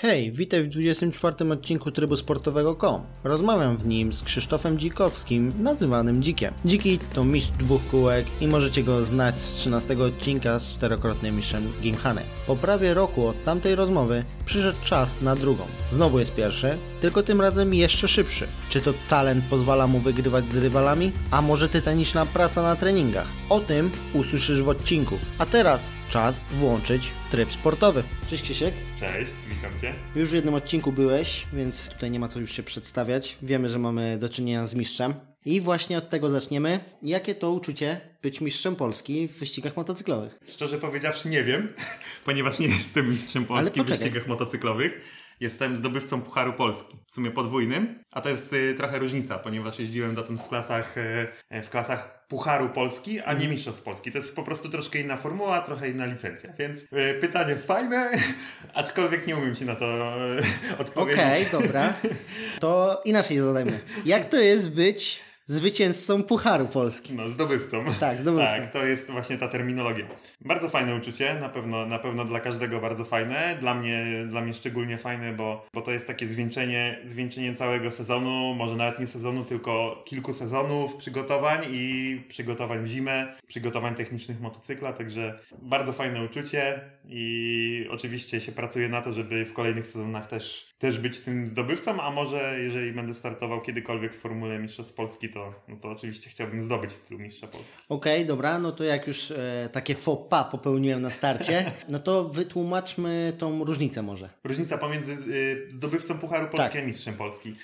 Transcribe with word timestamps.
Hej, 0.00 0.32
witaj 0.32 0.62
w 0.62 0.68
24 0.68 1.52
odcinku 1.52 1.90
trybu 1.90 2.16
sportowego.com. 2.16 3.02
Rozmawiam 3.24 3.76
w 3.76 3.86
nim 3.86 4.12
z 4.12 4.22
Krzysztofem 4.22 4.78
Dzikowskim, 4.78 5.52
nazywanym 5.62 6.22
Dzikiem. 6.22 6.54
Dziki 6.64 6.98
to 7.14 7.24
mistrz 7.24 7.50
dwóch 7.50 7.80
kółek 7.90 8.26
i 8.40 8.46
możecie 8.46 8.82
go 8.82 9.04
znać 9.04 9.34
z 9.36 9.54
13 9.54 9.98
odcinka 9.98 10.58
z 10.58 10.68
czterokrotnym 10.68 11.36
mistrzem 11.36 11.70
Gimhane. 11.80 12.22
Po 12.46 12.56
prawie 12.56 12.94
roku 12.94 13.26
od 13.26 13.42
tamtej 13.42 13.74
rozmowy 13.74 14.24
przyszedł 14.44 14.78
czas 14.84 15.20
na 15.20 15.34
drugą. 15.34 15.66
Znowu 15.90 16.18
jest 16.18 16.34
pierwszy, 16.34 16.78
tylko 17.00 17.22
tym 17.22 17.40
razem 17.40 17.74
jeszcze 17.74 18.08
szybszy. 18.08 18.48
Czy 18.68 18.80
to 18.80 18.94
talent 19.08 19.46
pozwala 19.46 19.86
mu 19.86 20.00
wygrywać 20.00 20.48
z 20.48 20.56
rywalami, 20.56 21.12
a 21.30 21.42
może 21.42 21.68
tytaniczna 21.68 22.26
praca 22.26 22.62
na 22.62 22.76
treningach? 22.76 23.28
O 23.48 23.60
tym 23.60 23.90
usłyszysz 24.14 24.62
w 24.62 24.68
odcinku. 24.68 25.14
A 25.38 25.46
teraz 25.46 25.97
czas 26.08 26.40
włączyć 26.50 27.12
tryb 27.30 27.52
sportowy. 27.52 28.02
Cześć 28.30 28.42
Krzysiek. 28.42 28.74
Cześć, 29.00 29.32
witam 29.48 29.80
Cię. 29.80 29.92
Już 30.14 30.30
w 30.30 30.34
jednym 30.34 30.54
odcinku 30.54 30.92
byłeś, 30.92 31.46
więc 31.52 31.88
tutaj 31.88 32.10
nie 32.10 32.20
ma 32.20 32.28
co 32.28 32.40
już 32.40 32.52
się 32.52 32.62
przedstawiać. 32.62 33.36
Wiemy, 33.42 33.68
że 33.68 33.78
mamy 33.78 34.18
do 34.18 34.28
czynienia 34.28 34.66
z 34.66 34.74
mistrzem. 34.74 35.14
I 35.44 35.60
właśnie 35.60 35.98
od 35.98 36.10
tego 36.10 36.30
zaczniemy. 36.30 36.80
Jakie 37.02 37.34
to 37.34 37.50
uczucie 37.50 38.00
być 38.22 38.40
mistrzem 38.40 38.76
Polski 38.76 39.28
w 39.28 39.38
wyścigach 39.38 39.76
motocyklowych? 39.76 40.38
Szczerze 40.48 40.78
powiedziawszy 40.78 41.28
nie 41.28 41.44
wiem, 41.44 41.72
ponieważ 42.24 42.58
nie 42.58 42.66
jestem 42.66 43.08
mistrzem 43.08 43.44
Polski 43.44 43.82
w 43.82 43.84
wyścigach 43.84 44.26
motocyklowych. 44.26 45.00
Jestem 45.40 45.76
zdobywcą 45.76 46.22
Pucharu 46.22 46.52
Polski, 46.52 46.96
w 47.06 47.12
sumie 47.12 47.30
podwójnym, 47.30 48.04
a 48.12 48.20
to 48.20 48.28
jest 48.28 48.52
y, 48.52 48.74
trochę 48.74 48.98
różnica, 48.98 49.38
ponieważ 49.38 49.78
jeździłem 49.78 50.14
dotąd 50.14 50.40
w 50.40 50.48
klasach, 50.48 50.98
y, 50.98 51.62
w 51.62 51.70
klasach 51.70 52.17
Pucharu 52.28 52.68
Polski, 52.68 53.20
a 53.20 53.22
Mhm. 53.22 53.38
nie 53.40 53.48
Mistrzostw 53.48 53.82
Polski. 53.82 54.12
To 54.12 54.18
jest 54.18 54.36
po 54.36 54.42
prostu 54.42 54.68
troszkę 54.68 54.98
inna 54.98 55.16
formuła, 55.16 55.60
trochę 55.60 55.88
inna 55.90 56.06
licencja. 56.06 56.52
Więc 56.58 56.80
y, 56.80 57.18
pytanie 57.20 57.56
fajne, 57.56 58.10
aczkolwiek 58.74 59.26
nie 59.26 59.36
umiem 59.36 59.56
Ci 59.56 59.64
na 59.64 59.74
to 59.74 60.14
y, 60.38 60.76
odpowiedzieć. 60.78 61.20
Okej, 61.24 61.46
dobra. 61.52 61.94
To 62.60 63.02
inaczej 63.04 63.38
zadajmy. 63.38 63.78
Jak 64.04 64.24
to 64.24 64.36
jest 64.40 64.68
być 64.70 65.20
zwycięzcą 65.48 66.22
Pucharu 66.22 66.66
Polski? 66.66 67.14
No, 67.14 67.28
zdobywcą. 67.28 67.84
Tak, 68.00 68.20
zdobywcą. 68.20 68.50
Tak, 68.50 68.72
to 68.72 68.86
jest 68.86 69.10
właśnie 69.10 69.38
ta 69.38 69.48
terminologia. 69.48 70.06
Bardzo 70.40 70.68
fajne 70.68 70.96
uczucie, 70.96 71.34
na 71.34 71.48
pewno, 71.48 71.86
na 71.86 71.98
pewno 71.98 72.24
dla 72.24 72.40
każdego 72.40 72.80
bardzo 72.80 73.04
fajne. 73.04 73.56
Dla 73.60 73.74
mnie, 73.74 74.04
dla 74.28 74.40
mnie 74.40 74.54
szczególnie 74.54 74.98
fajne, 74.98 75.32
bo, 75.32 75.66
bo 75.74 75.82
to 75.82 75.90
jest 75.90 76.06
takie 76.06 76.26
zwieńczenie, 76.26 76.98
zwieńczenie 77.06 77.54
całego 77.54 77.90
sezonu, 77.90 78.54
może 78.54 78.76
nawet 78.76 79.00
nie 79.00 79.06
sezonu, 79.06 79.44
tylko 79.44 80.02
kilku 80.06 80.32
sezonów 80.32 80.96
przygotowań 80.96 81.62
i 81.70 82.20
przygotowań 82.28 82.84
w 82.84 82.86
zimę, 82.86 83.36
przygotowań 83.46 83.94
technicznych 83.94 84.40
motocykla, 84.40 84.92
także 84.92 85.38
bardzo 85.62 85.92
fajne 85.92 86.24
uczucie 86.24 86.80
i 87.10 87.86
oczywiście 87.90 88.40
się 88.40 88.52
pracuje 88.52 88.88
na 88.88 89.02
to, 89.02 89.12
żeby 89.12 89.44
w 89.44 89.52
kolejnych 89.52 89.86
sezonach 89.86 90.26
też, 90.26 90.74
też 90.78 90.98
być 90.98 91.20
tym 91.20 91.46
zdobywcą, 91.46 92.02
a 92.02 92.10
może 92.10 92.56
jeżeli 92.60 92.92
będę 92.92 93.14
startował 93.14 93.60
kiedykolwiek 93.60 94.14
w 94.14 94.18
Formule 94.18 94.58
Mistrzostw 94.58 94.94
Polski, 94.94 95.28
to, 95.28 95.54
no 95.68 95.76
to 95.76 95.88
oczywiście 95.88 96.30
chciałbym 96.30 96.62
zdobyć 96.62 96.94
tytuł 96.94 97.18
Mistrza 97.18 97.46
Polski. 97.46 97.72
Okej, 97.88 98.26
dobra, 98.26 98.58
no 98.58 98.72
to 98.72 98.84
jak 98.84 99.06
już 99.06 99.30
e, 99.30 99.68
takie 99.72 99.94
faux 99.94 100.28
pas 100.28 100.50
popełniłem 100.50 101.00
na 101.00 101.10
starcie, 101.10 101.72
no 101.88 101.98
to 101.98 102.28
wytłumaczmy 102.28 103.32
tą 103.38 103.64
różnicę 103.64 104.02
może. 104.02 104.30
Różnica 104.44 104.78
pomiędzy 104.78 105.12
y, 105.12 105.70
zdobywcą 105.70 106.18
Pucharu 106.18 106.48
Polski 106.48 106.72
Tak. 106.72 106.82
a 106.82 106.86
mistrzem 106.86 107.14
Polski. 107.14 107.54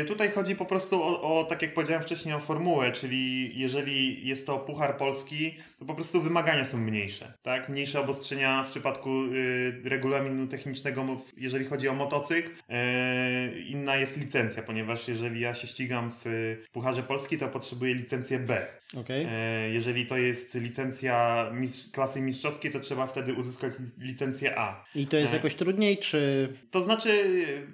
Y, 0.00 0.04
Tutaj 0.04 0.30
chodzi 0.30 0.56
po 0.56 0.64
prostu 0.64 1.02
o, 1.02 1.22
o, 1.40 1.44
tak 1.44 1.62
jak 1.62 1.74
powiedziałem 1.74 2.02
wcześniej, 2.02 2.34
o 2.34 2.40
formułę, 2.40 2.92
czyli 2.92 3.52
jeżeli 3.60 4.28
jest 4.28 4.46
to 4.46 4.58
Puchar 4.58 4.96
Polski, 4.96 5.54
to 5.78 5.84
po 5.84 5.94
prostu 5.94 6.20
wymagania 6.20 6.64
są 6.64 6.78
mniejsze, 6.78 7.32
tak? 7.42 7.68
Mniejsze 7.68 8.00
obostrzenia 8.00 8.62
w 8.64 8.70
przypadku 8.70 9.10
y, 9.24 9.80
regulaminu 9.84 10.46
technicznego, 10.46 11.06
jeżeli 11.36 11.64
chodzi 11.64 11.88
o 11.88 11.94
motocykl. 11.94 12.48
Y, 12.50 13.60
inna 13.60 13.96
jest 13.96 14.16
licencja, 14.16 14.62
ponieważ 14.62 15.08
jeżeli 15.08 15.40
ja 15.40 15.54
się 15.54 15.66
ścigam 15.66 16.12
w 16.24 16.56
Pucharze 16.72 17.02
Polski, 17.02 17.38
to 17.38 17.48
potrzebuję 17.48 17.94
licencję 17.94 18.38
B. 18.38 18.66
Okej. 18.96 19.26
E, 19.30 19.70
Jeżeli 19.70 20.06
to 20.06 20.16
jest 20.16 20.54
licencja 20.54 21.46
mistrz, 21.54 21.90
klasy 21.92 22.20
mistrzowskiej, 22.20 22.70
to 22.70 22.80
trzeba 22.80 23.06
wtedy 23.06 23.34
uzyskać 23.34 23.72
li- 23.78 24.06
licencję 24.08 24.58
A. 24.58 24.84
I 24.94 25.06
to 25.06 25.16
jest 25.16 25.32
e. 25.32 25.36
jakoś 25.36 25.54
trudniej, 25.54 25.98
czy... 25.98 26.48
To 26.70 26.80
znaczy, 26.82 27.08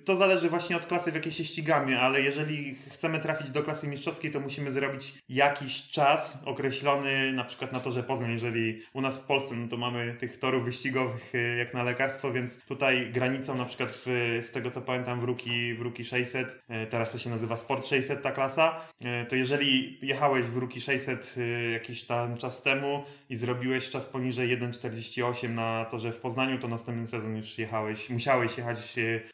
to 0.05 0.17
zależy 0.17 0.49
właśnie 0.51 0.77
od 0.77 0.87
klasy, 0.87 1.13
w 1.13 1.15
jakiej 1.15 1.33
się 1.33 1.45
ścigamy, 1.45 1.86
ale 1.95 2.21
jeżeli 2.21 2.75
chcemy 2.91 3.19
trafić 3.19 3.51
do 3.51 3.63
klasy 3.63 3.89
mistrzowskiej, 3.89 4.31
to 4.31 4.41
musimy 4.41 4.73
zrobić 4.73 5.15
jakiś 5.29 5.91
czas 5.91 6.39
określony, 6.45 7.33
na 7.33 7.45
przykład 7.45 7.73
na 7.73 7.81
torze 7.81 8.03
Poznań, 8.03 8.33
jeżeli 8.33 8.83
u 8.93 9.01
nas 9.01 9.19
w 9.19 9.25
Polsce, 9.25 9.55
no 9.55 9.69
to 9.69 9.77
mamy 9.77 10.17
tych 10.19 10.39
torów 10.39 10.65
wyścigowych 10.65 11.35
e, 11.35 11.57
jak 11.57 11.75
na 11.75 11.83
lekarstwo, 11.83 12.33
więc 12.33 12.57
tutaj 12.57 13.11
granicą 13.13 13.57
na 13.57 13.65
przykład 13.65 13.91
w, 13.93 14.07
z 14.43 14.51
tego 14.51 14.71
co 14.71 14.81
pamiętam 14.81 15.21
w 15.21 15.25
Ruki, 15.25 15.75
w 15.75 15.81
Ruki 15.81 16.05
600, 16.05 16.63
e, 16.69 16.87
teraz 16.87 17.13
to 17.13 17.19
się 17.19 17.31
nazywa 17.31 17.57
Sport 17.57 17.87
600 17.87 18.23
ta 18.23 18.33
klasa, 18.33 18.81
e, 19.05 19.27
to 19.27 19.37
jeżeli 19.37 19.99
jechałeś 20.03 20.47
w 20.47 20.57
Ruki 20.57 20.81
600 20.81 21.35
e, 21.37 21.71
jakiś 21.71 22.05
tam 22.05 22.37
czas 22.37 22.63
temu 22.63 23.05
i 23.29 23.37
zrobiłeś 23.37 23.91
czas 23.91 24.07
poniżej 24.07 24.59
1,48 24.59 25.51
na 25.51 25.85
torze 25.85 26.13
w 26.13 26.17
Poznaniu, 26.17 26.59
to 26.59 26.69
następny 26.69 27.07
sezon 27.07 27.37
już 27.37 27.59
jechałeś, 27.59 28.11
musiałeś 28.11 28.59
jechać 28.59 28.79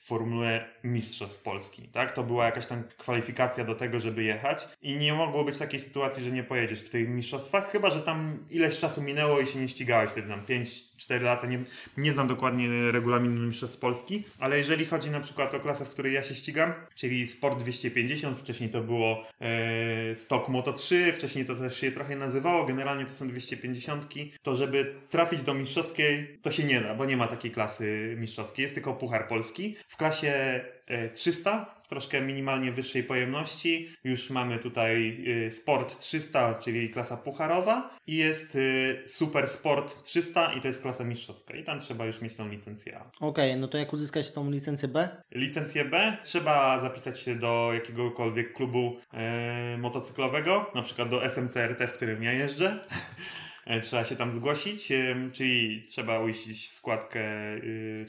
w 0.01 0.07
Formule 0.07 0.65
Mistrzostw 0.85 1.43
Polski, 1.43 1.83
tak? 1.83 2.13
To 2.13 2.23
była 2.23 2.42
jakaś 2.45 2.67
tam 2.67 2.83
kwalifikacja 2.99 3.65
do 3.65 3.75
tego, 3.75 4.01
żeby 4.01 4.23
jechać 4.23 4.69
i 4.83 4.97
nie 4.97 5.15
mogło 5.15 5.45
być 5.45 5.59
takiej 5.59 5.81
sytuacji, 5.81 6.25
że 6.25 6.31
nie 6.31 6.43
pojedziesz 6.43 6.81
w 6.81 6.89
tych 6.89 7.09
mistrzostwach, 7.09 7.71
chyba, 7.71 7.91
że 7.91 8.01
tam 8.01 8.39
ileś 8.51 8.79
czasu 8.79 9.03
minęło 9.03 9.41
i 9.41 9.47
się 9.47 9.59
nie 9.59 9.69
ścigałeś 9.69 10.11
wtedy 10.11 10.29
tam 10.29 10.43
5-4 10.45 11.23
lata, 11.23 11.47
nie, 11.47 11.59
nie 11.97 12.13
znam 12.13 12.29
dokładnie 12.29 12.93
regulaminu 12.93 13.47
Mistrzostw 13.47 13.81
Polski, 13.81 14.25
ale 14.39 14.59
jeżeli 14.59 14.87
chodzi 14.87 15.11
na 15.11 15.21
przykład 15.21 15.55
o 15.55 15.61
klasę, 15.61 15.85
w 15.85 15.91
której 15.91 16.13
ja 16.13 16.23
się 16.23 16.35
ścigam, 16.35 16.73
czyli 16.95 17.27
Sport 17.27 17.59
250, 17.59 18.39
wcześniej 18.39 18.71
to 18.71 18.81
było 18.81 19.25
e, 19.41 20.15
Stock 20.15 20.49
Moto 20.49 20.73
3, 20.73 21.13
wcześniej 21.13 21.45
to 21.45 21.55
też 21.55 21.81
się 21.81 21.93
trochę 21.93 22.17
nazywało, 22.17 22.65
generalnie 22.65 23.05
to 23.05 23.13
są 23.13 23.29
250, 23.29 24.09
to 24.43 24.55
żeby 24.55 24.95
trafić 25.11 25.43
do 25.43 25.55
mistrzowskiej, 25.55 26.39
to 26.43 26.51
się 26.51 26.65
nie 26.65 26.81
da, 26.81 26.95
bo 26.95 27.05
nie 27.05 27.17
ma 27.17 27.29
takiej 27.29 27.51
klasy 27.51 28.17
mistrzowskiej, 28.19 28.63
jest 28.63 28.75
tylko 28.75 28.95
Puchar 28.95 29.29
Polski. 29.29 29.77
W 29.89 29.97
klasie 29.97 30.61
e, 30.87 31.09
300, 31.09 31.82
troszkę 31.93 32.21
minimalnie 32.21 32.73
wyższej 32.73 33.05
pojemności, 33.05 33.89
już 34.05 34.31
mamy 34.31 34.59
tutaj 34.59 35.25
e, 35.47 35.51
Sport 35.51 35.99
300, 35.99 36.55
czyli 36.55 36.91
klasa 36.91 37.17
pucharowa 37.17 37.97
i 38.07 38.17
jest 38.17 38.57
e, 38.57 39.09
Super 39.09 39.49
Sport 39.49 40.03
300 40.03 40.53
i 40.53 40.61
to 40.61 40.69
jest 40.69 40.83
klasa 40.83 41.05
mistrzowska 41.05 41.57
i 41.57 41.65
tam 41.65 41.81
trzeba 41.81 42.07
już 42.07 42.21
mieć 42.21 42.37
tą 42.37 42.49
licencję 42.49 42.99
A. 42.99 43.11
Okej, 43.21 43.57
no 43.57 43.69
to 43.69 43.79
jak 43.79 43.93
uzyskać 43.93 44.33
tą 44.33 44.51
licencję 44.51 44.89
B? 44.89 45.09
Licencję 45.35 45.85
B 45.85 46.17
trzeba 46.23 46.81
zapisać 46.81 47.21
się 47.21 47.35
do 47.35 47.71
jakiegokolwiek 47.75 48.53
klubu 48.53 48.97
e, 49.13 49.77
motocyklowego, 49.79 50.71
na 50.75 50.83
przykład 50.83 51.09
do 51.09 51.31
SMCRT, 51.31 51.87
w 51.87 51.93
którym 51.93 52.23
ja 52.23 52.33
jeżdżę. 52.33 52.79
E, 53.67 53.81
Trzeba 53.81 54.05
się 54.05 54.17
tam 54.17 54.33
zgłosić, 54.33 54.89
czyli 55.33 55.83
trzeba 55.89 56.19
uiścić 56.19 56.71
składkę 56.71 57.21
e, 57.23 57.61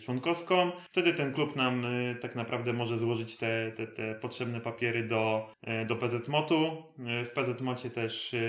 członkowską. 0.05 0.71
Wtedy 0.91 1.13
ten 1.13 1.33
klub 1.33 1.55
nam 1.55 1.85
e, 1.85 2.15
tak 2.15 2.35
naprawdę 2.35 2.73
może 2.73 2.97
złożyć 2.97 3.37
te, 3.37 3.71
te, 3.75 3.87
te 3.87 4.15
potrzebne 4.15 4.61
papiery 4.61 5.03
do, 5.03 5.53
e, 5.61 5.85
do 5.85 5.95
PZMOT-u. 5.95 6.65
E, 7.07 7.25
W 7.25 7.29
PZMOT-ie 7.31 7.91
też, 7.91 8.33
e, 8.33 8.39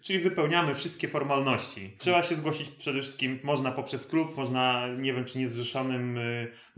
czyli 0.00 0.18
wypełniamy 0.18 0.74
wszystkie 0.74 1.08
formalności. 1.08 1.94
Trzeba 1.98 2.22
się 2.22 2.34
zgłosić 2.34 2.68
przede 2.68 3.00
wszystkim, 3.00 3.38
można 3.42 3.72
poprzez 3.72 4.06
klub, 4.06 4.36
można, 4.36 4.88
nie 4.98 5.14
wiem 5.14 5.24
czy 5.24 5.38
niezrzeszonym, 5.38 6.18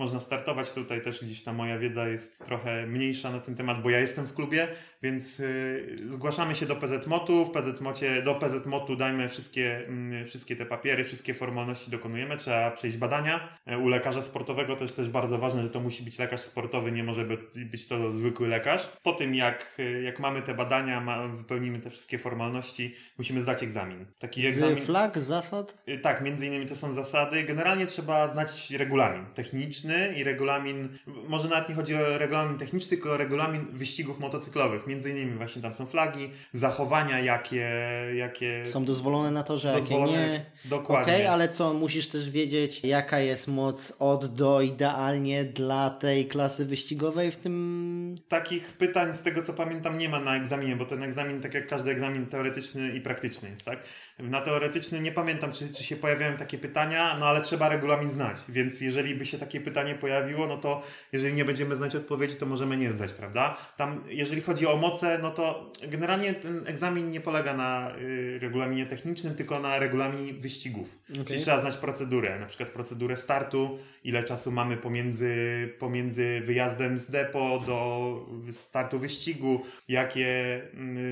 można 0.02 0.20
startować. 0.20 0.70
Tutaj 0.72 1.02
też 1.02 1.24
gdzieś 1.24 1.42
ta 1.44 1.52
moja 1.52 1.78
wiedza 1.78 2.08
jest 2.08 2.38
trochę 2.44 2.86
mniejsza 2.86 3.32
na 3.32 3.40
ten 3.40 3.54
temat, 3.54 3.82
bo 3.82 3.90
ja 3.90 4.00
jestem 4.00 4.26
w 4.26 4.34
klubie, 4.34 4.68
więc 5.02 5.40
y, 5.40 5.96
zgłaszamy 6.08 6.54
się 6.54 6.66
do 6.66 6.76
PZMOT-u. 6.76 7.44
W 7.44 7.50
PZMOT-ie, 7.50 8.22
do 8.22 8.34
PZMOT-u 8.34 8.96
dajmy 8.96 9.28
wszystkie, 9.28 9.86
mm, 9.88 10.26
wszystkie 10.26 10.56
te 10.56 10.66
papiery, 10.66 11.04
wszystkie 11.04 11.34
formalności 11.34 11.90
dokonujemy. 11.90 12.36
Trzeba 12.36 12.70
przejść 12.70 12.96
badania. 12.96 13.58
E, 13.66 13.78
U 13.78 13.88
lekarza 13.88 14.22
sportowego 14.22 14.76
to 14.76 14.84
jest 14.84 14.96
też 14.96 15.08
bardzo 15.10 15.38
ważne, 15.38 15.62
że 15.62 15.70
to 15.70 15.80
musi 15.80 16.02
być 16.02 16.18
lekarz 16.18 16.40
sportowy, 16.40 16.92
nie 16.92 17.04
może 17.04 17.24
by- 17.24 17.38
być 17.64 17.88
to 17.88 18.12
zwykły 18.14 18.48
lekarz. 18.48 18.88
Po 19.02 19.12
tym 19.12 19.34
jak, 19.34 19.76
y, 19.78 20.02
jak 20.02 20.20
mamy 20.20 20.42
te 20.42 20.54
badania, 20.54 21.00
ma, 21.00 21.28
wypełnimy 21.28 21.78
te 21.78 21.90
wszystkie 21.90 22.18
formalności, 22.18 22.94
musimy 23.18 23.42
zdać 23.42 23.62
egzamin. 23.62 24.06
Taki 24.18 24.46
egzamin. 24.46 24.76
Z 24.82 24.86
flag, 24.86 25.18
zasad? 25.18 25.82
Y, 25.88 25.98
Tak, 25.98 26.20
między 26.22 26.46
innymi 26.46 26.66
to 26.66 26.76
są 26.76 26.92
zasady. 26.92 27.42
Generalnie 27.42 27.86
trzeba 27.86 28.28
znać 28.28 28.70
regulamin 28.70 29.26
techniczny 29.34 29.91
i 30.16 30.24
regulamin, 30.24 30.88
może 31.28 31.48
nawet 31.48 31.68
nie 31.68 31.74
chodzi 31.74 31.94
o 31.94 32.18
regulamin 32.18 32.58
techniczny, 32.58 32.88
tylko 32.88 33.12
o 33.12 33.16
regulamin 33.16 33.66
wyścigów 33.72 34.20
motocyklowych. 34.20 34.86
Między 34.86 35.10
innymi 35.10 35.32
właśnie 35.32 35.62
tam 35.62 35.74
są 35.74 35.86
flagi, 35.86 36.30
zachowania, 36.52 37.20
jakie, 37.20 37.70
jakie 38.14 38.66
Są 38.66 38.84
dozwolone 38.84 39.30
na 39.30 39.42
to, 39.42 39.58
że 39.58 39.72
jakie 39.72 40.02
nie... 40.02 40.44
Dokładnie. 40.64 41.14
Okej, 41.14 41.26
ale 41.26 41.48
co, 41.48 41.74
musisz 41.74 42.08
też 42.08 42.30
wiedzieć, 42.30 42.84
jaka 42.84 43.18
jest 43.18 43.48
moc 43.48 43.92
od 43.98 44.34
do 44.34 44.60
idealnie 44.60 45.44
dla 45.44 45.90
tej 45.90 46.26
klasy 46.26 46.66
wyścigowej 46.66 47.32
w 47.32 47.36
tym... 47.36 48.14
Takich 48.28 48.72
pytań, 48.72 49.14
z 49.14 49.22
tego 49.22 49.42
co 49.42 49.52
pamiętam, 49.52 49.98
nie 49.98 50.08
ma 50.08 50.20
na 50.20 50.36
egzaminie, 50.36 50.76
bo 50.76 50.84
ten 50.84 51.02
egzamin, 51.02 51.40
tak 51.40 51.54
jak 51.54 51.66
każdy 51.66 51.90
egzamin 51.90 52.26
teoretyczny 52.26 52.90
i 52.90 53.00
praktyczny 53.00 53.50
jest, 53.50 53.64
tak? 53.64 53.78
Na 54.18 54.40
teoretyczny 54.40 55.00
nie 55.00 55.12
pamiętam, 55.12 55.52
czy, 55.52 55.74
czy 55.74 55.84
się 55.84 55.96
pojawiają 55.96 56.36
takie 56.36 56.58
pytania, 56.58 57.16
no 57.20 57.26
ale 57.26 57.40
trzeba 57.40 57.68
regulamin 57.68 58.10
znać, 58.10 58.36
więc 58.48 58.80
jeżeli 58.80 59.14
by 59.14 59.26
się 59.26 59.38
takie 59.38 59.60
pytania 59.60 59.81
pytanie 59.82 60.00
pojawiło, 60.00 60.46
no 60.46 60.56
to 60.56 60.82
jeżeli 61.12 61.34
nie 61.34 61.44
będziemy 61.44 61.76
znać 61.76 61.96
odpowiedzi, 61.96 62.36
to 62.36 62.46
możemy 62.46 62.76
nie 62.76 62.92
zdać, 62.92 63.12
prawda? 63.12 63.56
Tam, 63.76 64.02
jeżeli 64.08 64.40
chodzi 64.40 64.66
o 64.66 64.76
moce, 64.76 65.18
no 65.22 65.30
to 65.30 65.72
generalnie 65.88 66.34
ten 66.34 66.66
egzamin 66.66 67.10
nie 67.10 67.20
polega 67.20 67.54
na 67.54 67.96
y, 67.96 68.38
regulaminie 68.38 68.86
technicznym, 68.86 69.34
tylko 69.34 69.60
na 69.60 69.78
regulaminie 69.78 70.34
wyścigów. 70.34 70.98
Okay. 71.12 71.24
Czyli 71.24 71.40
trzeba 71.40 71.60
znać 71.60 71.76
procedurę, 71.76 72.38
na 72.38 72.46
przykład 72.46 72.70
procedurę 72.70 73.16
startu, 73.16 73.78
ile 74.04 74.24
czasu 74.24 74.52
mamy 74.52 74.76
pomiędzy, 74.76 75.34
pomiędzy 75.78 76.40
wyjazdem 76.44 76.98
z 76.98 77.10
depo 77.10 77.62
do 77.66 78.12
startu 78.52 78.98
wyścigu, 78.98 79.62
jakie 79.88 80.60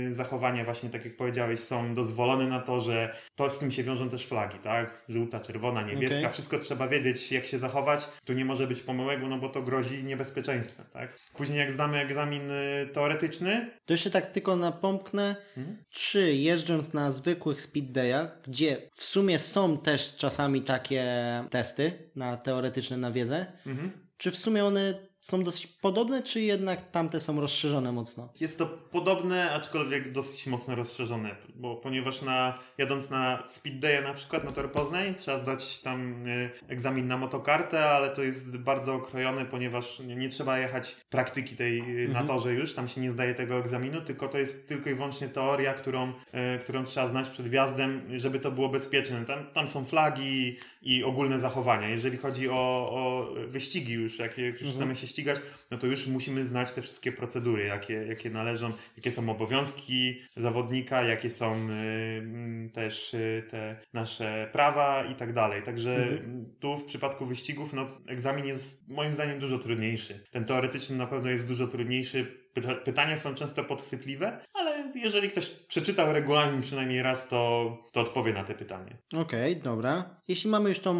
y, 0.08 0.14
zachowania 0.14 0.64
właśnie, 0.64 0.90
tak 0.90 1.04
jak 1.04 1.16
powiedziałeś, 1.16 1.60
są 1.60 1.94
dozwolone 1.94 2.46
na 2.46 2.60
torze. 2.60 3.14
To 3.36 3.50
z 3.50 3.58
tym 3.58 3.70
się 3.70 3.82
wiążą 3.82 4.08
też 4.08 4.26
flagi, 4.26 4.58
tak? 4.58 5.04
Żółta, 5.08 5.40
czerwona, 5.40 5.82
niebieska, 5.82 6.18
okay. 6.18 6.30
wszystko 6.30 6.58
trzeba 6.58 6.88
wiedzieć, 6.88 7.32
jak 7.32 7.46
się 7.46 7.58
zachować. 7.58 8.08
Tu 8.24 8.32
nie 8.32 8.44
może 8.50 8.66
być 8.66 8.80
pomyłek, 8.80 9.20
no 9.28 9.38
bo 9.38 9.48
to 9.48 9.62
grozi 9.62 10.04
niebezpieczeństwem, 10.04 10.86
tak? 10.92 11.18
Później 11.36 11.58
jak 11.58 11.72
zdamy 11.72 11.98
egzamin 11.98 12.50
y, 12.50 12.88
teoretyczny... 12.92 13.70
To 13.86 13.92
jeszcze 13.92 14.10
tak 14.10 14.26
tylko 14.26 14.56
napomknę, 14.56 15.36
mhm. 15.56 15.84
czy 15.90 16.34
jeżdżąc 16.34 16.92
na 16.92 17.10
zwykłych 17.10 17.62
speed 17.62 17.92
dayach, 17.92 18.40
gdzie 18.42 18.88
w 18.92 19.02
sumie 19.02 19.38
są 19.38 19.78
też 19.78 20.16
czasami 20.16 20.62
takie 20.62 21.04
testy 21.50 22.10
na 22.16 22.36
teoretyczne 22.36 22.96
na 22.96 23.10
wiedzę, 23.10 23.46
mhm. 23.66 23.90
czy 24.16 24.30
w 24.30 24.36
sumie 24.36 24.64
one 24.64 25.09
są 25.20 25.42
dosyć 25.42 25.66
podobne, 25.66 26.22
czy 26.22 26.40
jednak 26.40 26.90
tamte 26.90 27.20
są 27.20 27.40
rozszerzone 27.40 27.92
mocno? 27.92 28.28
Jest 28.40 28.58
to 28.58 28.66
podobne, 28.66 29.52
aczkolwiek 29.52 30.12
dosyć 30.12 30.46
mocno 30.46 30.74
rozszerzone, 30.74 31.36
bo 31.54 31.76
ponieważ 31.76 32.22
na, 32.22 32.58
jadąc 32.78 33.10
na 33.10 33.42
Speed 33.48 33.78
Day 33.78 34.02
na 34.02 34.14
przykład 34.14 34.44
na 34.44 34.52
Tor 34.52 34.72
Poznań 34.72 35.14
trzeba 35.14 35.42
zdać 35.42 35.80
tam 35.80 36.26
y, 36.26 36.50
egzamin 36.68 37.06
na 37.08 37.16
motokartę, 37.16 37.84
ale 37.84 38.10
to 38.10 38.22
jest 38.22 38.58
bardzo 38.58 38.94
okrojone, 38.94 39.44
ponieważ 39.44 40.00
nie, 40.00 40.16
nie 40.16 40.28
trzeba 40.28 40.58
jechać 40.58 40.96
praktyki 41.10 41.56
tej 41.56 41.78
y, 41.78 42.06
mhm. 42.06 42.12
na 42.12 42.24
torze 42.24 42.54
już, 42.54 42.74
tam 42.74 42.88
się 42.88 43.00
nie 43.00 43.10
zdaje 43.10 43.34
tego 43.34 43.58
egzaminu, 43.58 44.00
tylko 44.00 44.28
to 44.28 44.38
jest 44.38 44.68
tylko 44.68 44.90
i 44.90 44.94
wyłącznie 44.94 45.28
teoria, 45.28 45.74
którą, 45.74 46.08
y, 46.08 46.58
którą 46.58 46.84
trzeba 46.84 47.08
znać 47.08 47.30
przed 47.30 47.48
wjazdem, 47.48 48.02
żeby 48.18 48.40
to 48.40 48.50
było 48.50 48.68
bezpieczne. 48.68 49.24
Tam, 49.24 49.46
tam 49.52 49.68
są 49.68 49.84
flagi 49.84 50.56
i 50.82 51.04
ogólne 51.04 51.40
zachowania. 51.40 51.88
Jeżeli 51.88 52.18
chodzi 52.18 52.48
o, 52.48 52.90
o 52.90 53.34
wyścigi 53.46 53.92
już, 53.92 54.18
jak, 54.18 54.38
jak 54.38 54.52
już 54.52 54.62
mhm. 54.62 54.74
chcemy 54.74 54.96
się 54.96 55.06
ścigać, 55.06 55.40
no 55.70 55.78
to 55.78 55.86
już 55.86 56.06
musimy 56.06 56.46
znać 56.46 56.72
te 56.72 56.82
wszystkie 56.82 57.12
procedury, 57.12 57.64
jakie, 57.64 57.94
jakie 57.94 58.30
należą, 58.30 58.72
jakie 58.96 59.10
są 59.10 59.30
obowiązki 59.30 60.20
zawodnika, 60.36 61.02
jakie 61.02 61.30
są 61.30 61.70
y, 61.70 62.70
też 62.72 63.14
y, 63.14 63.42
te 63.50 63.80
nasze 63.92 64.48
prawa 64.52 65.04
i 65.04 65.14
tak 65.14 65.32
dalej. 65.32 65.62
Także 65.62 65.96
mhm. 65.96 66.54
tu 66.60 66.76
w 66.76 66.84
przypadku 66.84 67.26
wyścigów, 67.26 67.72
no 67.72 67.88
egzamin 68.06 68.46
jest 68.46 68.88
moim 68.88 69.12
zdaniem 69.12 69.38
dużo 69.38 69.58
trudniejszy. 69.58 70.24
Ten 70.30 70.44
teoretyczny 70.44 70.96
na 70.96 71.06
pewno 71.06 71.30
jest 71.30 71.46
dużo 71.46 71.66
trudniejszy. 71.66 72.40
Pytania 72.84 73.18
są 73.18 73.34
często 73.34 73.64
podchwytliwe, 73.64 74.40
ale 74.54 74.92
jeżeli 74.94 75.30
ktoś 75.30 75.48
przeczytał 75.48 76.12
regulamin 76.12 76.60
przynajmniej 76.62 77.02
raz, 77.02 77.28
to, 77.28 77.78
to 77.92 78.00
odpowie 78.00 78.32
na 78.32 78.44
te 78.44 78.54
pytanie. 78.54 78.96
Okej, 79.16 79.52
okay, 79.52 79.64
dobra. 79.64 80.20
Jeśli 80.28 80.50
mamy 80.50 80.68
już 80.68 80.78
tą 80.78 80.94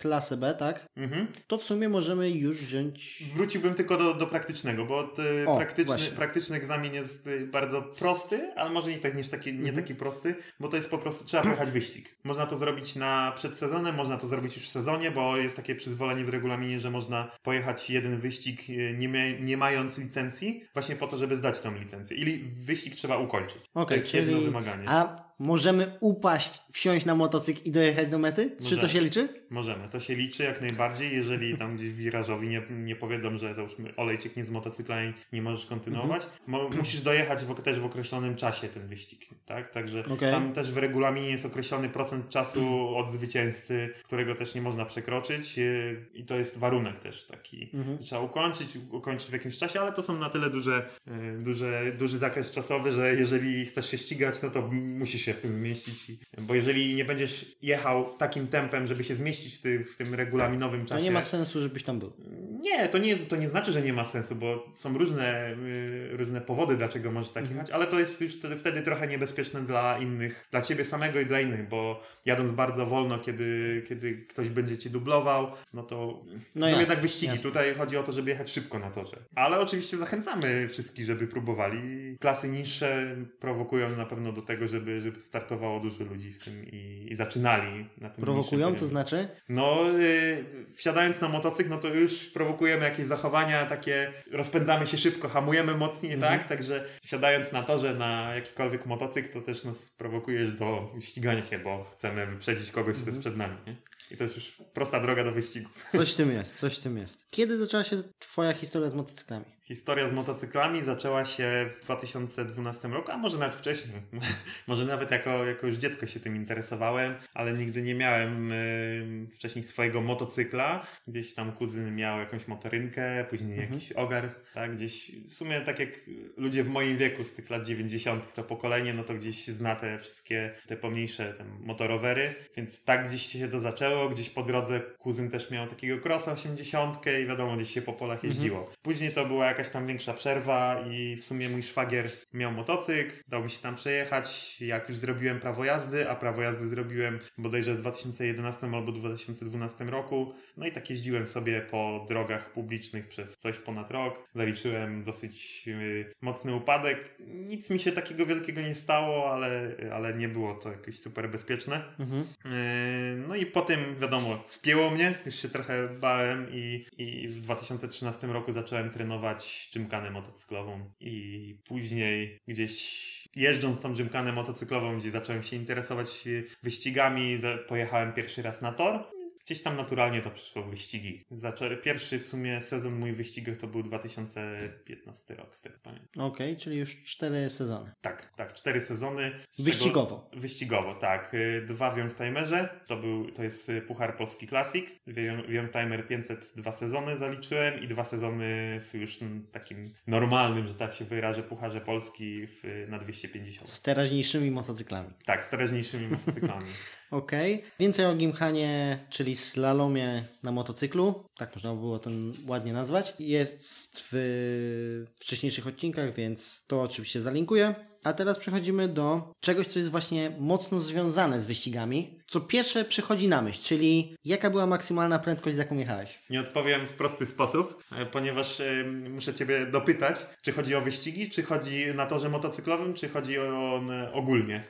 klasę 0.00 0.36
B, 0.36 0.54
tak? 0.54 0.86
Mhm. 0.96 1.26
To 1.46 1.58
w 1.58 1.62
sumie 1.62 1.88
możemy 1.88 2.30
już 2.30 2.56
wziąć. 2.56 3.24
Wróciłbym 3.34 3.74
tylko 3.74 3.96
do, 3.96 4.14
do 4.14 4.26
praktycznego, 4.26 4.84
bo 4.84 5.12
o, 5.46 5.56
praktyczny, 5.56 5.98
praktyczny 6.16 6.56
egzamin 6.56 6.94
jest 6.94 7.26
y, 7.26 7.46
bardzo 7.46 7.82
prosty, 7.82 8.52
ale 8.56 8.70
może 8.70 8.90
nie, 8.90 8.98
tak, 8.98 9.14
nie, 9.14 9.24
taki, 9.24 9.52
nie 9.52 9.58
mhm. 9.58 9.76
taki 9.76 9.94
prosty, 9.94 10.34
bo 10.60 10.68
to 10.68 10.76
jest 10.76 10.90
po 10.90 10.98
prostu 10.98 11.24
trzeba 11.24 11.42
pojechać 11.50 11.70
wyścig. 11.70 12.16
Można 12.24 12.46
to 12.46 12.56
zrobić 12.56 12.96
na 12.96 13.32
przed 13.36 13.58
sezonem, 13.58 13.94
można 13.94 14.16
to 14.16 14.28
zrobić 14.28 14.56
już 14.56 14.64
w 14.64 14.70
sezonie, 14.70 15.10
bo 15.10 15.36
jest 15.36 15.56
takie 15.56 15.74
przyzwolenie 15.74 16.24
w 16.24 16.28
regulaminie, 16.28 16.80
że 16.80 16.90
można 16.90 17.30
pojechać 17.42 17.90
jeden 17.90 18.20
wyścig 18.20 18.70
y, 18.70 18.94
nie, 18.98 19.40
nie 19.40 19.56
mając 19.56 19.98
licencji, 19.98 20.64
właśnie 20.74 20.96
po 20.96 21.06
to, 21.06 21.18
żeby 21.18 21.36
zdać 21.36 21.60
tą 21.60 21.74
licencję. 21.74 22.16
Ili 22.16 22.38
wyścig 22.38 22.94
trzeba 22.94 23.16
ukończyć. 23.16 23.64
Okay, 23.74 23.86
to 23.86 23.94
jest 23.94 24.08
czyli... 24.08 24.26
jedno 24.26 24.40
wymaganie. 24.40 24.88
A 24.88 25.29
Możemy 25.40 25.92
upaść, 26.00 26.60
wsiąść 26.72 27.06
na 27.06 27.14
motocykl 27.14 27.60
i 27.64 27.72
dojechać 27.72 28.10
do 28.10 28.18
mety? 28.18 28.50
Możemy. 28.60 28.70
Czy 28.70 28.76
to 28.76 28.88
się 28.88 29.00
liczy? 29.00 29.28
Możemy, 29.50 29.88
to 29.88 30.00
się 30.00 30.14
liczy 30.14 30.42
jak 30.42 30.60
najbardziej, 30.60 31.14
jeżeli 31.14 31.58
tam 31.58 31.76
gdzieś 31.76 31.92
wirażowi 31.92 32.48
nie, 32.48 32.62
nie 32.70 32.96
powiedzą, 32.96 33.38
że 33.38 33.54
załóżmy 33.54 33.96
olej 33.96 34.18
cieknie 34.18 34.44
z 34.44 34.50
motocykla 34.50 35.04
i 35.04 35.12
nie 35.32 35.42
możesz 35.42 35.66
kontynuować. 35.66 36.22
Mhm. 36.48 36.78
Musisz 36.78 37.00
dojechać 37.00 37.44
w, 37.44 37.62
też 37.62 37.80
w 37.80 37.84
określonym 37.84 38.36
czasie 38.36 38.68
ten 38.68 38.86
wyścig, 38.86 39.26
tak? 39.46 39.70
Także 39.70 40.04
okay. 40.04 40.30
tam 40.30 40.52
też 40.52 40.72
w 40.72 40.76
regulaminie 40.76 41.30
jest 41.30 41.46
określony 41.46 41.88
procent 41.88 42.28
czasu 42.28 42.96
od 42.96 43.10
zwycięzcy, 43.10 43.94
którego 44.04 44.34
też 44.34 44.54
nie 44.54 44.62
można 44.62 44.84
przekroczyć 44.84 45.58
y, 45.58 46.06
i 46.14 46.24
to 46.24 46.36
jest 46.36 46.58
warunek 46.58 46.98
też 46.98 47.26
taki. 47.26 47.70
Mhm. 47.74 47.98
Trzeba 47.98 48.22
ukończyć, 48.22 48.78
ukończyć 48.90 49.28
w 49.28 49.32
jakimś 49.32 49.58
czasie, 49.58 49.80
ale 49.80 49.92
to 49.92 50.02
są 50.02 50.18
na 50.18 50.30
tyle 50.30 50.50
duże, 50.50 50.88
y, 51.08 51.38
duże, 51.38 51.92
duży 51.98 52.18
zakres 52.18 52.50
czasowy, 52.50 52.92
że 52.92 53.14
jeżeli 53.14 53.66
chcesz 53.66 53.90
się 53.90 53.98
ścigać, 53.98 54.42
no 54.42 54.50
to 54.50 54.62
musisz 54.72 55.22
się 55.22 55.29
się 55.32 55.38
w 55.38 55.42
tym 55.42 55.52
zmieścić. 55.52 56.06
Bo 56.38 56.54
jeżeli 56.54 56.94
nie 56.94 57.04
będziesz 57.04 57.56
jechał 57.62 58.16
takim 58.18 58.46
tempem, 58.48 58.86
żeby 58.86 59.04
się 59.04 59.14
zmieścić 59.14 59.54
w, 59.54 59.60
ty, 59.60 59.84
w 59.84 59.96
tym 59.96 60.14
regulaminowym 60.14 60.86
czasie. 60.86 60.98
To 60.98 61.04
nie 61.04 61.10
ma 61.10 61.22
sensu, 61.22 61.60
żebyś 61.60 61.82
tam 61.82 61.98
był. 61.98 62.12
Nie, 62.60 62.88
to 62.88 62.98
nie, 62.98 63.16
to 63.16 63.36
nie 63.36 63.48
znaczy, 63.48 63.72
że 63.72 63.82
nie 63.82 63.92
ma 63.92 64.04
sensu, 64.04 64.36
bo 64.36 64.66
są 64.74 64.98
różne, 64.98 65.50
y, 65.50 66.16
różne 66.16 66.40
powody, 66.40 66.76
dlaczego 66.76 67.10
możesz 67.10 67.30
tak 67.30 67.42
mhm. 67.42 67.58
jechać, 67.58 67.74
ale 67.74 67.86
to 67.86 67.98
jest 67.98 68.20
już 68.20 68.36
wtedy, 68.36 68.56
wtedy 68.56 68.82
trochę 68.82 69.06
niebezpieczne 69.06 69.62
dla 69.62 69.98
innych, 69.98 70.48
dla 70.50 70.62
ciebie 70.62 70.84
samego 70.84 71.20
i 71.20 71.26
dla 71.26 71.40
innych, 71.40 71.68
bo 71.68 72.02
jadąc 72.24 72.50
bardzo 72.50 72.86
wolno, 72.86 73.18
kiedy, 73.18 73.82
kiedy 73.88 74.14
ktoś 74.14 74.48
będzie 74.48 74.78
ci 74.78 74.90
dublował, 74.90 75.50
no 75.74 75.82
to 75.82 76.24
no 76.54 76.70
są 76.70 76.78
jednak 76.78 77.00
wyścigi. 77.00 77.26
Jasne. 77.26 77.42
Tutaj 77.42 77.74
chodzi 77.74 77.96
o 77.96 78.02
to, 78.02 78.12
żeby 78.12 78.30
jechać 78.30 78.50
szybko 78.50 78.78
na 78.78 78.90
torze. 78.90 79.16
Ale 79.34 79.60
oczywiście 79.60 79.96
zachęcamy 79.96 80.68
wszystkich, 80.68 81.06
żeby 81.06 81.26
próbowali. 81.26 82.16
Klasy 82.20 82.48
niższe 82.48 83.16
prowokują 83.40 83.96
na 83.96 84.06
pewno 84.06 84.32
do 84.32 84.42
tego, 84.42 84.68
żeby, 84.68 85.00
żeby 85.00 85.20
startowało 85.20 85.80
dużo 85.80 86.04
ludzi 86.04 86.32
w 86.32 86.44
tym 86.44 86.64
i, 86.72 87.06
i 87.10 87.16
zaczynali 87.16 87.86
na 87.98 88.10
tym. 88.10 88.24
Prowokują, 88.24 88.74
to 88.74 88.86
znaczy? 88.86 89.28
No, 89.48 89.78
yy, 89.98 90.44
wsiadając 90.74 91.20
na 91.20 91.28
motocykl, 91.28 91.70
no 91.70 91.78
to 91.78 91.88
już 91.88 92.28
prowokujemy 92.50 92.84
jakieś 92.84 93.06
zachowania 93.06 93.66
takie, 93.66 94.12
rozpędzamy 94.32 94.86
się 94.86 94.98
szybko, 94.98 95.28
hamujemy 95.28 95.74
mocniej, 95.74 96.12
mhm. 96.12 96.38
tak? 96.38 96.48
Także 96.48 96.84
wsiadając 97.02 97.52
na 97.52 97.62
torze 97.62 97.94
na 97.94 98.34
jakikolwiek 98.34 98.86
motocykl, 98.86 99.32
to 99.32 99.40
też 99.40 99.64
nas 99.64 99.90
prowokujesz 99.90 100.52
do 100.52 100.94
ścigania 101.00 101.44
się, 101.44 101.58
bo 101.58 101.84
chcemy 101.84 102.26
wyprzedzić 102.26 102.70
kogoś, 102.70 102.96
kto 102.96 103.06
jest 103.06 103.16
mhm. 103.16 103.20
przed 103.20 103.36
nami. 103.36 103.56
Nie? 103.66 103.76
I 104.10 104.16
to 104.16 104.24
jest 104.24 104.36
już 104.36 104.56
prosta 104.74 105.00
droga 105.00 105.24
do 105.24 105.32
wyścigu. 105.32 105.70
Coś 105.92 106.12
w 106.12 106.16
tym 106.16 106.32
jest, 106.32 106.58
coś 106.58 106.78
w 106.78 106.82
tym 106.82 106.98
jest. 106.98 107.24
Kiedy 107.30 107.58
zaczęła 107.58 107.84
się 107.84 107.96
Twoja 108.18 108.52
historia 108.52 108.88
z 108.88 108.94
motocyklami? 108.94 109.44
Historia 109.70 110.08
z 110.08 110.12
motocyklami 110.12 110.84
zaczęła 110.84 111.24
się 111.24 111.70
w 111.76 111.80
2012 111.84 112.88
roku, 112.88 113.10
a 113.10 113.16
może 113.16 113.38
nawet 113.38 113.54
wcześniej. 113.54 113.94
może 114.66 114.84
nawet 114.84 115.10
jako, 115.10 115.46
jako 115.46 115.66
już 115.66 115.76
dziecko 115.76 116.06
się 116.06 116.20
tym 116.20 116.36
interesowałem, 116.36 117.14
ale 117.34 117.52
nigdy 117.52 117.82
nie 117.82 117.94
miałem 117.94 118.52
y, 118.52 119.26
wcześniej 119.34 119.62
swojego 119.62 120.00
motocykla. 120.00 120.86
Gdzieś 121.08 121.34
tam 121.34 121.52
kuzyn 121.52 121.96
miał 121.96 122.18
jakąś 122.18 122.48
motorynkę, 122.48 123.24
później 123.30 123.52
mhm. 123.52 123.72
jakiś 123.72 123.92
ogar, 123.92 124.34
tak? 124.54 124.76
Gdzieś 124.76 125.10
w 125.28 125.34
sumie 125.34 125.60
tak 125.60 125.78
jak 125.78 125.88
ludzie 126.36 126.64
w 126.64 126.68
moim 126.68 126.96
wieku 126.96 127.24
z 127.24 127.34
tych 127.34 127.50
lat 127.50 127.66
90. 127.66 128.34
to 128.34 128.42
pokolenie, 128.42 128.94
no 128.94 129.04
to 129.04 129.14
gdzieś 129.14 129.46
zna 129.48 129.76
te 129.76 129.98
wszystkie 129.98 130.54
te 130.66 130.76
pomniejsze 130.76 131.34
te 131.34 131.44
motorowery, 131.44 132.34
więc 132.56 132.84
tak 132.84 133.08
gdzieś 133.08 133.26
się 133.26 133.48
to 133.48 133.60
zaczęło. 133.60 134.08
Gdzieś 134.08 134.30
po 134.30 134.42
drodze 134.42 134.80
kuzyn 134.80 135.30
też 135.30 135.50
miał 135.50 135.66
takiego 135.66 136.08
crossa 136.08 136.32
80 136.32 136.96
i 137.22 137.26
wiadomo, 137.26 137.56
gdzieś 137.56 137.74
się 137.74 137.82
po 137.82 137.92
polach 137.92 138.24
mhm. 138.24 138.32
jeździło. 138.32 138.58
Mhm. 138.58 138.76
Później 138.82 139.10
to 139.10 139.26
była 139.26 139.46
jakaś 139.46 139.59
tam 139.68 139.86
większa 139.86 140.14
przerwa 140.14 140.84
i 140.90 141.16
w 141.16 141.24
sumie 141.24 141.48
mój 141.48 141.62
szwagier 141.62 142.10
miał 142.32 142.52
motocykl, 142.52 143.14
dał 143.28 143.44
mi 143.44 143.50
się 143.50 143.58
tam 143.58 143.74
przejechać. 143.74 144.60
Jak 144.60 144.88
już 144.88 144.98
zrobiłem 144.98 145.40
prawo 145.40 145.64
jazdy, 145.64 146.10
a 146.10 146.14
prawo 146.14 146.42
jazdy 146.42 146.68
zrobiłem 146.68 147.18
bodajże 147.38 147.74
w 147.74 147.80
2011 147.80 148.66
albo 148.66 148.92
2012 148.92 149.84
roku. 149.84 150.34
No 150.56 150.66
i 150.66 150.72
tak 150.72 150.90
jeździłem 150.90 151.26
sobie 151.26 151.60
po 151.60 152.06
drogach 152.08 152.52
publicznych 152.52 153.08
przez 153.08 153.38
coś 153.38 153.58
ponad 153.58 153.90
rok. 153.90 154.28
Zaliczyłem 154.34 155.04
dosyć 155.04 155.66
yy, 155.66 156.12
mocny 156.20 156.54
upadek. 156.54 157.16
Nic 157.26 157.70
mi 157.70 157.80
się 157.80 157.92
takiego 157.92 158.26
wielkiego 158.26 158.60
nie 158.60 158.74
stało, 158.74 159.32
ale, 159.32 159.72
ale 159.92 160.14
nie 160.14 160.28
było 160.28 160.54
to 160.54 160.72
jakieś 160.72 161.00
super 161.00 161.30
bezpieczne. 161.30 161.82
Mhm. 161.98 162.24
Yy, 162.44 163.28
no 163.28 163.34
i 163.34 163.46
potem, 163.46 163.80
wiadomo, 163.98 164.44
spięło 164.46 164.90
mnie. 164.90 165.14
Już 165.26 165.34
się 165.34 165.48
trochę 165.48 165.88
bałem 165.88 166.46
i, 166.50 166.86
i 166.98 167.28
w 167.28 167.40
2013 167.40 168.26
roku 168.26 168.52
zacząłem 168.52 168.90
trenować 168.90 169.49
dżymkanę 169.72 170.10
motocyklową 170.10 170.90
i 171.00 171.56
później 171.64 172.38
gdzieś 172.48 173.10
jeżdżąc 173.36 173.80
tą 173.80 173.94
dżymkanę 173.94 174.32
motocyklową, 174.32 174.98
gdzie 174.98 175.10
zacząłem 175.10 175.42
się 175.42 175.56
interesować 175.56 176.24
wyścigami, 176.62 177.38
pojechałem 177.68 178.12
pierwszy 178.12 178.42
raz 178.42 178.62
na 178.62 178.72
tor 178.72 179.19
gdzieś 179.50 179.62
tam 179.62 179.76
naturalnie 179.76 180.20
to 180.20 180.30
przyszło 180.30 180.62
w 180.62 180.70
wyścigi. 180.70 181.24
Zaczę... 181.30 181.76
Pierwszy 181.76 182.18
w 182.18 182.26
sumie 182.26 182.60
sezon 182.60 182.94
mój 182.94 183.12
w 183.12 183.16
wyścigach 183.16 183.56
to 183.56 183.66
był 183.66 183.82
2015 183.82 185.34
rok, 185.34 185.56
z 185.56 185.62
tego 185.62 185.78
pamiętam. 185.82 186.24
Okej, 186.24 186.56
czyli 186.56 186.76
już 186.76 187.02
cztery 187.02 187.50
sezony. 187.50 187.92
Tak, 188.00 188.32
tak, 188.36 188.54
cztery 188.54 188.80
sezony. 188.80 189.32
Wyścigowo. 189.58 190.28
Czego... 190.30 190.40
Wyścigowo, 190.40 190.94
tak. 190.94 191.34
Y, 191.34 191.64
Dwa 191.66 191.90
w 191.90 191.98
Youngtimerze, 191.98 192.68
to, 192.86 192.96
był, 192.96 193.30
to 193.30 193.42
jest 193.42 193.68
y, 193.68 193.82
Puchar 193.82 194.16
Polski 194.16 194.48
Classic. 194.48 194.86
W 195.06 195.14
Young- 195.14 195.46
w 195.46 195.50
Youngtimer 195.50 196.08
500 196.08 196.52
dwa 196.56 196.72
sezony 196.72 197.18
zaliczyłem 197.18 197.80
i 197.80 197.88
dwa 197.88 198.04
sezony 198.04 198.80
w 198.80 198.94
już 198.94 199.22
mm, 199.22 199.46
takim 199.52 199.92
normalnym, 200.06 200.66
że 200.66 200.74
tak 200.74 200.94
się 200.94 201.04
wyrażę, 201.04 201.42
Pucharze 201.42 201.80
Polski 201.80 202.46
w, 202.46 202.86
na 202.88 202.98
250. 202.98 203.70
Z 203.70 203.82
teraźniejszymi 203.82 204.50
motocyklami. 204.50 205.10
Tak, 205.24 205.44
z 205.44 205.50
teraźniejszymi 205.50 206.08
motocyklami. 206.08 206.66
Okej. 207.10 207.62
Więcej 207.78 208.06
o 208.06 208.14
Gimkhanie, 208.14 208.98
czyli 209.08 209.36
slalomie 209.36 210.24
na 210.42 210.52
motocyklu, 210.52 211.24
tak 211.36 211.54
można 211.54 211.74
by 211.74 211.80
było 211.80 211.98
to 211.98 212.10
ładnie 212.46 212.72
nazwać, 212.72 213.14
jest 213.18 214.06
w 214.10 215.06
wcześniejszych 215.20 215.66
odcinkach, 215.66 216.14
więc 216.14 216.64
to 216.66 216.82
oczywiście 216.82 217.22
zalinkuję. 217.22 217.74
A 218.04 218.12
teraz 218.12 218.38
przechodzimy 218.38 218.88
do 218.88 219.32
czegoś, 219.40 219.66
co 219.66 219.78
jest 219.78 219.90
właśnie 219.90 220.32
mocno 220.38 220.80
związane 220.80 221.40
z 221.40 221.46
wyścigami. 221.46 222.19
Co 222.30 222.40
pierwsze 222.40 222.84
przychodzi 222.84 223.28
na 223.28 223.42
myśl, 223.42 223.62
czyli 223.62 224.16
jaka 224.24 224.50
była 224.50 224.66
maksymalna 224.66 225.18
prędkość, 225.18 225.56
z 225.56 225.58
jaką 225.58 225.76
jechałeś? 225.76 226.18
Nie 226.30 226.40
odpowiem 226.40 226.86
w 226.86 226.92
prosty 226.92 227.26
sposób, 227.26 227.84
e, 227.92 228.06
ponieważ 228.06 228.60
e, 228.60 228.84
muszę 229.10 229.34
Ciebie 229.34 229.66
dopytać, 229.66 230.26
czy 230.42 230.52
chodzi 230.52 230.74
o 230.74 230.80
wyścigi, 230.80 231.30
czy 231.30 231.42
chodzi 231.42 231.86
na 231.94 232.06
torze 232.06 232.28
motocyklowym, 232.28 232.94
czy 232.94 233.08
chodzi 233.08 233.38
o 233.38 233.80
ogólnie. 234.12 234.64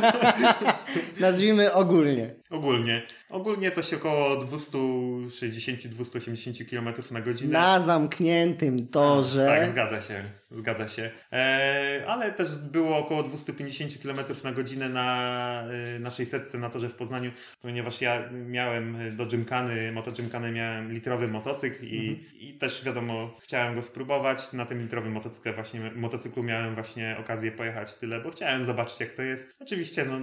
Nazwijmy 1.20 1.72
ogólnie. 1.72 2.34
Ogólnie. 2.50 3.02
Ogólnie 3.28 3.70
coś 3.70 3.94
około 3.94 4.36
260-280 4.36 6.70
km 6.70 6.88
na 7.10 7.20
godzinę. 7.20 7.52
Na 7.52 7.80
zamkniętym 7.80 8.88
torze. 8.88 9.46
Tak, 9.46 9.70
zgadza 9.70 10.00
się. 10.00 10.24
Zgadza 10.50 10.88
się. 10.88 11.10
E, 11.32 12.04
ale 12.08 12.32
też 12.32 12.58
było 12.58 12.98
około 12.98 13.22
250 13.22 13.98
km 14.02 14.18
na 14.44 14.52
godzinę 14.52 14.88
na, 14.88 15.64
na 16.00 16.10
600 16.10 16.57
na 16.60 16.70
torze 16.70 16.88
w 16.88 16.94
Poznaniu, 16.94 17.30
ponieważ 17.62 18.00
ja 18.00 18.30
miałem 18.32 19.16
do 19.16 19.26
Gymkany, 19.26 19.92
moto 19.92 20.12
Gymkany 20.12 20.52
miałem 20.52 20.92
litrowy 20.92 21.28
motocykl 21.28 21.86
i, 21.86 22.24
i 22.40 22.54
też 22.54 22.84
wiadomo, 22.84 23.36
chciałem 23.40 23.74
go 23.74 23.82
spróbować. 23.82 24.52
Na 24.52 24.66
tym 24.66 24.82
litrowym 24.82 25.12
motocyklu 25.12 25.52
właśnie, 25.54 25.90
motocyklu 25.96 26.42
miałem 26.42 26.74
właśnie 26.74 27.16
okazję 27.20 27.52
pojechać 27.52 27.94
tyle, 27.94 28.20
bo 28.20 28.30
chciałem 28.30 28.66
zobaczyć 28.66 29.00
jak 29.00 29.10
to 29.10 29.22
jest. 29.22 29.56
Oczywiście 29.60 30.04
no, 30.04 30.18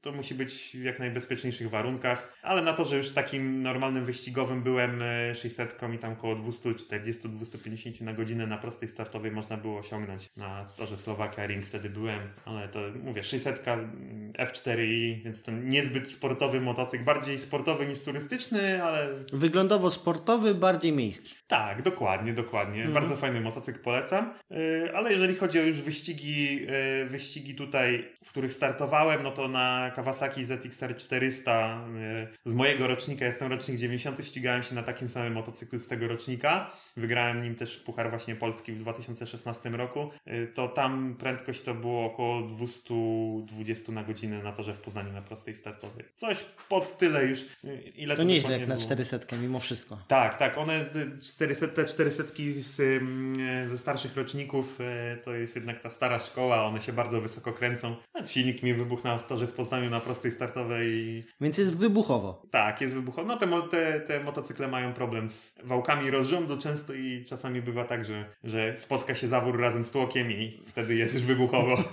to 0.00 0.12
musi 0.12 0.34
być 0.34 0.70
w 0.74 0.82
jak 0.82 0.98
najbezpieczniejszych 0.98 1.70
warunkach, 1.70 2.38
ale 2.42 2.62
na 2.62 2.72
torze 2.72 2.96
już 2.96 3.10
takim 3.10 3.62
normalnym 3.62 4.04
wyścigowym 4.04 4.62
byłem 4.62 5.02
e, 5.02 5.34
600 5.34 5.76
i 5.94 5.98
tam 5.98 6.12
około 6.12 6.36
240-250 6.36 8.02
na 8.02 8.12
godzinę 8.12 8.46
na 8.46 8.58
prostej 8.58 8.88
startowej 8.88 9.30
można 9.30 9.56
było 9.56 9.78
osiągnąć. 9.78 10.28
Na 10.36 10.64
torze 10.76 10.96
Slowakia 10.96 11.46
Ring 11.46 11.64
wtedy 11.64 11.90
byłem, 11.90 12.20
ale 12.44 12.68
to 12.68 12.80
mówię, 13.04 13.22
600 13.22 13.68
mm, 13.68 14.32
F4i, 14.32 15.22
więc 15.24 15.42
ten 15.42 15.65
niezbyt 15.66 16.10
sportowy 16.10 16.60
motocykl, 16.60 17.04
bardziej 17.04 17.38
sportowy 17.38 17.86
niż 17.86 18.02
turystyczny, 18.02 18.82
ale 18.84 19.08
Wyglądowo 19.32 19.90
sportowy, 19.90 20.54
bardziej 20.54 20.92
miejski. 20.92 21.34
tak, 21.46 21.82
dokładnie, 21.82 22.32
dokładnie. 22.32 22.84
Bardzo 22.84 23.16
fajny 23.16 23.40
motocykl, 23.40 23.80
polecam. 23.80 24.34
Yy, 24.50 24.92
Ale 24.96 25.12
jeżeli 25.12 25.34
chodzi 25.34 25.58
o 25.60 25.62
już 25.62 25.80
wyścigi, 25.80 26.56
yy, 26.56 27.06
wyścigi 27.08 27.54
tutaj, 27.54 28.08
w 28.24 28.28
których 28.28 28.52
startowałem, 28.52 29.22
no 29.22 29.30
to 29.30 29.48
na 29.48 29.90
Kawasaki 29.96 30.44
ZXR 30.44 30.96
400 30.96 31.80
yy, 31.94 32.28
z 32.44 32.54
mojego 32.54 32.86
rocznika, 32.86 33.24
jestem 33.24 33.52
rocznik 33.52 33.78
90, 33.78 34.24
ścigałem 34.26 34.62
się 34.62 34.74
na 34.74 34.82
takim 34.82 35.08
samym 35.08 35.32
motocyklu 35.32 35.78
z 35.78 35.88
tego 35.88 36.08
rocznika. 36.08 36.70
Wygrałem 36.96 37.42
nim 37.42 37.54
też 37.54 37.76
Puchar 37.76 38.10
właśnie 38.10 38.36
Polski 38.36 38.72
w 38.72 38.78
2016 38.78 39.68
roku. 39.68 40.10
To 40.54 40.68
tam 40.68 41.16
prędkość 41.18 41.62
to 41.62 41.74
było 41.74 42.04
około 42.04 42.42
220 42.42 43.92
na 43.92 44.04
godzinę 44.04 44.42
na 44.42 44.52
torze 44.52 44.74
w 44.74 44.78
Poznaniu 44.80 45.12
na 45.12 45.22
prostej 45.22 45.54
startowej. 45.56 46.04
Coś 46.16 46.44
pod 46.68 46.98
tyle 46.98 47.26
już. 47.26 47.40
Yy, 47.64 47.76
Ile 47.76 48.16
To 48.16 48.22
nieźle 48.22 48.40
dokładnie 48.40 48.60
jak 48.60 48.68
na 48.68 48.74
było? 48.74 48.86
400 48.86 49.36
mimo 49.36 49.58
wszystko. 49.58 49.98
Tak, 50.08 50.36
tak. 50.36 50.58
One, 50.58 50.80
y, 50.80 51.22
400, 51.22 51.68
te 51.68 51.84
400 51.84 52.22
z, 52.60 52.80
e, 52.80 53.68
ze 53.68 53.78
starszych 53.78 54.16
roczników 54.16 54.78
e, 54.80 55.16
to 55.16 55.34
jest 55.34 55.56
jednak 55.56 55.80
ta 55.80 55.90
stara 55.90 56.20
szkoła. 56.20 56.64
One 56.64 56.82
się 56.82 56.92
bardzo 56.92 57.20
wysoko 57.20 57.52
kręcą. 57.52 57.96
Nawet 58.14 58.30
silnik 58.30 58.62
mi 58.62 58.74
wybuchł 58.74 59.04
na 59.04 59.18
torze 59.18 59.46
w 59.46 59.52
Poznaniu 59.52 59.90
na 59.90 60.00
prostej 60.00 60.32
startowej. 60.32 61.24
Więc 61.40 61.58
jest 61.58 61.76
wybuchowo. 61.76 62.42
Tak, 62.50 62.80
jest 62.80 62.94
wybuchowy. 62.94 63.28
No 63.28 63.36
te, 63.36 63.46
te, 63.70 64.00
te 64.00 64.20
motocykle 64.20 64.68
mają 64.68 64.92
problem 64.92 65.28
z 65.28 65.54
wałkami 65.64 66.10
rozrządu 66.10 66.58
często 66.58 66.94
i 66.94 67.24
czasami 67.28 67.62
bywa 67.62 67.84
tak, 67.84 68.04
że, 68.04 68.24
że 68.44 68.76
spotka 68.76 69.14
się 69.14 69.28
zawór 69.28 69.60
razem 69.60 69.84
z 69.84 69.90
tłokiem 69.90 70.32
i 70.32 70.62
wtedy 70.66 70.94
jest 70.94 71.14
już 71.14 71.22
wybuchowo. 71.22 71.76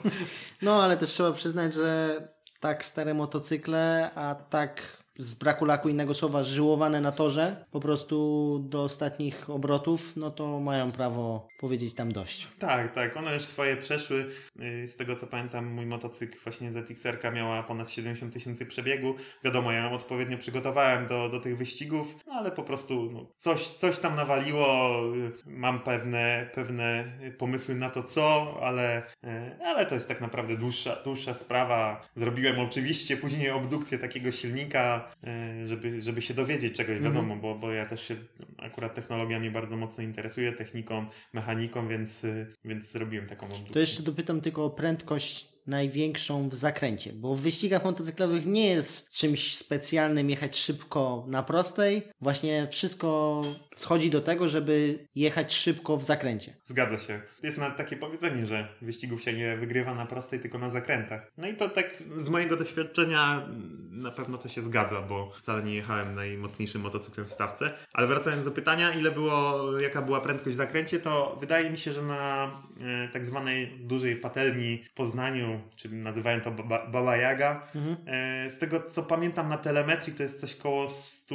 No 0.61 0.83
ale 0.83 0.97
też 0.97 1.09
trzeba 1.09 1.31
przyznać, 1.31 1.73
że 1.73 2.21
tak 2.63 2.83
stare 2.83 3.13
motocykle, 3.13 4.11
a 4.15 4.35
tak 4.35 5.02
z 5.17 5.33
braku 5.33 5.65
laku 5.65 5.89
innego 5.89 6.13
słowa 6.13 6.43
żyłowane 6.43 7.01
na 7.01 7.11
torze, 7.11 7.65
po 7.71 7.79
prostu 7.79 8.59
do 8.69 8.83
ostatnich 8.83 9.49
obrotów, 9.49 10.15
no 10.15 10.31
to 10.31 10.59
mają 10.59 10.91
prawo 10.91 11.47
powiedzieć 11.59 11.93
tam 11.93 12.11
dość. 12.11 12.47
Tak, 12.59 12.93
tak, 12.93 13.17
one 13.17 13.33
już 13.33 13.43
swoje 13.43 13.77
przeszły. 13.77 14.25
Yy, 14.55 14.87
Z 14.87 14.95
tego 14.95 15.15
co 15.15 15.27
pamiętam, 15.27 15.65
mój 15.65 15.85
motocykl 15.85 16.37
właśnie 16.43 16.71
ZXR 16.71 17.33
miała 17.33 17.63
ponad 17.63 17.89
70 17.89 18.33
tysięcy 18.33 18.65
przebiegu. 18.65 19.15
Wiadomo, 19.43 19.71
ja 19.71 19.83
ją 19.83 19.93
odpowiednio 19.93 20.37
przygotowałem 20.37 21.07
do, 21.07 21.29
do 21.29 21.39
tych 21.39 21.57
wyścigów, 21.57 22.15
no 22.27 22.33
ale 22.33 22.51
po 22.51 22.63
prostu 22.63 23.09
no, 23.13 23.25
coś, 23.39 23.67
coś 23.67 23.99
tam 23.99 24.15
nawaliło. 24.15 24.67
Yy, 25.15 25.31
Mam 25.45 25.79
pewne, 25.79 26.49
pewne 26.53 27.13
pomysły 27.37 27.75
na 27.75 27.89
to 27.89 28.03
co, 28.03 28.57
ale, 28.61 29.03
yy, 29.23 29.65
ale 29.65 29.85
to 29.85 29.95
jest 29.95 30.07
tak 30.07 30.21
naprawdę 30.21 30.57
dłuższa, 30.57 30.95
dłuższa 31.03 31.33
sprawa. 31.33 32.07
Zrobiłem 32.15 32.59
oczywiście 32.59 33.17
później 33.17 33.51
obdukcję 33.51 33.99
takiego 33.99 34.31
silnika, 34.31 35.02
yy, 35.23 35.67
żeby, 35.67 36.01
żeby 36.01 36.21
się 36.21 36.33
dowiedzieć 36.33 36.75
czegoś, 36.75 36.99
wiadomo, 36.99 37.35
bo, 37.35 37.55
bo 37.55 37.71
ja 37.71 37.85
też 37.85 38.03
się 38.07 38.15
akurat 38.57 38.95
technologiami 38.95 39.51
bardzo 39.51 39.77
mocno 39.77 40.03
interesuję, 40.03 40.51
techniką, 40.51 41.05
mechaniką, 41.33 41.87
więc, 41.87 42.23
y, 42.23 42.53
więc 42.65 42.91
zrobiłem 42.91 43.27
taką 43.27 43.45
obdukcję. 43.45 43.73
To 43.73 43.79
jeszcze 43.79 44.03
dopytam 44.03 44.41
tylko 44.41 44.65
o 44.65 44.69
prędkość 44.69 45.52
największą 45.67 46.49
w 46.49 46.53
zakręcie, 46.53 47.13
bo 47.13 47.35
w 47.35 47.41
wyścigach 47.41 47.83
motocyklowych 47.85 48.45
nie 48.45 48.67
jest 48.67 49.11
czymś 49.11 49.57
specjalnym 49.57 50.29
jechać 50.29 50.57
szybko 50.57 51.25
na 51.27 51.43
prostej. 51.43 52.03
Właśnie 52.21 52.67
wszystko 52.71 53.41
schodzi 53.75 54.09
do 54.09 54.21
tego, 54.21 54.47
żeby 54.47 55.07
jechać 55.15 55.53
szybko 55.53 55.97
w 55.97 56.03
zakręcie. 56.03 56.55
Zgadza 56.65 56.99
się. 56.99 57.21
Jest 57.43 57.57
nawet 57.57 57.77
takie 57.77 57.95
powiedzenie, 57.95 58.45
że 58.45 58.67
wyścigów 58.81 59.23
się 59.23 59.33
nie 59.33 59.57
wygrywa 59.57 59.95
na 59.95 60.05
prostej, 60.05 60.39
tylko 60.39 60.57
na 60.57 60.69
zakrętach. 60.69 61.31
No 61.37 61.47
i 61.47 61.53
to 61.53 61.69
tak 61.69 62.03
z 62.17 62.29
mojego 62.29 62.57
doświadczenia 62.57 63.47
na 63.91 64.11
pewno 64.11 64.37
to 64.37 64.49
się 64.49 64.61
zgadza, 64.61 65.01
bo 65.01 65.31
wcale 65.31 65.63
nie 65.63 65.75
jechałem 65.75 66.15
najmocniejszym 66.15 66.81
motocyklem 66.81 67.27
w 67.27 67.31
stawce. 67.31 67.71
Ale 67.93 68.07
wracając 68.07 68.45
do 68.45 68.51
pytania, 68.51 68.91
ile 68.91 69.11
było, 69.11 69.79
jaka 69.79 70.01
była 70.01 70.21
prędkość 70.21 70.55
w 70.55 70.57
zakręcie, 70.57 70.99
to 70.99 71.37
wydaje 71.39 71.69
mi 71.69 71.77
się, 71.77 71.93
że 71.93 72.01
na 72.01 72.51
e, 72.81 73.07
tak 73.07 73.25
zwanej 73.25 73.67
dużej 73.79 74.15
patelni 74.15 74.83
w 74.83 74.93
Poznaniu, 74.93 75.52
czy 75.75 75.89
nazywają 75.89 76.41
to 76.41 76.51
Baba, 76.51 77.17
Jaga, 77.17 77.67
e, 78.07 78.49
z 78.49 78.57
tego 78.57 78.81
co 78.91 79.03
pamiętam 79.03 79.49
na 79.49 79.57
telemetrii 79.57 80.13
to 80.13 80.23
jest 80.23 80.39
coś 80.39 80.55
koło 80.55 80.89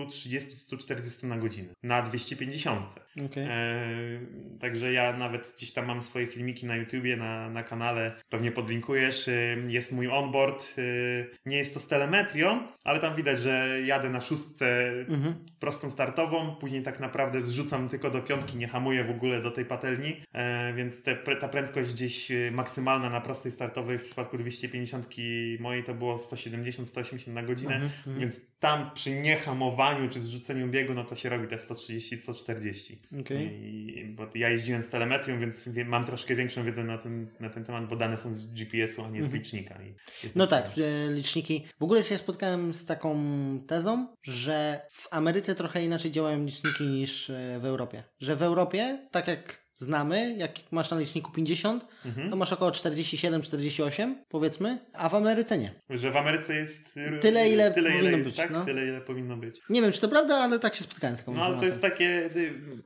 130-140 0.06 1.24
na 1.26 1.38
godzinę. 1.38 1.68
Na 1.82 2.02
250. 2.02 2.94
Okay. 3.26 3.44
E, 3.50 3.78
także 4.60 4.92
ja 4.92 5.12
nawet 5.16 5.52
gdzieś 5.56 5.72
tam 5.72 5.86
mam 5.86 6.02
swoje 6.02 6.26
filmiki 6.26 6.66
na 6.66 6.76
YouTubie, 6.76 7.16
na, 7.16 7.50
na 7.50 7.62
kanale, 7.62 8.12
pewnie 8.28 8.52
podlinkujesz. 8.52 9.28
E, 9.28 9.56
jest 9.68 9.92
mój 9.92 10.08
onboard. 10.08 10.74
E, 10.78 10.82
nie 11.46 11.56
jest 11.56 11.74
to 11.74 11.80
z 11.80 11.86
telemetrią, 11.86 12.60
ale 12.84 12.98
tam 12.98 13.14
widać, 13.16 13.40
że 13.40 13.80
jadę 13.84 14.10
na 14.10 14.20
szóstce 14.20 14.88
Mhm. 15.08 15.34
prostą 15.60 15.90
startową, 15.90 16.56
później 16.56 16.82
tak 16.82 17.00
naprawdę 17.00 17.42
zrzucam 17.44 17.88
tylko 17.88 18.10
do 18.10 18.20
piątki, 18.22 18.56
nie 18.56 18.68
hamuję 18.68 19.04
w 19.04 19.10
ogóle 19.10 19.42
do 19.42 19.50
tej 19.50 19.64
patelni, 19.64 20.16
e, 20.32 20.72
więc 20.74 21.02
te, 21.02 21.16
ta 21.16 21.48
prędkość 21.48 21.92
gdzieś 21.92 22.30
e, 22.30 22.50
maksymalna 22.50 23.10
na 23.10 23.20
prostej 23.20 23.52
startowej 23.52 23.98
w 23.98 24.04
przypadku 24.04 24.38
250 24.38 25.08
mojej 25.60 25.84
to 25.84 25.94
było 25.94 26.16
170-180 26.16 27.32
na 27.32 27.42
godzinę, 27.42 27.74
Mhm, 27.74 27.92
mhm. 27.98 28.18
więc 28.18 28.36
tam 28.60 28.90
przy 28.94 29.20
niehamowaniu 29.20 30.08
czy 30.08 30.20
zrzuceniu 30.20 30.68
biegu, 30.68 30.94
no 30.94 31.04
to 31.04 31.16
się 31.16 31.28
robi 31.28 31.48
te 31.48 31.56
130-140. 31.56 32.96
Okej. 33.20 33.46
I, 33.46 34.04
bo 34.04 34.26
ja 34.34 34.50
jeździłem 34.50 34.82
z 34.82 34.88
telemetrią, 34.88 35.40
więc 35.40 35.68
mam 35.86 36.04
troszkę 36.04 36.34
większą 36.34 36.64
wiedzę 36.64 36.84
na 36.84 36.98
ten, 36.98 37.26
na 37.40 37.50
ten 37.50 37.64
temat, 37.64 37.88
bo 37.88 37.96
dane 37.96 38.16
są 38.16 38.34
z 38.34 38.46
GPS-u, 38.46 39.04
a 39.04 39.08
nie 39.08 39.24
z 39.24 39.32
licznika. 39.32 39.82
I 39.82 39.94
jest 40.22 40.36
No 40.36 40.46
tak, 40.46 40.64
e, 40.78 41.12
liczniki. 41.12 41.66
W 41.78 41.82
ogóle 41.82 42.02
się 42.02 42.18
spotkałem 42.18 42.74
z 42.74 42.84
taką 42.84 43.18
tezą, 43.66 44.16
że 44.22 44.80
w 44.90 45.08
Ameryce 45.10 45.54
trochę 45.54 45.84
inaczej 45.84 46.10
działają 46.10 46.44
liczniki 46.44 46.84
niż 46.84 47.30
e, 47.30 47.58
w 47.60 47.64
Europie. 47.64 48.04
Że 48.20 48.36
w 48.36 48.42
Europie, 48.42 49.08
tak 49.10 49.28
jak 49.28 49.67
znamy, 49.78 50.34
jak 50.38 50.50
masz 50.70 50.90
na 50.90 50.98
liczniku 50.98 51.32
50, 51.32 51.84
Mhm. 52.06 52.30
to 52.30 52.36
masz 52.36 52.52
około 52.52 52.70
47-48, 52.70 54.14
powiedzmy, 54.28 54.78
a 54.92 55.08
w 55.08 55.14
Ameryce 55.14 55.58
nie. 55.58 55.74
Że 55.90 56.10
w 56.10 56.16
Ameryce 56.16 56.54
jest 56.56 56.96
r- 56.96 57.20
Tyle, 57.20 57.50
ile 57.50 57.70
powinno 57.72 58.18
być, 58.24 58.36
Tak, 58.36 58.50
no. 58.50 58.64
tyle 58.64 58.86
ile 58.86 59.00
powinno 59.00 59.36
być. 59.36 59.60
Nie 59.70 59.82
wiem, 59.82 59.92
czy 59.92 60.00
to 60.00 60.08
prawda, 60.08 60.36
ale 60.36 60.58
tak 60.58 60.74
się 60.74 60.84
spotkałem 60.84 61.16
z 61.16 61.18
taką 61.18 61.34
No 61.34 61.44
ale 61.44 61.56
to 61.56 61.64
jest 61.64 61.82
takie, 61.82 62.30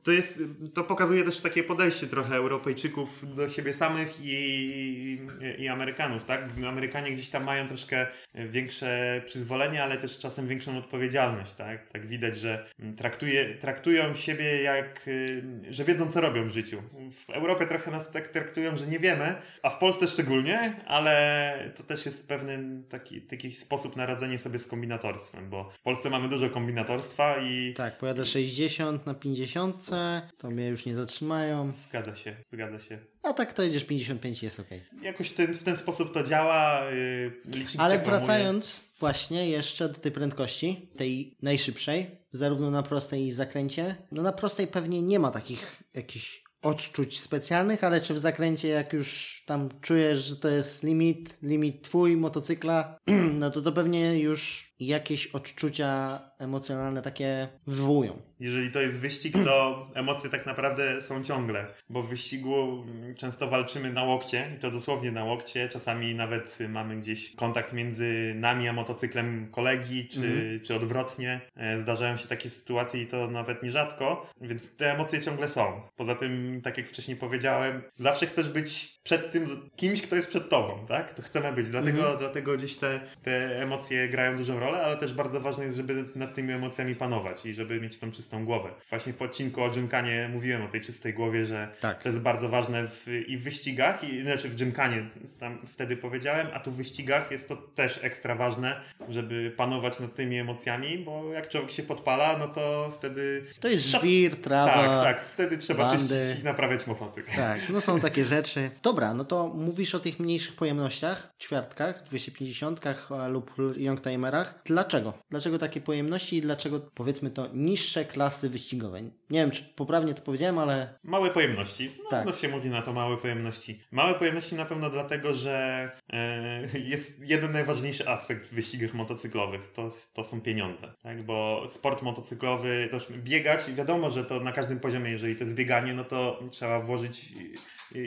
to 0.03 0.11
jest, 0.11 0.39
to 0.73 0.83
pokazuje 0.83 1.23
też 1.23 1.41
takie 1.41 1.63
podejście 1.63 2.07
trochę 2.07 2.35
Europejczyków 2.35 3.35
do 3.35 3.49
siebie 3.49 3.73
samych 3.73 4.13
i, 4.23 5.19
i 5.59 5.67
Amerykanów, 5.67 6.25
tak? 6.25 6.41
Amerykanie 6.67 7.11
gdzieś 7.11 7.29
tam 7.29 7.43
mają 7.43 7.67
troszkę 7.67 8.07
większe 8.35 9.21
przyzwolenie, 9.25 9.83
ale 9.83 9.97
też 9.97 10.17
czasem 10.17 10.47
większą 10.47 10.77
odpowiedzialność, 10.77 11.53
tak? 11.53 11.89
Tak 11.91 12.05
widać, 12.05 12.37
że 12.37 12.65
traktuje, 12.97 13.55
traktują 13.55 14.13
siebie 14.15 14.61
jak, 14.61 15.07
y, 15.07 15.43
że 15.69 15.83
wiedzą 15.83 16.11
co 16.11 16.21
robią 16.21 16.47
w 16.47 16.51
życiu. 16.51 16.82
W 17.11 17.29
Europie 17.29 17.67
trochę 17.67 17.91
nas 17.91 18.11
tak 18.11 18.27
traktują, 18.27 18.77
że 18.77 18.87
nie 18.87 18.99
wiemy, 18.99 19.35
a 19.63 19.69
w 19.69 19.77
Polsce 19.77 20.07
szczególnie, 20.07 20.81
ale 20.87 21.73
to 21.75 21.83
też 21.83 22.05
jest 22.05 22.27
pewien 22.27 22.83
taki, 22.89 23.21
taki 23.21 23.51
sposób 23.51 23.95
na 23.95 24.05
radzenie 24.05 24.37
sobie 24.37 24.59
z 24.59 24.67
kombinatorstwem, 24.67 25.49
bo 25.49 25.69
w 25.69 25.81
Polsce 25.81 26.09
mamy 26.09 26.29
dużo 26.29 26.49
kombinatorstwa 26.49 27.37
i 27.41 27.73
Tak, 27.73 27.97
pojadę 27.97 28.25
60 28.25 29.05
na 29.05 29.13
50, 29.13 29.89
to 30.37 30.49
mnie 30.49 30.67
już 30.67 30.85
nie 30.85 30.95
zatrzymają. 30.95 31.73
Zgadza 31.73 32.15
się, 32.15 32.35
zgadza 32.49 32.79
się. 32.79 32.99
A 33.23 33.33
tak 33.33 33.53
to 33.53 33.63
jedziesz 33.63 33.83
55 33.85 34.43
jest 34.43 34.59
ok. 34.59 34.67
Jakoś 35.01 35.31
ten, 35.31 35.53
w 35.53 35.63
ten 35.63 35.77
sposób 35.77 36.13
to 36.13 36.23
działa. 36.23 36.81
Yy, 36.91 37.31
Ale 37.77 37.99
wracając 37.99 38.83
właśnie 38.99 39.49
jeszcze 39.49 39.89
do 39.89 39.99
tej 39.99 40.11
prędkości, 40.11 40.89
tej 40.97 41.37
najszybszej, 41.41 42.11
zarówno 42.31 42.71
na 42.71 42.83
prostej 42.83 43.27
i 43.27 43.31
w 43.31 43.35
zakręcie. 43.35 43.95
No 44.11 44.21
na 44.21 44.31
prostej 44.31 44.67
pewnie 44.67 45.01
nie 45.01 45.19
ma 45.19 45.31
takich 45.31 45.83
jakichś 45.93 46.42
odczuć 46.63 47.19
specjalnych, 47.19 47.83
ale 47.83 48.01
czy 48.01 48.13
w 48.13 48.19
zakręcie 48.19 48.67
jak 48.67 48.93
już 48.93 49.42
tam 49.45 49.69
czujesz, 49.81 50.19
że 50.19 50.35
to 50.35 50.49
jest 50.49 50.83
limit, 50.83 51.37
limit 51.41 51.81
twój 51.81 52.17
motocykla, 52.17 52.97
no 53.39 53.51
to 53.51 53.61
to 53.61 53.71
pewnie 53.71 54.19
już 54.19 54.73
jakieś 54.79 55.27
odczucia 55.27 56.19
emocjonalne 56.39 57.01
takie 57.01 57.47
wywołują. 57.67 58.21
Jeżeli 58.39 58.71
to 58.71 58.81
jest 58.81 58.99
wyścig, 58.99 59.33
to 59.45 59.87
emocje 59.93 60.29
tak 60.29 60.45
naprawdę 60.45 61.01
są 61.01 61.23
ciągle, 61.23 61.65
bo 61.89 62.01
w 62.03 62.09
wyścigu 62.09 62.85
często 63.17 63.47
walczymy 63.47 63.93
na 63.93 64.03
łokcie 64.03 64.51
i 64.57 64.59
to 64.59 64.71
dosłownie 64.71 65.11
na 65.11 65.23
łokcie. 65.23 65.69
Czasami 65.69 66.15
nawet 66.15 66.57
mamy 66.69 66.95
gdzieś 67.01 67.35
kontakt 67.35 67.73
między 67.73 68.33
nami 68.35 68.67
a 68.67 68.73
motocyklem 68.73 69.51
kolegi, 69.51 70.07
czy, 70.09 70.19
Mhm. 70.25 70.59
czy 70.59 70.75
odwrotnie. 70.75 71.41
E, 71.55 71.79
Zdarzają 71.79 72.17
się 72.17 72.27
takie 72.27 72.49
sytuacje 72.49 73.01
i 73.01 73.07
to 73.07 73.27
nawet 73.27 73.63
nierzadko, 73.63 74.29
więc 74.41 74.77
te 74.77 74.93
emocje 74.93 75.21
ciągle 75.21 75.49
są. 75.49 75.81
Poza 75.95 76.15
tym, 76.15 76.61
tak 76.63 76.77
jak 76.77 76.87
wcześniej 76.87 77.17
powiedziałem, 77.17 77.81
zawsze 77.99 78.25
chcesz 78.27 78.49
być 78.49 78.99
przed 79.03 79.31
tym 79.33 79.45
kimś, 79.75 80.01
kto 80.01 80.15
jest 80.15 80.27
przed 80.27 80.49
tobą, 80.49 80.85
tak? 80.87 81.13
To 81.13 81.21
chcemy 81.21 81.53
być, 81.53 81.69
dlatego, 81.69 81.97
Mhm. 81.99 82.17
dlatego 82.19 82.57
gdzieś 82.57 82.77
te, 82.77 82.99
te 83.23 83.61
emocje 83.61 84.09
grają 84.09 84.37
dużą 84.37 84.59
rolę, 84.59 84.81
ale 84.83 84.97
też 84.97 85.13
bardzo 85.13 85.39
ważne 85.41 85.63
jest, 85.63 85.77
żeby 85.77 86.05
nad 86.15 86.33
tymi 86.33 86.53
emocjami 86.53 86.95
panować 86.95 87.45
i 87.45 87.53
żeby 87.53 87.81
mieć 87.81 87.97
tą 87.99 88.11
czystą 88.11 88.45
głowę. 88.45 88.69
Właśnie 88.89 89.13
w 89.13 89.21
odcinku 89.21 89.63
o 89.63 89.69
Gymkanie 89.69 90.29
mówiłem 90.33 90.61
o 90.65 90.67
tej 90.67 90.81
czystej 90.81 91.13
głowie, 91.13 91.45
że 91.45 91.67
Tak. 91.81 92.03
to 92.03 92.09
jest 92.09 92.21
bardzo 92.21 92.49
ważne 92.49 92.87
w, 92.87 93.07
i 93.27 93.37
w 93.37 93.43
wyścigach, 93.43 94.03
i, 94.03 94.21
znaczy 94.21 94.49
w 94.49 94.55
Gymkanie 94.55 95.05
tam 95.39 95.57
wtedy 95.67 95.97
powiedziałem, 95.97 96.47
a 96.53 96.59
tu 96.59 96.71
w 96.71 96.75
wyścigach 96.75 97.31
jest 97.31 97.49
to 97.49 97.55
też 97.57 97.99
ekstra 98.03 98.35
ważne, 98.35 98.81
żeby 99.09 99.53
panować 99.57 99.99
nad 99.99 100.15
tymi 100.15 100.37
emocjami, 100.39 100.97
bo 100.97 101.33
jak 101.33 101.49
człowiek 101.49 101.71
się 101.71 101.83
podpala, 101.83 102.37
no 102.37 102.47
to 102.47 102.91
wtedy... 102.95 103.43
To 103.59 103.67
jest 103.67 103.85
żwir, 103.85 104.35
trawa. 104.41 104.73
Tak, 104.73 105.03
tak, 105.03 105.25
wtedy 105.29 105.57
trzeba 105.57 105.85
bandy. 105.85 106.07
czyścić 106.15 106.41
i 106.41 106.45
naprawiać 106.45 106.87
motocykl. 106.87 107.31
Tak, 107.35 107.59
no 107.69 107.81
są 107.81 107.99
takie 107.99 108.25
rzeczy. 108.25 108.71
Dobra, 108.83 109.13
no 109.13 109.22
to 109.25 109.47
mówisz 109.47 109.95
o 109.95 109.99
tych 109.99 110.19
mniejszych 110.19 110.55
pojemnościach, 110.55 111.33
ćwiartkach, 111.39 112.03
250 112.03 112.81
lub 113.29 113.51
youngtimerach. 113.77 114.61
Dlaczego? 114.65 115.13
Dlaczego 115.29 115.57
takie 115.59 115.81
pojemności 115.81 116.37
i 116.37 116.41
dlaczego 116.41 116.79
powiedzmy 116.79 117.29
to 117.29 117.47
niższe 117.53 118.05
klasy 118.05 118.49
wyścigowe? 118.49 119.01
Nie 119.01 119.11
wiem, 119.29 119.51
czy 119.51 119.63
poprawnie 119.63 120.13
to 120.13 120.21
powiedziałem, 120.21 120.59
ale 120.59 120.99
Małe 121.03 121.29
pojemności. 121.29 121.91
No, 122.03 122.09
Tak. 122.09 122.25
no 122.25 122.31
się 122.31 122.47
mówi 122.47 122.69
na 122.69 122.81
to 122.81 122.93
małe 122.93 123.17
pojemności. 123.17 123.83
Małe 123.91 124.13
pojemności 124.13 124.55
na 124.55 124.65
pewno 124.65 124.89
dlatego, 124.89 125.33
że 125.33 125.91
e, 126.09 126.61
jest 126.79 127.19
jeden 127.29 127.51
najważniejszy 127.51 128.09
aspekt 128.09 128.47
w 128.47 128.53
wyścigach 128.53 128.93
motocyklowych. 128.93 129.71
To, 129.73 129.89
to 130.13 130.23
są 130.23 130.41
pieniądze. 130.41 130.93
Tak? 131.03 131.23
Bo 131.23 131.67
sport 131.69 132.01
motocyklowy, 132.01 132.87
też 132.91 133.07
biegać, 133.11 133.71
wiadomo, 133.73 134.11
że 134.11 134.25
to 134.25 134.39
na 134.39 134.51
każdym 134.51 134.79
poziomie, 134.79 135.11
jeżeli 135.11 135.35
to 135.35 135.43
jest 135.43 135.55
bieganie, 135.55 135.93
no 135.93 136.03
to 136.03 136.39
trzeba 136.51 136.79
włożyć 136.79 137.33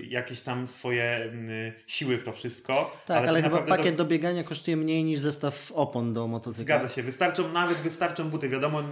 jakieś 0.09 0.40
tam 0.40 0.66
swoje 0.66 1.05
m, 1.05 1.49
siły 1.87 2.18
w 2.18 2.25
to 2.25 2.33
wszystko. 2.33 3.03
tak, 3.07 3.29
ale, 3.29 3.42
tak 3.42 3.53
chyba 3.53 3.62
pakiet 3.62 3.96
do... 3.96 4.05
biegania 4.05 4.44
kosztuje 4.44 4.77
mniej 4.77 5.05
niż 5.05 5.20
zestaw 5.20 5.72
opon 5.72 6.12
do 6.12 6.27
motocykla. 6.27 6.64
Zgadza 6.64 6.94
się. 6.94 7.03
Wystarczą, 7.03 7.53
nawet 7.53 7.79
wystarczą 7.79 8.31
buty. 8.31 8.49
Wiadomo, 8.49 8.83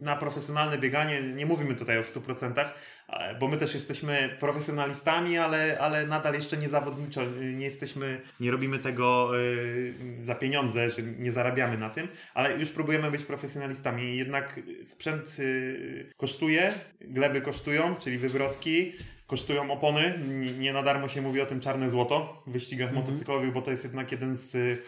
na 0.00 0.16
profesjonalne 0.16 0.78
bieganie 0.78 1.22
nie 1.22 1.46
mówimy 1.46 1.74
tutaj 1.74 1.98
o 1.98 2.02
100%, 2.02 2.64
e, 3.08 3.34
bo 3.34 3.48
my 3.48 3.56
też 3.56 3.74
jesteśmy 3.74 4.36
profesjonalistami, 4.40 5.38
ale, 5.38 5.78
ale 5.80 6.06
nadal 6.06 6.34
jeszcze 6.34 6.56
nie 6.56 6.68
zawodniczo. 6.68 7.20
Nie 7.54 7.64
jesteśmy, 7.64 8.20
nie 8.40 8.50
robimy 8.50 8.78
tego 8.78 9.38
y, 9.38 9.94
za 10.22 10.34
pieniądze, 10.34 10.90
że 10.90 11.02
nie 11.02 11.32
zarabiamy 11.32 11.78
na 11.78 11.90
tym, 11.90 12.08
ale 12.34 12.56
już 12.56 12.70
próbujemy 12.70 13.10
być 13.10 13.22
profesjonalistami. 13.22 14.16
Jednak 14.16 14.60
sprzęt 14.84 15.36
y, 15.38 16.10
kosztuje, 16.16 16.74
gleby 17.00 17.40
kosztują, 17.40 17.96
czyli 17.96 18.18
wywrotki. 18.18 18.92
Kosztują 19.30 19.70
opony, 19.72 20.18
nie- 20.58 20.72
na 20.72 20.82
darmo 20.82 21.08
się 21.08 21.22
mówi 21.22 21.40
o 21.40 21.46
tym 21.46 21.60
czarne 21.60 21.90
złoto 21.90 22.42
w 22.46 22.52
wyścigach 22.52 22.88
Mhm. 22.88 23.06
motocyklowych, 23.06 23.52
bo 23.52 23.62
to 23.62 23.70
jest 23.70 23.84
jednak 23.84 24.12
jeden 24.12 24.36
z, 24.36 24.54
y, 24.54 24.78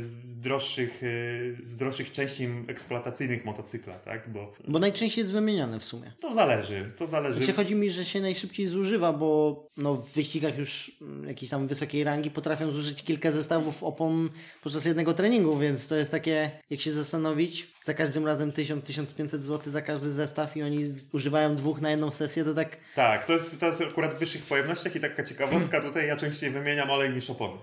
z, 0.00 0.36
droższych, 0.40 1.02
y, 1.02 1.56
z 1.64 1.76
droższych 1.76 2.12
części 2.12 2.48
eksploatacyjnych 2.68 3.44
motocykla, 3.44 3.94
tak? 3.98 4.32
Bo 4.32 4.52
Bo 4.68 4.78
najczęściej 4.78 5.22
jest 5.22 5.32
wymieniany 5.32 5.80
w 5.80 5.84
sumie. 5.84 6.12
to 6.20 6.34
zależy, 6.34 6.92
to 6.96 7.06
zależy. 7.06 7.34
Znaczy 7.38 7.52
chodzi 7.52 7.74
mi, 7.74 7.90
że 7.90 8.04
się 8.04 8.20
najszybciej 8.20 8.66
zużywa, 8.66 9.12
bo 9.12 9.60
no, 9.76 9.94
w 9.94 10.10
wyścigach 10.12 10.58
już 10.58 10.92
mm, 11.02 11.28
jakiejś 11.28 11.50
tam 11.50 11.66
wysokiej 11.66 12.04
rangi 12.04 12.30
potrafią 12.30 12.70
zużyć 12.70 13.02
kilka 13.02 13.32
zestawów 13.32 13.84
opon 13.84 14.28
podczas 14.62 14.84
jednego 14.84 15.14
treningu, 15.14 15.58
więc 15.58 15.86
to 15.88 15.96
jest 15.96 16.10
takie, 16.10 16.50
jak 16.70 16.80
się 16.80 16.92
zastanowić, 16.92 17.66
za 17.82 17.94
każdym 17.94 18.26
razem 18.26 18.52
1000-1500 18.52 19.40
zł 19.40 19.72
za 19.72 19.82
każdy 19.82 20.10
zestaw 20.10 20.56
i 20.56 20.62
oni 20.62 20.84
używają 21.12 21.56
dwóch 21.56 21.80
na 21.80 21.90
jedną 21.90 22.10
sesję, 22.10 22.44
to 22.44 22.54
tak 22.54 22.76
Tak, 22.94 23.24
to 23.24 23.32
jest, 23.32 23.60
to 23.60 23.66
jest 23.66 23.80
akurat 23.80 24.14
w 24.14 24.18
wyższych 24.18 24.42
pojemnościach 24.42 24.96
i 24.96 25.00
taka 25.00 25.24
ciekawostka 25.24 25.80
tutaj, 25.86 26.06
ja 26.08 26.16
częściej 26.16 26.50
wymieniam 26.50 26.90
olej 26.90 27.10
niż 27.10 27.30
opony. 27.30 27.58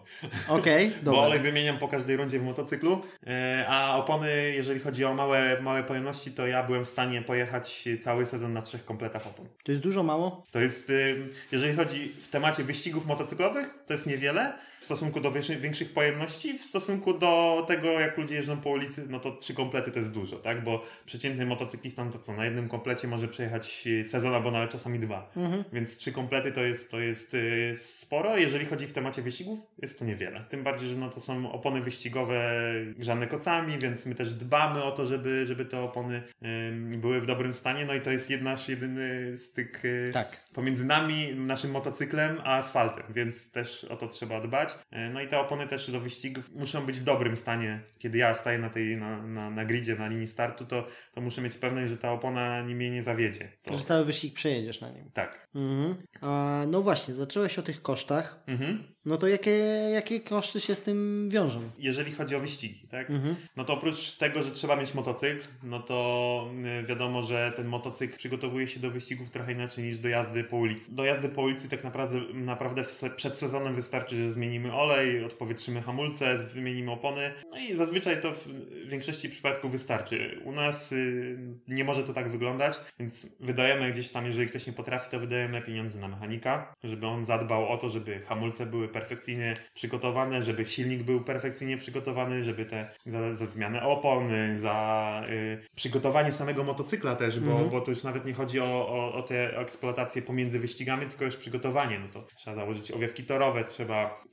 okej, 0.48 0.90
Bo 1.04 1.12
dobra. 1.12 1.22
olej 1.22 1.40
wymieniam 1.40 1.78
po 1.78 1.88
każdej 1.88 2.18
rundzie 2.18 2.40
w 2.40 2.44
motocyklu, 2.44 3.02
e, 3.28 3.66
a 3.70 3.96
opony, 3.98 4.30
jeżeli 4.56 4.80
chodzi 4.80 5.06
o 5.06 5.14
małe, 5.14 5.62
małe 5.62 5.84
pojemności, 5.84 6.32
to 6.32 6.48
ja 6.48 6.64
byłem 6.64 6.86
w 6.86 6.88
stanie 6.90 7.22
pojechać 7.22 7.86
cały 8.04 8.26
sezon 8.26 8.54
na 8.54 8.62
trzech 8.62 8.86
kompletach 8.86 9.28
opon. 9.28 9.46
To 9.64 9.72
jest 9.72 9.84
dużo, 9.84 10.04
mało? 10.04 10.46
To 10.52 10.60
jest, 10.60 10.90
y, 10.90 11.28
jeżeli 11.52 11.76
chodzi 11.76 12.14
w 12.22 12.28
temacie 12.28 12.64
wyścigów 12.64 13.06
motocyklowych, 13.06 13.70
to 13.88 13.94
jest 13.94 14.08
niewiele 14.08 14.54
w 14.80 14.86
stosunku 14.86 15.20
do 15.20 15.32
większych, 15.32 15.60
większych 15.60 15.94
pojemności, 15.94 16.58
w 16.58 16.64
stosunku 16.64 17.14
do 17.14 17.66
tego, 17.68 17.88
jak 17.88 18.18
ludzie 18.18 18.36
jeżdżą 18.36 18.62
po 18.62 18.70
ulicy, 18.70 19.06
no 19.10 19.20
to 19.20 19.32
trzy 19.32 19.54
komplety 19.54 19.92
to 19.92 20.00
jest 20.00 20.12
dużo, 20.12 20.36
tak? 20.38 20.64
Bo 20.64 20.86
przeciętny 21.06 21.46
motocyklista, 21.46 22.06
no 22.06 22.12
to 22.12 22.20
co, 22.20 22.34
na 22.34 22.46
jednym 22.46 22.70
komplecie 22.70 23.08
może 23.08 23.28
przejechać 23.28 23.88
sezon 24.04 24.34
albo 24.34 24.52
nawet 24.52 24.70
czasami 24.72 25.00
dwa. 25.00 25.32
Mhm. 25.36 25.64
Więc 25.74 25.98
trzy 25.98 26.12
komplety 26.12 26.52
to 26.52 26.62
jest, 26.62 26.92
to 26.92 27.00
jest 27.00 27.34
y, 27.34 27.76
sporo. 27.82 28.38
Jeżeli 28.38 28.66
chodzi 28.66 28.88
w 28.88 28.94
temacie 28.94 29.22
wyścigów, 29.22 29.60
jest 29.82 30.00
to 30.00 30.06
niewiele. 30.06 30.46
Tym 30.50 30.64
bardziej, 30.64 30.90
że 30.90 30.96
no 30.96 31.10
to 31.10 31.20
są 31.20 31.52
opony 31.52 31.82
wyścigowe 31.82 32.52
grzane 32.98 33.28
kocami, 33.28 33.78
więc 33.82 34.06
my 34.06 34.16
też 34.16 34.34
dbamy 34.34 34.84
o 34.84 34.92
to, 34.92 35.06
żeby, 35.06 35.46
żeby 35.48 35.66
te 35.66 35.80
opony 35.82 36.24
y, 36.94 36.98
były 36.98 37.22
w 37.22 37.26
dobrym 37.26 37.54
stanie. 37.54 37.86
No 37.86 37.94
i 37.94 38.02
to 38.02 38.12
jest 38.12 38.30
jedna, 38.30 38.56
jedyny 38.68 39.38
styk 39.38 39.86
y, 39.86 40.10
Tak. 40.14 40.38
pomiędzy 40.54 40.86
nami, 40.86 41.36
naszym 41.36 41.72
motocyklem, 41.72 42.42
a 42.44 42.58
asfaltem, 42.58 43.04
więc 43.10 43.52
też 43.52 43.84
o 43.84 43.98
to 43.98 44.08
trzeba 44.08 44.42
dbać. 44.42 44.67
E, 44.92 45.10
No 45.10 45.22
i 45.22 45.28
te 45.28 45.40
opony 45.40 45.68
też 45.68 45.92
do 45.92 46.00
wyścigów 46.00 46.50
muszą 46.56 46.86
być 46.86 47.00
w 47.00 47.04
dobrym 47.04 47.36
stanie. 47.36 47.82
Kiedy 48.00 48.18
ja 48.18 48.34
staję 48.36 48.60
na 48.60 48.70
tej, 48.70 48.98
na, 48.98 49.28
na, 49.28 49.50
na 49.50 49.66
gridzie, 49.66 49.96
na 49.96 50.08
linii 50.08 50.28
startu, 50.28 50.66
to, 50.66 50.88
to 51.14 51.22
muszę 51.22 51.42
mieć 51.42 51.58
pewność, 51.58 51.92
że 51.92 51.98
ta 51.98 52.12
opona 52.12 52.62
nie 52.62 52.76
mnie 52.76 52.90
nie 52.92 53.04
zawiedzie. 53.04 53.52
To, 53.62 53.74
Że 53.78 53.84
cały 53.86 54.06
wyścig 54.06 54.34
przejedziesz 54.34 54.82
na 54.82 54.90
nim. 54.92 55.12
tak. 55.14 55.48
Mhm. 55.56 55.96
A, 56.22 56.64
no 56.68 56.82
właśnie, 56.82 57.14
zacząłeś 57.14 57.60
o 57.60 57.64
tych 57.64 57.82
kosztach. 57.82 58.44
Mhm. 58.48 58.96
No 59.08 59.18
to 59.18 59.28
jakie, 59.28 59.52
jakie 59.94 60.20
koszty 60.20 60.60
się 60.60 60.76
z 60.76 60.82
tym 60.82 61.30
wiążą? 61.30 61.70
Jeżeli 61.80 62.12
chodzi 62.12 62.36
o 62.36 62.40
wyścigi, 62.40 62.88
tak? 62.92 63.10
Mhm. 63.10 63.36
No 63.56 63.64
to 63.64 63.74
oprócz 63.74 64.16
tego, 64.16 64.44
że 64.44 64.52
trzeba 64.52 64.76
mieć 64.76 64.94
motocykl, 64.94 65.48
no 65.64 65.80
to 65.80 66.50
y, 66.82 66.86
wiadomo, 66.86 67.22
że 67.22 67.54
ten 67.56 67.68
motocykl 67.68 68.18
przygotowuje 68.18 68.68
się 68.68 68.80
do 68.80 68.92
wyścigów 68.92 69.30
trochę 69.30 69.52
inaczej 69.52 69.84
niż 69.84 70.00
do 70.00 70.10
jazdy 70.10 70.44
po 70.44 70.58
ulicy. 70.58 70.96
Do 70.96 71.06
jazdy 71.06 71.30
po 71.30 71.42
ulicy 71.42 71.70
tak 71.70 71.84
naprawdę, 71.84 72.20
naprawdę 72.34 72.84
przed 73.16 73.38
sezonem 73.38 73.76
wystarczy, 73.76 74.24
że 74.24 74.32
zmienimy 74.32 74.74
olej, 74.74 75.24
odpowietrzymy 75.24 75.82
hamulce, 75.82 76.38
wymienimy 76.38 76.92
opony. 76.92 77.32
No 77.52 77.58
i 77.58 77.76
zazwyczaj 77.76 78.22
to 78.22 78.34
w 78.34 78.48
większości 78.88 79.30
przypadków 79.30 79.72
wystarczy 79.72 79.88
wystarczy. 79.88 80.42
U 80.44 80.52
nas 80.52 80.92
y, 80.92 81.38
nie 81.68 81.84
może 81.84 82.04
to 82.04 82.14
tak 82.14 82.30
wyglądać, 82.30 82.80
więc 83.00 83.28
wydajemy 83.40 83.92
gdzieś 83.92 84.10
tam, 84.10 84.26
jeżeli 84.26 84.50
ktoś 84.50 84.68
nie 84.68 84.74
potrafi, 84.74 85.12
to 85.12 85.20
wydajemy 85.20 85.62
pieniądze 85.62 86.00
na 86.00 86.08
mechanika, 86.08 86.74
żeby 86.84 87.08
on 87.08 87.26
zadbał 87.26 87.70
o 87.70 87.78
to, 87.78 87.90
żeby 87.90 88.20
hamulce 88.20 88.66
były 88.66 88.88
perfekcyjnie 89.02 89.54
przygotowane, 89.74 90.44
żeby 90.44 90.66
silnik 90.66 91.04
był 91.04 91.22
perfekcyjnie 91.24 91.78
przygotowany, 91.78 92.44
żeby 92.44 92.66
te 92.66 92.90
za, 93.06 93.34
za 93.36 93.46
zmianę 93.46 93.82
opon, 93.84 94.32
y, 94.34 94.60
za 94.60 94.78
y, 95.30 95.58
przygotowanie 95.76 96.32
samego 96.32 96.64
motocykla 96.64 97.16
też, 97.16 97.40
bo, 97.40 97.52
Mhm. 97.52 97.70
bo 97.70 97.82
to 97.82 97.92
już 97.92 98.04
nawet 98.04 98.26
nie 98.26 98.34
chodzi 98.34 98.60
o, 98.60 98.66
o, 98.90 99.14
o 99.14 99.22
tę 99.24 99.58
eksploatację 99.60 100.22
pomiędzy 100.22 100.60
wyścigami, 100.60 101.06
tylko 101.06 101.26
już 101.26 101.38
przygotowanie. 101.38 102.00
No 102.00 102.08
to 102.08 102.28
trzeba 102.36 102.56
założyć 102.56 102.92
owiewki 102.92 103.24
torowe, 103.24 103.64
trzeba 103.64 104.24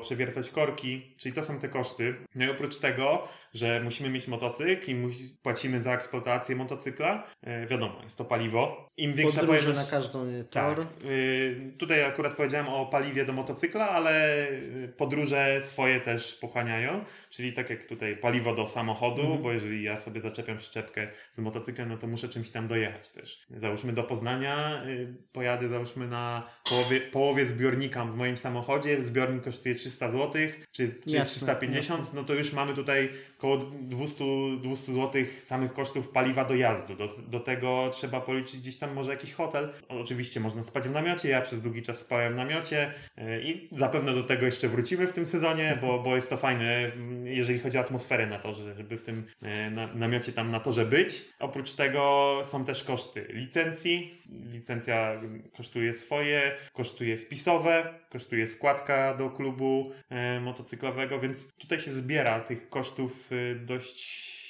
przewiercać 0.00 0.50
korki, 0.50 1.14
czyli 1.16 1.34
to 1.34 1.42
są 1.42 1.58
te 1.60 1.68
koszty. 1.68 2.14
No 2.34 2.44
i 2.44 2.50
oprócz 2.50 2.76
tego, 2.76 3.28
że 3.54 3.80
musimy 3.84 4.10
mieć 4.10 4.28
motocykl 4.28 4.90
i 4.90 4.94
musi, 4.94 5.36
płacimy 5.42 5.82
za 5.82 5.92
eksploatację 5.94 6.56
motocykla, 6.56 7.26
e, 7.42 7.66
wiadomo, 7.66 8.00
jest 8.04 8.16
to 8.18 8.24
paliwo. 8.24 8.88
Im 8.96 9.12
większa 9.14 9.40
Podróże 9.40 9.62
pojemność... 9.62 9.90
na 9.92 9.98
każdą 9.98 10.26
Tak. 10.50 10.74
tor. 10.76 10.86
Y, 11.10 11.72
tutaj 11.78 12.04
akurat 12.04 12.34
powiedziałem 12.34 12.68
o 12.68 12.86
paliwie 12.86 13.24
do 13.24 13.32
motocykla, 13.32 13.88
ale 13.90 14.03
y, 14.10 14.88
podróże 14.96 15.60
swoje 15.64 16.00
też 16.00 16.34
pochłaniają. 16.34 17.04
Czyli 17.30 17.52
tak 17.52 17.70
jak 17.70 17.84
tutaj 17.84 18.16
paliwo 18.16 18.54
do 18.54 18.66
samochodu, 18.66 19.22
Mhm. 19.22 19.42
bo 19.42 19.52
jeżeli 19.52 19.82
ja 19.82 19.96
sobie 19.96 20.20
zaczepiam 20.20 20.56
przyczepkę 20.56 21.08
z 21.32 21.38
motocyklem, 21.38 21.88
no 21.88 21.96
to 21.98 22.06
muszę 22.06 22.28
czymś 22.28 22.50
tam 22.50 22.68
dojechać 22.68 23.10
też. 23.10 23.40
Załóżmy 23.50 23.92
do 23.92 24.02
Poznania, 24.02 24.82
y, 24.86 25.14
pojadę 25.32 25.68
załóżmy 25.68 26.08
na 26.08 26.46
połowie, 26.68 27.00
połowie 27.00 27.46
zbiornika 27.46 28.04
w 28.04 28.16
moim 28.16 28.36
samochodzie. 28.36 29.04
Zbiornik 29.04 29.42
kosztuje 29.44 29.74
300 29.74 30.10
zł, 30.10 30.30
czy, 30.72 30.88
czy 30.88 31.16
Jasne, 31.16 31.24
350, 31.36 32.14
no 32.14 32.24
to 32.24 32.34
już 32.34 32.52
mamy 32.52 32.74
tutaj 32.74 33.08
około 33.38 33.56
200, 33.82 34.24
200 34.62 34.92
zł 34.92 35.22
samych 35.38 35.72
kosztów 35.72 36.08
paliwa 36.08 36.44
do 36.44 36.54
jazdu. 36.54 36.96
Do, 36.96 37.08
do 37.08 37.40
tego 37.40 37.90
trzeba 37.92 38.20
policzyć 38.20 38.60
gdzieś 38.60 38.76
tam 38.76 38.92
może 38.94 39.10
jakiś 39.10 39.32
hotel. 39.32 39.72
Oczywiście 39.88 40.40
można 40.40 40.62
spać 40.62 40.88
w 40.88 40.92
namiocie, 40.92 41.28
ja 41.28 41.40
przez 41.40 41.60
długi 41.62 41.82
czas 41.82 41.98
spałem 41.98 42.32
w 42.32 42.36
namiocie 42.36 42.92
e, 43.16 43.40
i 43.42 43.68
zapewne 43.94 44.14
do 44.14 44.22
tego 44.22 44.46
jeszcze 44.46 44.68
wrócimy 44.68 45.06
w 45.06 45.12
tym 45.12 45.26
sezonie, 45.26 45.78
bo, 45.80 45.98
bo 45.98 46.16
jest 46.16 46.30
to 46.30 46.36
fajne, 46.36 46.92
m, 46.96 47.26
jeżeli 47.26 47.58
chodzi 47.58 47.78
o 47.78 47.80
atmosferę 47.80 48.26
na 48.26 48.38
torze, 48.38 48.74
żeby 48.74 48.96
w 48.96 49.02
tym 49.02 49.26
e, 49.42 49.70
na, 49.70 49.94
namiocie 49.94 50.32
tam 50.32 50.50
na 50.50 50.60
torze 50.60 50.84
być. 50.84 51.24
Oprócz 51.38 51.72
tego 51.72 52.40
są 52.44 52.64
też 52.64 52.84
koszty 52.84 53.26
licencji. 53.30 54.22
Licencja 54.52 55.20
kosztuje 55.56 55.92
swoje, 55.92 56.52
kosztuje 56.72 57.16
wpisowe, 57.16 57.94
kosztuje 58.10 58.46
składka 58.46 59.14
do 59.14 59.30
klubu 59.30 59.92
e, 60.10 60.40
motocyklowego, 60.40 61.20
więc 61.20 61.52
tutaj 61.52 61.80
się 61.80 61.92
zbiera 61.92 62.40
tych 62.40 62.68
kosztów 62.68 63.30
e, 63.32 63.54
dość 63.54 64.43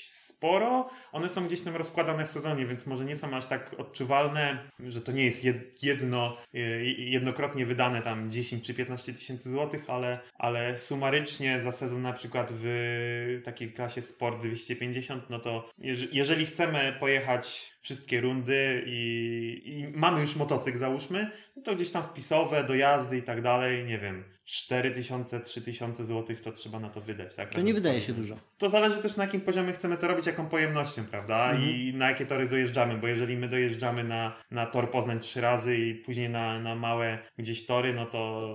sporo. 0.48 0.88
One 1.12 1.28
są 1.28 1.46
gdzieś 1.46 1.61
tam 1.61 1.76
rozkładane 1.76 2.24
w 2.26 2.30
sezonie, 2.30 2.66
więc 2.66 2.87
może 2.87 3.04
nie 3.04 3.16
są 3.16 3.37
aż 3.37 3.46
tak 3.46 3.74
odczuwalne, 3.78 4.59
że 4.80 5.00
to 5.00 5.12
nie 5.12 5.24
jest 5.24 5.44
jed- 5.44 5.61
jedno, 5.83 6.37
e, 6.54 6.59
jednokrotnie 6.85 7.66
wydane 7.66 8.02
tam 8.02 8.30
10 8.30 8.66
czy 8.66 8.74
15 8.74 9.12
tysięcy 9.12 9.50
złotych, 9.50 9.85
ale, 9.90 10.18
ale 10.38 10.78
sumarycznie 10.78 11.61
za 11.61 11.72
sezon 11.72 12.02
na 12.02 12.12
przykład 12.12 12.48
w 12.54 13.40
takiej 13.44 13.72
klasie 13.72 14.02
Sport 14.02 14.40
250, 14.40 15.30
no 15.30 15.38
to 15.38 15.68
jeż- 15.78 16.09
jeżeli 16.12 16.46
chcemy 16.46 16.96
pojechać 17.00 17.72
wszystkie 17.80 18.20
rundy 18.20 18.85
i, 18.87 19.62
i 19.66 19.98
mamy 19.98 20.20
już 20.20 20.37
motocykl 20.37 20.78
załóżmy, 20.78 21.30
no 21.57 21.62
to 21.62 21.74
gdzieś 21.74 21.90
tam 21.90 22.02
wpisowe, 22.02 22.64
do 22.64 22.74
jazdy 22.74 23.16
i 23.18 23.22
tak 23.22 23.42
dalej, 23.42 23.85
nie 23.85 23.98
wiem, 23.98 24.24
4000, 24.44 25.40
3000 25.40 26.04
złotych 26.04 26.40
to 26.40 26.52
trzeba 26.52 26.80
na 26.80 26.90
to 26.90 27.00
wydać. 27.00 27.35
Tak? 27.35 27.54
To 27.54 27.61
nie 27.61 27.74
wydaje 27.74 28.00
się 28.00 28.12
dużo. 28.12 28.37
To 28.59 28.68
zależy 28.68 29.02
też 29.02 29.16
na 29.16 29.24
jakim 29.24 29.40
poziomie 29.40 29.72
chcemy 29.72 29.96
to 29.96 30.09
robić, 30.09 30.26
jaką 30.26 30.48
pojemnością, 30.48 31.04
prawda? 31.04 31.50
Mhm. 31.50 31.70
I 31.70 31.94
na 31.94 32.09
jakie 32.09 32.26
tory 32.26 32.48
dojeżdżamy, 32.48 32.98
bo 32.98 33.07
jeżeli 33.07 33.37
my 33.37 33.48
dojeżdżamy 33.48 34.04
na, 34.04 34.37
na 34.50 34.66
tor 34.66 34.90
Poznań 34.90 35.18
trzy 35.18 35.40
razy 35.40 35.76
i 35.76 35.94
później 35.94 36.30
na, 36.30 36.61
na 36.61 36.74
małe 36.74 37.18
gdzieś 37.38 37.66
tory, 37.66 37.94
no 37.94 38.07
to 38.07 38.52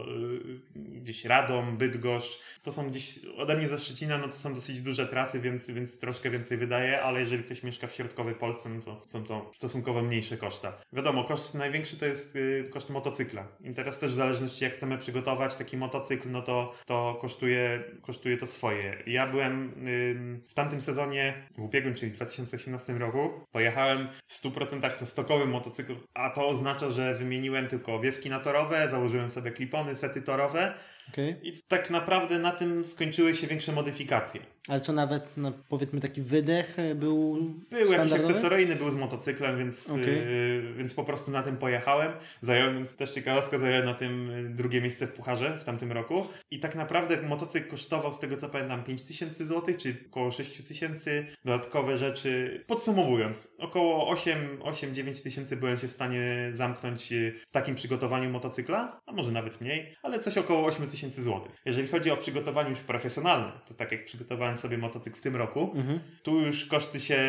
yy, 0.76 1.00
gdzieś 1.02 1.26
Radom, 1.26 1.78
Bydgoszcz, 1.78 2.40
to 2.64 2.72
są 2.72 2.90
gdzieś 2.90 3.20
ode 3.38 3.58
mnie 3.58 3.70
ze 3.70 3.80
Szczecina, 3.80 4.18
no 4.18 4.28
to 4.28 4.36
są 4.36 4.54
dosyć 4.54 4.82
duże 4.82 5.08
trasy, 5.08 5.40
więc, 5.40 5.72
więc 5.72 6.00
troszkę 6.00 6.30
więcej 6.30 6.58
wydaje, 6.58 7.02
ale 7.02 7.20
jeżeli 7.20 7.44
ktoś 7.44 7.64
mieszka 7.64 7.88
w 7.88 7.94
środkowej 7.94 8.36
Polsce, 8.36 8.70
no 8.70 8.82
to 8.82 9.02
są 9.08 9.24
to 9.24 9.52
stosunkowo 9.54 10.02
mniejsze 10.02 10.38
koszta. 10.38 10.74
Wiadomo, 10.94 11.24
koszt 11.24 11.56
największy 11.56 11.98
to 11.98 12.06
jest 12.06 12.36
yy, 12.36 12.70
koszt 12.70 12.90
motocykla. 12.90 13.48
I 13.64 13.74
teraz 13.74 13.98
też 13.98 14.12
w 14.12 14.16
zależności 14.16 14.64
jak 14.64 14.74
chcemy 14.74 14.98
przygotować 14.98 15.56
taki 15.56 15.78
motocykl, 15.80 16.32
no 16.32 16.42
to, 16.42 16.74
to 16.86 17.18
kosztuje, 17.22 17.84
kosztuje 18.02 18.38
to 18.38 18.48
swoje. 18.48 19.04
Ja 19.08 19.28
byłem 19.28 19.74
ym, 19.88 20.42
w 20.50 20.54
tamtym 20.54 20.82
sezonie, 20.82 21.34
w 21.58 21.60
ubiegłym, 21.60 21.96
czyli 21.96 22.12
w 22.12 22.16
2018 22.16 22.94
roku, 22.94 23.30
pojechałem 23.52 24.08
w 24.28 24.34
100% 24.34 25.00
na 25.00 25.06
stokowym 25.06 25.50
motocyklu, 25.50 25.96
a 26.14 26.30
to 26.30 26.48
oznacza, 26.48 26.90
że 26.90 27.16
wymieniłem 27.16 27.68
tylko 27.68 27.96
owiewki 27.96 28.30
natorowe, 28.30 28.90
założyłem 28.92 29.30
sobie 29.30 29.52
klipony, 29.52 29.96
sety 29.96 30.22
torowe 30.22 30.74
Okej. 31.14 31.36
i 31.44 31.62
tak 31.68 31.90
naprawdę 31.90 32.40
na 32.40 32.52
tym 32.52 32.86
skończyły 32.86 33.36
się 33.36 33.48
większe 33.48 33.72
modyfikacje. 33.72 34.42
Ale 34.68 34.80
co 34.80 34.94
nawet, 34.94 35.24
no, 35.38 35.52
powiedzmy, 35.70 36.00
taki 36.00 36.22
wydech 36.22 36.80
e, 36.80 36.96
był 36.96 37.38
Był 37.70 37.92
jakiś 37.92 38.14
akcesoryjny, 38.14 38.76
był 38.76 38.90
z 38.90 38.96
motocyklem, 38.96 39.58
więc, 39.58 39.90
Okej. 39.90 40.06
yy, 40.06 40.74
więc 40.78 40.94
po 40.94 41.04
prostu 41.04 41.32
na 41.32 41.44
tym 41.44 41.58
pojechałem. 41.58 42.12
Zająłem, 42.42 42.88
też 42.88 43.12
ciekawostka, 43.12 43.60
zająłem 43.60 43.86
na 43.86 43.94
tym 43.94 44.30
y, 44.30 44.50
drugie 44.50 44.82
miejsce 44.82 45.08
w 45.08 45.12
Pucharze 45.12 45.58
w 45.58 45.64
tamtym 45.64 45.92
roku. 45.92 46.26
I 46.52 46.60
tak 46.60 46.76
naprawdę 46.76 47.22
motocykl 47.22 47.70
kosztował, 47.70 48.14
z 48.14 48.20
tego 48.20 48.38
co 48.38 48.50
pamiętam, 48.50 48.84
5000 48.84 49.46
zł, 49.46 49.76
czy 49.78 49.96
około 50.10 50.32
6000. 50.32 51.26
Dodatkowe 51.46 51.98
rzeczy, 51.98 52.64
podsumowując, 52.68 53.48
około 53.58 54.16
8-9 54.16 55.24
tysięcy 55.24 55.58
byłem 55.58 55.78
się 55.78 55.88
w 55.88 55.92
stanie 55.92 56.52
zamknąć 56.54 57.14
w 57.50 57.52
takim 57.52 57.76
przygotowaniu 57.76 58.30
motocykla, 58.30 59.00
a 59.06 59.12
może 59.12 59.32
nawet 59.32 59.62
mniej, 59.62 59.96
ale 60.04 60.20
coś 60.20 60.38
około 60.38 60.66
8 60.66 60.88
tysięcy 60.88 60.99
złotych. 61.08 61.52
Jeżeli 61.66 61.88
chodzi 61.88 62.12
o 62.12 62.18
przygotowanie 62.18 62.70
już 62.70 62.80
profesjonalne, 62.80 63.52
to 63.68 63.74
tak 63.74 63.92
jak 63.92 64.06
przygotowałem 64.06 64.58
sobie 64.58 64.78
motocykl 64.78 65.18
w 65.18 65.22
tym 65.22 65.36
roku, 65.36 65.72
Mhm. 65.76 66.00
tu 66.24 66.40
już 66.40 66.66
koszty 66.66 67.00
się 67.00 67.20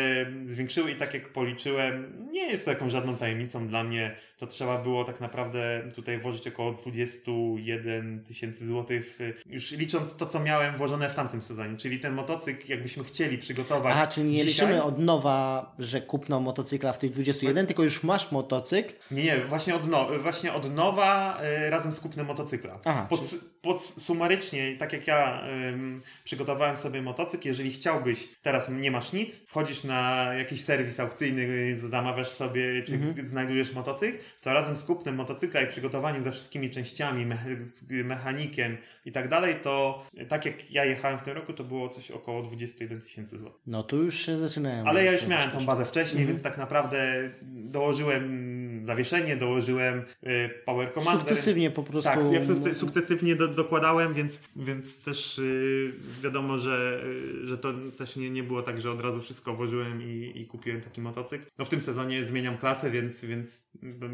zwiększyły 0.45 0.91
i 0.91 0.97
tak 0.97 1.15
jak 1.15 1.33
policzyłem, 1.33 2.27
nie 2.33 2.43
jest 2.51 2.65
to 2.65 2.71
jakąś 2.71 2.93
żadną 2.93 3.17
tajemnicą 3.17 3.69
dla 3.69 3.85
mnie. 3.85 4.17
To 4.39 4.47
trzeba 4.47 4.79
było 4.83 5.05
tak 5.05 5.21
naprawdę 5.21 5.89
tutaj 5.95 6.19
włożyć 6.19 6.49
około 6.49 6.73
21 6.73 8.25
tysięcy 8.25 8.67
złotych, 8.67 9.19
już 9.47 9.71
licząc 9.71 10.17
to, 10.17 10.27
co 10.27 10.41
miałem 10.41 10.77
włożone 10.77 11.09
w 11.11 11.15
tamtym 11.15 11.43
sezonie. 11.43 11.77
Czyli 11.77 12.01
ten 12.01 12.15
motocykl, 12.15 12.69
jakbyśmy 12.69 13.05
chcieli 13.05 13.39
przygotować. 13.39 13.93
Aha, 13.97 14.07
czyli 14.07 14.27
nie 14.31 14.45
dzisiaj- 14.45 14.47
liczymy 14.69 14.83
od 14.83 14.99
nowa, 14.99 15.73
że 15.79 16.01
kupno 16.01 16.41
motocykla 16.41 16.93
w 16.93 16.99
tych 16.99 17.11
21, 17.11 17.67
tylko 17.67 17.83
już 17.83 18.03
masz 18.03 18.33
motocykl. 18.33 18.93
Nie, 19.11 19.23
nie, 19.25 19.39
właśnie 19.39 19.75
od, 19.75 19.87
no, 19.89 20.09
właśnie 20.23 20.53
od 20.53 20.75
nowa 20.75 21.39
y, 21.67 21.71
razem 21.71 21.93
z 21.93 22.01
kupnem 22.01 22.27
motocykla. 22.27 22.79
Aha, 22.85 23.07
Pod, 23.11 23.21
pod 23.63 23.83
sumarycznie, 23.85 24.77
tak 24.77 24.93
jak 24.93 25.07
ja 25.07 25.43
ym, 25.73 26.03
przygotowałem 26.25 26.77
sobie 26.77 27.03
motocykl, 27.03 27.49
jeżeli 27.49 27.73
chciałbyś, 27.73 28.29
teraz 28.43 28.69
nie 28.69 28.91
masz 28.91 29.13
nic, 29.13 29.37
wchodzisz 29.47 29.85
na 29.85 30.31
jakiś 30.35 30.65
serwis 30.65 31.01
aukcyjny, 31.01 31.77
zamawiasz 31.79 32.29
sobie, 32.29 32.83
czy 32.83 32.95
Mhm. 32.95 33.27
znajdujesz 33.27 33.73
motocykl, 33.73 34.19
to 34.41 34.53
razem 34.53 34.77
z 34.77 34.85
kupnem 34.85 35.15
motocykla 35.15 35.61
i 35.63 35.67
przygotowaniem 35.67 36.25
ze 36.25 36.33
wszystkimi 36.33 36.71
częściami, 36.71 37.27
z 37.63 37.91
mechanikiem 38.05 38.77
i 39.07 39.13
tak 39.13 39.29
dalej, 39.29 39.55
to 39.63 40.05
tak 40.29 40.45
jak 40.47 40.71
ja 40.71 40.85
jechałem 40.85 41.19
w 41.19 41.23
tym 41.23 41.35
roku, 41.35 41.53
to 41.53 41.65
było 41.65 41.89
coś 41.89 42.11
około 42.11 42.43
21 42.43 43.01
tysięcy 43.01 43.39
złotych. 43.39 43.61
No 43.67 43.83
tu 43.83 44.03
już 44.03 44.27
się 44.27 44.39
zaczynają. 44.39 44.85
Ale 44.87 45.05
ja 45.05 45.13
już 45.13 45.27
miałem 45.27 45.51
tą 45.51 45.65
bazę 45.67 45.85
wcześniej, 45.85 46.23
Mhm. 46.23 46.29
więc 46.29 46.43
tak 46.43 46.59
naprawdę 46.59 47.31
dołożyłem 47.43 48.50
zawieszenie, 48.85 49.37
dołożyłem 49.37 49.99
y, 49.99 50.51
power 50.65 50.93
commander. 50.93 51.29
Sukcesywnie 51.29 51.71
po 51.71 51.83
prostu. 51.83 52.11
Tak, 52.11 52.21
sukce- 52.21 52.75
sukcesywnie 52.75 53.37
do, 53.37 53.49
dokładałem, 53.49 54.15
więc, 54.15 54.41
więc 54.57 55.03
też 55.03 55.39
y, 55.39 55.93
wiadomo, 56.23 56.59
że, 56.59 57.03
y, 57.45 57.49
że 57.49 57.59
to 57.59 57.73
też 57.99 58.17
nie, 58.17 58.31
nie 58.31 58.43
było 58.43 58.63
tak, 58.63 58.81
że 58.81 58.91
od 58.91 59.01
razu 59.01 59.21
wszystko 59.21 59.55
włożyłem 59.55 60.03
i, 60.03 60.33
i 60.35 60.47
kupiłem 60.47 60.81
taki 60.81 61.01
motocykl. 61.01 61.45
No 61.59 61.65
w 61.65 61.69
tym 61.69 61.81
sezonie 61.81 62.25
zmieniam 62.27 62.59
klasę, 62.59 62.91
więc, 62.91 63.25
więc 63.25 63.63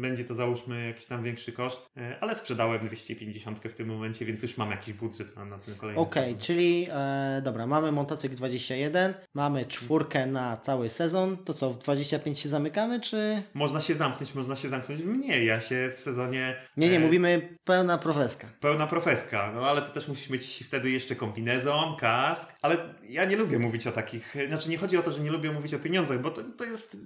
będzie 0.01 0.25
to 0.25 0.35
załóżmy 0.35 0.87
jakiś 0.87 1.05
tam 1.05 1.23
większy 1.23 1.51
koszt, 1.51 1.89
ale 2.21 2.35
sprzedałem 2.35 2.87
250 2.87 3.59
w 3.59 3.73
tym 3.73 3.87
momencie, 3.87 4.25
więc 4.25 4.41
już 4.43 4.57
mam 4.57 4.71
jakiś 4.71 4.93
budżet 4.93 5.35
na, 5.35 5.45
na 5.45 5.57
ten 5.57 5.75
kolejny 5.75 6.01
Okej, 6.01 6.23
sezon. 6.23 6.39
czyli 6.39 6.87
e, 6.91 7.41
dobra, 7.43 7.67
mamy 7.67 7.91
motocykl 7.91 8.35
21, 8.35 9.13
mamy 9.33 9.65
czwórkę 9.65 10.25
na 10.25 10.57
cały 10.57 10.89
sezon. 10.89 11.37
To 11.37 11.53
co, 11.53 11.69
w 11.69 11.77
25 11.77 12.39
się 12.39 12.49
zamykamy, 12.49 12.99
czy. 12.99 13.43
Można 13.53 13.81
się 13.81 13.95
zamknąć, 13.95 14.35
można 14.35 14.55
się 14.57 14.69
zamknąć 14.69 15.01
w 15.01 15.05
mnie. 15.05 15.45
Ja 15.45 15.61
się 15.61 15.91
w 15.95 15.99
sezonie... 15.99 16.55
Nie, 16.77 16.89
nie, 16.89 16.97
e, 16.97 16.99
mówimy 16.99 17.57
pełna 17.63 17.97
profeska. 17.97 18.47
Pełna 18.59 18.87
profeska, 18.87 19.51
no 19.55 19.69
ale 19.69 19.81
to 19.81 19.87
też 19.89 20.07
musisz 20.07 20.29
mieć 20.29 20.63
wtedy 20.67 20.89
jeszcze 20.91 21.15
kombinezon, 21.15 21.95
kask, 21.95 22.53
ale 22.61 22.77
ja 23.09 23.25
nie 23.25 23.35
lubię 23.35 23.59
mówić 23.59 23.87
o 23.87 23.91
takich, 23.91 24.35
znaczy 24.47 24.69
nie 24.69 24.77
chodzi 24.77 24.97
o 24.97 25.01
to, 25.01 25.11
że 25.11 25.23
nie 25.23 25.31
lubię 25.31 25.51
mówić 25.51 25.73
o 25.73 25.79
pieniądzach, 25.79 26.21
bo 26.21 26.29
to, 26.31 26.41
to, 26.57 26.63
jest, 26.65 26.97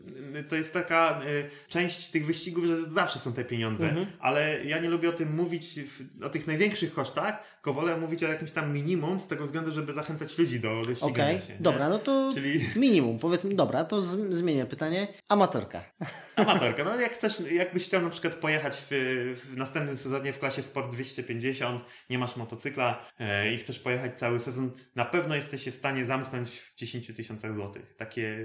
to 0.49 0.55
jest 0.55 0.73
taka 0.73 1.21
y, 1.27 1.49
część 1.69 2.09
tych 2.09 2.25
wyścigów, 2.25 2.65
że 2.65 2.83
zawsze 2.83 3.19
są 3.19 3.33
te 3.33 3.45
pieniądze, 3.45 3.89
Mhm. 3.89 4.07
ale 4.19 4.65
ja 4.65 4.77
nie 4.79 4.89
lubię 4.89 5.09
o 5.09 5.13
tym 5.13 5.35
mówić, 5.35 5.79
w, 5.79 6.23
o 6.25 6.29
tych 6.29 6.47
największych 6.47 6.93
kosztach, 6.93 7.43
tylko 7.53 7.73
wolę 7.73 7.97
mówić 7.97 8.23
o 8.23 8.27
jakimś 8.27 8.51
tam 8.51 8.73
minimum 8.73 9.19
z 9.19 9.27
tego 9.27 9.45
względu, 9.45 9.71
żeby 9.71 9.93
zachęcać 9.93 10.37
ludzi 10.37 10.59
do, 10.59 10.81
do 10.85 10.95
ścigania 10.95 11.29
Okej, 11.29 11.47
się. 11.47 11.53
nie? 11.53 11.59
dobra, 11.59 11.89
no 11.89 11.99
to 11.99 12.31
Czyli 12.33 12.69
minimum, 12.75 13.19
powiedzmy, 13.19 13.55
dobra, 13.55 13.83
to 13.83 14.01
zmienię 14.35 14.65
pytanie. 14.65 15.07
Amatorka. 15.29 15.83
amatorka, 16.35 16.83
no 16.83 16.95
jak 16.99 17.11
chcesz, 17.13 17.40
jakbyś 17.51 17.86
chciał 17.86 18.01
na 18.01 18.10
przykład 18.10 18.36
pojechać 18.36 18.77
w, 18.89 19.36
w 19.45 19.58
następnym 19.58 19.97
sezonie 19.97 20.34
w 20.34 20.39
klasie 20.39 20.63
Sport 20.63 20.91
250, 20.91 21.84
nie 22.10 22.19
masz 22.19 22.36
motocykla 22.36 23.06
e, 23.19 23.54
i 23.54 23.58
chcesz 23.58 23.80
pojechać 23.80 24.19
cały 24.19 24.39
sezon, 24.39 24.71
na 24.95 25.06
pewno 25.06 25.36
jesteś 25.36 25.65
w 25.67 25.75
stanie 25.75 26.06
zamknąć 26.06 26.51
w 26.51 26.75
10 26.75 27.08
tysiącach 27.08 27.56
złotych. 27.56 27.95
Takie 27.97 28.38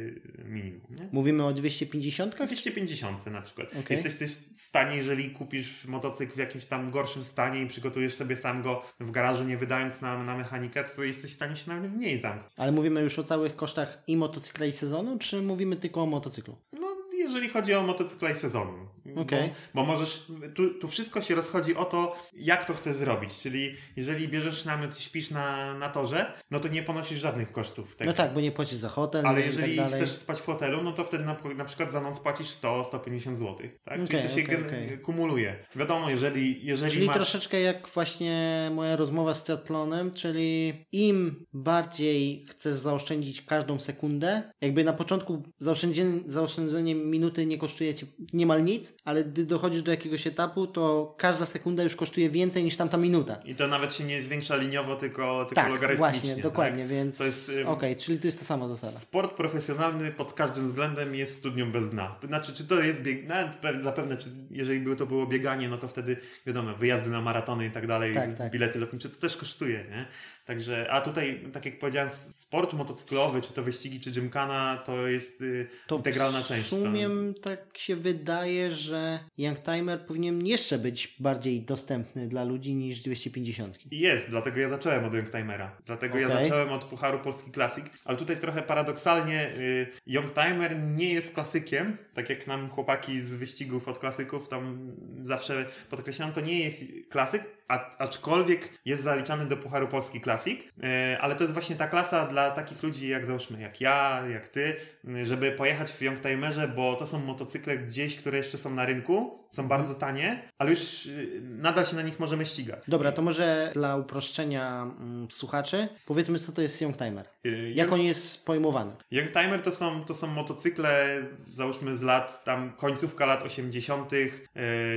minimum, 0.44 0.86
nie? 0.90 1.08
Mówimy 1.12 1.44
o 1.44 1.52
250? 1.52 2.34
250 2.34 3.26
na 3.26 3.42
przykład. 3.42 3.68
Okej. 3.68 3.96
Jesteś 3.96 4.14
też 4.14 4.30
w 4.56 4.60
stanie, 4.60 4.96
jeżeli 4.96 5.30
kupisz 5.30 5.84
motocykl 5.84 6.34
w 6.34 6.38
jakimś 6.38 6.66
tam 6.66 6.90
gorszym 6.90 7.24
stanie 7.24 7.62
i 7.62 7.66
przygotujesz 7.66 8.14
sobie 8.14 8.36
sam 8.36 8.62
go 8.62 8.82
w 9.00 9.10
garażu, 9.10 9.44
nie 9.44 9.56
wydając 9.56 10.00
na, 10.00 10.22
na 10.22 10.36
mechanikę, 10.36 10.84
to 10.84 11.04
jesteś 11.04 11.32
w 11.32 11.34
stanie 11.34 11.56
się 11.56 11.70
nawet 11.70 11.92
mniej 11.92 12.20
zamknąć. 12.20 12.52
Ale 12.56 12.72
mówimy 12.72 13.00
już 13.00 13.18
o 13.18 13.24
całych 13.24 13.56
kosztach 13.56 14.02
i 14.06 14.16
motocykla 14.16 14.66
i 14.66 14.72
sezonu, 14.72 15.18
czy 15.18 15.42
mówimy 15.42 15.76
tylko 15.76 16.02
o 16.02 16.06
motocyklu? 16.06 16.56
No, 16.72 16.96
jeżeli 17.18 17.48
chodzi 17.48 17.74
o 17.74 17.82
motocykla 17.82 18.30
i 18.30 18.36
sezonu. 18.36 18.86
Okej. 19.16 19.48
Bo, 19.74 19.80
bo 19.80 19.86
możesz, 19.86 20.26
tu, 20.54 20.74
tu 20.74 20.88
wszystko 20.88 21.20
się 21.20 21.34
rozchodzi 21.34 21.76
o 21.76 21.84
to, 21.84 22.16
jak 22.34 22.64
to 22.64 22.74
chcesz 22.74 22.96
zrobić. 22.96 23.38
Czyli 23.38 23.74
jeżeli 23.96 24.28
bierzesz 24.28 24.64
nawet, 24.64 24.98
śpisz 24.98 25.30
na, 25.30 25.74
na 25.74 25.88
torze, 25.88 26.32
no 26.50 26.60
to 26.60 26.68
nie 26.68 26.82
ponosisz 26.82 27.20
żadnych 27.20 27.52
kosztów. 27.52 27.96
tego. 27.96 28.10
No 28.10 28.16
tak, 28.16 28.34
bo 28.34 28.40
nie 28.40 28.52
płacisz 28.52 28.78
za 28.78 28.88
hotel 28.88 29.26
Ale 29.26 29.42
i 29.42 29.46
jeżeli 29.46 29.76
tak 29.76 29.92
chcesz 29.92 30.10
spać 30.10 30.38
w 30.38 30.46
hotelu, 30.46 30.82
no 30.82 30.92
to 30.92 31.04
wtedy 31.04 31.24
na, 31.24 31.36
na 31.56 31.64
przykład 31.64 31.92
za 31.92 32.00
noc 32.00 32.20
płacisz 32.20 32.48
100-150 32.48 33.36
zł. 33.36 33.56
Tak? 33.84 33.94
Czyli 33.94 34.04
Okej, 34.04 34.22
to 34.22 34.36
się 34.36 34.66
okej. 34.66 34.98
kumuluje. 34.98 35.64
Wiadomo, 35.76 36.10
jeżeli, 36.10 36.66
jeżeli 36.66 36.92
Czyli 36.92 37.06
masz... 37.06 37.16
troszeczkę 37.16 37.60
jak 37.60 37.88
właśnie 37.88 38.68
moja 38.74 38.96
rozmowa 38.96 39.34
z 39.34 39.44
triatlonem, 39.44 40.10
czyli 40.10 40.74
im 40.92 41.46
bardziej 41.52 42.46
chcesz 42.50 42.74
zaoszczędzić 42.74 43.42
każdą 43.42 43.80
sekundę, 43.80 44.42
jakby 44.60 44.84
na 44.84 44.92
początku 44.92 45.42
zaoszczędzenie, 45.58 46.20
zaoszczędzenie 46.26 46.94
minuty 47.10 47.46
nie 47.46 47.58
kosztuje 47.58 47.94
cię 47.94 48.06
niemal 48.32 48.64
nic, 48.64 48.94
ale 49.04 49.24
gdy 49.24 49.46
dochodzisz 49.46 49.82
do 49.82 49.90
jakiegoś 49.90 50.26
etapu, 50.26 50.66
to 50.66 51.14
każda 51.18 51.46
sekunda 51.46 51.82
już 51.82 51.96
kosztuje 51.96 52.30
więcej 52.30 52.64
niż 52.64 52.76
tamta 52.76 52.96
minuta. 52.96 53.36
I 53.44 53.54
to 53.54 53.68
nawet 53.68 53.92
się 53.92 54.04
nie 54.04 54.22
zwiększa 54.22 54.56
liniowo, 54.56 54.96
tylko, 54.96 55.44
tylko 55.44 55.54
Tak, 55.54 55.68
logarytmicznie. 55.70 55.96
właśnie, 56.20 56.34
tak? 56.34 56.42
dokładnie, 56.42 56.86
więc 56.86 57.18
To 57.18 57.24
jest, 57.24 57.50
okej, 57.66 57.96
czyli 57.96 58.18
to 58.18 58.26
jest 58.26 58.38
ta 58.38 58.44
sama 58.44 58.68
zasada. 58.68 58.98
Sport 58.98 59.32
profesjonalny 59.36 60.10
pod 60.10 60.32
każdym 60.32 60.66
względem 60.66 61.14
jest 61.14 61.38
studnią 61.38 61.72
bez 61.72 61.90
dna. 61.90 62.16
Znaczy, 62.26 62.52
czy 62.54 62.64
to 62.66 62.80
jest 62.82 63.02
bieg, 63.02 63.26
nawet 63.26 63.60
pe- 63.60 63.80
zapewne, 63.82 64.16
czy 64.16 64.30
jeżeli 64.50 64.80
by 64.80 64.96
to 64.96 65.06
było 65.06 65.26
bieganie, 65.26 65.68
no 65.68 65.78
to 65.78 65.88
wtedy 65.88 66.16
wiadomo, 66.46 66.74
wyjazdy 66.74 67.10
na 67.10 67.20
maratony 67.20 67.66
i 67.66 67.70
tak 67.70 67.86
dalej, 67.86 68.14
Tak, 68.14 68.34
tak. 68.34 68.52
bilety 68.52 68.78
lotnicze, 68.78 69.08
to 69.08 69.16
też 69.20 69.36
kosztuje, 69.36 69.84
nie? 69.90 70.06
Także, 70.46 70.90
a 70.90 71.00
tutaj, 71.00 71.40
tak 71.52 71.64
jak 71.64 71.78
powiedziałem, 71.78 72.10
sport 72.34 72.72
motocyklowy, 72.72 73.40
czy 73.42 73.52
to 73.52 73.62
wyścigi, 73.62 74.00
czy 74.00 74.10
gymkana, 74.10 74.82
to 74.86 75.08
jest 75.08 75.40
y, 75.40 75.68
To 75.86 75.96
integralna 75.96 76.42
w 76.42 76.46
część. 76.46 76.68
sumie 76.68 77.08
tak 77.42 77.78
się 77.78 77.96
wydaje, 77.96 78.72
że 78.72 79.18
Youngtimer 79.38 80.06
powinien 80.06 80.46
jeszcze 80.46 80.78
być 80.78 81.16
bardziej 81.20 81.62
dostępny 81.62 82.28
dla 82.28 82.44
ludzi 82.44 82.74
niż 82.74 83.00
250. 83.00 83.78
I 83.92 83.98
jest, 83.98 84.30
dlatego 84.30 84.60
ja 84.60 84.68
zacząłem 84.68 85.04
od 85.04 85.14
Youngtimera. 85.14 85.76
Dlatego 85.86 86.18
ja 86.18 86.26
Okej. 86.28 86.44
zacząłem 86.44 86.72
od 86.72 86.84
Pucharu 86.84 87.18
Polski 87.18 87.50
Classic, 87.52 87.84
ale 88.04 88.16
tutaj 88.16 88.36
trochę 88.36 88.62
paradoksalnie 88.62 89.48
y, 89.58 89.86
Youngtimer 90.06 90.82
nie 90.82 91.12
jest 91.12 91.34
klasykiem, 91.34 91.96
tak 92.14 92.30
jak 92.30 92.46
nam 92.46 92.70
chłopaki 92.70 93.20
z 93.20 93.34
wyścigów 93.34 93.88
od 93.88 93.98
klasyków 93.98 94.48
tam 94.48 94.92
zawsze 95.24 95.66
podkreślają, 95.90 96.32
to 96.32 96.40
nie 96.40 96.60
jest 96.60 96.82
klasyk, 97.10 97.44
a, 97.68 97.98
aczkolwiek 97.98 98.78
jest 98.84 99.02
zaliczany 99.02 99.46
do 99.46 99.56
Pucharu 99.56 99.88
Polski 99.88 100.20
Classic, 100.20 100.35
y, 100.46 101.20
ale 101.20 101.34
to 101.34 101.44
jest 101.44 101.52
właśnie 101.52 101.76
ta 101.76 101.86
klasa 101.86 102.26
dla 102.26 102.50
takich 102.50 102.82
ludzi 102.82 103.08
jak 103.08 103.26
załóżmy, 103.26 103.60
jak 103.60 103.80
ja, 103.80 104.22
jak 104.32 104.48
ty, 104.48 104.76
y, 105.08 105.26
żeby 105.26 105.52
pojechać 105.52 105.92
w 105.92 106.02
Youngtimerze, 106.02 106.68
bo 106.68 106.94
to 106.94 107.06
są 107.06 107.18
motocykle 107.18 107.78
gdzieś, 107.78 108.16
które 108.16 108.38
jeszcze 108.38 108.58
są 108.58 108.70
na 108.70 108.86
rynku, 108.86 109.45
są 109.50 109.68
bardzo 109.68 109.94
tanie, 109.94 110.48
ale 110.58 110.70
już 110.70 111.06
y, 111.06 111.40
nadal 111.42 111.86
się 111.86 111.96
na 111.96 112.02
nich 112.02 112.20
możemy 112.20 112.46
ścigać. 112.46 112.82
Dobra, 112.88 113.12
to 113.12 113.22
może 113.22 113.70
dla 113.74 113.96
uproszczenia 113.96 114.82
mm, 114.82 115.30
słuchaczy, 115.30 115.88
powiedzmy 116.06 116.38
co 116.38 116.52
to 116.52 116.62
jest 116.62 116.80
Youngtimer. 116.80 117.26
Y, 117.46 117.72
Jak 117.74 117.92
on 117.92 118.00
jest 118.00 118.46
pojmowany? 118.46 118.92
Youngtimer 119.10 119.62
to 119.62 119.72
są, 119.72 120.04
to 120.04 120.14
są 120.14 120.26
motocykle, 120.26 121.22
załóżmy 121.50 121.96
z 121.96 122.02
lat, 122.02 122.44
tam 122.44 122.72
końcówka 122.72 123.26
lat 123.26 123.42
80., 123.42 124.12
yy, 124.12 124.30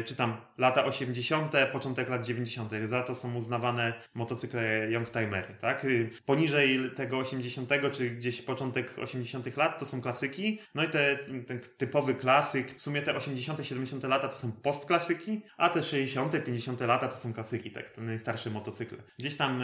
czy 0.06 0.16
tam 0.16 0.38
lata 0.58 0.86
80., 0.86 1.54
początek 1.72 2.10
lat 2.10 2.26
90. 2.26 2.72
Za 2.90 3.04
to 3.04 3.16
są 3.16 3.36
uznawane 3.36 3.94
motocykle 4.14 4.92
Youngtimery, 4.92 5.56
tak? 5.62 5.84
Yy, 5.84 6.10
poniżej 6.26 6.80
tego 6.96 7.18
80., 7.18 7.70
czy 7.92 8.10
gdzieś 8.10 8.42
początek 8.42 8.94
80. 9.00 9.58
lat 9.58 9.80
to 9.80 9.86
są 9.86 10.02
klasyki, 10.02 10.60
no 10.76 10.84
i 10.84 10.90
te, 10.90 11.18
ten 11.48 11.60
typowy 11.78 12.16
klasyk, 12.16 12.72
w 12.76 12.82
sumie 12.82 13.02
te 13.02 13.16
80., 13.16 13.60
70. 13.66 14.04
lata 14.04 14.28
to 14.28 14.36
są 14.40 14.52
postklasyki, 14.52 15.42
a 15.58 15.70
te 15.70 15.84
60., 15.84 16.44
50. 16.46 16.82
lata 16.82 17.08
to 17.08 17.18
są 17.18 17.34
klasyki, 17.34 17.72
tak? 17.72 17.90
Te 17.90 18.02
najstarsze 18.02 18.50
motocykle. 18.50 18.98
Gdzieś 19.20 19.38
tam 19.38 19.62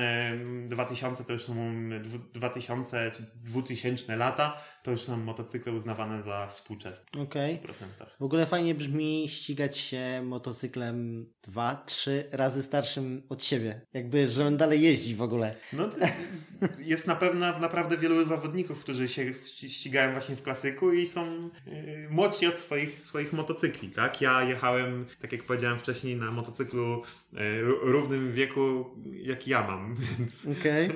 yy, 0.61 0.67
2000 0.69 1.23
to 1.23 1.33
już 1.33 1.43
są 1.43 1.73
yy, 1.89 1.99
dwu- 1.99 2.19
2000 2.33 3.11
czy 3.15 3.23
2000 3.35 4.15
lata, 4.15 4.57
to 4.83 4.91
już 4.91 5.01
są 5.01 5.17
motocykle 5.17 5.73
uznawane 5.73 6.23
za 6.23 6.47
współczesne 6.47 7.21
Okej. 7.21 7.57
w 7.57 7.59
procentach. 7.59 8.15
W 8.19 8.23
ogóle 8.23 8.45
fajnie 8.45 8.75
brzmi 8.75 9.29
ścigać 9.29 9.77
się 9.77 10.21
motocyklem 10.23 11.25
dwa, 11.43 11.83
trzy 11.85 12.29
razy 12.31 12.63
starszym 12.63 13.23
od 13.29 13.43
siebie. 13.43 13.81
Jakby, 13.93 14.27
że 14.27 14.45
on 14.47 14.57
dalej 14.57 14.81
jeździ 14.81 15.15
w 15.15 15.21
ogóle. 15.21 15.55
No, 15.73 15.89
jest 16.79 17.07
na 17.07 17.15
pewno 17.15 17.59
naprawdę 17.59 17.97
wielu 17.97 18.25
zawodników, 18.25 18.79
którzy 18.79 19.07
się 19.07 19.31
ści- 19.33 19.69
ścigają 19.69 20.11
właśnie 20.11 20.35
w 20.35 20.41
klasyku 20.41 20.93
i 20.93 21.07
są 21.07 21.49
yy, 21.65 22.09
młodsi 22.09 22.47
od 22.47 22.55
swoich, 22.59 22.99
swoich 22.99 23.33
motocykli, 23.33 23.89
tak? 23.89 24.21
Ja 24.21 24.43
jechałem, 24.43 24.64
tak 25.21 25.31
jak 25.31 25.43
powiedziałem 25.43 25.79
wcześniej, 25.79 26.15
na 26.15 26.31
motocyklu 26.31 27.03
równym 27.81 28.33
wieku, 28.33 28.85
jak 29.13 29.47
ja 29.47 29.67
mam, 29.67 29.95
więc, 30.19 30.47
Okej. 30.59 30.89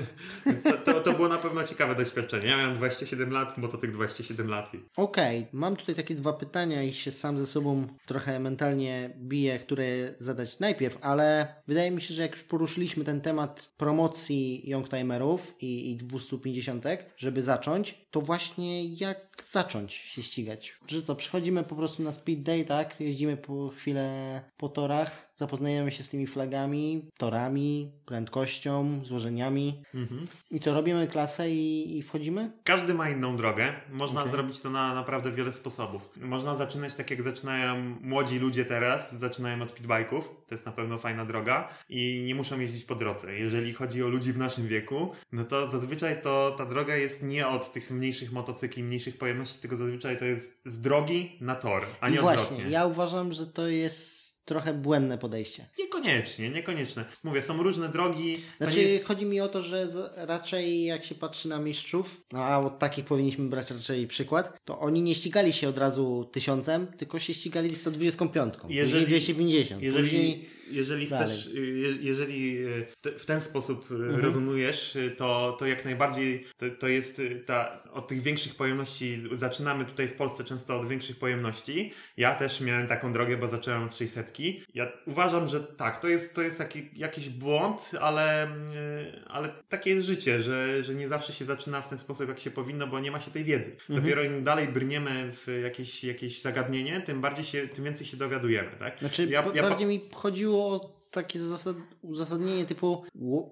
więc 0.46 0.64
to, 0.64 0.74
to, 0.74 1.02
to 1.02 1.14
było 1.14 1.28
na 1.28 1.38
pewno 1.38 1.64
ciekawe 1.64 1.96
doświadczenie. 1.96 2.48
Ja 2.48 2.58
miałem 2.58 2.76
27 2.76 3.32
lat, 3.32 3.58
motocykl 3.58 3.94
27 3.94 4.48
lat. 4.48 4.72
Okej, 4.96 5.48
mam 5.52 5.76
tutaj 5.76 5.96
takie 5.96 6.16
dwa 6.16 6.34
pytania 6.34 6.84
i 6.84 6.92
się 6.92 7.12
sam 7.12 7.38
ze 7.38 7.46
sobą 7.46 7.88
trochę 8.06 8.40
mentalnie 8.40 9.14
biję, 9.18 9.60
które 9.60 9.86
zadać 10.18 10.60
najpierw, 10.60 10.98
ale 11.02 11.56
wydaje 11.68 11.92
mi 11.92 12.02
się, 12.02 12.14
że 12.14 12.22
jak 12.22 12.32
już 12.32 12.44
poruszyliśmy 12.44 13.04
ten 13.04 13.22
temat 13.22 13.72
promocji 13.78 14.70
Youngtimerów 14.70 15.56
i, 15.62 15.92
i 15.92 15.96
250, 15.96 16.86
żeby 17.18 17.42
zacząć, 17.42 18.06
to 18.12 18.22
właśnie 18.22 18.94
jak 18.94 19.44
zacząć 19.50 19.94
się 19.94 20.24
ścigać? 20.24 20.78
Że 20.88 21.04
co, 21.04 21.16
przychodzimy 21.16 21.64
po 21.64 21.76
prostu 21.76 22.04
na 22.04 22.12
speed 22.12 22.42
day, 22.44 22.66
tak? 22.66 23.00
Jeździmy 23.00 23.38
po 23.38 23.70
chwilę 23.70 24.42
po 24.58 24.70
torach, 24.70 25.29
zapoznajemy 25.44 25.92
się 25.92 26.04
z 26.04 26.10
tymi 26.10 26.28
flagami, 26.28 27.06
torami, 27.18 27.92
prędkością, 28.06 29.02
złożeniami 29.06 29.84
Mhm. 29.96 30.28
i 30.52 30.60
co, 30.60 30.74
robimy 30.74 31.08
klasę 31.08 31.52
i, 31.52 31.98
i 31.98 32.02
wchodzimy? 32.02 32.52
Każdy 32.64 32.94
ma 32.94 33.10
inną 33.10 33.38
drogę. 33.38 33.74
Można 33.90 34.20
Okej. 34.22 34.32
zrobić 34.32 34.60
to 34.60 34.70
na 34.70 34.96
naprawdę 34.96 35.32
wiele 35.32 35.54
sposobów. 35.54 36.10
Można 36.18 36.56
zaczynać 36.56 36.96
tak 36.96 37.10
jak 37.10 37.22
zaczynają 37.24 37.96
młodzi 38.02 38.40
ludzie 38.40 38.66
teraz, 38.66 39.16
zaczynają 39.16 39.62
od 39.62 39.80
pitbike'ów. 39.80 40.22
To 40.22 40.56
jest 40.56 40.66
na 40.66 40.72
pewno 40.72 40.98
fajna 40.98 41.26
droga 41.26 41.70
i 41.90 42.24
nie 42.26 42.36
muszą 42.36 42.60
jeździć 42.60 42.84
po 42.86 42.96
drodze. 42.96 43.34
Jeżeli 43.40 43.74
chodzi 43.74 44.04
o 44.04 44.08
ludzi 44.08 44.34
w 44.34 44.38
naszym 44.38 44.68
wieku, 44.68 45.12
no 45.32 45.44
to 45.44 45.70
zazwyczaj 45.70 46.22
to 46.22 46.56
ta 46.58 46.66
droga 46.66 46.96
jest 46.96 47.24
nie 47.24 47.48
od 47.48 47.72
tych 47.72 47.92
mniejszych 47.92 48.32
motocykli, 48.32 48.84
mniejszych 48.84 49.18
pojemności, 49.18 49.62
tylko 49.62 49.78
zazwyczaj 49.78 50.18
to 50.18 50.26
jest 50.26 50.62
z 50.66 50.82
drogi 50.82 51.38
na 51.42 51.56
tor, 51.56 51.86
a 52.02 52.10
I 52.10 52.12
nie 52.12 52.20
właśnie, 52.20 52.42
odwrotnie. 52.44 52.70
ja 52.72 52.86
uważam, 52.86 53.34
że 53.34 53.48
to 53.48 53.68
jest 53.68 54.29
jest 54.40 54.46
trochę 54.46 54.74
błędne 54.74 55.18
podejście. 55.18 55.66
Niekoniecznie, 55.80 56.50
niekoniecznie. 56.50 57.06
Mówię, 57.24 57.42
są 57.42 57.64
różne 57.64 57.90
drogi. 57.90 58.38
Znaczy, 58.58 58.82
jest... 58.82 59.06
chodzi 59.06 59.26
mi 59.26 59.42
o 59.42 59.48
to, 59.48 59.62
że 59.62 59.88
raczej 60.16 60.84
jak 60.84 61.06
się 61.06 61.16
patrzy 61.16 61.50
na 61.50 61.60
mistrzów, 61.60 62.22
no 62.32 62.44
a 62.44 62.60
od 62.60 62.80
takich 62.80 63.06
powinniśmy 63.06 63.50
brać 63.50 63.72
raczej 63.72 64.08
przykład, 64.08 64.58
to 64.66 64.80
oni 64.80 65.02
nie 65.02 65.16
ścigali 65.16 65.54
się 65.54 65.70
od 65.70 65.78
razu 65.78 66.30
tysiącem, 66.32 66.88
tylko 66.88 67.20
się 67.20 67.34
ścigali 67.34 67.70
125, 67.70 68.54
jeżeli, 68.70 68.76
Jeżeli- 68.76 69.06
250. 69.06 69.84
Jeżeli, 69.84 70.04
Później, 70.04 70.50
jeżeli 70.72 71.06
chcesz, 71.06 71.50
je- 71.54 71.98
jeżeli 72.02 72.58
e, 72.58 72.86
w, 72.86 73.02
te, 73.02 73.12
w 73.12 73.26
ten 73.26 73.42
sposób 73.42 73.92
mhm. 73.92 74.16
rozumujesz, 74.16 74.96
e, 74.96 75.10
to, 75.10 75.56
to 75.60 75.66
jak 75.66 75.86
najbardziej 75.86 76.46
to, 76.58 76.66
to 76.80 76.88
jest 76.88 77.20
e, 77.20 77.36
ta, 77.36 77.84
od 77.94 78.08
tych 78.08 78.22
większych 78.22 78.56
pojemności, 78.56 79.24
zaczynamy 79.32 79.86
tutaj 79.86 80.08
w 80.08 80.14
Polsce 80.14 80.44
często 80.44 80.80
od 80.80 80.88
większych 80.88 81.20
pojemności. 81.20 81.92
Ja 82.18 82.36
też 82.36 82.62
miałem 82.62 82.88
taką 82.88 83.14
drogę, 83.14 83.38
bo 83.38 83.48
zacząłem 83.48 83.84
od 83.84 83.96
600. 83.96 84.39
Ja 84.74 84.92
uważam, 85.06 85.48
że 85.48 85.60
tak, 85.64 86.02
to 86.02 86.08
jest, 86.08 86.36
to 86.36 86.42
jest 86.42 86.58
taki, 86.58 86.90
jakiś 86.96 87.30
błąd, 87.30 87.92
ale, 88.02 88.44
e, 88.44 88.50
ale 89.28 89.50
takie 89.70 89.90
jest 89.90 90.08
życie, 90.08 90.42
że, 90.42 90.84
że 90.84 90.96
nie 90.96 91.10
zawsze 91.10 91.34
się 91.34 91.46
zaczyna 91.46 91.82
w 91.82 91.88
ten 91.88 91.98
sposób, 91.98 92.30
jak 92.30 92.40
się 92.40 92.52
powinno, 92.52 92.88
bo 92.88 93.00
nie 93.00 93.12
ma 93.12 93.20
się 93.20 93.32
tej 93.32 93.44
wiedzy. 93.44 93.72
Mhm. 93.72 94.02
Dopiero 94.02 94.24
im 94.24 94.44
dalej 94.44 94.68
brniemy 94.68 95.32
w 95.32 95.60
jakieś, 95.64 96.04
jakieś 96.04 96.42
zagadnienie, 96.42 97.02
tym 97.02 97.22
bardziej 97.22 97.46
się, 97.46 97.68
tym 97.68 97.86
więcej 97.86 98.08
się 98.08 98.18
dowiadujemy, 98.18 98.70
tak? 98.80 99.00
znaczy 99.00 99.26
Ja- 99.26 99.46
ja 99.54 99.64
bardziej 99.64 99.88
mi 99.88 100.02
chodziło 100.14 100.66
o 100.76 101.00
takie 101.12 101.40
zasad, 101.40 101.76
uzasadnienie 102.02 102.66
typu 102.66 103.06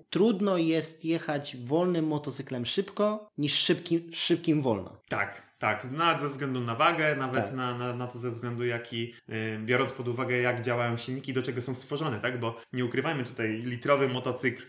trudno 0.09 0.57
jest 0.57 1.05
jechać 1.05 1.57
wolnym 1.57 2.07
motocyklem 2.07 2.65
szybko, 2.65 3.29
niż 3.37 3.53
szybkim, 3.53 4.13
szybkim 4.13 4.61
wolno. 4.61 4.97
Tak, 5.09 5.46
tak. 5.59 5.91
Nawet 5.91 6.21
ze 6.21 6.27
względu 6.29 6.59
na 6.61 6.75
wagę, 6.75 7.15
nawet 7.15 7.45
Tak. 7.45 7.53
na, 7.53 7.77
na, 7.77 7.93
na 7.93 8.07
to 8.07 8.19
ze 8.19 8.31
względu, 8.31 8.65
jaki, 8.65 9.13
y, 9.29 9.59
biorąc 9.65 9.93
pod 9.93 10.07
uwagę, 10.07 10.37
jak 10.37 10.61
działają 10.61 10.97
silniki, 10.97 11.33
do 11.33 11.43
czego 11.43 11.61
są 11.61 11.75
stworzone, 11.75 12.19
tak? 12.19 12.39
Bo 12.39 12.57
nie 12.73 12.85
ukrywajmy 12.85 13.23
tutaj, 13.23 13.61
litrowy 13.65 14.09
motocykl 14.09 14.63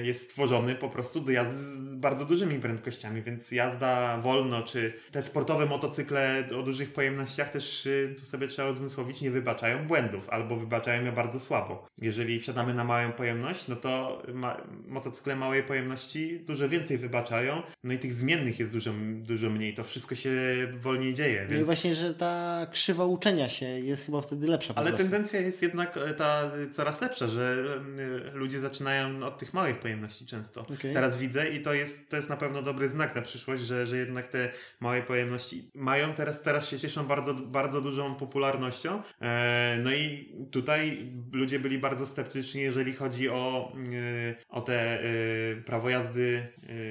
y, 0.00 0.06
jest 0.06 0.22
stworzony 0.30 0.74
po 0.74 0.88
prostu 0.88 1.20
do 1.20 1.32
jazdy 1.32 1.56
z 1.56 1.96
bardzo 1.96 2.24
dużymi 2.24 2.58
prędkościami, 2.60 3.22
więc 3.22 3.50
jazda 3.52 4.18
wolno, 4.18 4.62
czy 4.62 4.92
te 5.12 5.22
sportowe 5.22 5.66
motocykle 5.66 6.48
o 6.58 6.62
dużych 6.62 6.92
pojemnościach 6.92 7.50
też, 7.50 7.86
y, 7.86 8.14
tu 8.18 8.24
sobie 8.24 8.46
trzeba 8.46 8.68
uzmysłowić, 8.68 9.20
nie 9.20 9.30
wybaczają 9.30 9.86
błędów, 9.86 10.28
albo 10.28 10.56
wybaczają 10.56 11.04
je 11.04 11.12
bardzo 11.12 11.40
słabo. 11.40 11.86
Jeżeli 12.00 12.40
wsiadamy 12.40 12.74
na 12.74 12.84
małą 12.84 13.12
pojemność, 13.12 13.68
no 13.68 13.76
to 13.76 14.22
ma, 14.34 14.60
motocykle 14.88 15.36
małej 15.36 15.62
pojemności 15.62 16.40
dużo 16.40 16.68
więcej 16.68 16.98
wybaczają, 16.98 17.62
no 17.84 17.92
i 17.92 17.98
tych 17.98 18.14
zmiennych 18.14 18.58
jest 18.58 18.72
dużo, 18.72 18.92
dużo 19.14 19.50
mniej. 19.50 19.74
To 19.74 19.84
wszystko 19.84 20.14
się 20.14 20.23
wolniej 20.78 21.14
dzieje. 21.14 21.40
No 21.40 21.50
i 21.50 21.54
Więc... 21.54 21.66
właśnie, 21.66 21.94
że 21.94 22.14
ta 22.14 22.66
krzywa 22.72 23.04
uczenia 23.04 23.48
się 23.48 23.66
jest 23.66 24.06
chyba 24.06 24.20
wtedy 24.20 24.46
lepsza 24.46 24.74
Ale 24.76 24.90
prostu. 24.90 25.02
tendencja 25.10 25.40
jest 25.40 25.62
jednak 25.62 25.96
e, 25.96 26.14
ta 26.14 26.50
coraz 26.72 27.00
lepsza, 27.00 27.28
że 27.28 27.64
e, 28.32 28.36
ludzie 28.36 28.60
zaczynają 28.60 29.26
od 29.26 29.38
tych 29.38 29.54
małych 29.54 29.78
pojemności 29.78 30.26
często. 30.26 30.60
Okej. 30.60 30.94
Teraz 30.94 31.16
widzę 31.16 31.48
i 31.48 31.60
to 31.60 31.74
jest, 31.74 32.08
to 32.08 32.16
jest 32.16 32.28
na 32.28 32.36
pewno 32.36 32.62
dobry 32.62 32.88
znak 32.88 33.14
na 33.14 33.22
przyszłość, 33.22 33.62
że, 33.62 33.86
że 33.86 33.96
jednak 33.96 34.28
te 34.28 34.50
małe 34.80 35.02
pojemności 35.02 35.70
mają 35.74 36.14
teraz, 36.14 36.42
teraz 36.42 36.68
się 36.68 36.78
cieszą 36.78 37.06
bardzo, 37.06 37.34
bardzo 37.34 37.80
dużą 37.80 38.14
popularnością. 38.14 39.02
E, 39.20 39.78
no 39.82 39.92
i 39.92 40.32
tutaj 40.50 41.12
ludzie 41.32 41.58
byli 41.58 41.78
bardzo 41.78 42.06
sceptyczni, 42.06 42.60
jeżeli 42.60 42.92
chodzi 42.92 43.28
o, 43.28 43.72
o 44.48 44.60
te 44.60 44.98
prawo 45.66 45.90
jazdy, 45.90 46.48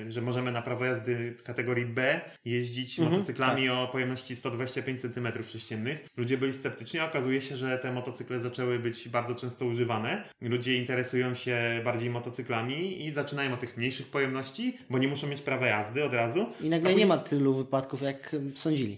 że 0.08 0.22
możemy 0.22 0.52
na 0.52 0.62
prawo 0.62 0.86
jazdy 0.86 1.36
kategorii 1.44 1.86
B 1.86 2.22
jeździć 2.46 3.00
Mhm, 3.00 3.23
motocyklami 3.28 3.70
o 3.70 3.88
pojemności 3.92 4.36
125 4.36 5.02
cm3. 5.02 5.96
Ludzie 6.18 6.38
byli 6.38 6.54
sceptyczni, 6.54 7.00
a 7.00 7.06
okazuje 7.06 7.42
się, 7.42 7.58
że 7.58 7.78
te 7.78 7.92
motocykle 7.94 8.40
zaczęły 8.40 8.80
być 8.80 9.10
bardzo 9.10 9.36
często 9.36 9.66
używane. 9.66 10.24
Ludzie 10.42 10.76
interesują 10.78 11.34
się 11.34 11.82
bardziej 11.84 12.10
motocyklami 12.10 13.06
i 13.06 13.12
zaczynają 13.12 13.54
od 13.54 13.60
tych 13.60 13.78
mniejszych 13.78 14.08
pojemności, 14.08 14.78
bo 14.90 14.98
nie 14.98 15.08
muszą 15.08 15.28
mieć 15.28 15.42
prawa 15.42 15.68
jazdy 15.68 16.04
od 16.04 16.14
razu. 16.14 16.46
I 16.62 16.70
nagle 16.70 16.88
A 16.88 16.92
nie 16.92 16.96
później- 16.96 17.06
ma 17.06 17.18
tylu 17.18 17.54
wypadków, 17.54 18.02
jak 18.02 18.36
sądzili. 18.56 18.98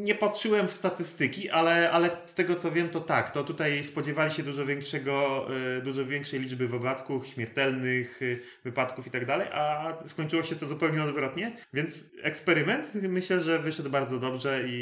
Nie 0.00 0.14
patrzyłem 0.14 0.68
w 0.68 0.72
statystyki, 0.72 1.50
ale, 1.50 1.90
ale 1.90 2.10
z 2.26 2.34
tego 2.34 2.56
co 2.56 2.72
wiem, 2.72 2.88
to 2.88 3.00
tak. 3.00 3.30
To 3.30 3.44
tutaj 3.44 3.84
spodziewali 3.84 4.30
się 4.30 4.42
dużo 4.42 4.66
większego, 4.66 5.46
y, 5.78 5.82
dużo 5.82 6.06
większej 6.06 6.40
liczby 6.40 6.68
wypadków, 6.68 7.26
śmiertelnych 7.26 8.22
y, 8.22 8.40
wypadków 8.64 9.06
i 9.06 9.10
tak 9.10 9.26
dalej, 9.26 9.48
a 9.52 9.92
skończyło 10.06 10.42
się 10.42 10.56
to 10.56 10.66
zupełnie 10.66 11.02
odwrotnie. 11.02 11.52
Więc 11.74 12.04
eksperyment 12.22 12.94
myślę, 12.94 13.42
że 13.42 13.57
wyszedł 13.58 13.90
bardzo 13.90 14.20
dobrze 14.20 14.64
i, 14.68 14.72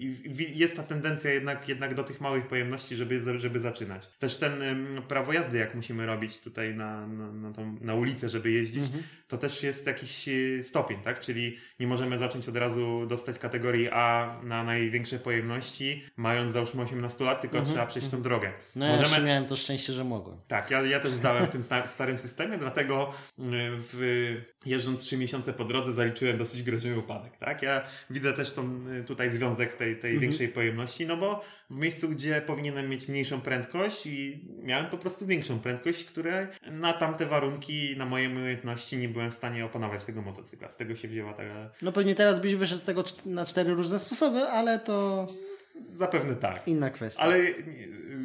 i, 0.00 0.42
i 0.42 0.58
jest 0.58 0.76
ta 0.76 0.82
tendencja 0.82 1.30
jednak, 1.32 1.68
jednak 1.68 1.94
do 1.94 2.04
tych 2.04 2.20
małych 2.20 2.46
pojemności, 2.48 2.96
żeby, 2.96 3.40
żeby 3.40 3.60
zaczynać. 3.60 4.10
Też 4.18 4.36
ten 4.36 4.60
prawo 5.08 5.32
jazdy, 5.32 5.58
jak 5.58 5.74
musimy 5.74 6.06
robić 6.06 6.40
tutaj 6.40 6.74
na, 6.74 7.06
na, 7.06 7.32
na, 7.32 7.52
tą, 7.52 7.76
na 7.80 7.94
ulicę, 7.94 8.28
żeby 8.28 8.50
jeździć, 8.50 8.82
Mhm. 8.82 9.02
To 9.28 9.38
też 9.38 9.62
jest 9.62 9.86
jakiś 9.86 10.28
y, 10.28 10.60
stopień, 10.64 10.98
tak? 11.02 11.20
Czyli 11.20 11.56
nie 11.80 11.86
możemy 11.86 12.18
zacząć 12.18 12.48
od 12.48 12.56
razu 12.56 13.06
dostać 13.06 13.38
kategorii 13.38 13.88
A 13.92 14.36
na 14.42 14.64
największe 14.64 15.18
pojemności, 15.18 16.04
mając 16.16 16.52
załóżmy 16.52 16.82
18 16.82 17.24
lat, 17.24 17.40
tylko 17.40 17.56
Mhm, 17.58 17.74
trzeba 17.74 17.86
przejść 17.86 18.08
tą 18.08 18.22
drogę. 18.22 18.52
No 18.76 18.86
ja 18.86 18.96
jeszcze 18.96 19.22
miałem 19.22 19.46
to 19.46 19.56
szczęście, 19.56 19.92
że 19.92 20.04
mogłem. 20.04 20.38
Tak, 20.48 20.70
ja, 20.70 20.82
ja 20.82 21.00
też 21.00 21.12
zdałem 21.12 21.46
w 21.46 21.48
tym 21.50 21.62
sta- 21.62 21.86
starym 21.86 22.18
systemie, 22.18 22.58
dlatego 22.58 23.12
y, 23.38 23.42
w, 23.92 24.36
jeżdżąc 24.66 25.00
3 25.00 25.16
miesiące 25.18 25.52
po 25.52 25.64
drodze 25.64 25.92
zaliczyłem 25.92 26.38
dosyć 26.38 26.62
groźny 26.62 26.98
upadek, 26.98 27.36
tak? 27.36 27.62
Ja 27.62 27.82
widzę 28.10 28.32
też 28.32 28.52
tą, 28.52 28.86
y, 29.00 29.04
tutaj 29.04 29.30
związek 29.30 29.72
tej, 29.72 29.96
tej 29.96 30.10
Mhm. 30.10 30.20
większej 30.20 30.48
pojemności, 30.48 31.06
no 31.06 31.16
bo 31.16 31.44
w 31.70 31.76
miejscu, 31.76 32.08
gdzie 32.08 32.40
powinienem 32.46 32.88
mieć 32.88 33.08
mniejszą 33.08 33.40
prędkość 33.40 34.06
i 34.06 34.44
miałem 34.62 34.86
po 34.86 34.98
prostu 34.98 35.26
większą 35.26 35.58
prędkość, 35.60 36.04
które 36.04 36.48
na 36.70 36.92
tamte 36.92 37.26
warunki, 37.26 37.96
na 37.96 38.04
moje 38.06 38.28
umiejętności 38.28 38.96
nie 38.96 39.08
byłem 39.18 39.30
w 39.30 39.34
stanie 39.34 39.64
opanować 39.64 40.04
tego 40.04 40.22
motocykla. 40.22 40.68
Z 40.68 40.76
tego 40.76 40.94
się 40.94 41.08
wzięła 41.08 41.34
ta... 41.34 41.42
No 41.82 41.92
pewnie 41.92 42.14
teraz 42.14 42.40
byś 42.40 42.54
wyszedł 42.54 42.80
z 42.80 42.84
tego 42.84 43.04
na 43.26 43.46
cztery 43.46 43.74
różne 43.74 43.98
sposoby, 43.98 44.42
ale 44.42 44.78
to 44.78 45.26
Zapewne 45.94 46.34
tak. 46.34 46.68
inna 46.68 46.90
kwestia. 46.90 47.22
Ale 47.22 47.38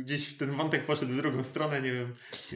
gdzieś 0.03 0.37
ten 0.37 0.51
wątek 0.51 0.85
poszedł 0.85 1.13
w 1.13 1.17
drugą 1.17 1.43
stronę, 1.43 1.81
nie 1.81 1.93
wiem. 1.93 2.13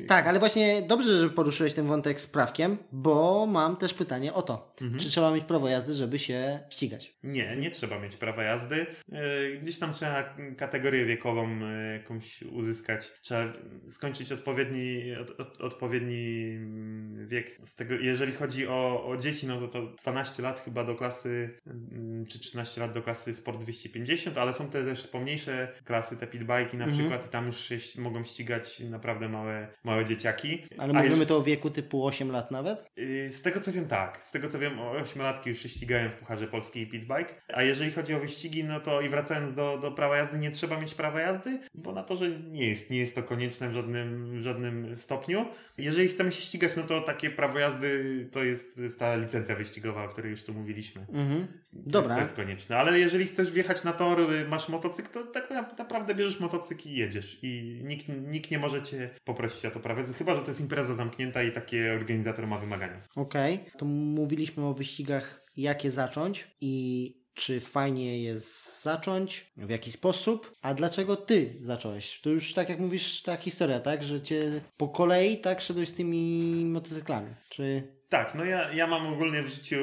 Tak, 0.08 0.28
ale 0.28 0.40
właśnie 0.40 0.82
dobrze, 0.82 1.18
że 1.18 1.30
poruszyłeś 1.30 1.74
ten 1.74 1.88
wątek 1.88 2.22
z 2.22 2.28
prawkiem, 2.28 2.78
bo 2.92 3.46
mam 3.46 3.78
też 3.78 3.94
pytanie 3.94 4.34
o 4.34 4.42
to. 4.42 4.74
Mhm. 4.82 5.00
Czy 5.00 5.10
trzeba 5.10 5.32
mieć 5.32 5.44
prawo 5.44 5.70
jazdy, 5.70 5.94
żeby 5.94 6.20
się 6.20 6.60
ścigać? 6.70 7.18
Nie, 7.24 7.56
nie 7.56 7.72
trzeba 7.72 8.00
mieć 8.00 8.16
prawa 8.16 8.44
jazdy. 8.44 8.86
Yy, 9.12 9.60
Gdzieś 9.62 9.80
tam 9.80 9.94
trzeba 9.94 10.36
kategorię 10.58 11.06
wiekową 11.06 11.60
yy, 11.60 11.94
jakąś 11.94 12.42
uzyskać. 12.42 13.12
Trzeba 13.22 13.54
skończyć 13.90 14.32
odpowiedni, 14.32 15.16
od, 15.22 15.40
od, 15.40 15.62
odpowiedni 15.62 16.52
mm, 16.56 17.28
wiek. 17.28 17.58
Z 17.64 17.76
tego, 17.76 17.94
jeżeli 17.94 18.34
chodzi 18.34 18.68
o, 18.68 19.08
o 19.08 19.18
dzieci, 19.18 19.48
no 19.48 19.62
to, 19.62 19.68
to 19.68 19.96
12 20.02 20.44
lat 20.44 20.60
chyba 20.60 20.84
do 20.84 20.96
klasy, 20.96 21.50
mm, 21.68 22.26
czy 22.26 22.40
13 22.40 22.82
lat 22.82 22.94
do 22.94 23.02
klasy 23.02 23.36
Sport 23.36 23.62
250, 23.62 24.38
ale 24.38 24.54
są 24.54 24.70
te 24.70 24.87
też 24.90 25.08
pomniejsze 25.08 25.68
klasy, 25.86 26.18
te 26.18 26.28
pitbajki 26.28 26.78
na 26.78 26.86
Mhm. 26.86 27.00
przykład 27.02 27.26
i 27.26 27.30
tam 27.30 27.46
już 27.48 27.58
się 27.58 27.78
mogą 28.02 28.24
ścigać 28.24 28.80
naprawdę 28.80 29.30
małe, 29.30 29.68
małe 29.84 30.06
dzieciaki. 30.06 30.64
Ale 30.78 30.94
mówimy 30.94 31.16
jeż- 31.16 31.28
to 31.28 31.38
o 31.38 31.42
wieku 31.44 31.70
typu 31.70 32.06
8 32.06 32.32
lat 32.32 32.52
nawet? 32.52 32.86
Yy, 32.98 33.32
Z 33.32 33.42
tego 33.42 33.60
co 33.62 33.72
wiem, 33.72 33.88
tak. 33.88 34.24
Z 34.24 34.32
tego 34.32 34.48
co 34.50 34.60
wiem, 34.60 34.80
o 34.80 34.92
ośmiolatki 34.92 35.50
już 35.50 35.60
się 35.60 35.70
ścigają 35.70 36.10
w 36.10 36.16
Pucharze 36.16 36.48
Polski 36.48 36.82
i 36.82 36.88
Pitbike. 36.88 37.34
A 37.54 37.64
jeżeli 37.64 37.92
chodzi 37.92 38.14
o 38.14 38.20
wyścigi, 38.20 38.64
no 38.64 38.80
to 38.80 39.02
i 39.02 39.10
wracając 39.10 39.54
do, 39.54 39.78
do 39.78 39.92
prawa 39.92 40.18
jazdy, 40.18 40.38
nie 40.38 40.52
trzeba 40.52 40.80
mieć 40.82 40.94
prawa 40.96 41.20
jazdy, 41.22 41.60
bo 41.76 41.92
na 41.92 42.04
to, 42.04 42.16
że 42.16 42.30
nie 42.30 42.68
jest, 42.70 42.90
nie 42.90 42.98
jest 42.98 43.16
to 43.16 43.24
konieczne 43.24 43.70
w 43.70 43.74
żadnym, 43.74 44.40
w 44.40 44.44
żadnym 44.44 44.96
stopniu. 44.96 45.46
Jeżeli 45.78 46.08
chcemy 46.10 46.32
się 46.32 46.42
ścigać, 46.42 46.76
no 46.78 46.84
to 46.84 47.02
takie 47.02 47.30
prawo 47.30 47.60
jazdy 47.60 48.28
to 48.32 48.44
jest, 48.44 48.76
to 48.76 48.82
jest 48.82 49.00
ta 49.00 49.16
licencja 49.16 49.56
wyścigowa, 49.56 50.04
o 50.04 50.10
której 50.10 50.32
już 50.32 50.44
tu 50.44 50.54
mówiliśmy. 50.54 51.02
Mhm. 51.14 51.48
To 51.48 51.78
Dobra. 51.92 52.00
Jest, 52.02 52.16
to 52.16 52.22
jest 52.22 52.36
konieczne. 52.36 52.78
Ale 52.78 53.00
jeżeli 53.00 53.26
chcesz 53.26 53.52
wjechać 53.52 53.84
na 53.84 53.94
tor, 53.94 54.20
y, 54.34 54.46
masz 54.48 54.70
motocykl, 54.78 55.10
to 55.12 55.24
tak 55.24 55.50
naprawdę 55.78 56.16
bierzesz 56.16 56.40
motocykl 56.40 56.90
i 56.90 56.96
jedziesz. 56.96 57.40
I 57.42 57.82
nikt, 57.84 58.06
nikt 58.10 58.52
nie 58.52 58.60
może 58.60 58.84
cię 58.84 59.10
poprosić 59.24 59.66
o 59.66 59.72
to 59.72 59.90
jazdy, 59.90 60.14
chyba 60.14 60.36
że 60.36 60.42
to 60.42 60.48
jest 60.48 60.62
impreza 60.62 60.96
zamknięta 60.96 61.44
i 61.44 61.52
takie 61.52 61.94
organizator 61.94 62.48
ma 62.48 62.58
wymagania. 62.58 63.02
Okej, 63.16 63.60
to 63.78 63.86
mówiliśmy 63.86 64.66
o 64.66 64.74
wyścigach, 64.74 65.44
jakie 65.58 65.92
zacząć 65.92 66.48
i 66.62 67.14
czy 67.34 67.60
fajnie 67.60 68.24
jest 68.24 68.82
zacząć, 68.84 69.52
w 69.58 69.70
jaki 69.70 69.92
sposób, 69.92 70.52
a 70.62 70.74
dlaczego 70.74 71.16
ty 71.16 71.58
zacząłeś? 71.60 72.22
To 72.22 72.30
już 72.30 72.54
tak 72.54 72.70
jak 72.70 72.80
mówisz, 72.80 73.22
ta 73.22 73.38
historia, 73.38 73.80
tak? 73.80 74.04
Że 74.04 74.22
cię 74.22 74.62
po 74.78 74.88
kolei 74.88 75.38
tak 75.38 75.62
szedłeś 75.62 75.90
z 75.90 75.94
tymi 75.94 76.66
motocyklami. 76.66 77.36
Czy 77.50 77.97
Tak, 78.10 78.36
no 78.36 78.46
ja, 78.46 78.72
ja 78.74 78.88
mam 78.88 79.08
ogólnie 79.14 79.44
w 79.44 79.48
życiu 79.48 79.76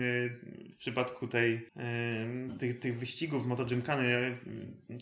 y, 0.00 0.30
w 0.74 0.76
przypadku 0.78 1.28
tej, 1.28 1.54
y, 1.54 2.58
tych, 2.58 2.78
tych 2.78 2.98
wyścigów 2.98 3.46
MotoGymkany 3.46 4.36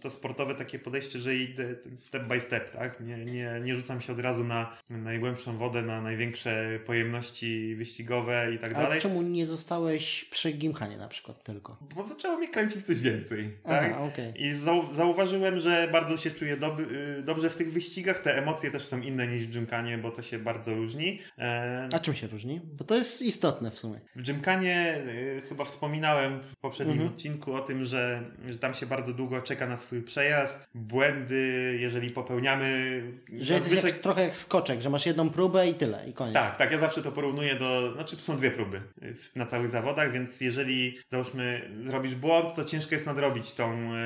to 0.01 0.11
sportowe 0.11 0.55
takie 0.55 0.79
podejście, 0.79 1.19
że 1.19 1.35
idę 1.37 1.75
step 1.99 2.23
by 2.29 2.41
step, 2.41 2.71
tak? 2.71 3.01
Nie, 3.01 3.25
nie, 3.25 3.61
nie 3.65 3.75
rzucam 3.75 4.01
się 4.01 4.13
od 4.13 4.21
razu 4.21 4.45
na 4.45 4.77
najgłębszą 4.91 5.57
wodę, 5.57 5.83
na 5.83 6.01
największe 6.03 6.79
pojemności 6.87 7.75
wyścigowe 7.75 8.53
i 8.55 8.59
tak 8.59 8.75
Ale 8.75 8.83
dalej. 8.85 9.01
czemu 9.01 9.23
nie 9.23 9.47
zostałeś 9.47 10.25
przy 10.25 10.53
Gimkhanie 10.53 10.97
na 10.97 11.09
przykład 11.09 11.45
tylko? 11.45 11.77
Bo 11.97 12.03
zaczęło 12.05 12.37
mnie 12.39 12.49
kręcić 12.49 12.87
coś 12.87 13.01
więcej. 13.01 13.51
Aha, 13.65 13.81
tak? 13.81 14.01
okej. 14.01 14.33
I 14.43 14.53
zau- 14.55 14.95
zauważyłem, 14.95 15.61
że 15.61 15.89
bardzo 15.93 16.17
się 16.17 16.31
czuję 16.31 16.57
dob- 16.57 16.93
y, 17.19 17.23
dobrze 17.23 17.51
w 17.51 17.57
tych 17.57 17.73
wyścigach. 17.73 18.19
Te 18.19 18.39
emocje 18.39 18.71
też 18.71 18.83
są 18.85 19.01
inne 19.01 19.27
niż 19.27 19.47
w 19.47 19.53
Gymkanie, 19.53 19.99
bo 19.99 20.11
to 20.11 20.23
się 20.23 20.39
bardzo 20.39 20.75
różni. 20.75 21.19
E, 21.39 21.89
A 21.93 21.99
czym 21.99 22.15
się 22.15 22.27
różni? 22.27 22.56
Bo 22.65 22.85
to 22.85 22.95
jest 22.95 23.23
istotne 23.23 23.71
w 23.71 23.79
sumie. 23.79 24.01
w 24.17 24.23
Gymkanie 24.27 24.99
y, 25.07 25.43
chyba 25.49 25.65
wspominałem 25.65 26.41
w 26.43 26.57
poprzednim 26.61 26.97
Mhm. 26.97 27.13
odcinku 27.15 27.55
o 27.55 27.61
tym, 27.61 27.85
że, 27.85 28.23
że 28.49 28.59
tam 28.59 28.75
się 28.75 28.87
bardzo 28.87 29.13
długo 29.13 29.43
czeka 29.43 29.67
na 29.67 29.77
swój 29.77 30.03
przejazd. 30.03 30.69
Błędy, 30.75 31.77
jeżeli 31.81 32.11
popełniamy. 32.11 33.03
Że 33.39 33.55
jesteś 33.55 33.85
jak, 33.85 33.99
trochę 33.99 34.23
jak 34.23 34.37
skoczek, 34.37 34.81
że 34.81 34.91
masz 34.91 35.07
jedną 35.07 35.31
próbę 35.31 35.69
i 35.69 35.75
tyle, 35.75 36.09
i 36.09 36.13
koniec. 36.13 36.35
Tak, 36.35 36.57
tak, 36.57 36.71
ja 36.73 36.79
zawsze 36.79 37.03
to 37.03 37.13
porównuję 37.13 37.55
do, 37.55 37.93
znaczy 37.95 38.17
są 38.17 38.37
dwie 38.37 38.51
próby 38.51 38.77
y, 39.03 39.15
na 39.37 39.47
całych 39.47 39.69
zawodach, 39.69 40.13
więc 40.13 40.41
jeżeli 40.41 40.99
załóżmy 41.11 41.71
zrobisz 41.85 42.15
błąd, 42.15 42.55
to 42.55 42.65
ciężko 42.65 42.95
jest 42.95 43.07
nadrobić 43.07 43.55
tą, 43.55 43.95
y, 43.95 43.99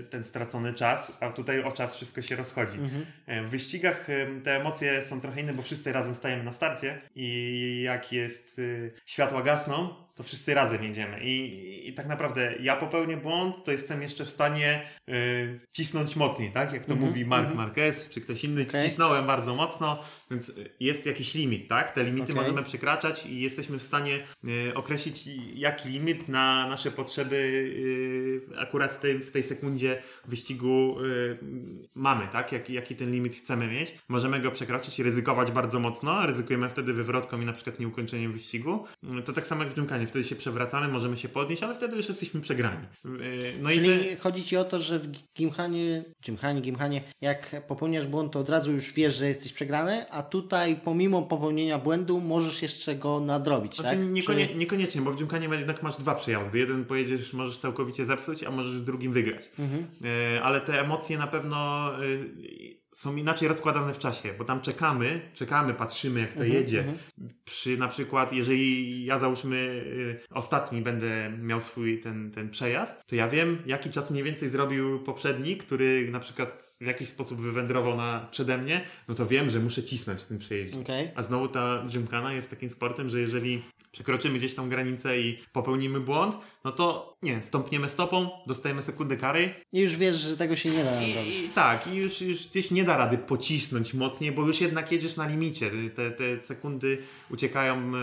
y, 0.00 0.02
ten 0.02 0.24
stracony 0.24 0.74
czas, 0.74 1.12
a 1.20 1.30
tutaj 1.30 1.62
o 1.62 1.72
czas 1.72 1.96
wszystko 1.96 2.22
się 2.22 2.36
rozchodzi. 2.36 2.78
Mhm. 2.78 3.04
W 3.46 3.50
wyścigach 3.50 4.06
te 4.44 4.56
emocje 4.60 5.02
są 5.02 5.20
trochę 5.20 5.40
inne, 5.40 5.54
bo 5.54 5.62
wszyscy 5.62 5.92
razem 5.92 6.14
stajemy 6.14 6.44
na 6.44 6.52
starcie 6.52 6.98
i 7.14 7.77
jak 7.82 8.12
jest 8.12 8.58
y, 8.58 8.92
światła 9.06 9.42
gasną, 9.42 9.94
to 10.18 10.22
wszyscy 10.22 10.54
razem 10.54 10.84
jedziemy. 10.84 11.20
I, 11.24 11.88
I 11.88 11.94
tak 11.94 12.06
naprawdę 12.06 12.54
ja 12.60 12.76
popełnię 12.76 13.16
błąd, 13.16 13.64
to 13.64 13.72
jestem 13.72 14.02
jeszcze 14.02 14.24
w 14.24 14.28
stanie 14.28 14.82
y, 15.08 15.60
cisnąć 15.72 16.16
mocniej, 16.16 16.52
tak? 16.52 16.72
Jak 16.72 16.84
to 16.84 16.92
Mhm, 16.92 17.10
mówi 17.10 17.24
Mark 17.24 17.48
mhm. 17.50 17.56
Marquez 17.58 18.08
czy 18.10 18.20
ktoś 18.20 18.44
inny. 18.44 18.62
Okej. 18.68 18.82
Cisnąłem 18.82 19.26
bardzo 19.26 19.54
mocno, 19.54 20.02
więc 20.30 20.52
jest 20.80 21.06
jakiś 21.06 21.34
limit, 21.34 21.68
tak? 21.68 21.90
Te 21.90 22.04
limity 22.04 22.22
Okej. 22.22 22.34
możemy 22.36 22.62
przekraczać 22.62 23.26
i 23.26 23.40
jesteśmy 23.40 23.78
w 23.78 23.82
stanie 23.82 24.24
y, 24.44 24.74
określić 24.74 25.26
jaki 25.54 25.88
limit 25.88 26.28
na 26.28 26.66
nasze 26.68 26.90
potrzeby 26.90 27.36
y, 27.36 28.58
akurat 28.58 28.92
w 28.92 28.98
tej, 28.98 29.18
w 29.18 29.30
tej 29.30 29.42
sekundzie 29.42 30.02
wyścigu 30.26 30.96
y, 31.04 31.38
mamy, 31.94 32.28
tak? 32.32 32.52
Jaki, 32.52 32.72
jaki 32.72 32.96
ten 32.96 33.12
limit 33.12 33.36
chcemy 33.36 33.66
mieć. 33.68 33.94
Możemy 34.08 34.40
go 34.40 34.50
przekroczyć 34.50 34.98
i 34.98 35.02
ryzykować 35.02 35.50
bardzo 35.52 35.80
mocno. 35.80 36.26
Ryzykujemy 36.26 36.68
wtedy 36.68 36.92
wywrotką 36.92 37.40
i 37.40 37.44
na 37.44 37.52
przykład 37.52 37.80
nieukończeniem 37.80 38.32
wyścigu. 38.32 38.84
Y, 39.18 39.22
To 39.22 39.32
tak 39.32 39.46
samo 39.46 39.62
jak 39.64 39.72
w 39.72 39.76
Gymkanie. 39.76 40.07
Wtedy 40.08 40.24
się 40.24 40.36
przewracamy, 40.36 40.88
możemy 40.88 41.16
się 41.16 41.28
podnieść, 41.28 41.62
ale 41.62 41.74
wtedy 41.74 41.96
już 41.96 42.08
jesteśmy 42.08 42.40
przegrani. 42.40 42.86
Y, 43.04 43.52
No 43.60 43.70
i 43.70 43.74
Czyli 43.74 43.88
te... 43.88 44.16
chodzi 44.16 44.44
ci 44.44 44.56
o 44.56 44.64
to, 44.64 44.80
że 44.80 44.98
w 44.98 45.06
Gimkhanie, 45.38 46.04
Gymkhanie, 46.26 46.60
Gimkhanie, 46.60 47.02
jak 47.20 47.66
popełniasz 47.66 48.06
błąd, 48.06 48.32
to 48.32 48.38
od 48.40 48.48
razu 48.48 48.72
już 48.72 48.92
wiesz, 48.92 49.16
że 49.16 49.28
jesteś 49.28 49.52
przegrany, 49.52 50.10
a 50.10 50.22
tutaj 50.22 50.76
pomimo 50.84 51.22
popełnienia 51.22 51.78
błędu 51.78 52.20
możesz 52.20 52.62
jeszcze 52.62 52.96
go 52.96 53.20
nadrobić, 53.20 53.74
Znaczy, 53.76 53.96
tak? 53.96 54.08
niekonie, 54.08 54.54
niekoniecznie, 54.54 55.00
bo 55.02 55.12
w 55.12 55.18
Gymkanie 55.18 55.48
jednak 55.58 55.82
masz 55.82 55.96
dwa 55.96 56.14
przejazdy. 56.14 56.58
Jeden 56.58 56.84
pojedziesz, 56.84 57.32
możesz 57.32 57.58
całkowicie 57.58 58.04
zepsuć, 58.04 58.44
a 58.44 58.50
możesz 58.50 58.76
w 58.76 58.84
drugim 58.84 59.12
wygrać. 59.12 59.50
Mhm. 59.58 59.86
E, 60.36 60.42
ale 60.42 60.60
te 60.60 60.80
emocje 60.80 61.18
na 61.18 61.26
pewno 61.26 61.90
e, 61.94 61.98
są 62.94 63.16
inaczej 63.16 63.48
rozkładane 63.48 63.94
w 63.94 63.98
czasie, 63.98 64.34
bo 64.38 64.44
tam 64.44 64.60
czekamy, 64.60 65.20
czekamy, 65.34 65.74
patrzymy 65.74 66.20
jak 66.20 66.32
to 66.32 66.40
Mhm, 66.44 66.52
jedzie. 66.52 66.78
mhm. 66.78 66.98
Przy 67.44 67.78
na 67.78 67.88
przykład, 67.88 68.32
jeżeli 68.32 69.04
ja 69.04 69.18
załóżmy 69.18 69.84
e, 70.30 70.34
ostatni 70.34 70.82
będę 70.82 71.30
miał 71.38 71.60
swój 71.60 72.00
ten, 72.00 72.30
ten 72.30 72.50
przejazd, 72.50 73.06
to 73.06 73.16
ja 73.16 73.28
wiem 73.28 73.58
jaki 73.66 73.90
czas 73.90 74.10
mniej 74.10 74.24
więcej 74.24 74.50
zrobił 74.50 74.98
poprzedni, 75.00 75.56
który 75.56 76.08
na 76.10 76.20
przykład 76.20 76.68
w 76.80 76.86
jakiś 76.86 77.08
sposób 77.08 77.40
wywędrował 77.40 77.96
na, 77.96 78.28
przede 78.30 78.58
mnie, 78.58 78.80
no 79.08 79.14
to 79.14 79.26
wiem, 79.26 79.50
że 79.50 79.60
muszę 79.60 79.82
cisnąć 79.82 80.20
w 80.20 80.26
tym 80.26 80.38
przejeździe. 80.38 80.80
Okej. 80.80 81.10
A 81.14 81.22
znowu 81.22 81.48
ta 81.48 81.84
gymkana 81.92 82.32
jest 82.32 82.50
takim 82.50 82.70
sportem, 82.70 83.08
że 83.08 83.20
jeżeli 83.20 83.62
przekroczymy 83.92 84.38
gdzieś 84.38 84.54
tą 84.54 84.68
granicę 84.68 85.18
i 85.20 85.38
popełnimy 85.52 86.00
błąd, 86.00 86.36
no 86.68 86.72
to 86.72 87.16
nie, 87.22 87.42
stąpniemy 87.42 87.88
stopą, 87.88 88.30
dostajemy 88.46 88.82
sekundę 88.82 89.16
kary 89.16 89.54
I 89.72 89.80
już 89.80 89.96
wiesz, 89.96 90.16
że 90.16 90.36
tego 90.36 90.56
się 90.56 90.70
nie 90.70 90.84
da 90.84 91.02
i, 91.02 91.44
i 91.44 91.48
tak, 91.48 91.86
i 91.86 91.96
już, 91.96 92.20
już 92.20 92.48
gdzieś 92.48 92.70
nie 92.70 92.84
da 92.84 92.96
rady 92.96 93.18
pocisnąć 93.18 93.94
mocniej, 93.94 94.32
bo 94.32 94.46
już 94.46 94.60
jednak 94.60 94.92
jedziesz 94.92 95.16
na 95.16 95.28
limicie. 95.28 95.70
Te, 95.94 96.10
te 96.10 96.40
sekundy 96.40 96.98
uciekają 97.30 97.76
e, 97.76 98.00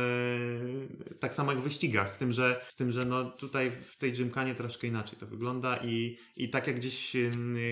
tak 1.20 1.36
samo 1.36 1.52
jak 1.52 1.62
w 1.62 1.64
wyścigach, 1.64 2.12
z 2.12 2.18
tym, 2.18 2.34
że, 2.34 2.62
z 2.68 2.76
tym, 2.76 2.92
że 2.92 3.06
no 3.06 3.26
tutaj 3.26 3.72
w 3.72 3.98
tej 3.98 4.14
gymkanie 4.14 4.56
troszkę 4.56 4.88
inaczej 4.88 5.20
to 5.20 5.26
wygląda 5.26 5.78
i, 5.78 6.18
i 6.36 6.50
tak 6.50 6.68
jak 6.68 6.76
gdzieś 6.76 7.14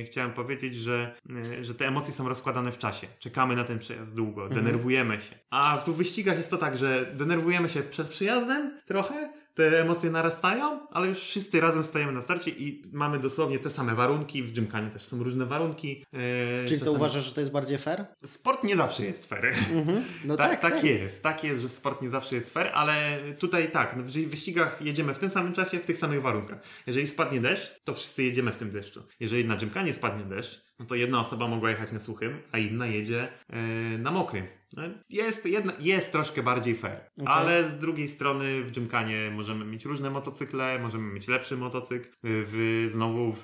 chciałem 0.06 0.34
powiedzieć, 0.34 0.76
że, 0.76 1.16
e, 1.60 1.66
że 1.66 1.76
te 1.76 1.88
emocje 1.88 2.14
są 2.14 2.30
rozkładane 2.30 2.72
w 2.72 2.78
czasie. 2.78 3.08
Czekamy 3.20 3.56
na 3.56 3.64
ten 3.64 3.80
przejazd 3.80 4.16
długo, 4.16 4.50
denerwujemy 4.50 5.22
się. 5.22 5.36
A 5.50 5.78
w 5.78 5.86
tu 5.86 5.94
wyścigach 5.94 6.38
jest 6.38 6.50
to 6.50 6.58
tak, 6.58 6.78
że 6.78 7.14
denerwujemy 7.16 7.70
się 7.70 7.84
przed 7.84 8.08
przyjazdem 8.08 8.80
trochę, 8.86 9.33
te 9.54 9.82
emocje 9.82 10.12
narastają, 10.12 10.88
ale 10.92 11.08
już 11.08 11.20
wszyscy 11.20 11.60
razem 11.62 11.84
stajemy 11.84 12.12
na 12.12 12.22
starcie 12.22 12.52
i 12.52 12.84
mamy 12.92 13.20
dosłownie 13.20 13.60
te 13.60 13.70
same 13.70 13.96
warunki. 13.96 14.44
W 14.44 14.54
gymkanie 14.54 14.90
też 14.90 15.02
są 15.02 15.24
różne 15.24 15.46
warunki. 15.46 16.06
e, 16.14 16.66
Czyli 16.66 16.82
to 16.82 16.92
uważasz, 16.92 17.26
że 17.26 17.34
to 17.34 17.40
jest 17.40 17.52
bardziej 17.52 17.78
fair? 17.78 18.06
Sport 18.26 18.64
nie 18.64 18.76
zawsze 18.76 19.06
jest 19.06 19.26
fair. 19.26 19.46
Mhm. 19.74 20.04
No 20.26 20.38
tak, 20.38 20.62
tak, 20.62 20.74
tak, 20.74 20.84
jest. 20.84 21.24
Tak 21.24 21.44
jest, 21.44 21.62
że 21.62 21.70
sport 21.70 22.02
nie 22.02 22.10
zawsze 22.10 22.36
jest 22.36 22.54
fair, 22.54 22.72
ale 22.74 23.20
tutaj 23.40 23.72
tak, 23.72 23.96
no 23.98 24.04
w 24.04 24.12
wyścigach 24.12 24.82
jedziemy 24.82 25.14
w 25.14 25.20
tym 25.20 25.30
samym 25.30 25.54
czasie, 25.54 25.80
w 25.80 25.86
tych 25.86 25.98
samych 25.98 26.22
warunkach. 26.22 26.60
Jeżeli 26.88 27.08
spadnie 27.08 27.42
deszcz, 27.42 27.84
to 27.84 27.94
wszyscy 27.94 28.24
jedziemy 28.24 28.52
w 28.52 28.58
tym 28.58 28.72
deszczu. 28.72 29.04
Jeżeli 29.20 29.46
na 29.46 29.56
gymkanie 29.56 29.94
spadnie 29.94 30.24
deszcz, 30.26 30.62
no 30.80 30.86
to 30.86 30.96
jedna 30.96 31.20
osoba 31.20 31.48
mogła 31.48 31.70
jechać 31.70 31.92
na 31.92 32.00
suchym, 32.00 32.42
a 32.52 32.58
inna 32.58 32.88
jedzie 32.88 33.28
e, 33.50 33.58
na 33.98 34.12
mokrym. 34.12 34.48
No, 34.78 34.84
Jest, 35.10 35.46
jedna, 35.46 35.74
jest 35.80 36.12
troszkę 36.12 36.44
bardziej 36.44 36.76
fair, 36.76 36.98
Okej. 37.18 37.28
ale 37.28 37.70
z 37.70 37.78
drugiej 37.78 38.08
strony 38.08 38.64
w 38.64 38.72
gymkanie 38.72 39.32
możemy 39.32 39.66
mieć 39.66 39.86
różne 39.86 40.10
motocykle, 40.10 40.80
możemy 40.80 41.14
mieć 41.14 41.28
lepszy 41.28 41.58
motocykl. 41.58 42.10
W, 42.24 42.88
znowu 42.92 43.34
w, 43.34 43.42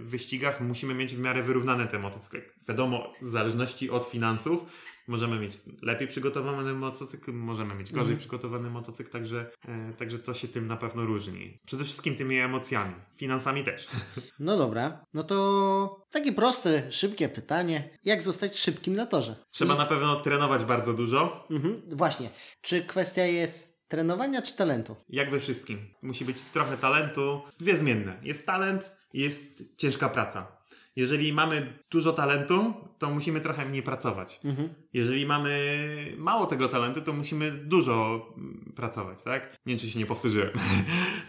w 0.00 0.10
wyścigach 0.10 0.60
musimy 0.60 0.94
mieć 0.94 1.14
w 1.14 1.20
miarę 1.20 1.42
wyrównane 1.42 1.86
te 1.86 1.98
motocykle. 1.98 2.40
Wiadomo, 2.68 3.12
w 3.22 3.28
zależności 3.28 3.90
od 3.90 4.06
finansów 4.06 4.62
możemy 5.08 5.38
mieć 5.38 5.52
lepiej 5.82 6.08
przygotowany 6.08 6.74
motocykl, 6.74 7.32
możemy 7.32 7.74
mieć 7.74 7.86
gorzej 7.92 8.00
Mhm. 8.02 8.18
przygotowany 8.18 8.70
motocykl, 8.70 9.10
także, 9.10 9.50
e, 9.68 9.92
także 9.92 10.18
to 10.18 10.34
się 10.34 10.48
tym 10.48 10.66
na 10.66 10.76
pewno 10.76 11.04
różni. 11.04 11.58
Przede 11.66 11.84
wszystkim 11.84 12.14
tymi 12.16 12.38
emocjami, 12.38 12.94
finansami 13.16 13.64
też. 13.64 13.86
No 14.38 14.56
dobra, 14.56 15.04
no 15.14 15.24
to 15.24 16.04
takie 16.10 16.32
proste, 16.32 16.92
szybkie 16.92 17.28
pytanie. 17.28 17.98
Jak 18.04 18.22
zostać 18.22 18.56
szybkim 18.58 18.94
na 18.94 19.06
torze? 19.06 19.36
Trzeba 19.50 19.74
I- 19.74 19.78
na 19.78 19.86
pewno 19.86 20.16
trenować 20.20 20.64
bardzo 20.64 20.92
dużo, 20.94 21.46
Mhm. 21.50 21.74
Właśnie. 21.92 22.30
Czy 22.60 22.84
kwestia 22.84 23.24
jest 23.24 23.76
trenowania 23.88 24.42
czy 24.42 24.56
talentu? 24.56 24.96
jak 25.08 25.30
we 25.30 25.40
wszystkim. 25.40 25.78
Musi 26.02 26.24
być 26.24 26.42
trochę 26.42 26.76
talentu, 26.76 27.40
dwie 27.58 27.76
zmienne. 27.76 28.20
Jest 28.22 28.46
talent 28.46 28.96
i 29.12 29.20
jest 29.20 29.62
ciężka 29.76 30.08
praca. 30.08 30.55
Jeżeli 30.96 31.32
mamy 31.32 31.78
dużo 31.90 32.12
talentu, 32.12 32.74
to 32.98 33.10
musimy 33.10 33.40
trochę 33.40 33.64
mniej 33.66 33.82
pracować. 33.82 34.40
Mhm. 34.44 34.68
Jeżeli 34.92 35.26
mamy 35.26 35.76
mało 36.18 36.46
tego 36.46 36.68
talentu, 36.68 37.00
to 37.00 37.12
musimy 37.12 37.50
dużo 37.50 38.26
mm, 38.36 38.72
pracować, 38.76 39.22
tak? 39.22 39.42
Nie 39.66 39.72
wiem, 39.72 39.78
czy 39.80 39.90
się 39.90 39.98
nie 39.98 40.06
powtórzyłem. 40.06 40.50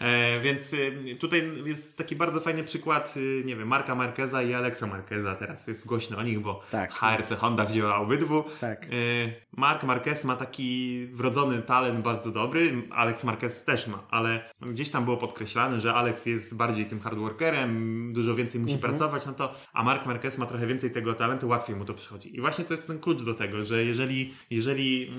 e, 0.00 0.40
więc 0.40 0.72
y, 0.72 1.16
tutaj 1.20 1.52
jest 1.64 1.96
taki 1.96 2.16
bardzo 2.16 2.40
fajny 2.40 2.64
przykład, 2.64 3.14
y, 3.16 3.42
nie 3.46 3.56
wiem, 3.56 3.68
Marka 3.68 3.94
Marqueza 3.94 4.42
i 4.42 4.54
Alexa 4.54 4.86
Marqueza. 4.86 5.34
Teraz 5.34 5.66
jest 5.66 5.86
głośno 5.86 6.18
o 6.18 6.22
nich, 6.22 6.40
bo 6.40 6.62
Tak. 6.70 6.92
HRC 6.92 7.34
Honda 7.36 7.64
wzięła 7.64 7.96
obydwu. 7.96 8.44
Tak. 8.60 8.84
E, 8.84 8.88
Mark 9.56 9.82
Marquez 9.84 10.24
ma 10.24 10.36
taki 10.36 11.06
wrodzony 11.12 11.62
talent 11.62 12.00
bardzo 12.00 12.30
dobry, 12.30 12.82
Alex 12.90 13.24
Marquez 13.24 13.64
też 13.64 13.86
ma, 13.86 14.06
ale 14.10 14.50
gdzieś 14.60 14.90
tam 14.90 15.04
było 15.04 15.16
podkreślane, 15.16 15.80
że 15.80 15.94
Alex 15.94 16.26
jest 16.26 16.56
bardziej 16.56 16.86
tym 16.86 17.00
hardworkerem, 17.00 18.12
dużo 18.12 18.34
więcej 18.34 18.60
musi 18.60 18.74
Mhm. 18.74 18.90
pracować, 18.92 19.26
no 19.26 19.32
to, 19.32 19.54
a 19.72 19.82
Mark 19.82 20.06
Marquez 20.06 20.38
ma 20.38 20.46
trochę 20.46 20.66
więcej 20.66 20.90
tego 20.90 21.14
talentu, 21.14 21.48
łatwiej 21.48 21.76
mu 21.76 21.84
to 21.84 21.94
przychodzi. 21.94 22.36
I 22.36 22.40
właśnie 22.40 22.64
to 22.64 22.74
jest 22.74 22.86
ten 22.86 22.98
klucz 22.98 23.22
do 23.22 23.34
tego, 23.34 23.64
że 23.64 23.84
jeżeli, 23.84 24.34
jeżeli 24.50 25.10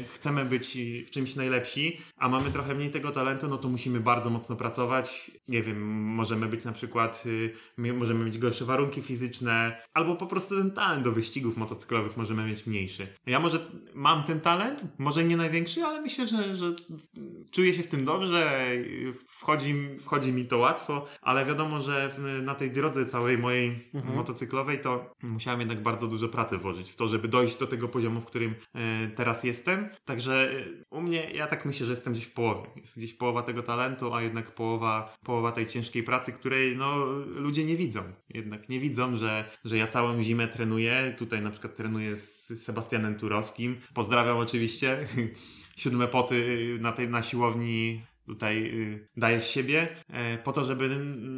e, 0.00 0.04
chcemy 0.04 0.44
być 0.44 0.78
w 1.06 1.10
czymś 1.10 1.36
najlepsi, 1.36 1.98
a 2.16 2.28
mamy 2.28 2.50
trochę 2.50 2.74
mniej 2.74 2.90
tego 2.90 3.10
talentu, 3.10 3.48
no 3.48 3.58
to 3.58 3.68
musimy 3.68 4.00
bardzo 4.00 4.30
mocno 4.30 4.56
pracować. 4.56 5.30
Nie 5.48 5.62
wiem, 5.62 5.92
możemy 6.04 6.46
być 6.48 6.64
na 6.64 6.72
przykład, 6.72 7.22
y, 7.26 7.54
my- 7.76 7.92
możemy 7.92 8.24
mieć 8.24 8.38
gorsze 8.38 8.64
warunki 8.64 9.02
fizyczne, 9.02 9.82
albo 9.94 10.16
po 10.16 10.26
prostu 10.26 10.56
ten 10.56 10.70
talent 10.70 11.04
do 11.04 11.12
wyścigów 11.12 11.56
motocyklowych 11.56 12.16
możemy 12.16 12.44
mieć 12.46 12.66
mniejszy. 12.66 13.06
Ja 13.26 13.40
może 13.40 13.58
mam 13.94 14.24
ten 14.24 14.40
talent, 14.40 14.84
może 14.98 15.24
nie 15.24 15.36
największy, 15.36 15.82
ale 15.84 16.00
myślę, 16.00 16.26
że, 16.28 16.56
że 16.56 16.74
czuję 17.52 17.74
się 17.74 17.82
w 17.82 17.88
tym 17.88 18.04
dobrze, 18.04 18.70
wchodzi, 19.26 19.74
wchodzi 20.00 20.32
mi 20.32 20.44
to 20.44 20.58
łatwo, 20.58 21.06
ale 21.22 21.44
wiadomo, 21.44 21.82
że 21.82 22.14
na 22.42 22.54
tej 22.54 22.70
drodze 22.70 23.06
całej 23.06 23.38
mojej 23.38 23.81
Mhm. 23.94 24.14
motocyklowej 24.14 24.78
to 24.78 25.14
musiałem 25.22 25.60
jednak 25.60 25.82
bardzo 25.82 26.06
dużo 26.06 26.28
pracy 26.28 26.58
włożyć 26.58 26.90
w 26.90 26.96
to, 26.96 27.08
żeby 27.08 27.28
dojść 27.28 27.58
do 27.58 27.66
tego 27.66 27.88
poziomu, 27.88 28.20
w 28.20 28.26
którym 28.26 28.54
e, 28.74 29.08
teraz 29.08 29.44
jestem. 29.44 29.88
Także 30.04 30.50
e, 30.52 30.64
u 30.90 31.00
mnie, 31.00 31.30
ja 31.34 31.46
tak 31.46 31.64
myślę, 31.64 31.86
że 31.86 31.92
jestem 31.92 32.12
gdzieś 32.12 32.24
w 32.24 32.32
połowie. 32.32 32.70
Jest 32.76 32.98
gdzieś 32.98 33.12
połowa 33.12 33.42
tego 33.42 33.62
talentu, 33.62 34.14
a 34.14 34.22
jednak 34.22 34.54
połowa, 34.54 35.16
połowa 35.24 35.52
tej 35.52 35.66
ciężkiej 35.66 36.02
pracy, 36.02 36.32
której 36.32 36.76
no, 36.76 37.06
ludzie 37.26 37.64
nie 37.64 37.76
widzą. 37.76 38.02
Jednak 38.34 38.68
nie 38.68 38.80
widzą, 38.80 39.16
że, 39.16 39.50
że 39.64 39.76
ja 39.78 39.86
całą 39.86 40.22
zimę 40.22 40.48
trenuję. 40.48 41.14
Tutaj 41.18 41.42
na 41.42 41.50
przykład 41.50 41.76
trenuję 41.76 42.16
z 42.16 42.62
Sebastianem 42.62 43.14
Turowskim. 43.14 43.76
Pozdrawiam 43.94 44.36
oczywiście. 44.36 44.98
Siódme 45.76 46.08
poty 46.08 46.76
na 46.80 46.92
tej 46.92 47.08
na 47.08 47.22
siłowni 47.22 48.02
tutaj 48.26 48.64
y, 48.64 49.08
daję 49.16 49.40
z 49.40 49.46
siebie 49.46 49.88
e, 50.08 50.38
po 50.38 50.52
to, 50.52 50.64
żeby 50.64 50.88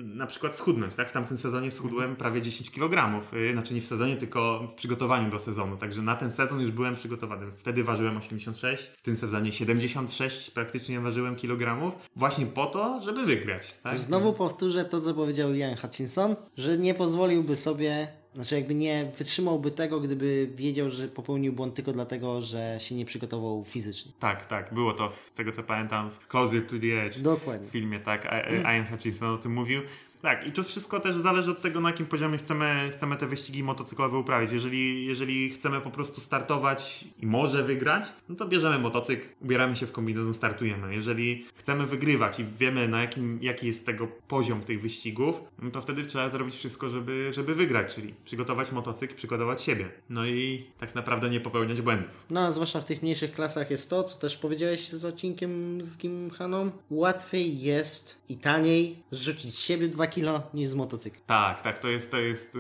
na 0.05 0.27
przykład 0.27 0.57
schudnąć, 0.57 0.95
tak? 0.95 1.11
W 1.11 1.13
tamtym 1.13 1.39
sezonie 1.39 1.71
schudłem 1.71 2.17
prawie 2.17 2.43
10 2.43 2.71
kg, 2.71 3.23
y, 3.35 3.53
znaczy 3.53 3.75
nie 3.75 3.81
w 3.81 3.87
sezonie, 3.87 4.17
tylko 4.17 4.69
w 4.73 4.75
przygotowaniu 4.75 5.31
do 5.31 5.39
sezonu, 5.39 5.77
także 5.77 6.03
na 6.03 6.17
ten 6.17 6.33
sezon 6.33 6.61
już 6.61 6.71
byłem 6.71 6.97
przygotowany. 6.97 7.47
Wtedy 7.57 7.85
ważyłem 7.85 8.17
86, 8.17 8.83
w 8.99 9.03
tym 9.03 9.17
sezonie 9.17 9.53
76 9.53 10.51
praktycznie 10.51 11.01
ważyłem 11.01 11.37
kilogramów, 11.37 11.95
właśnie 12.17 12.47
po 12.47 12.67
to, 12.67 13.01
żeby 13.03 13.25
wygrać, 13.25 13.79
tak? 13.83 13.99
Znowu 13.99 14.33
powtórzę 14.33 14.85
to, 14.85 15.01
co 15.01 15.15
powiedział 15.15 15.55
Ian 15.55 15.77
Hutchinson, 15.77 16.37
że 16.57 16.79
nie 16.79 16.95
pozwoliłby 16.95 17.57
sobie, 17.57 18.09
znaczy 18.35 18.55
jakby 18.55 18.75
nie 18.75 19.13
wytrzymałby 19.19 19.71
tego, 19.71 20.01
gdyby 20.01 20.49
wiedział, 20.55 20.91
że 20.91 21.09
popełnił 21.09 21.53
błąd 21.53 21.75
tylko 21.75 21.93
dlatego, 21.93 22.41
że 22.41 22.77
się 22.81 22.95
nie 22.95 23.05
przygotował 23.05 23.65
fizycznie. 23.65 24.13
Tak, 24.21 24.47
tak, 24.47 24.75
było 24.75 24.93
to, 24.93 25.13
z 25.27 25.33
tego 25.33 25.53
co 25.53 25.63
pamiętam, 25.63 26.11
w 26.11 26.29
Closer 26.29 26.67
to 26.67 26.77
the 26.79 27.03
Edge. 27.03 27.19
Dokładnie. 27.19 27.69
w 27.69 27.71
filmie, 27.71 28.01
tak, 28.01 28.27
A- 28.27 28.75
Ian 28.77 28.87
Hutchinson 28.87 29.35
o 29.35 29.39
tym 29.39 29.53
mówił. 29.53 29.81
Tak, 30.25 30.47
i 30.47 30.53
to 30.53 30.63
wszystko 30.63 31.01
też 31.01 31.17
zależy 31.17 31.51
od 31.51 31.63
tego, 31.63 31.81
na 31.81 31.89
jakim 31.89 32.07
poziomie 32.07 32.39
chcemy, 32.39 32.91
chcemy 32.93 33.17
te 33.17 33.27
wyścigi 33.27 33.63
motocyklowe 33.63 34.19
uprawiać. 34.19 34.53
Jeżeli, 34.53 35.07
jeżeli 35.07 35.51
chcemy 35.51 35.81
po 35.81 35.91
prostu 35.91 36.21
startować 36.21 37.05
i 37.21 37.27
może 37.27 37.63
wygrać, 37.63 38.05
no 38.29 38.35
to 38.35 38.49
bierzemy 38.49 38.79
motocykl, 38.79 39.27
ubieramy 39.41 39.77
się 39.77 39.87
w 39.87 39.93
kombinezon, 39.93 40.35
startujemy. 40.35 40.95
Jeżeli 40.95 41.45
chcemy 41.55 41.87
wygrywać 41.87 42.41
i 42.41 42.45
wiemy, 42.59 42.89
na 42.89 43.01
jakim, 43.01 43.39
jaki 43.43 43.67
jest 43.67 43.87
tego 43.87 44.07
poziom 44.29 44.61
tych 44.61 44.81
wyścigów, 44.81 45.41
no 45.63 45.71
to 45.71 45.81
wtedy 45.81 46.07
trzeba 46.07 46.31
zrobić 46.31 46.55
wszystko, 46.55 46.91
żeby, 46.91 47.33
żeby 47.33 47.55
wygrać, 47.55 47.95
czyli 47.95 48.15
przygotować 48.25 48.73
motocykl, 48.73 49.15
przygotować 49.15 49.63
siebie. 49.63 49.89
No 50.11 50.27
i 50.27 50.67
tak 50.79 50.95
naprawdę 50.95 51.31
nie 51.31 51.41
popełniać 51.41 51.81
błędów. 51.81 52.27
No, 52.31 52.41
a 52.41 52.53
zwłaszcza 52.53 52.81
w 52.81 52.85
tych 52.85 53.03
mniejszych 53.03 53.33
klasach 53.33 53.71
jest 53.71 53.91
to, 53.91 54.03
co 54.03 54.19
też 54.19 54.37
powiedziałeś 54.37 54.89
z 54.89 55.05
odcinkiem 55.05 55.83
z 55.83 55.99
Gimhaną. 55.99 56.71
Łatwiej 56.91 57.61
jest 57.61 58.25
i 58.29 58.37
taniej 58.37 58.97
zrzucić 59.11 59.59
siebie 59.59 59.89
2 59.89 60.07
kilo 60.15 60.43
niż 60.55 60.69
z 60.69 60.75
motocykla. 60.75 61.21
Tak, 61.27 61.63
tak, 61.63 61.79
to 61.79 61.89
jest, 61.89 62.11
to 62.11 62.19
jest, 62.19 62.57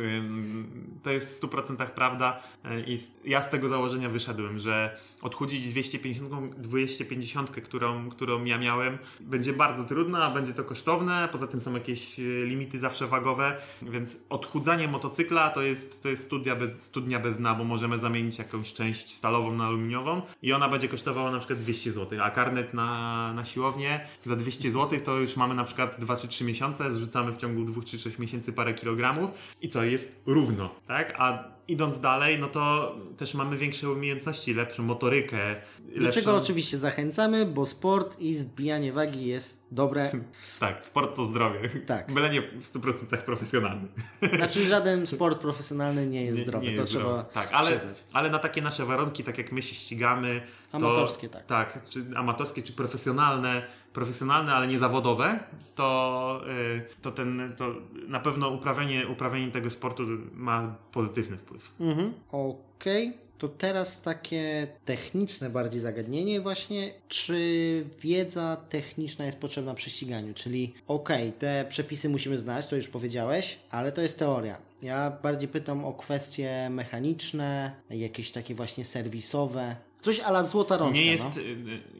to 1.02 1.10
jest 1.10 1.40
w 1.40 1.46
100% 1.46 1.86
prawda 1.86 2.40
y, 2.64 2.84
i 2.86 2.98
ja 3.24 3.42
z 3.42 3.50
tego 3.50 3.68
założenia 3.68 4.08
wyszedłem, 4.08 4.58
że 4.58 4.98
odchudzić 5.22 5.68
250, 5.68 6.54
250 6.56 7.50
którą, 7.50 8.10
którą 8.10 8.44
ja 8.44 8.58
miałem, 8.58 8.98
będzie 9.20 9.52
bardzo 9.52 9.84
trudno, 9.84 10.24
a 10.24 10.30
będzie 10.30 10.54
to 10.54 10.64
kosztowne, 10.64 11.28
poza 11.32 11.46
tym 11.46 11.60
są 11.60 11.74
jakieś 11.74 12.18
y, 12.18 12.44
limity 12.46 12.78
zawsze 12.78 13.06
wagowe, 13.06 13.56
więc 13.82 14.18
odchudzanie 14.30 14.88
motocykla 14.88 15.50
to 15.50 15.62
jest, 15.62 16.02
to 16.02 16.08
jest 16.08 16.24
studia 16.24 16.56
bez, 16.56 16.82
studnia 16.82 17.20
bez 17.20 17.36
dna, 17.36 17.54
bo 17.54 17.64
możemy 17.64 17.98
zamienić 17.98 18.38
jakąś 18.38 18.72
część 18.72 19.14
stalową 19.14 19.52
na 19.52 19.66
aluminiową 19.66 20.22
i 20.42 20.52
ona 20.52 20.68
będzie 20.68 20.88
kosztowała 20.88 21.30
na 21.30 21.38
przykład 21.38 21.58
200 21.58 21.92
zł, 21.92 22.18
a 22.22 22.30
karnet 22.30 22.74
na, 22.74 23.32
na 23.32 23.44
siłownię 23.44 24.00
za 24.24 24.36
200 24.36 24.70
zł 24.70 25.00
to 25.04 25.18
już 25.18 25.36
mamy 25.36 25.54
na 25.54 25.64
przykład 25.64 25.96
2 25.98 26.16
czy 26.16 26.28
3 26.28 26.44
miesiące, 26.44 26.94
zrzucamy 26.94 27.32
w 27.34 27.36
ciągu 27.36 27.64
2 27.64 27.82
czy 27.82 27.98
3 27.98 28.12
miesięcy 28.18 28.52
parę 28.52 28.74
kilogramów 28.74 29.30
i 29.60 29.68
co, 29.68 29.84
jest 29.84 30.22
równo, 30.26 30.74
tak? 30.86 31.14
A 31.18 31.54
idąc 31.68 32.00
dalej, 32.00 32.38
no 32.38 32.48
to 32.48 32.94
też 33.16 33.34
mamy 33.34 33.56
większe 33.56 33.90
umiejętności, 33.90 34.54
lepszą 34.54 34.82
motorykę. 34.82 35.56
Do 36.00 36.12
czego 36.12 36.36
oczywiście 36.36 36.78
zachęcamy, 36.78 37.46
bo 37.46 37.66
sport 37.66 38.20
i 38.20 38.34
zbijanie 38.34 38.92
wagi 38.92 39.26
jest 39.26 39.64
dobre. 39.70 40.10
Tak, 40.60 40.86
sport 40.86 41.16
to 41.16 41.24
zdrowie. 41.24 41.68
Tak. 41.86 42.12
Byle 42.12 42.30
nie 42.30 42.42
w 42.42 42.72
100% 42.72 43.16
profesjonalny. 43.16 43.88
Znaczy 44.36 44.66
żaden 44.66 45.06
sport 45.06 45.38
profesjonalny 45.38 46.06
nie 46.06 46.24
jest 46.24 46.40
zdrowy, 46.40 46.66
to 46.66 46.72
jest 46.72 46.90
trzeba 46.90 47.04
zdrowy. 47.04 47.24
Tak, 47.32 47.48
ale, 47.52 47.70
przyznać. 47.70 48.04
ale 48.12 48.30
na 48.30 48.38
takie 48.38 48.62
nasze 48.62 48.84
warunki, 48.84 49.24
tak 49.24 49.38
jak 49.38 49.52
my 49.52 49.62
się 49.62 49.74
ścigamy. 49.74 50.42
To, 50.70 50.76
Amatorskie, 50.76 51.28
tak. 51.28 51.46
Tak, 51.46 51.88
czy 51.88 52.04
amatorskie, 52.16 52.62
czy 52.62 52.72
profesjonalne, 52.72 53.62
profesjonalne, 53.94 54.52
ale 54.54 54.66
nie 54.66 54.78
zawodowe, 54.78 55.38
to, 55.74 56.40
y, 56.76 57.02
to, 57.02 57.12
ten, 57.12 57.52
to 57.56 57.74
na 58.08 58.20
pewno 58.20 58.48
uprawianie, 58.48 59.08
uprawianie 59.08 59.50
tego 59.50 59.70
sportu 59.70 60.02
ma 60.34 60.76
pozytywny 60.92 61.36
wpływ. 61.36 61.72
Mhm. 61.80 62.12
Okej. 62.32 63.24
To 63.38 63.48
teraz 63.48 64.02
takie 64.02 64.66
techniczne 64.84 65.50
bardziej 65.50 65.80
zagadnienie 65.80 66.40
właśnie, 66.40 66.92
czy 67.08 67.84
wiedza 68.00 68.56
techniczna 68.68 69.26
jest 69.26 69.38
potrzebna 69.38 69.74
przy 69.74 69.90
ściganiu, 69.90 70.34
czyli 70.34 70.74
okej, 70.86 71.32
te 71.32 71.64
przepisy 71.68 72.08
musimy 72.08 72.38
znać, 72.38 72.66
to 72.66 72.76
już 72.76 72.88
powiedziałeś, 72.88 73.58
ale 73.70 73.92
to 73.92 74.00
jest 74.00 74.18
teoria. 74.18 74.56
Ja 74.82 75.10
bardziej 75.22 75.48
pytam 75.48 75.84
o 75.84 75.92
kwestie 75.92 76.68
mechaniczne, 76.70 77.72
jakieś 77.90 78.30
takie 78.30 78.54
właśnie 78.54 78.84
serwisowe, 78.84 79.76
coś 80.04 80.20
ala 80.20 80.44
złota 80.44 80.76
rączka, 80.76 81.00
Nie 81.00 81.16
no. 81.16 81.24
jest, 81.24 81.36
y, 81.36 81.40
y, 81.40 81.44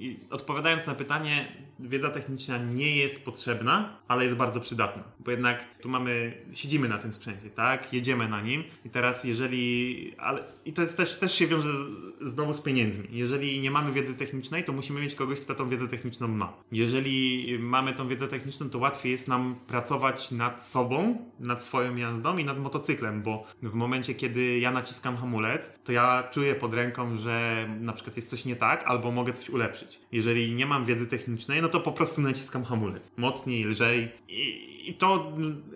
y, 0.03 0.16
odpowiadając 0.30 0.86
na 0.86 0.95
pytanie, 0.95 1.47
wiedza 1.81 2.11
techniczna 2.11 2.59
nie 2.59 2.97
jest 2.97 3.25
potrzebna, 3.25 3.97
ale 4.09 4.25
jest 4.25 4.37
bardzo 4.37 4.61
przydatna. 4.61 5.03
Bo 5.20 5.31
jednak 5.31 5.64
tu 5.81 5.89
mamy, 5.89 6.43
siedzimy 6.53 6.89
na 6.89 6.99
tym 6.99 7.12
sprzęcie, 7.12 7.51
tak? 7.51 7.93
Jedziemy 7.93 8.29
na 8.29 8.41
nim 8.43 8.64
i 8.85 8.91
teraz 8.91 9.25
jeżeli, 9.25 10.14
ale 10.18 10.45
i 10.64 10.72
to 10.72 10.83
jest 10.83 10.97
też, 10.97 11.18
też 11.18 11.35
się 11.35 11.47
wiąże 11.47 11.68
z, 11.68 12.33
znowu 12.33 12.53
z 12.53 12.61
pieniędzmi. 12.61 13.09
Jeżeli 13.11 13.61
nie 13.61 13.70
mamy 13.70 13.93
wiedzy 13.93 14.14
technicznej, 14.14 14.64
to 14.64 14.72
musimy 14.72 15.01
mieć 15.01 15.14
kogoś, 15.14 15.41
kto 15.41 15.55
tą 15.55 15.68
wiedzę 15.68 15.89
techniczną 15.89 16.29
ma. 16.29 16.53
Jeżeli 16.72 17.47
mamy 17.59 17.95
tą 17.95 18.09
wiedzę 18.09 18.29
techniczną, 18.29 18.70
to 18.70 18.79
łatwiej 18.79 19.12
jest 19.12 19.29
nam 19.29 19.57
pracować 19.66 20.31
nad 20.31 20.66
sobą, 20.66 21.18
nad 21.41 21.62
swoją 21.62 21.97
jazdą 21.97 22.37
i 22.37 22.45
nad 22.45 22.59
motocyklem, 22.59 23.22
bo 23.22 23.45
w 23.62 23.75
momencie, 23.75 24.14
kiedy 24.14 24.59
ja 24.59 24.70
naciskam 24.70 25.16
hamulec, 25.16 25.72
to 25.85 25.93
ja 25.93 26.29
czuję 26.31 26.55
pod 26.55 26.75
ręką, 26.75 27.16
że 27.16 27.66
na 27.81 27.93
przykład 27.93 28.16
jest 28.16 28.31
coś 28.31 28.45
nie 28.45 28.57
tak, 28.57 28.85
albo 28.87 29.11
mogę 29.11 29.33
coś 29.33 29.51
ulepszyć. 29.51 30.01
Jeżeli 30.12 30.55
nie 30.55 30.66
mam 30.66 30.85
wiedzy 30.85 31.07
technicznej, 31.07 31.62
no 31.65 31.71
to 31.71 31.81
po 31.81 31.93
prostu 31.93 32.21
naciskam 32.21 32.65
hamulec. 32.65 33.12
Mocniej, 33.17 33.65
lżej 33.65 34.09
i, 34.29 34.74
i 34.85 34.95
to, 34.95 35.32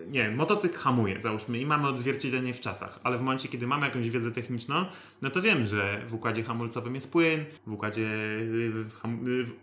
nie 0.06 0.30
motocykl 0.30 0.78
hamuje, 0.78 1.20
załóżmy, 1.20 1.59
i 1.59 1.66
mamy 1.66 1.88
odzwierciedlenie 1.88 2.54
w 2.54 2.61
czasach, 2.61 3.00
ale 3.02 3.18
w 3.18 3.20
momencie, 3.20 3.48
kiedy 3.48 3.66
mamy 3.66 3.86
jakąś 3.86 4.11
wiedzę 4.11 4.30
techniczną, 4.30 4.84
no 5.22 5.30
to 5.30 5.42
wiem, 5.42 5.66
że 5.66 6.02
w 6.09 6.14
układzie 6.14 6.42
hamulcowym 6.42 6.94
jest 6.94 7.12
płyn, 7.12 7.44
w 7.66 7.72
układzie, 7.72 8.09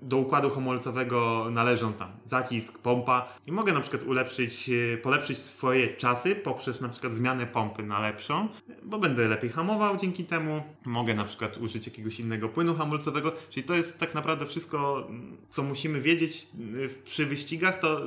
do 0.02 0.18
układu 0.18 0.50
hamulcowego 0.50 1.48
należą 1.52 1.94
tam 1.94 2.12
zacisk, 2.26 2.80
pompa. 2.80 3.34
I 3.48 3.52
mogę 3.52 3.74
na 3.74 3.82
przykład 3.82 4.04
ulepszyć, 4.04 4.70
y, 4.70 5.00
polepszyć 5.04 5.38
swoje 5.38 5.88
czasy 5.88 6.36
poprzez 6.36 6.82
na 6.82 6.90
przykład 6.90 7.14
zmianę 7.14 7.48
pompy 7.48 7.84
na 7.84 8.00
lepszą, 8.00 8.50
bo 8.84 9.00
będę 9.00 9.28
lepiej 9.28 9.50
hamował 9.50 9.98
dzięki 9.98 10.24
temu, 10.24 10.64
mogę 10.86 11.14
na 11.14 11.24
przykład 11.24 11.58
użyć 11.58 11.88
jakiegoś 11.88 12.20
innego 12.20 12.50
płynu 12.50 12.76
hamulcowego, 12.76 13.32
czyli 13.50 13.64
to 13.64 13.74
jest 13.76 14.00
tak 14.00 14.16
naprawdę 14.16 14.46
wszystko, 14.46 15.08
co 15.50 15.64
musimy 15.64 16.02
wiedzieć 16.02 16.48
y, 16.76 16.90
przy 17.04 17.26
wyścigach, 17.26 17.80
to, 17.80 18.02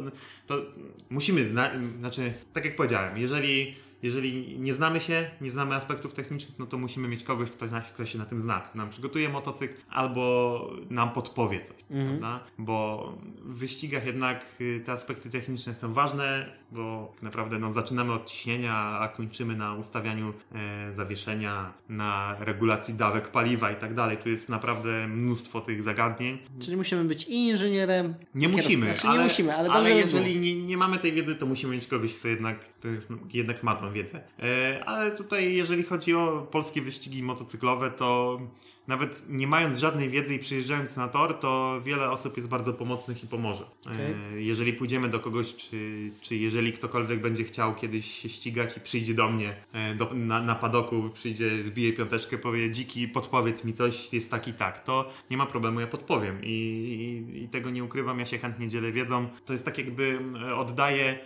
to 0.47 0.62
musimy, 1.11 1.28
zna- 1.37 1.72
znaczy, 1.99 2.33
tak 2.53 2.64
jak 2.64 2.76
powiedziałem, 2.76 3.18
jeżeli 3.18 3.74
jeżeli 4.03 4.59
nie 4.59 4.74
znamy 4.74 5.01
się, 5.01 5.30
nie 5.40 5.51
znamy 5.51 5.74
aspektów 5.74 6.14
technicznych, 6.14 6.59
no 6.59 6.66
to 6.66 6.78
musimy 6.78 7.09
mieć 7.09 7.24
kogoś, 7.24 7.51
kto, 7.51 7.66
na- 7.66 7.80
kto 7.80 8.07
się 8.07 8.18
na 8.18 8.26
tym 8.26 8.40
zna, 8.40 8.61
kto 8.61 8.78
nam 8.78 8.90
przygotuje 8.90 9.28
motocykl 9.28 9.74
albo 9.90 10.70
nam 10.90 11.11
podpowie 11.12 11.61
coś, 11.64 11.76
prawda? 11.88 12.40
Bo 12.59 13.12
w 13.42 13.59
wyścigach 13.59 14.07
jednak 14.07 14.44
y, 14.61 14.82
te 14.86 14.92
aspekty 14.92 15.30
techniczne 15.30 15.74
są 15.74 15.92
ważne, 15.92 16.46
bo 16.72 17.12
tak 17.14 17.22
naprawdę 17.22 17.59
no, 17.59 17.72
zaczynamy 17.72 18.12
od 18.12 18.26
ciśnienia, 18.26 18.74
a 18.74 19.09
kończymy 19.09 19.57
na 19.57 19.74
ustawianiu 19.74 20.32
e, 20.55 20.92
zawieszenia, 20.94 21.72
na 21.88 22.36
regulacji 22.40 22.94
dawek 22.94 23.28
paliwa 23.28 23.70
i 23.72 23.76
tak 23.76 23.94
dalej. 23.94 24.16
Tu 24.16 24.28
jest 24.28 24.49
naprawdę 24.49 25.09
mnóstwo 25.09 25.61
tych 25.61 25.82
zagadnień. 25.82 26.38
Czyli 26.61 26.76
musimy 26.76 27.05
być 27.05 27.24
i 27.28 27.49
inżynierem, 27.49 28.14
Nie 28.34 28.49
i 28.49 28.51
musimy. 28.51 28.92
Znaczy, 28.92 29.09
ale, 29.09 29.18
nie 29.18 29.24
musimy, 29.24 29.57
ale, 29.57 29.70
ale 29.70 29.90
jeżeli 29.90 30.40
nie, 30.40 30.66
nie 30.66 30.76
mamy 30.76 30.99
tej 30.99 31.12
wiedzy, 31.12 31.36
to 31.36 31.46
musimy 31.46 31.74
mieć 31.74 31.86
kogoś, 31.86 32.14
kto 32.14 32.28
jednak, 32.28 32.59
kto 32.61 32.88
jednak 33.32 33.62
ma 33.62 33.74
tą 33.74 33.88
wiedzę. 33.91 34.20
E, 34.43 34.84
ale 34.84 35.11
tutaj, 35.11 35.55
jeżeli 35.55 35.82
chodzi 35.82 36.14
o 36.14 36.49
polskie 36.51 36.82
wyścigi 36.82 37.22
motocyklowe, 37.22 37.91
to 37.91 38.41
nawet 38.89 39.22
nie 39.28 39.47
mając 39.47 39.78
żadnej 39.78 40.11
wiedzy 40.11 40.34
i 40.34 40.39
przyjeżdżając 40.39 40.97
na 40.97 41.09
tor, 41.09 41.34
to 41.34 41.80
wiele 41.84 42.11
osób 42.11 42.36
jest 42.36 42.49
bardzo 42.49 42.72
pomocnych 42.72 43.24
i 43.24 43.26
pomoże. 43.26 43.64
E, 43.86 44.41
jeżeli 44.41 44.72
pójdziemy 44.72 45.09
do 45.09 45.20
kogoś, 45.20 45.57
czy, 45.57 46.11
czy 46.20 46.36
jeżeli 46.36 46.72
ktokolwiek 46.72 47.20
będzie 47.20 47.45
chciał 47.45 47.74
kiedyś 47.74 48.14
się 48.14 48.28
ścigać 48.28 48.76
i 48.76 48.80
przyjdzie 48.80 49.14
do 49.14 49.28
mnie 49.28 49.57
e, 49.72 49.95
do, 49.95 50.11
na, 50.14 50.43
na 50.43 50.55
padoku, 50.55 51.11
przyjdzie, 51.14 51.64
zbije 51.64 51.93
piąteczkę, 51.93 52.39
powie 52.39 52.70
dziki, 52.70 53.09
podpowiedz 53.09 53.64
mi 53.64 53.72
coś, 53.72 54.12
jest 54.12 54.30
tak 54.30 54.49
i 54.49 54.53
tak, 54.53 54.84
to 54.84 55.11
nie 55.30 55.36
ma 55.36 55.47
problemu, 55.47 55.80
ja 55.80 55.86
podpowiem 55.86 56.39
i, 56.43 56.49
i, 56.49 57.43
i 57.43 57.49
tego 57.49 57.70
nie 57.70 57.84
ukrywam, 57.84 58.18
ja 58.18 58.26
się 58.26 58.39
chętnie 58.39 58.68
dzielę 58.68 58.93
wiedzą. 58.93 59.28
To 59.45 59.53
jest 59.53 59.64
tak 59.64 59.78
jakby 59.78 60.18
e, 60.49 60.57
oddaję, 60.57 61.18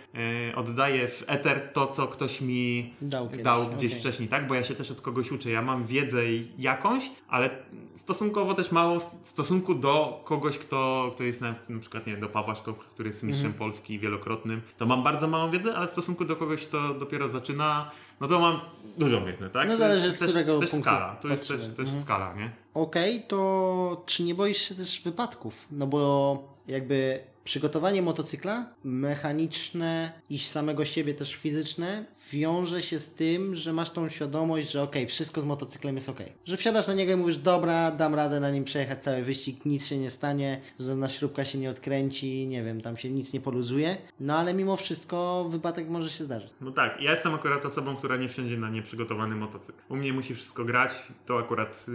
oddaję 0.55 1.07
w 1.07 1.23
eter 1.27 1.69
to, 1.73 1.87
co 1.87 2.07
ktoś 2.07 2.41
mi 2.41 2.93
Dał 3.01 3.29
dał 3.43 3.67
gdzieś 3.69 3.91
okej. 3.91 3.99
wcześniej, 3.99 4.29
tak? 4.29 4.47
Bo 4.47 4.55
ja 4.55 4.63
się 4.63 4.75
też 4.75 4.91
od 4.91 5.01
kogoś 5.01 5.31
uczę. 5.31 5.51
Ja 5.51 5.61
mam 5.61 5.85
wiedzę 5.85 6.21
jakąś, 6.57 7.03
ale 7.27 7.52
stosunkowo 7.95 8.53
też 8.53 8.71
mało 8.71 8.99
w 8.99 9.29
stosunku 9.29 9.75
do 9.75 10.21
kogoś, 10.25 10.57
kto, 10.57 11.11
kto 11.15 11.23
jest 11.23 11.41
na, 11.41 11.55
na 11.69 11.79
przykład, 11.79 12.07
nie 12.07 12.13
wiem, 12.13 12.21
do 12.21 12.29
Pawła 12.29 12.55
który 12.93 13.09
jest 13.09 13.23
mistrzem 13.23 13.51
Mhm. 13.51 13.53
Polski 13.53 13.99
wielokrotnym. 13.99 14.61
To 14.77 14.85
mam 14.85 15.03
bardzo 15.03 15.27
małą 15.27 15.51
wiedzę, 15.51 15.75
ale 15.75 15.87
w 15.87 15.91
stosunku 15.91 16.25
do 16.25 16.35
kogoś, 16.35 16.67
kto 16.67 16.93
dopiero 16.93 17.29
zaczyna, 17.29 17.91
no 18.21 18.27
to 18.27 18.39
mam 18.39 18.59
dużą 18.97 19.25
wiedzę, 19.25 19.49
tak? 19.49 19.67
No 19.67 19.77
zależy, 19.77 20.05
jest 20.05 20.17
z 20.17 20.19
też, 20.19 20.29
którego 20.29 20.59
też 20.59 20.69
punktu 20.69 20.89
skala. 20.89 21.15
To 21.15 21.27
jest 21.27 21.47
też, 21.47 21.61
też 21.61 21.79
Mhm. 21.79 22.01
skala, 22.03 22.33
nie? 22.33 22.51
Okej, 22.73 23.23
to 23.27 24.03
czy 24.05 24.23
nie 24.23 24.35
boisz 24.35 24.69
się 24.69 24.75
też 24.75 25.01
wypadków? 25.01 25.67
No 25.71 25.87
bo 25.87 26.43
jakby 26.67 27.19
przygotowanie 27.43 28.01
motocykla 28.01 28.65
mechaniczne 28.83 30.11
i 30.29 30.39
samego 30.39 30.85
siebie 30.85 31.13
też 31.13 31.35
fizyczne 31.35 32.05
wiąże 32.31 32.81
się 32.81 32.99
z 32.99 33.09
tym, 33.09 33.55
że 33.55 33.73
masz 33.73 33.89
tą 33.89 34.09
świadomość, 34.09 34.71
że 34.71 34.83
okej, 34.83 35.07
wszystko 35.07 35.41
z 35.41 35.45
motocyklem 35.45 35.95
jest 35.95 36.09
okej. 36.09 36.31
Że 36.45 36.57
wsiadasz 36.57 36.87
na 36.87 36.93
niego 36.93 37.13
i 37.13 37.15
mówisz, 37.15 37.37
dobra, 37.37 37.91
dam 37.91 38.15
radę 38.15 38.39
na 38.39 38.51
nim 38.51 38.63
przejechać 38.63 39.03
cały 39.03 39.21
wyścig, 39.21 39.65
nic 39.65 39.87
się 39.87 39.97
nie 39.97 40.09
stanie, 40.09 40.61
żadna 40.79 41.07
śrubka 41.07 41.45
się 41.45 41.57
nie 41.57 41.69
odkręci, 41.69 42.47
nie 42.47 42.63
wiem, 42.63 42.81
tam 42.81 42.97
się 42.97 43.09
nic 43.09 43.33
nie 43.33 43.41
poluzuje, 43.41 43.97
no 44.19 44.37
ale 44.37 44.53
mimo 44.53 44.75
wszystko 44.75 45.45
wypadek 45.49 45.89
może 45.89 46.09
się 46.09 46.23
zdarzyć. 46.23 46.49
No 46.61 46.71
tak, 46.71 47.01
ja 47.01 47.11
jestem 47.11 47.33
akurat 47.33 47.65
osobą, 47.65 47.95
która 47.95 48.17
nie 48.17 48.29
wsiądzie 48.29 48.57
na 48.57 48.69
nieprzygotowany 48.69 49.35
motocykl. 49.35 49.79
U 49.89 49.95
mnie 49.95 50.13
musi 50.13 50.35
wszystko 50.35 50.65
grać, 50.65 50.91
to 51.25 51.39
akurat 51.39 51.85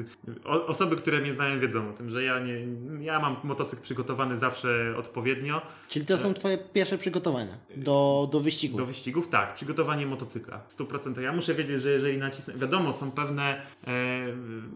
o, 0.44 0.66
osoby, 0.66 0.96
które 0.96 1.20
mnie 1.20 1.32
znają 1.32 1.60
wiedzą 1.60 1.90
o 1.90 1.92
tym, 1.92 2.10
że 2.10 2.22
ja 2.22 2.38
nie, 2.38 2.54
ja 3.04 3.20
mam 3.20 3.36
motocykl 3.44 3.82
przygotowany 3.82 4.38
zawsze 4.38 4.94
odpowiednio. 4.96 5.62
Czyli 5.88 6.06
to 6.06 6.18
są 6.18 6.34
twoje 6.34 6.58
pierwsze 6.58 6.98
przygotowania 6.98 7.58
do, 7.76 8.28
do 8.32 8.40
wyścigu. 8.40 8.78
Do 8.78 8.86
wyścigów 8.86 9.28
tak, 9.28 9.54
przygotowanie 9.54 10.06
motocykla. 10.06 10.17
100%. 10.26 11.20
Ja 11.20 11.32
muszę 11.32 11.54
wiedzieć, 11.54 11.82
że 11.82 11.90
jeżeli 11.90 12.18
nacisnę. 12.18 12.54
Wiadomo, 12.54 12.92
są 12.92 13.10
pewne 13.10 13.62
e, 13.86 14.26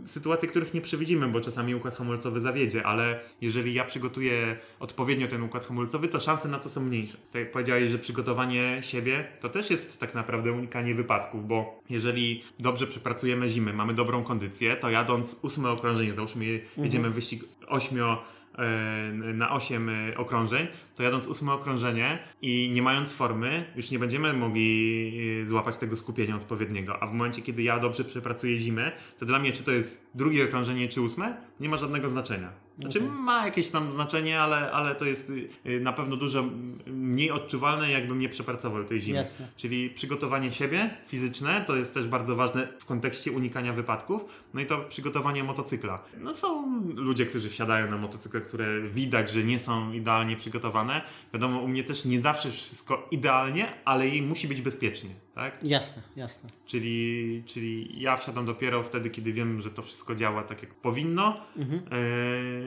sytuacje, 0.06 0.48
których 0.48 0.74
nie 0.74 0.80
przewidzimy, 0.80 1.28
bo 1.28 1.40
czasami 1.40 1.74
układ 1.74 1.94
hamulcowy 1.94 2.40
zawiedzie, 2.40 2.86
ale 2.86 3.20
jeżeli 3.40 3.74
ja 3.74 3.84
przygotuję 3.84 4.56
odpowiednio 4.80 5.28
ten 5.28 5.42
układ 5.42 5.64
hamulcowy, 5.64 6.08
to 6.08 6.20
szanse 6.20 6.48
na 6.48 6.58
to 6.58 6.68
są 6.68 6.80
mniejsze. 6.80 7.16
Tak 7.32 7.42
jak 7.42 7.52
powiedziałeś, 7.52 7.90
że 7.90 7.98
przygotowanie 7.98 8.78
siebie 8.82 9.28
to 9.40 9.48
też 9.48 9.70
jest 9.70 10.00
tak 10.00 10.14
naprawdę 10.14 10.52
unikanie 10.52 10.94
wypadków, 10.94 11.48
bo 11.48 11.80
jeżeli 11.90 12.44
dobrze 12.58 12.86
przepracujemy 12.86 13.48
zimę, 13.48 13.72
mamy 13.72 13.94
dobrą 13.94 14.24
kondycję, 14.24 14.76
to 14.76 14.90
jadąc 14.90 15.36
ósme 15.42 15.70
okrążenie, 15.70 16.14
załóżmy 16.14 16.60
jedziemy 16.76 17.10
wyścig 17.10 17.44
ośmio 17.66 18.24
na 19.34 19.52
8 19.52 19.90
okrążeń, 20.16 20.66
to 20.96 21.02
jadąc 21.02 21.26
ósme 21.26 21.52
okrążenie 21.52 22.18
i 22.42 22.70
nie 22.74 22.82
mając 22.82 23.12
formy, 23.12 23.64
już 23.76 23.90
nie 23.90 23.98
będziemy 23.98 24.32
mogli 24.32 25.12
e, 25.42 25.46
złapać 25.46 25.78
tego 25.78 25.96
skupienia 25.96 26.36
odpowiedniego. 26.36 27.02
A 27.02 27.06
w 27.06 27.12
momencie, 27.12 27.42
kiedy 27.42 27.62
ja 27.62 27.78
dobrze 27.78 28.04
przepracuję 28.04 28.58
zimę, 28.58 28.92
to 29.18 29.26
dla 29.26 29.38
mnie, 29.38 29.52
czy 29.52 29.64
to 29.64 29.70
jest 29.70 30.06
drugie 30.14 30.44
okrążenie, 30.44 30.88
czy 30.88 31.00
ósme, 31.00 31.36
nie 31.60 31.68
ma 31.68 31.76
żadnego 31.76 32.08
znaczenia. 32.08 32.61
Znaczy 32.78 32.98
Okej. 32.98 33.10
ma 33.10 33.44
jakieś 33.44 33.70
tam 33.70 33.90
znaczenie, 33.90 34.40
ale, 34.40 34.72
ale 34.72 34.94
to 34.94 35.04
jest 35.04 35.30
y, 35.66 35.80
na 35.80 35.92
pewno 35.92 36.16
dużo 36.16 36.44
mniej 36.86 37.30
odczuwalne, 37.30 37.90
jakbym 37.90 38.18
nie 38.18 38.28
przepracował 38.28 38.84
tej 38.84 39.00
zimy. 39.00 39.18
Jasne. 39.18 39.48
Czyli 39.56 39.90
przygotowanie 39.90 40.52
siebie 40.52 40.90
fizyczne 41.06 41.64
to 41.66 41.76
jest 41.76 41.94
też 41.94 42.08
bardzo 42.08 42.36
ważne 42.36 42.68
w 42.78 42.84
kontekście 42.84 43.32
unikania 43.32 43.72
wypadków. 43.72 44.24
No 44.54 44.60
i 44.60 44.66
to 44.66 44.78
przygotowanie 44.78 45.44
motocykla. 45.44 46.02
No 46.20 46.34
są 46.34 46.80
ludzie, 46.94 47.26
którzy 47.26 47.50
wsiadają 47.50 47.90
na 47.90 47.96
motocykle, 47.96 48.40
które 48.40 48.80
widać, 48.80 49.30
że 49.30 49.44
nie 49.44 49.58
są 49.58 49.92
idealnie 49.92 50.36
przygotowane. 50.36 51.02
Wiadomo, 51.32 51.60
u 51.60 51.68
mnie 51.68 51.84
też 51.84 52.04
nie 52.04 52.20
zawsze 52.20 52.50
wszystko 52.50 53.08
idealnie, 53.10 53.66
ale 53.84 54.08
jej 54.08 54.22
musi 54.22 54.48
być 54.48 54.62
bezpiecznie. 54.62 55.10
Tak? 55.34 55.54
Jasne, 55.62 56.02
jasne. 56.16 56.50
Czyli, 56.66 57.42
czyli 57.46 58.00
ja 58.02 58.16
wsiadam 58.16 58.46
dopiero 58.46 58.82
wtedy, 58.82 59.10
kiedy 59.10 59.32
wiem, 59.32 59.60
że 59.60 59.70
to 59.70 59.82
wszystko 59.82 60.14
działa 60.14 60.42
tak, 60.42 60.62
jak 60.62 60.74
powinno. 60.74 61.40
Mhm. 61.56 61.82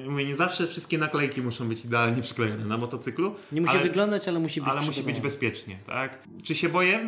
Yy, 0.03 0.09
mówię, 0.09 0.25
nie 0.25 0.35
zawsze 0.35 0.67
wszystkie 0.67 0.97
naklejki 0.97 1.41
muszą 1.41 1.67
być 1.67 1.85
idealnie 1.85 2.21
przyklejone 2.21 2.65
na 2.65 2.77
motocyklu. 2.77 3.35
Nie 3.51 3.61
musi 3.61 3.73
ale, 3.73 3.83
wyglądać, 3.83 4.27
ale 4.27 4.39
musi 4.39 4.61
być 4.61 4.69
ale 4.69 4.81
musi 4.81 5.03
być 5.03 5.19
bezpiecznie, 5.19 5.79
tak? 5.85 6.19
Czy 6.43 6.55
się 6.55 6.69
boję 6.69 6.99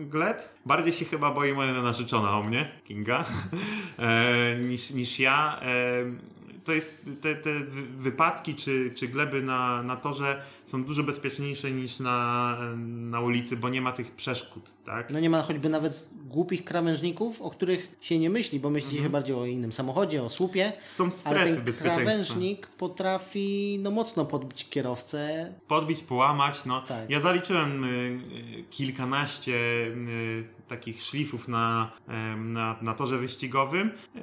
gleb? 0.00 0.48
Bardziej 0.66 0.92
się 0.92 1.04
chyba 1.04 1.30
boi 1.30 1.52
moja 1.52 1.82
narzeczona 1.82 2.38
o 2.38 2.42
mnie, 2.42 2.70
Kinga, 2.84 3.24
e, 3.98 4.56
niż, 4.56 4.90
niż 4.90 5.18
ja. 5.18 5.60
E, 5.62 6.34
to 6.64 6.72
jest 6.72 7.06
te, 7.20 7.34
te 7.34 7.60
wy- 7.60 7.86
wypadki 7.98 8.54
czy, 8.54 8.92
czy 8.94 9.08
gleby 9.08 9.42
na, 9.42 9.82
na 9.82 9.96
torze 9.96 10.42
są 10.64 10.84
dużo 10.84 11.02
bezpieczniejsze 11.02 11.70
niż 11.70 12.00
na, 12.00 12.56
na 12.86 13.20
ulicy, 13.20 13.56
bo 13.56 13.68
nie 13.68 13.80
ma 13.80 13.92
tych 13.92 14.10
przeszkód, 14.10 14.70
tak? 14.84 15.10
No 15.10 15.20
nie 15.20 15.30
ma 15.30 15.42
choćby 15.42 15.68
nawet 15.68 16.10
głupich 16.26 16.64
krawężników, 16.64 17.42
o 17.42 17.50
których 17.50 17.96
się 18.00 18.18
nie 18.18 18.30
myśli, 18.30 18.60
bo 18.60 18.70
myśli 18.70 18.98
się 18.98 19.08
bardziej 19.10 19.36
o 19.36 19.46
innym 19.46 19.72
samochodzie, 19.72 20.22
o 20.22 20.30
słupie, 20.30 20.72
Są 20.84 21.04
ale 21.04 21.12
strefy 21.12 21.54
ten 21.54 21.64
bezpieczeństwa. 21.64 22.04
krawężnik 22.04 22.66
potrafi 22.66 23.78
no 23.82 23.90
mocno 23.90 24.24
podbić 24.24 24.68
kierowcę. 24.70 25.52
podbić, 25.68 26.00
połamać. 26.00 26.64
No. 26.64 26.82
Tak. 26.82 27.10
Ja 27.10 27.20
zaliczyłem 27.20 27.84
y, 27.84 27.88
y, 27.88 28.64
kilkanaście 28.70 29.54
y, 29.86 30.44
takich 30.68 31.02
szlifów 31.02 31.48
na, 31.48 31.92
y, 32.08 32.36
na, 32.36 32.76
na 32.82 32.94
torze 32.94 33.18
wyścigowym. 33.18 33.88
Y, 34.16 34.20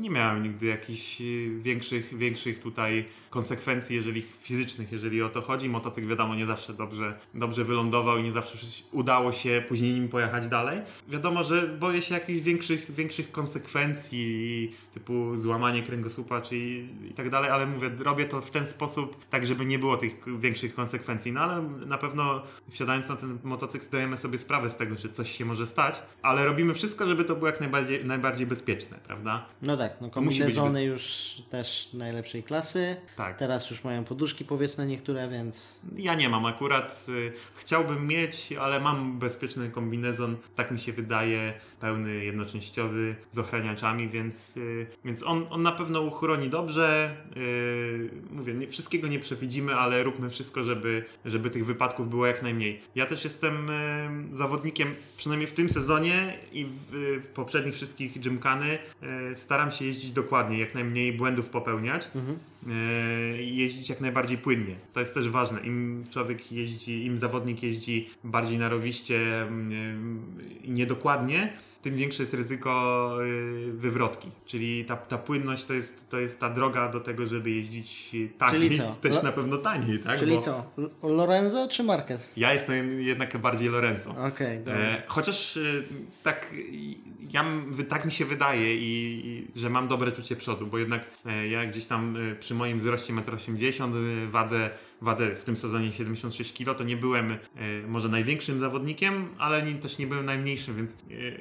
nie 0.00 0.10
miałem 0.10 0.42
nigdy 0.42 0.66
jakichś 0.66 1.20
y, 1.20 1.58
większych, 1.62 2.18
większych 2.18 2.60
tutaj 2.60 3.04
konsekwencji, 3.30 3.96
jeżeli 3.96 4.22
fizycznych, 4.40 4.92
jeżeli 4.92 5.22
o 5.22 5.28
to 5.28 5.42
chodzi. 5.42 5.65
Motocykl 5.68 6.08
wiadomo 6.08 6.34
nie 6.34 6.46
zawsze 6.46 6.74
dobrze, 6.74 7.18
dobrze 7.34 7.64
wylądował 7.64 8.18
i 8.18 8.22
nie 8.22 8.32
zawsze 8.32 8.58
udało 8.92 9.32
się 9.32 9.64
później 9.68 9.94
nim 9.94 10.08
pojechać 10.08 10.48
dalej. 10.48 10.80
Wiadomo, 11.08 11.42
że 11.42 11.68
boję 11.68 12.02
się 12.02 12.14
jakichś 12.14 12.40
większych, 12.40 12.94
większych 12.94 13.32
konsekwencji 13.32 14.72
typu 14.94 15.36
złamanie 15.36 15.82
kręgosłupa 15.82 16.40
czy 16.40 16.56
i, 16.56 16.88
i 17.10 17.14
tak 17.14 17.30
dalej, 17.30 17.50
ale 17.50 17.66
mówię, 17.66 17.90
robię 17.98 18.24
to 18.24 18.40
w 18.40 18.50
ten 18.50 18.66
sposób, 18.66 19.24
tak 19.30 19.46
żeby 19.46 19.66
nie 19.66 19.78
było 19.78 19.96
tych 19.96 20.40
większych 20.40 20.74
konsekwencji. 20.74 21.32
No 21.32 21.40
ale 21.40 21.62
na 21.62 21.98
pewno 21.98 22.42
wsiadając 22.70 23.08
na 23.08 23.16
ten 23.16 23.38
motocykl 23.44 23.84
zdajemy 23.84 24.16
sobie 24.16 24.38
sprawę 24.38 24.70
z 24.70 24.76
tego, 24.76 24.96
że 24.96 25.08
coś 25.08 25.36
się 25.36 25.44
może 25.44 25.66
stać, 25.66 26.02
ale 26.22 26.44
robimy 26.44 26.74
wszystko, 26.74 27.06
żeby 27.06 27.24
to 27.24 27.34
było 27.36 27.46
jak 27.46 27.60
najbardziej, 27.60 28.04
najbardziej 28.04 28.46
bezpieczne, 28.46 28.98
prawda? 29.06 29.46
No 29.62 29.76
tak, 29.76 30.00
no 30.00 30.10
kombinezony 30.10 30.84
już 30.84 31.34
też 31.50 31.92
najlepszej 31.92 32.42
klasy. 32.42 32.96
Tak. 33.16 33.38
Teraz 33.38 33.70
już 33.70 33.84
mają 33.84 34.04
poduszki 34.04 34.44
powietrzne 34.44 34.86
niektóre, 34.86 35.28
więc 35.28 35.55
Ja 35.96 36.14
nie 36.14 36.28
mam 36.28 36.46
akurat. 36.46 37.06
Y, 37.08 37.32
chciałbym 37.54 38.06
mieć, 38.06 38.52
ale 38.60 38.80
mam 38.80 39.18
bezpieczny 39.18 39.70
kombinezon, 39.70 40.36
tak 40.54 40.70
mi 40.70 40.80
się 40.80 40.92
wydaje, 40.92 41.54
pełny 41.80 42.24
jednoczęściowy 42.24 43.16
z 43.30 43.38
ochraniaczami, 43.38 44.08
więc, 44.08 44.56
y, 44.56 44.86
więc 45.04 45.22
on, 45.22 45.46
on 45.50 45.62
na 45.62 45.72
pewno 45.72 46.00
uchroni 46.00 46.48
dobrze. 46.48 47.16
Y, 47.36 48.10
mówię, 48.30 48.54
nie, 48.54 48.68
wszystkiego 48.68 49.08
nie 49.08 49.18
przewidzimy, 49.18 49.74
ale 49.74 50.02
róbmy 50.02 50.30
wszystko, 50.30 50.64
żeby, 50.64 51.04
żeby 51.24 51.50
tych 51.50 51.66
wypadków 51.66 52.10
było 52.10 52.26
jak 52.26 52.42
najmniej. 52.42 52.80
Ja 52.94 53.06
też 53.06 53.24
jestem 53.24 53.66
zawodnikiem, 54.32 54.94
przynajmniej 55.16 55.46
w 55.46 55.52
tym 55.52 55.68
sezonie 55.68 56.38
i 56.52 56.66
w, 56.90 57.22
poprzednich 57.34 57.74
wszystkich 57.74 58.20
gymkany, 58.20 58.78
staram 59.34 59.70
się 59.70 59.84
jeździć 59.84 60.10
dokładnie, 60.10 60.58
jak 60.58 60.74
najmniej 60.74 61.12
błędów 61.12 61.48
popełniać 61.48 62.08
mhm. 62.14 62.38
E, 62.66 63.42
jeździć 63.42 63.88
jak 63.88 64.00
najbardziej 64.00 64.38
płynnie. 64.38 64.76
To 64.92 65.00
jest 65.00 65.14
też 65.14 65.28
ważne. 65.28 65.60
Im 65.60 66.04
człowiek 66.10 66.52
jeździ, 66.52 67.04
im 67.04 67.18
zawodnik 67.18 67.62
jeździ 67.62 68.10
bardziej 68.24 68.58
narowiście 68.58 69.42
mm, 69.42 70.26
i 70.62 70.70
niedokładnie, 70.70 71.52
tym 71.86 71.96
większe 71.96 72.22
jest 72.22 72.34
ryzyko 72.34 73.12
e, 73.22 73.26
wywrotki. 73.72 74.30
Czyli 74.46 74.84
ta, 74.84 74.96
ta 74.96 75.18
płynność 75.18 75.64
to 75.64 75.74
jest, 75.74 76.10
to 76.10 76.18
jest 76.18 76.40
ta 76.40 76.50
droga 76.50 76.88
do 76.88 77.00
tego, 77.00 77.26
żeby 77.26 77.50
jeździć 77.50 78.16
taniej. 78.38 78.60
Czyli 78.68 78.78
co? 78.78 78.96
Też 79.00 79.16
Lo- 79.16 79.22
na 79.22 79.32
pewno 79.32 79.56
taniej, 79.58 79.98
tak? 79.98 80.18
Czyli 80.18 80.34
Bo 80.34 80.40
co? 80.40 80.64
L- 80.78 80.90
Lorenzo 81.02 81.68
czy 81.68 81.82
Marquez? 81.82 82.30
Ja 82.36 82.52
jestem 82.52 83.00
jednak 83.00 83.36
bardziej 83.38 83.68
Lorenzo. 83.68 84.10
Okej, 84.10 84.58
dobra. 84.58 84.74
E, 84.74 85.02
chociaż 85.06 85.56
e, 85.56 85.60
tak, 86.22 86.54
ja, 87.32 87.44
tak 87.88 88.04
mi 88.04 88.12
się 88.12 88.24
wydaje, 88.24 88.74
i, 88.74 89.22
i, 89.26 89.60
że 89.60 89.70
mam 89.70 89.88
dobre 89.88 90.12
czucie 90.12 90.36
przodu, 90.36 90.66
bo 90.66 90.78
jednak 90.78 91.04
e, 91.26 91.48
ja 91.48 91.66
gdzieś 91.66 91.86
tam 91.86 92.16
e, 92.16 92.36
przy 92.36 92.54
moim 92.54 92.80
wzroście 92.80 93.12
1,80 93.12 93.84
m, 93.84 94.24
e, 94.24 94.30
wadze, 94.30 94.70
wadze 95.00 95.34
w 95.34 95.44
tym 95.44 95.56
sezonie 95.56 95.92
76 95.92 96.52
kg, 96.52 96.78
to 96.78 96.84
nie 96.84 96.96
byłem 96.96 97.32
e, 97.32 97.36
może 97.88 98.08
największym 98.08 98.60
zawodnikiem, 98.60 99.28
ale 99.38 99.62
nie, 99.62 99.74
też 99.74 99.98
nie 99.98 100.06
byłem 100.06 100.26
najmniejszym, 100.26 100.76
więc 100.76 100.92
e, 100.92 100.96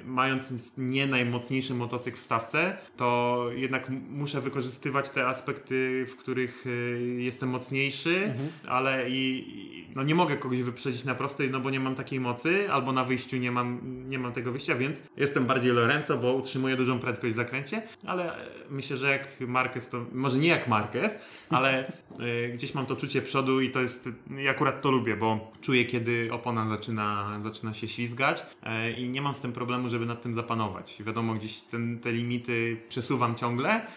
mając 0.06 0.54
nie 0.78 1.08
najmocniejszy 1.08 1.74
motocykl 1.74 2.18
w 2.18 2.22
stawce, 2.22 2.78
to 2.98 3.50
jednak 3.56 3.90
muszę 4.10 4.42
wykorzystywać 4.42 5.10
te 5.10 5.28
aspekty, 5.28 6.06
w 6.08 6.16
których 6.16 6.66
e, 6.66 6.70
jestem 7.02 7.50
mocniejszy, 7.50 8.34
ale 8.68 9.10
i, 9.10 9.86
no 9.96 10.04
nie 10.04 10.16
mogę 10.16 10.38
kogoś 10.38 10.62
wyprzedzić 10.62 11.04
na 11.04 11.16
prostej, 11.16 11.52
no 11.52 11.60
bo 11.60 11.70
nie 11.70 11.80
mam 11.80 11.96
takiej 11.96 12.20
mocy, 12.20 12.72
albo 12.72 12.92
na 12.92 13.04
wyjściu 13.04 13.38
nie 13.38 13.52
mam, 13.52 13.80
nie 14.10 14.20
mam 14.20 14.34
tego 14.34 14.52
wyjścia, 14.52 14.76
więc 14.76 15.04
jestem 15.18 15.46
bardziej 15.46 15.72
Lorenzo, 15.72 16.18
bo 16.18 16.34
utrzymuję 16.34 16.76
dużą 16.76 17.00
prędkość 17.00 17.34
w 17.34 17.36
zakręcie, 17.36 17.82
ale 18.08 18.34
myślę, 18.70 18.98
że 18.98 19.12
jak 19.12 19.28
Marquez 19.40 19.90
to, 19.90 20.06
może 20.14 20.38
nie 20.38 20.48
jak 20.48 20.68
Marquez, 20.68 21.16
ale 21.50 21.92
gdzieś 22.54 22.74
mam 22.74 22.86
to 22.86 22.96
czucie 22.96 23.22
przodu 23.22 23.45
i 23.62 23.70
to 23.70 23.82
jest, 23.82 24.10
ja 24.38 24.52
akurat 24.52 24.82
to 24.82 24.92
lubię, 24.92 25.16
bo 25.16 25.52
czuję 25.62 25.86
kiedy 25.86 26.30
opona 26.32 26.68
zaczyna, 26.68 27.40
zaczyna 27.44 27.74
się 27.74 27.88
ślizgać 27.88 28.40
y, 28.42 28.92
i 28.92 29.10
nie 29.10 29.22
mam 29.22 29.36
z 29.36 29.42
tym 29.42 29.54
problemu, 29.54 29.90
żeby 29.90 30.06
nad 30.06 30.22
tym 30.22 30.36
zapanować. 30.36 31.04
Wiadomo, 31.06 31.34
gdzieś 31.34 31.62
ten, 31.62 32.00
te 32.00 32.12
limity 32.12 32.78
przesuwam 32.90 33.36
ciągle, 33.36 33.88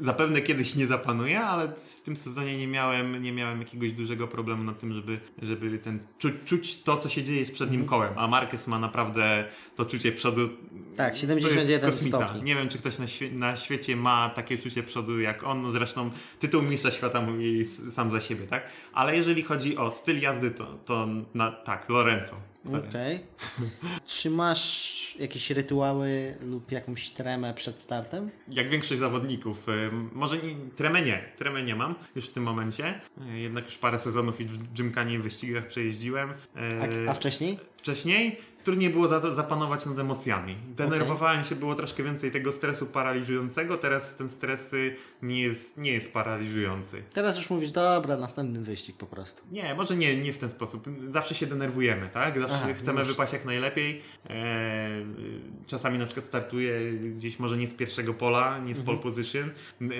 Zapewne 0.00 0.40
kiedyś 0.40 0.74
nie 0.74 0.86
zapanuję, 0.86 1.40
ale 1.40 1.68
w 1.68 2.02
tym 2.02 2.16
sezonie 2.16 2.58
nie 2.58 2.66
miałem, 2.66 3.22
nie 3.22 3.32
miałem 3.32 3.58
jakiegoś 3.58 3.92
dużego 3.92 4.28
problemu 4.28 4.64
na 4.64 4.74
tym, 4.74 4.92
żeby, 4.92 5.18
żeby 5.42 5.78
ten, 5.78 6.00
czu, 6.18 6.28
czuć 6.44 6.82
to, 6.82 6.96
co 6.96 7.08
się 7.08 7.22
dzieje 7.22 7.46
z 7.46 7.50
przednim 7.50 7.80
mhm. 7.80 7.88
kołem. 7.88 8.18
A 8.18 8.26
Marquez 8.26 8.66
ma 8.66 8.78
naprawdę 8.78 9.44
to 9.76 9.84
czucie 9.84 10.12
przodu. 10.12 10.48
Tak, 10.96 11.16
71 11.16 11.92
stopni. 11.92 12.42
Nie 12.42 12.54
wiem, 12.54 12.68
czy 12.68 12.78
ktoś 12.78 12.98
na, 12.98 13.06
świe 13.06 13.30
na 13.30 13.56
świecie 13.56 13.96
ma 13.96 14.30
takie 14.30 14.58
czucie 14.58 14.82
przodu 14.82 15.20
jak 15.20 15.44
on. 15.44 15.62
No 15.62 15.70
zresztą 15.70 16.10
tytuł 16.40 16.62
mistrza 16.62 16.90
świata 16.90 17.20
mówi 17.20 17.64
sam 17.90 18.10
za 18.10 18.20
siebie, 18.20 18.46
tak? 18.46 18.66
Ale 18.92 19.16
jeżeli 19.16 19.42
chodzi 19.42 19.76
o 19.76 19.90
styl 19.90 20.20
jazdy, 20.20 20.50
to, 20.50 20.78
to 20.84 21.08
na, 21.34 21.50
tak, 21.50 21.88
Lorenzo. 21.88 22.53
Okej. 22.68 23.20
Okay. 23.54 24.00
Czy 24.06 24.30
masz 24.30 25.16
jakieś 25.18 25.50
rytuały 25.50 26.34
lub 26.40 26.72
jakąś 26.72 27.10
tremę 27.10 27.54
przed 27.54 27.80
startem? 27.80 28.30
Jak 28.48 28.68
większość 28.68 29.00
zawodników. 29.00 29.66
Może 30.12 30.36
nie, 30.36 30.54
tremę 30.76 31.02
nie. 31.02 31.24
Tremę 31.36 31.62
nie 31.62 31.76
mam 31.76 31.94
już 32.16 32.28
w 32.28 32.32
tym 32.32 32.42
momencie. 32.42 33.00
E, 33.20 33.38
jednak 33.38 33.64
już 33.64 33.78
parę 33.78 33.98
sezonów 33.98 34.40
i 34.40 34.44
w 34.44 34.72
gymkanie 34.72 35.14
i 35.14 35.18
wyścigach 35.18 35.66
przejeździłem. 35.66 36.32
A, 37.06 37.10
a 37.10 37.14
wcześniej? 37.14 37.58
Wcześniej 37.76 38.38
trudniej 38.64 38.90
było 38.90 39.08
za, 39.08 39.32
zapanować 39.32 39.86
nad 39.86 39.98
emocjami. 39.98 40.56
Denerwowałem 40.76 41.38
okay. 41.38 41.48
się, 41.48 41.56
było 41.56 41.74
troszkę 41.74 42.02
więcej 42.02 42.30
tego 42.30 42.52
stresu 42.52 42.86
paraliżującego, 42.86 43.76
teraz 43.76 44.16
ten 44.16 44.28
stres 44.28 44.74
nie 45.22 45.42
jest, 45.42 45.76
nie 45.76 45.92
jest 45.92 46.12
paraliżujący. 46.12 47.02
Teraz 47.12 47.36
już 47.36 47.50
mówisz, 47.50 47.72
dobra, 47.72 48.16
następny 48.16 48.60
wyścig 48.60 48.96
po 48.96 49.06
prostu. 49.06 49.42
Nie, 49.52 49.74
może 49.74 49.96
nie, 49.96 50.16
nie 50.16 50.32
w 50.32 50.38
ten 50.38 50.50
sposób. 50.50 50.86
Zawsze 51.08 51.34
się 51.34 51.46
denerwujemy, 51.46 52.08
tak? 52.12 52.38
Zawsze 52.40 52.56
Aha, 52.62 52.74
chcemy 52.74 53.00
no 53.00 53.06
wypaść 53.06 53.32
jak 53.32 53.44
najlepiej. 53.44 54.02
Eee, 54.28 55.06
czasami 55.66 55.98
na 55.98 56.06
przykład 56.06 56.26
startuję 56.26 56.92
gdzieś 56.92 57.38
może 57.38 57.56
nie 57.56 57.66
z 57.66 57.74
pierwszego 57.74 58.14
pola, 58.14 58.58
nie 58.58 58.74
z 58.74 58.78
mhm. 58.78 58.86
pole 58.86 58.98
position. 58.98 59.50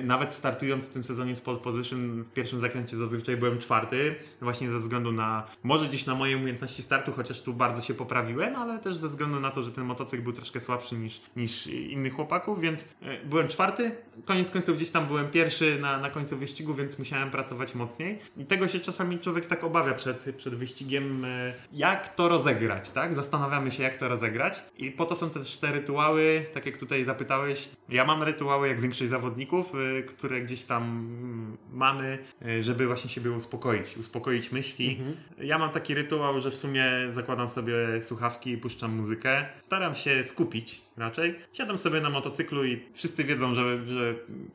Nawet 0.05 0.33
startując 0.33 0.85
w 0.85 0.91
tym 0.91 1.05
sezonie 1.05 1.37
z 1.37 1.41
pole 1.41 1.59
position 1.59 2.23
w 2.23 2.33
pierwszym 2.33 2.61
zakręcie 2.61 2.97
zazwyczaj 2.97 3.37
byłem 3.37 3.59
czwarty, 3.59 4.15
właśnie 4.41 4.71
ze 4.71 4.79
względu 4.79 5.12
na, 5.12 5.47
może 5.62 5.89
gdzieś 5.89 6.07
na 6.07 6.15
moje 6.15 6.37
umiejętności 6.37 6.83
startu, 6.83 7.12
chociaż 7.12 7.43
tu 7.43 7.55
bardzo 7.55 7.83
się 7.83 7.95
poprawiłem, 7.95 8.54
ale 8.57 8.79
też 8.79 8.97
ze 8.97 9.09
względu 9.09 9.41
na 9.41 9.51
to, 9.51 9.63
że 9.63 9.73
ten 9.73 9.85
motocykl 9.85 10.23
był 10.23 10.33
troszkę 10.33 10.61
słabszy 10.61 10.97
niż, 10.97 11.21
niż 11.37 11.67
innych 11.67 12.15
chłopaków, 12.15 12.61
więc 12.61 12.89
e, 13.03 13.25
byłem 13.25 13.49
czwarty. 13.49 13.91
Koniec 14.25 14.51
końców 14.51 14.77
gdzieś 14.77 14.91
tam 14.91 15.07
byłem 15.07 15.31
pierwszy 15.31 15.79
na, 15.81 15.99
na 15.99 16.11
końcu 16.11 16.37
wyścigu, 16.37 16.75
więc 16.75 16.99
musiałem 16.99 17.31
pracować 17.31 17.75
mocniej. 17.75 18.19
I 18.37 18.45
tego 18.45 18.69
się 18.69 18.81
czasami 18.81 19.19
człowiek 19.19 19.47
tak 19.47 19.65
obawia 19.65 19.95
przed, 19.95 20.35
przed 20.37 20.55
wyścigiem, 20.55 21.25
e, 21.25 21.55
jak 21.73 22.15
to 22.15 22.29
rozegrać, 22.29 22.91
tak? 22.91 23.15
Zastanawiamy 23.15 23.71
się, 23.71 23.83
jak 23.83 23.97
to 23.97 24.09
rozegrać. 24.09 24.63
I 24.79 24.91
po 24.91 25.07
to 25.07 25.17
są 25.17 25.31
też 25.31 25.59
te 25.59 25.73
rytuały, 25.73 26.47
tak 26.55 26.67
jak 26.67 26.79
tutaj 26.79 27.05
zapytałeś. 27.05 27.69
Ja 27.89 28.05
mam 28.05 28.23
rytuały, 28.23 28.69
jak 28.69 28.81
większość 28.81 29.11
zawodników, 29.11 29.73
e, 29.99 30.03
które 30.03 30.41
gdzieś 30.41 30.65
tam 30.65 30.83
mm, 30.83 31.57
mamy, 31.73 32.19
żeby 32.61 32.87
właśnie 32.87 33.11
siebie 33.11 33.31
uspokoić, 33.31 33.97
uspokoić 33.97 34.53
myśli. 34.53 34.97
Mhm. 34.99 35.17
Ja 35.39 35.59
mam 35.59 35.71
taki 35.71 35.95
rytuał, 35.95 36.41
że 36.41 36.51
w 36.51 36.57
sumie 36.57 36.85
zakładam 37.13 37.49
sobie 37.49 37.75
słuchawki 38.01 38.43
słuchawki, 38.45 38.57
puszczam 38.59 38.97
muzykę. 38.97 39.47
Staram 39.66 39.95
się 39.95 40.24
skupić 40.24 40.82
raczej. 40.97 41.38
Siadam 41.53 41.78
sobie 41.78 42.01
na 42.01 42.11
motocyklu 42.11 42.64
i 42.64 42.82
wszyscy 42.92 43.24
wiedzą, 43.24 43.55
że, 43.55 43.86
że 43.86 44.14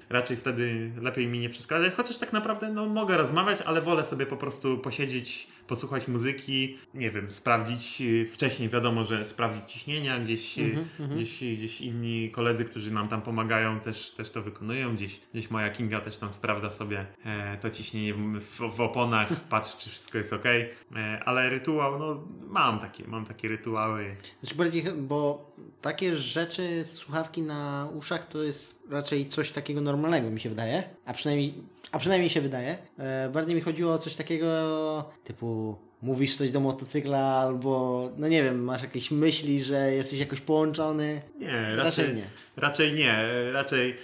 raczej 0.10 0.38
wtedy 0.38 0.92
lepiej 1.02 1.28
mi 1.28 1.40
nie 1.40 1.50
przeszkadzać. 1.50 1.94
Chociaż 1.94 2.18
tak 2.18 2.34
naprawdę 2.34 2.74
no, 2.74 2.86
mogę 2.86 3.18
rozmawiać, 3.18 3.62
ale 3.62 3.82
wolę 3.82 4.04
sobie 4.04 4.26
po 4.26 4.38
prostu 4.38 4.78
posiedzieć 4.78 5.48
posłuchać 5.70 6.08
muzyki, 6.08 6.78
nie 6.94 7.12
wiem, 7.12 7.32
sprawdzić 7.32 8.02
y, 8.02 8.28
wcześniej, 8.28 8.70
wiadomo, 8.70 9.04
że 9.04 9.26
sprawdzić 9.26 9.72
ciśnienia, 9.72 10.20
gdzieś, 10.20 10.60
mm 10.60 10.86
-hmm. 11.00 11.08
gdzieś, 11.08 11.44
gdzieś 11.58 11.82
inni 11.82 12.32
koledzy, 12.32 12.66
którzy 12.66 12.94
nam 12.94 13.08
tam 13.08 13.22
pomagają, 13.22 13.80
też, 13.80 14.12
też 14.12 14.32
to 14.32 14.42
wykonują, 14.42 14.96
gdzieś, 14.96 15.20
gdzieś 15.34 15.52
moja 15.52 15.70
Kinga 15.70 16.00
też 16.00 16.18
tam 16.18 16.34
sprawdza 16.34 16.70
sobie 16.70 17.06
e, 17.26 17.58
to 17.58 17.70
ciśnienie 17.70 18.14
w, 18.14 18.76
w 18.76 18.82
oponach, 18.82 19.28
patrzy, 19.50 19.78
czy 19.80 19.90
wszystko 19.90 20.18
jest 20.18 20.34
ok, 20.34 20.46
e, 20.46 21.24
ale 21.26 21.50
rytuał, 21.50 22.00
no 22.00 22.28
mam 22.48 22.80
takie, 22.80 23.08
mam 23.08 23.26
takie 23.26 23.48
rytuały. 23.48 24.16
Znaczy 24.42 24.56
bardziej, 24.56 24.84
bo 24.98 25.52
takie 25.82 26.16
rzeczy, 26.30 26.86
słuchawki 26.86 27.42
na 27.42 27.90
uszach 27.98 28.28
to 28.28 28.44
jest 28.44 28.84
raczej 28.90 29.28
coś 29.28 29.52
takiego 29.52 29.82
normalnego, 29.82 30.30
mi 30.30 30.40
się 30.40 30.50
wydaje, 30.50 30.84
a 31.06 31.14
przynajmniej, 31.14 31.54
a 31.92 32.00
przynajmniej 32.00 32.30
się 32.30 32.42
wydaje. 32.42 32.78
E, 32.98 33.30
bardziej 33.30 33.56
mi 33.56 33.62
chodziło 33.62 33.94
o 33.94 33.98
coś 33.98 34.16
takiego 34.16 34.50
typu 35.24 35.76
mówisz 36.02 36.38
coś 36.38 36.52
do 36.52 36.60
motocykla 36.60 37.20
albo, 37.20 38.10
no 38.18 38.28
nie 38.28 38.44
wiem, 38.44 38.64
masz 38.64 38.84
jakieś 38.84 39.12
myśli, 39.12 39.64
że 39.64 39.94
jesteś 39.94 40.20
jakoś 40.20 40.42
połączony? 40.42 41.22
Nie, 41.40 41.76
raczej, 41.76 41.76
raczej 41.78 42.16
nie. 42.16 42.26
Raczej 42.58 42.94
nie, 42.94 43.26
raczej 43.52 43.98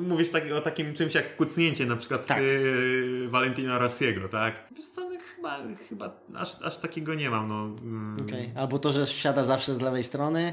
mówisz 0.00 0.30
tak, 0.30 0.44
o 0.52 0.60
takim 0.60 0.94
czymś 0.94 1.14
jak 1.14 1.36
kucnięcie 1.36 1.86
na 1.86 1.96
przykład 1.96 2.26
tak. 2.26 2.38
y, 2.40 3.28
Valentina 3.30 3.78
Rossiego, 3.78 4.28
tak? 4.28 4.68
Wiesz 4.76 4.86
co, 4.86 5.10
no 5.10 5.18
chyba, 5.36 5.58
chyba 5.88 6.20
aż, 6.34 6.62
aż 6.62 6.78
takiego 6.78 7.14
nie 7.14 7.30
mam, 7.30 7.48
no. 7.48 7.64
Mm. 7.64 8.16
Okay. 8.26 8.50
Albo 8.56 8.78
to, 8.78 8.92
że 8.92 9.06
wsiada 9.06 9.44
zawsze 9.44 9.74
z 9.74 9.80
lewej 9.80 10.04
strony, 10.04 10.52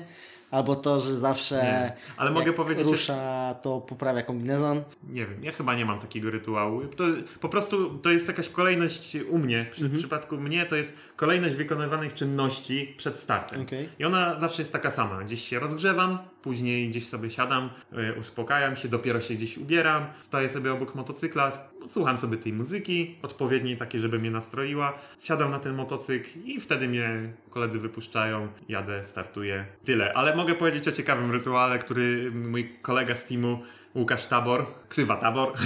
albo 0.51 0.75
to, 0.75 0.99
że 0.99 1.15
zawsze 1.15 1.91
ale 2.17 2.31
mogę 2.31 2.53
powiedzieć, 2.53 2.87
rusza, 2.87 3.55
to 3.61 3.81
poprawia 3.81 4.23
kombinezon. 4.23 4.83
Nie 5.09 5.25
wiem, 5.25 5.43
ja 5.43 5.51
chyba 5.51 5.75
nie 5.75 5.85
mam 5.85 5.99
takiego 5.99 6.31
rytuału. 6.31 6.81
To, 6.85 7.03
po 7.39 7.49
prostu 7.49 7.97
to 7.99 8.09
jest 8.09 8.27
jakaś 8.27 8.49
kolejność 8.49 9.17
u 9.29 9.37
mnie. 9.37 9.67
Przy, 9.71 9.81
mhm. 9.81 9.97
W 9.97 10.01
przypadku 10.01 10.37
mnie 10.37 10.65
to 10.65 10.75
jest 10.75 10.97
kolejność 11.15 11.55
wykonywanych 11.55 12.13
czynności 12.13 12.93
przed 12.97 13.19
startem. 13.19 13.61
Okay. 13.61 13.89
I 13.99 14.05
ona 14.05 14.39
zawsze 14.39 14.61
jest 14.61 14.73
taka 14.73 14.91
sama. 14.91 15.23
Gdzieś 15.23 15.47
się 15.47 15.59
rozgrzewam, 15.59 16.17
później 16.41 16.89
gdzieś 16.89 17.07
sobie 17.07 17.31
siadam, 17.31 17.69
yy, 17.91 18.15
uspokajam 18.19 18.75
się, 18.75 18.87
dopiero 18.87 19.21
się 19.21 19.33
gdzieś 19.33 19.57
ubieram, 19.57 20.05
staję 20.21 20.49
sobie 20.49 20.73
obok 20.73 20.95
motocykla, 20.95 21.51
słucham 21.87 22.17
sobie 22.17 22.37
tej 22.37 22.53
muzyki, 22.53 23.15
odpowiedniej 23.21 23.77
takiej, 23.77 24.01
żeby 24.01 24.19
mnie 24.19 24.31
nastroiła, 24.31 24.99
wsiadam 25.19 25.51
na 25.51 25.59
ten 25.59 25.75
motocykl 25.75 26.29
i 26.45 26.59
wtedy 26.59 26.87
mnie 26.87 27.33
koledzy 27.49 27.79
wypuszczają, 27.79 28.47
jadę, 28.69 29.03
startuję. 29.03 29.65
Tyle. 29.85 30.13
Ale 30.13 30.35
mogę 30.35 30.55
powiedzieć 30.55 30.87
o 30.87 30.91
ciekawym 30.91 31.31
rytuale, 31.31 31.79
który 31.79 32.31
mój 32.31 32.69
kolega 32.81 33.15
z 33.15 33.25
teamu 33.25 33.59
Łukasz 33.95 34.27
Tabor, 34.27 34.65
ksywa 34.89 35.15
Tabor, 35.15 35.53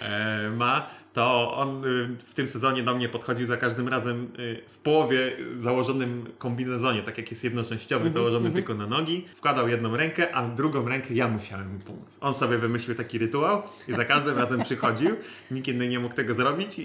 e, 0.00 0.50
ma 0.50 0.90
to 1.18 1.54
on 1.54 1.84
y, 1.84 2.08
w 2.26 2.34
tym 2.34 2.48
sezonie 2.48 2.82
do 2.82 2.94
mnie 2.94 3.08
podchodził 3.08 3.46
za 3.46 3.56
każdym 3.56 3.88
razem 3.88 4.28
y, 4.38 4.62
w 4.68 4.78
połowie 4.78 5.32
założonym 5.60 6.26
kombinezonie, 6.38 7.02
tak 7.02 7.18
jak 7.18 7.30
jest 7.30 7.44
jednoczęściowy, 7.44 8.10
-hmm, 8.10 8.12
założony 8.12 8.40
mm 8.40 8.52
-hmm. 8.52 8.54
tylko 8.54 8.74
na 8.74 8.86
nogi. 8.86 9.24
Wkładał 9.36 9.68
jedną 9.68 9.96
rękę, 9.96 10.34
a 10.34 10.48
drugą 10.48 10.88
rękę 10.88 11.14
ja 11.14 11.28
musiałem 11.28 11.72
mu 11.72 11.78
pomóc. 11.78 12.18
On 12.20 12.34
sobie 12.34 12.58
wymyślił 12.58 12.96
taki 12.96 13.18
rytuał 13.18 13.62
i 13.88 13.92
za 13.92 14.04
każdym 14.04 14.38
razem 14.42 14.62
przychodził. 14.62 15.10
Nikt 15.50 15.68
inny 15.68 15.88
nie 15.88 15.98
mógł 15.98 16.14
tego 16.14 16.34
zrobić 16.34 16.78
i, 16.78 16.82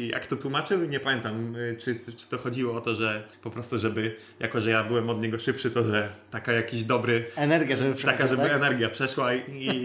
i 0.00 0.08
jak 0.08 0.26
to 0.26 0.36
tłumaczył, 0.36 0.84
nie 0.84 1.00
pamiętam, 1.00 1.56
y, 1.56 1.76
czy, 1.80 1.94
czy, 1.94 2.12
czy, 2.12 2.28
to 2.28 2.38
chodziło 2.38 2.74
o 2.74 2.80
to, 2.80 2.94
że 2.94 3.28
po 3.42 3.50
prostu, 3.50 3.78
żeby, 3.78 4.16
jako 4.40 4.60
że 4.60 4.70
ja 4.70 4.84
byłem 4.84 5.10
od 5.10 5.22
niego 5.22 5.38
szybszy, 5.38 5.70
to 5.70 5.84
że 5.84 6.08
taka 6.30 6.52
jakiś 6.52 6.84
dobry... 6.84 7.24
Energia, 7.36 7.76
żeby 7.76 7.94
przeszła, 7.94 8.12
Taka, 8.12 8.28
żeby 8.28 8.42
tak? 8.42 8.52
energia 8.52 8.88
przeszła 8.88 9.34
i, 9.34 9.40
i, 9.50 9.84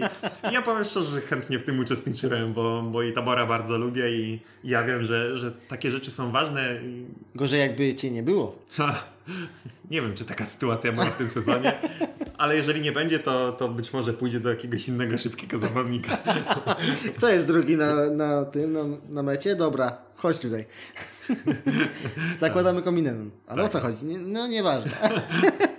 i 0.50 0.52
ja 0.52 0.62
powiem 0.62 0.84
szczerze, 0.84 1.10
że 1.10 1.20
chętnie 1.20 1.58
w 1.58 1.62
tym 1.62 1.78
uczestniczyłem, 1.78 2.52
bo, 2.52 2.82
bo 2.82 3.02
i 3.02 3.12
Tabora 3.12 3.46
bardzo 3.46 3.61
bardzo 3.62 3.78
lubię 3.78 4.10
i 4.10 4.40
ja 4.64 4.84
wiem, 4.84 5.04
że, 5.04 5.38
że 5.38 5.52
takie 5.52 5.90
rzeczy 5.90 6.10
są 6.10 6.30
ważne. 6.30 6.80
Gorzej 7.34 7.60
jakby 7.60 7.94
cię 7.94 8.10
nie 8.10 8.22
było. 8.22 8.56
nie 9.90 10.02
wiem, 10.02 10.14
czy 10.14 10.24
taka 10.24 10.46
sytuacja 10.46 10.92
była 10.92 11.04
w 11.04 11.16
tym 11.16 11.30
sezonie, 11.30 11.72
ale 12.38 12.56
jeżeli 12.56 12.80
nie 12.80 12.92
będzie, 12.92 13.18
to, 13.18 13.52
to 13.52 13.68
być 13.68 13.92
może 13.92 14.12
pójdzie 14.12 14.40
do 14.40 14.50
jakiegoś 14.50 14.88
innego 14.88 15.18
szybkiego 15.18 15.58
zawodnika. 15.58 16.18
Kto 17.16 17.28
jest 17.28 17.46
drugi 17.46 17.76
na, 17.76 18.10
na 18.10 18.44
tym, 18.44 18.72
na, 18.72 18.80
na 19.10 19.22
mecie? 19.22 19.56
Dobra, 19.56 19.98
chodź 20.16 20.38
tutaj. 20.38 20.64
Zakładamy 22.38 22.82
kombinezon. 22.82 23.30
Ale 23.46 23.62
tak. 23.62 23.66
o 23.66 23.68
co 23.72 23.80
chodzi? 23.80 24.04
No 24.04 24.46
nieważne. 24.46 24.92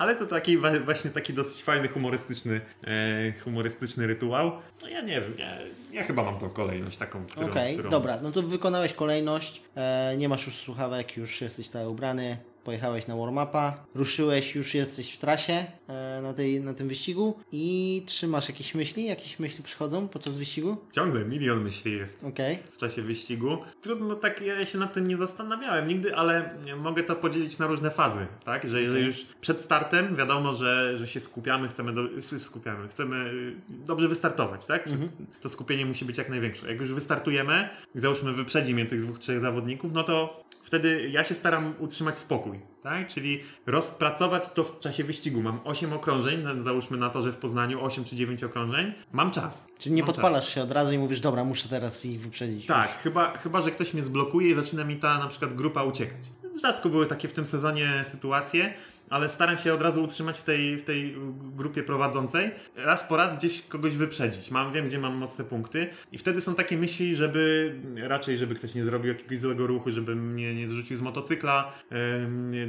Ale 0.00 0.16
to 0.16 0.26
taki 0.26 0.58
właśnie 0.84 1.10
taki 1.10 1.32
dosyć 1.32 1.62
fajny, 1.62 1.88
humorystyczny, 1.88 2.60
e, 2.84 3.32
humorystyczny 3.44 4.06
rytuał. 4.06 4.52
No 4.82 4.88
ja 4.88 5.00
nie 5.00 5.20
wiem, 5.20 5.34
ja, 5.38 5.56
ja 5.92 6.02
chyba 6.02 6.22
mam 6.22 6.38
tą 6.38 6.50
kolejność 6.50 6.98
taką, 6.98 7.26
którą... 7.26 7.46
Okej, 7.46 7.78
okay, 7.78 7.90
dobra, 7.90 8.18
no 8.22 8.32
to 8.32 8.42
wykonałeś 8.42 8.94
kolejność, 8.94 9.62
e, 9.76 10.14
nie 10.16 10.28
masz 10.28 10.46
już 10.46 10.56
słuchawek, 10.56 11.16
już 11.16 11.40
jesteś 11.40 11.68
cały 11.68 11.88
ubrany, 11.88 12.36
pojechałeś 12.70 13.06
na 13.06 13.16
warm-upa, 13.16 13.84
ruszyłeś, 13.94 14.54
już 14.54 14.74
jesteś 14.74 15.12
w 15.12 15.18
trasie. 15.18 15.64
E, 15.88 16.20
na, 16.22 16.32
tej, 16.32 16.60
na 16.60 16.74
tym 16.74 16.88
wyścigu 16.88 17.34
i 17.52 18.02
trzymasz 18.06 18.48
jakieś 18.48 18.74
myśli? 18.74 19.04
Jakieś 19.06 19.38
myśli 19.38 19.64
przychodzą 19.64 20.08
podczas 20.08 20.38
wyścigu? 20.38 20.76
Ciągle 20.92 21.24
milion 21.24 21.62
myśli 21.64 21.92
jest 21.92 22.24
Okej. 22.24 22.58
w 22.70 22.76
czasie 22.76 23.02
wyścigu. 23.02 23.58
Trudno 23.80 24.14
tak, 24.14 24.40
ja 24.42 24.66
się 24.66 24.78
nad 24.78 24.92
tym 24.92 25.06
nie 25.06 25.16
zastanawiałem 25.16 25.86
nigdy, 25.86 26.16
ale 26.16 26.50
mogę 26.76 27.02
to 27.02 27.16
podzielić 27.16 27.58
na 27.58 27.66
różne 27.66 27.90
fazy, 27.90 28.26
tak? 28.44 28.68
Że 28.68 28.82
jeżeli 28.82 29.06
już 29.06 29.26
przed 29.40 29.60
startem 29.60 30.16
wiadomo, 30.16 30.54
że, 30.54 30.98
że 30.98 31.06
się 31.08 31.20
skupiamy, 31.20 31.68
chcemy, 31.68 31.92
do, 31.92 32.02
skupiamy, 32.38 32.88
chcemy 32.88 33.16
y, 33.16 33.54
dobrze 33.86 34.08
wystartować, 34.08 34.66
tak? 34.66 34.84
Przed- 34.86 35.08
To 35.40 35.48
skupienie 35.48 35.86
musi 35.86 36.04
być 36.04 36.18
jak 36.18 36.28
największe. 36.28 36.68
Jak 36.68 36.80
już 36.80 36.92
wystartujemy 36.92 37.68
i 37.94 38.00
załóżmy 38.00 38.32
wyprzedzi 38.32 38.74
mnie 38.74 38.86
tych 38.86 39.02
dwóch, 39.02 39.18
trzech 39.18 39.40
zawodników, 39.40 39.92
no 39.92 40.02
to 40.02 40.44
wtedy 40.62 41.08
ja 41.10 41.24
się 41.24 41.34
staram 41.34 41.74
utrzymać 41.78 42.18
spokój, 42.18 42.59
tak? 42.82 43.08
Czyli 43.08 43.40
rozpracować 43.66 44.50
to 44.50 44.64
w 44.64 44.80
czasie 44.80 45.04
wyścigu. 45.04 45.42
Mam 45.42 45.60
8 45.64 45.92
okrążeń, 45.92 46.44
załóżmy 46.60 46.96
na 46.96 47.10
to, 47.10 47.22
że 47.22 47.32
w 47.32 47.36
Poznaniu 47.36 47.84
8 47.84 48.04
czy 48.04 48.16
9 48.16 48.44
okrążeń. 48.44 48.92
Mam 49.12 49.30
czas. 49.30 49.66
Czyli 49.78 49.94
nie 49.94 50.02
Mam 50.02 50.06
czas. 50.06 50.14
podpalasz 50.16 50.54
się 50.54 50.62
od 50.62 50.72
razu 50.72 50.92
i 50.92 50.98
mówisz, 50.98 51.20
dobra, 51.20 51.44
muszę 51.44 51.68
teraz 51.68 52.04
ich 52.04 52.20
wyprzedzić. 52.20 52.66
Tak, 52.66 52.88
Już. 52.88 52.96
chyba, 53.02 53.36
chyba, 53.38 53.62
że 53.62 53.70
ktoś 53.70 53.94
mnie 53.94 54.02
zblokuje 54.02 54.50
i 54.50 54.54
zaczyna 54.54 54.84
mi 54.84 54.96
ta 54.96 55.18
na 55.18 55.28
przykład 55.28 55.54
grupa 55.54 55.82
uciekać. 55.82 56.18
Rzadko 56.62 56.88
były 56.88 57.06
takie 57.06 57.28
w 57.28 57.32
tym 57.32 57.46
sezonie 57.46 58.02
sytuacje, 58.04 58.74
ale 59.10 59.28
staram 59.28 59.58
się 59.58 59.74
od 59.74 59.82
razu 59.82 60.04
utrzymać 60.04 60.38
w 60.38 60.42
tej, 60.42 60.76
w 60.76 60.84
tej 60.84 61.16
grupie 61.56 61.82
prowadzącej. 61.82 62.50
Raz 62.76 63.04
po 63.04 63.16
raz 63.16 63.36
gdzieś 63.36 63.62
kogoś 63.62 63.96
wyprzedzić. 63.96 64.50
Mam, 64.50 64.72
wiem, 64.72 64.86
gdzie 64.86 64.98
mam 64.98 65.14
mocne 65.14 65.44
punkty 65.44 65.86
i 66.12 66.18
wtedy 66.18 66.40
są 66.40 66.54
takie 66.54 66.76
myśli, 66.76 67.16
żeby 67.16 67.74
raczej, 67.96 68.38
żeby 68.38 68.54
ktoś 68.54 68.74
nie 68.74 68.84
zrobił 68.84 69.12
jakiegoś 69.12 69.38
złego 69.38 69.66
ruchu, 69.66 69.90
żeby 69.90 70.16
mnie 70.16 70.54
nie 70.54 70.68
zrzucił 70.68 70.96
z 70.96 71.00
motocykla, 71.00 71.72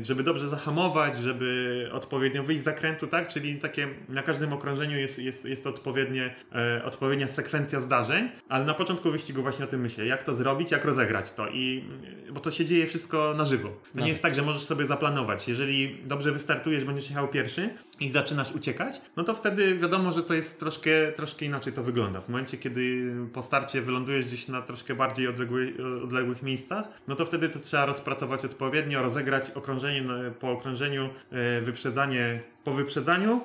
żeby 0.02 0.24
dobrze 0.24 0.50
zahamować, 0.50 1.18
żeby 1.18 1.90
odpowiednio 1.92 2.44
wyjść 2.44 2.62
z 2.62 2.66
zakrętu, 2.66 3.08
tak? 3.08 3.28
Czyli 3.28 3.56
takie 3.56 3.88
na 4.10 4.24
każdym 4.24 4.54
okrążeniu 4.54 4.98
jest, 4.98 5.20
jest, 5.20 5.46
jest 5.46 5.68
odpowiednie, 5.68 6.36
e, 6.56 6.84
odpowiednia 6.86 7.28
sekwencja 7.28 7.80
zdarzeń, 7.80 8.30
ale 8.50 8.66
na 8.66 8.74
początku 8.74 9.12
wyścigu 9.12 9.42
właśnie 9.42 9.66
o 9.66 9.68
tym 9.68 9.82
myślę, 9.82 10.06
jak 10.06 10.24
to 10.24 10.36
zrobić, 10.36 10.72
jak 10.72 10.86
rozegrać 10.86 11.34
to 11.34 11.48
i 11.48 11.84
bo 12.32 12.40
to 12.40 12.52
się 12.52 12.66
dzieje 12.66 12.88
wszystko 12.88 13.34
na 13.38 13.46
żywo. 13.46 13.70
To 13.98 14.04
nie 14.04 14.10
jest 14.10 14.22
tak, 14.22 14.36
że 14.36 14.42
możesz 14.42 14.64
sobie 14.64 14.86
zaplanować. 14.86 15.48
Jeżeli 15.48 15.98
dobrze 16.04 16.31
wystartujesz, 16.32 16.86
będziesz 16.86 17.10
jechał 17.10 17.28
pierwszy 17.28 17.70
i 18.00 18.12
zaczynasz 18.12 18.52
uciekać, 18.52 19.02
no 19.18 19.24
to 19.24 19.34
wtedy 19.34 19.76
wiadomo, 19.76 20.12
że 20.12 20.24
to 20.24 20.34
jest 20.34 20.60
troszkę, 20.60 21.12
troszkę 21.16 21.46
inaczej 21.46 21.74
to 21.74 21.84
wygląda. 21.84 22.22
W 22.22 22.30
momencie, 22.30 22.58
kiedy 22.58 23.14
po 23.34 23.44
starcie 23.44 23.82
wylądujesz 23.82 24.26
gdzieś 24.26 24.48
na 24.48 24.62
troszkę 24.62 24.96
bardziej 24.96 25.28
odległych, 25.28 25.74
odległych 26.04 26.44
miejscach, 26.44 26.86
no 27.08 27.16
to 27.16 27.26
wtedy 27.26 27.50
to 27.50 27.60
trzeba 27.60 27.86
rozpracować 27.86 28.46
odpowiednio, 28.46 29.02
rozegrać 29.02 29.52
okrążenie 29.52 30.02
na- 30.02 30.32
po 30.40 30.52
okrążeniu, 30.52 31.10
e, 31.32 31.62
wyprzedzanie 31.62 32.42
po 32.64 32.74
wyprzedzaniu, 32.74 33.42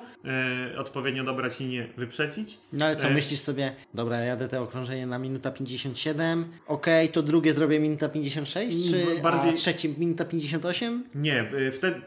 e, 0.73 0.77
odpowiednio 0.79 1.23
dobrać 1.23 1.59
linię, 1.59 1.87
wyprzedzić. 1.97 2.57
No 2.73 2.85
ale 2.85 2.95
co, 2.95 3.07
E, 3.07 3.13
myślisz 3.13 3.39
sobie, 3.39 3.75
dobra, 3.93 4.19
jadę 4.19 4.47
te 4.47 4.61
okrążenie 4.61 5.07
na 5.07 5.19
minuta 5.19 5.51
57, 5.51 6.45
okej, 6.67 7.09
to 7.09 7.23
drugie 7.23 7.53
zrobię 7.53 7.79
minuta 7.79 8.09
56, 8.09 8.91
czy 8.91 9.01
Mm, 9.11 9.21
bardziej- 9.21 9.49
a 9.51 9.53
trzecie 9.53 9.89
minuta 9.89 10.25
58? 10.25 11.03
Nie, 11.15 11.53
y, 11.53 11.71
wtedy 11.71 12.01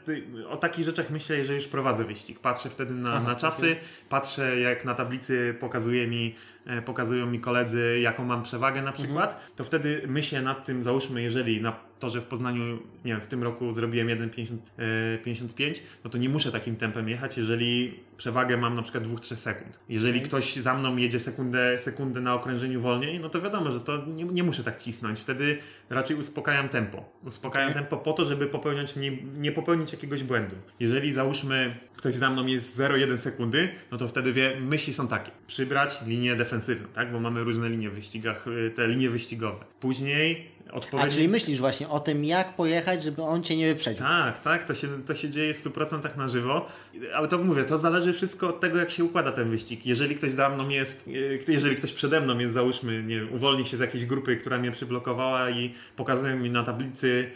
o 0.48 0.56
takich 0.56 0.84
rzeczach 0.84 1.10
myślę, 1.10 1.36
jeżeli 1.36 1.56
już 1.56 1.66
prowadzę 1.68 2.04
wyścig. 2.04 2.38
Patrzę 2.40 2.70
wtedy 2.70 2.94
na, 2.94 3.12
Aha, 3.12 3.28
na 3.28 3.34
czasy, 3.34 3.76
patrzę 4.08 4.60
jak 4.60 4.84
na 4.84 4.94
tablicy 4.94 5.54
pokazuje 5.60 6.06
mi, 6.06 6.34
e, 6.59 6.59
pokazują 6.84 7.26
mi 7.26 7.40
koledzy, 7.40 8.00
jaką 8.02 8.24
mam 8.24 8.42
przewagę 8.42 8.82
na 8.82 8.92
przykład, 8.92 9.52
to 9.56 9.64
wtedy 9.64 10.02
myślę 10.06 10.42
nad 10.42 10.64
tym, 10.64 10.82
załóżmy, 10.82 11.22
jeżeli 11.22 11.62
na 11.62 11.90
torze 12.00 12.20
w 12.20 12.24
Poznaniu, 12.24 12.78
nie 13.04 13.12
wiem, 13.12 13.20
w 13.20 13.26
tym 13.26 13.42
roku 13.42 13.72
zrobiłem 13.72 14.08
1,55, 14.08 15.74
no 16.04 16.10
to 16.10 16.18
nie 16.18 16.28
muszę 16.28 16.52
takim 16.52 16.76
tempem 16.76 17.08
jechać, 17.08 17.38
jeżeli 17.38 18.00
przewagę 18.16 18.56
mam 18.56 18.74
na 18.74 18.82
przykład 18.82 19.04
2-3 19.04 19.36
sekund. 19.36 19.80
Jeżeli 19.88 20.18
Okej. 20.18 20.28
ktoś 20.28 20.56
za 20.56 20.74
mną 20.74 20.96
jedzie 20.96 21.20
sekundę, 21.20 21.78
sekundę 21.78 22.20
na 22.20 22.34
okrężeniu 22.34 22.80
wolniej, 22.80 23.20
no 23.20 23.28
to 23.28 23.40
wiadomo, 23.40 23.72
że 23.72 23.80
to 23.80 24.06
nie, 24.06 24.24
nie 24.24 24.42
muszę 24.42 24.64
tak 24.64 24.82
cisnąć. 24.82 25.20
Wtedy 25.20 25.58
raczej 25.90 26.16
uspokajam 26.16 26.68
tempo. 26.68 27.12
Uspokajam 27.24 27.70
Okej. 27.70 27.82
tempo 27.82 27.96
po 27.96 28.12
to, 28.12 28.24
żeby 28.24 28.46
popełniać 28.46 28.96
nie, 28.96 29.22
nie 29.22 29.52
popełnić 29.52 29.92
jakiegoś 29.92 30.22
błędu. 30.22 30.56
Jeżeli 30.80 31.12
załóżmy 31.12 31.76
ktoś 31.96 32.14
za 32.14 32.30
mną 32.30 32.46
jest 32.46 32.78
0,1 32.78 33.18
sekundy, 33.18 33.68
no 33.90 33.98
to 33.98 34.08
wtedy 34.08 34.32
wie, 34.32 34.60
myśli 34.60 34.94
są 34.94 35.08
takie. 35.08 35.30
Przybrać 35.46 35.98
linię 36.06 36.36
defensywną, 36.36 36.49
tak? 36.94 37.12
Bo 37.12 37.20
mamy 37.20 37.44
różne 37.44 37.68
linie 37.68 37.90
w 37.90 37.94
wyścigach, 37.94 38.46
y, 38.46 38.72
te 38.76 38.88
linie 38.88 39.10
wyścigowe. 39.10 39.64
Później 39.80 40.46
A 40.68 40.72
odpowiednio... 40.72 41.12
czyli 41.12 41.28
myślisz 41.28 41.60
właśnie 41.60 41.88
o 41.88 42.00
tym, 42.00 42.24
jak 42.24 42.56
pojechać, 42.56 43.02
żeby 43.02 43.22
on 43.22 43.42
cię 43.42 43.56
nie 43.56 43.74
wyprzedził. 43.74 44.06
Tak, 44.06 44.38
tak, 44.38 44.64
to 44.64 44.74
się, 44.74 45.04
to 45.04 45.14
się 45.14 45.30
dzieje 45.30 45.54
w 45.54 45.64
100% 45.64 46.16
na 46.16 46.28
żywo, 46.28 46.66
ale 47.14 47.28
to 47.28 47.38
mówię, 47.38 47.64
to 47.64 47.78
zależy 47.78 48.12
wszystko 48.12 48.48
od 48.48 48.60
tego, 48.60 48.78
jak 48.78 48.90
się 48.90 49.04
układa 49.04 49.32
ten 49.32 49.50
wyścig. 49.50 49.86
Jeżeli 49.86 50.14
ktoś 50.14 50.32
za 50.32 50.50
mną 50.50 50.68
jest, 50.68 51.08
e, 51.48 51.52
jeżeli 51.52 51.76
ktoś 51.76 51.92
przede 51.92 52.20
mną 52.20 52.38
jest, 52.38 52.54
załóżmy, 52.54 53.02
nie 53.02 53.20
wiem, 53.20 53.32
uwolni 53.32 53.64
się 53.64 53.76
z 53.76 53.80
jakiejś 53.80 54.06
grupy, 54.06 54.36
która 54.36 54.58
mnie 54.58 54.70
przyblokowała 54.70 55.50
i 55.50 55.74
pokazuje 55.96 56.34
mi 56.34 56.50
na 56.50 56.62
tablicy 56.62 57.30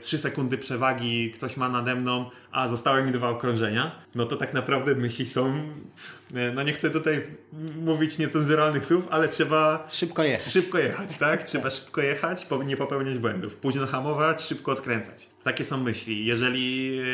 3 0.00 0.18
sekundy 0.18 0.58
przewagi, 0.58 1.32
ktoś 1.32 1.56
ma 1.56 1.68
nade 1.68 1.94
mną, 1.94 2.30
a 2.52 2.68
zostały 2.68 3.02
mi 3.02 3.12
dwa 3.12 3.28
okrążenia, 3.28 3.92
no 4.14 4.24
to 4.24 4.36
tak 4.36 4.54
naprawdę 4.54 4.94
myśli 4.94 5.26
są, 5.26 5.62
e, 6.34 6.52
no 6.52 6.62
nie 6.62 6.72
chcę 6.72 6.90
tutaj 6.90 7.22
mówić 7.82 8.18
niecenzuralnych 8.18 8.86
słów, 8.86 9.08
ale 9.10 9.28
trzeba 9.28 9.86
Szybko 9.90 10.24
jechać. 10.24 10.52
Szybko 10.52 10.78
jechać, 10.78 11.18
tak? 11.18 11.42
Trzeba 11.42 11.70
szybko 11.70 12.00
jechać, 12.00 12.46
nie 12.66 12.76
popełniać 12.76 13.18
błędów. 13.18 13.56
Późno 13.56 13.86
hamować, 13.86 14.42
szybko 14.42 14.72
odkręcać. 14.72 15.28
Takie 15.44 15.64
są 15.64 15.76
myśli. 15.76 16.26
Jeżeli, 16.26 16.98
e, 16.98 17.04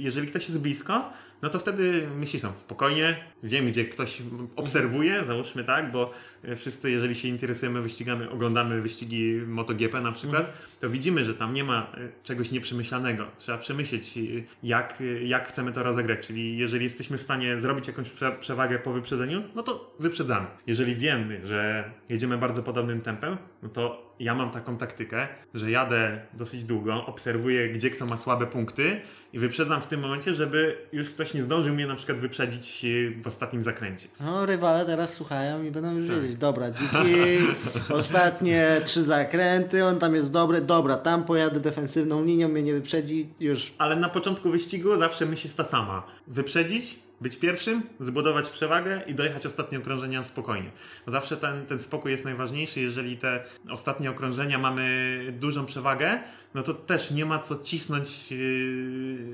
jeżeli 0.00 0.28
ktoś 0.28 0.48
jest 0.48 0.60
blisko, 0.60 1.12
no 1.42 1.48
to 1.48 1.58
wtedy 1.58 2.08
myśli 2.16 2.40
są 2.40 2.56
spokojnie, 2.56 3.16
wiem 3.42 3.66
gdzie 3.66 3.84
ktoś 3.84 4.22
obserwuje, 4.56 5.24
załóżmy 5.24 5.64
tak, 5.64 5.92
bo 5.92 6.10
wszyscy 6.56 6.90
jeżeli 6.90 7.14
się 7.14 7.28
interesujemy 7.28 7.82
wyścigami, 7.82 8.26
oglądamy 8.26 8.80
wyścigi 8.80 9.34
MotoGP 9.46 10.00
na 10.00 10.12
przykład, 10.12 10.52
to 10.80 10.90
widzimy, 10.90 11.24
że 11.24 11.34
tam 11.34 11.52
nie 11.54 11.64
ma 11.64 11.92
e, 11.94 12.08
czegoś 12.24 12.50
nieprzemyślanego. 12.50 13.26
Trzeba 13.38 13.58
przemyśleć 13.58 14.18
e, 14.18 14.20
jak, 14.62 15.00
e, 15.00 15.04
jak 15.24 15.48
chcemy 15.48 15.72
to 15.72 15.82
rozegrać, 15.82 16.26
czyli 16.26 16.58
jeżeli 16.58 16.84
jesteśmy 16.84 17.18
w 17.18 17.22
stanie 17.22 17.60
zrobić 17.60 17.86
jakąś 17.86 18.10
prze- 18.10 18.36
przewagę 18.40 18.78
po 18.78 18.92
wyprzedzeniu, 18.92 19.42
no 19.54 19.62
to 19.62 19.94
wyprzedzamy. 20.00 20.46
Jeżeli 20.66 20.96
wiemy, 20.96 21.40
że 21.46 21.90
jedziemy 22.08 22.38
bardzo 22.38 22.62
podobnym 22.62 23.00
tempem, 23.00 23.36
no 23.62 23.68
to 23.68 24.12
ja 24.20 24.34
mam 24.34 24.50
taką 24.50 24.76
taktykę, 24.76 25.28
że 25.54 25.70
jadę 25.70 26.20
dosyć 26.34 26.64
długo, 26.64 27.06
obserwuję, 27.06 27.68
gdzie 27.68 27.90
kto 27.90 28.06
ma 28.06 28.16
słabe 28.16 28.46
punkty 28.46 29.00
i 29.32 29.38
wyprzedzam 29.38 29.80
w 29.80 29.86
tym 29.86 30.00
momencie, 30.00 30.34
żeby 30.34 30.76
już 30.92 31.08
ktoś 31.10 31.34
nie 31.34 31.42
zdążył 31.42 31.74
mnie 31.74 31.86
na 31.86 31.94
przykład 31.94 32.18
wyprzedzić 32.18 32.84
e, 32.84 33.22
w 33.22 33.26
ostatnim 33.26 33.62
zakręcie. 33.62 34.08
No, 34.20 34.46
rywale 34.46 34.86
teraz 34.86 35.14
słuchają 35.14 35.62
i 35.62 35.70
będą 35.70 35.96
już 35.96 36.08
Tak. 36.08 36.16
wiedzieć, 36.20 36.31
dobra, 36.36 36.70
dziki, 36.70 37.38
ostatnie 38.00 38.80
trzy 38.84 39.02
zakręty, 39.02 39.84
on 39.84 39.98
tam 39.98 40.14
jest 40.14 40.32
dobry, 40.32 40.60
dobra, 40.60 40.96
tam 40.96 41.24
pojadę 41.24 41.60
defensywną 41.60 42.24
linią, 42.24 42.48
mnie 42.48 42.62
nie 42.62 42.72
wyprzedzi, 42.72 43.28
już. 43.40 43.72
Ale 43.78 43.96
na 43.96 44.08
początku 44.08 44.50
wyścigu 44.50 44.96
zawsze 44.96 45.26
myśl 45.26 45.46
jest 45.46 45.56
ta 45.56 45.64
sama. 45.64 46.06
Wyprzedzić, 46.26 46.98
być 47.22 47.36
pierwszym, 47.36 47.82
zbudować 48.00 48.48
przewagę 48.48 49.00
i 49.06 49.14
dojechać 49.14 49.46
ostatnie 49.46 49.78
okrążenia 49.78 50.24
spokojnie. 50.24 50.70
Zawsze 51.06 51.36
ten, 51.36 51.66
ten 51.66 51.78
spokój 51.78 52.12
jest 52.12 52.24
najważniejszy. 52.24 52.80
Jeżeli 52.80 53.16
te 53.16 53.44
ostatnie 53.70 54.10
okrążenia 54.10 54.58
mamy 54.58 55.18
dużą 55.40 55.66
przewagę, 55.66 56.18
no 56.54 56.62
to 56.62 56.74
też 56.74 57.10
nie 57.10 57.26
ma 57.26 57.38
co 57.38 57.58
cisnąć 57.58 58.30
yy, 58.30 58.38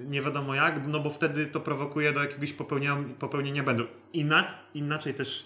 nie 0.09 0.23
wiadomo 0.23 0.55
jak, 0.55 0.87
no 0.87 1.01
bo 1.01 1.11
wtedy 1.11 1.47
to 1.47 1.61
prowokuje 1.61 2.13
do 2.13 2.21
jakiegoś 2.21 2.53
popełnienia, 2.53 2.97
popełnienia 3.19 3.63
błędu. 3.63 3.85
Inna, 4.13 4.55
inaczej 4.75 5.15
też 5.15 5.45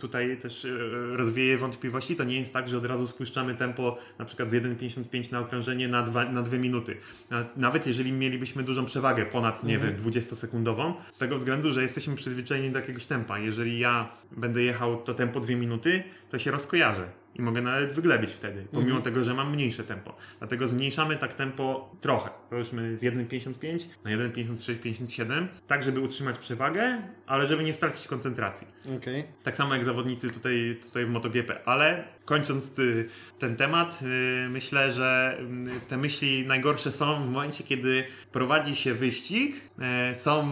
tutaj 0.00 0.36
też 0.36 0.64
yy, 0.64 1.16
rozwieję 1.16 1.58
wątpliwości. 1.58 2.16
To 2.16 2.24
nie 2.24 2.40
jest 2.40 2.52
tak, 2.52 2.68
że 2.68 2.78
od 2.78 2.84
razu 2.86 3.06
spuszczamy 3.06 3.54
tempo 3.54 3.98
na 4.18 4.24
przykład 4.24 4.50
z 4.50 4.52
1,55 4.52 5.32
na 5.32 5.40
okrążenie 5.40 5.88
na 5.88 6.02
2, 6.02 6.24
na 6.24 6.42
2 6.42 6.56
minuty. 6.58 6.96
Na- 7.30 7.44
Nawet 7.56 7.86
jeżeli 7.86 8.12
mielibyśmy 8.12 8.62
dużą 8.62 8.84
przewagę 8.84 9.26
ponad, 9.26 9.64
nie 9.64 9.78
wiem, 9.78 9.96
20-sekundową, 9.96 10.92
z 11.12 11.18
tego 11.18 11.36
względu, 11.36 11.72
że 11.72 11.82
jesteśmy 11.82 12.16
przyzwyczajeni 12.16 12.70
do 12.70 12.78
jakiegoś 12.78 13.06
tempa. 13.06 13.38
Jeżeli 13.38 13.78
ja 13.78 14.08
będę 14.32 14.62
jechał 14.62 15.02
to 15.02 15.14
tempo 15.14 15.40
2 15.40 15.56
minuty, 15.56 16.02
to 16.30 16.38
się 16.38 16.50
rozkojarzę. 16.50 17.21
I 17.34 17.42
mogę 17.42 17.62
nawet 17.62 17.92
wyglebić 17.92 18.30
wtedy, 18.30 18.66
pomimo 18.72 19.00
tego, 19.00 19.24
że 19.24 19.34
mam 19.34 19.52
mniejsze 19.52 19.84
tempo. 19.84 20.16
Dlatego 20.38 20.68
zmniejszamy 20.68 21.16
tak 21.16 21.34
tempo 21.34 21.90
trochę. 22.00 22.30
Powiedzmy 22.50 22.98
z 22.98 23.02
1,55 23.02 23.84
na 24.04 24.10
1,56-57, 24.10 25.46
tak 25.66 25.82
żeby 25.82 26.00
utrzymać 26.00 26.38
przewagę, 26.38 27.02
ale 27.26 27.46
żeby 27.46 27.64
nie 27.64 27.74
stracić 27.74 28.08
koncentracji. 28.08 28.66
Okej. 28.96 29.24
Tak 29.42 29.56
samo 29.56 29.74
jak 29.74 29.84
zawodnicy 29.84 30.30
tutaj, 30.30 30.78
tutaj 30.82 31.06
w 31.06 31.08
MotoGP. 31.08 31.64
Ale 31.64 32.04
kończąc 32.24 32.70
ty, 32.70 33.08
ten 33.38 33.56
temat, 33.56 34.02
yy, 34.02 34.48
myślę, 34.48 34.92
że 34.92 35.38
yy, 35.64 35.80
te 35.88 35.96
myśli 35.96 36.46
najgorsze 36.46 36.92
są 36.92 37.22
w 37.22 37.30
momencie, 37.30 37.64
kiedy 37.64 38.04
prowadzi 38.32 38.76
się 38.76 38.94
wyścig 38.94 39.56
yy, 39.78 39.84
są, 40.18 40.48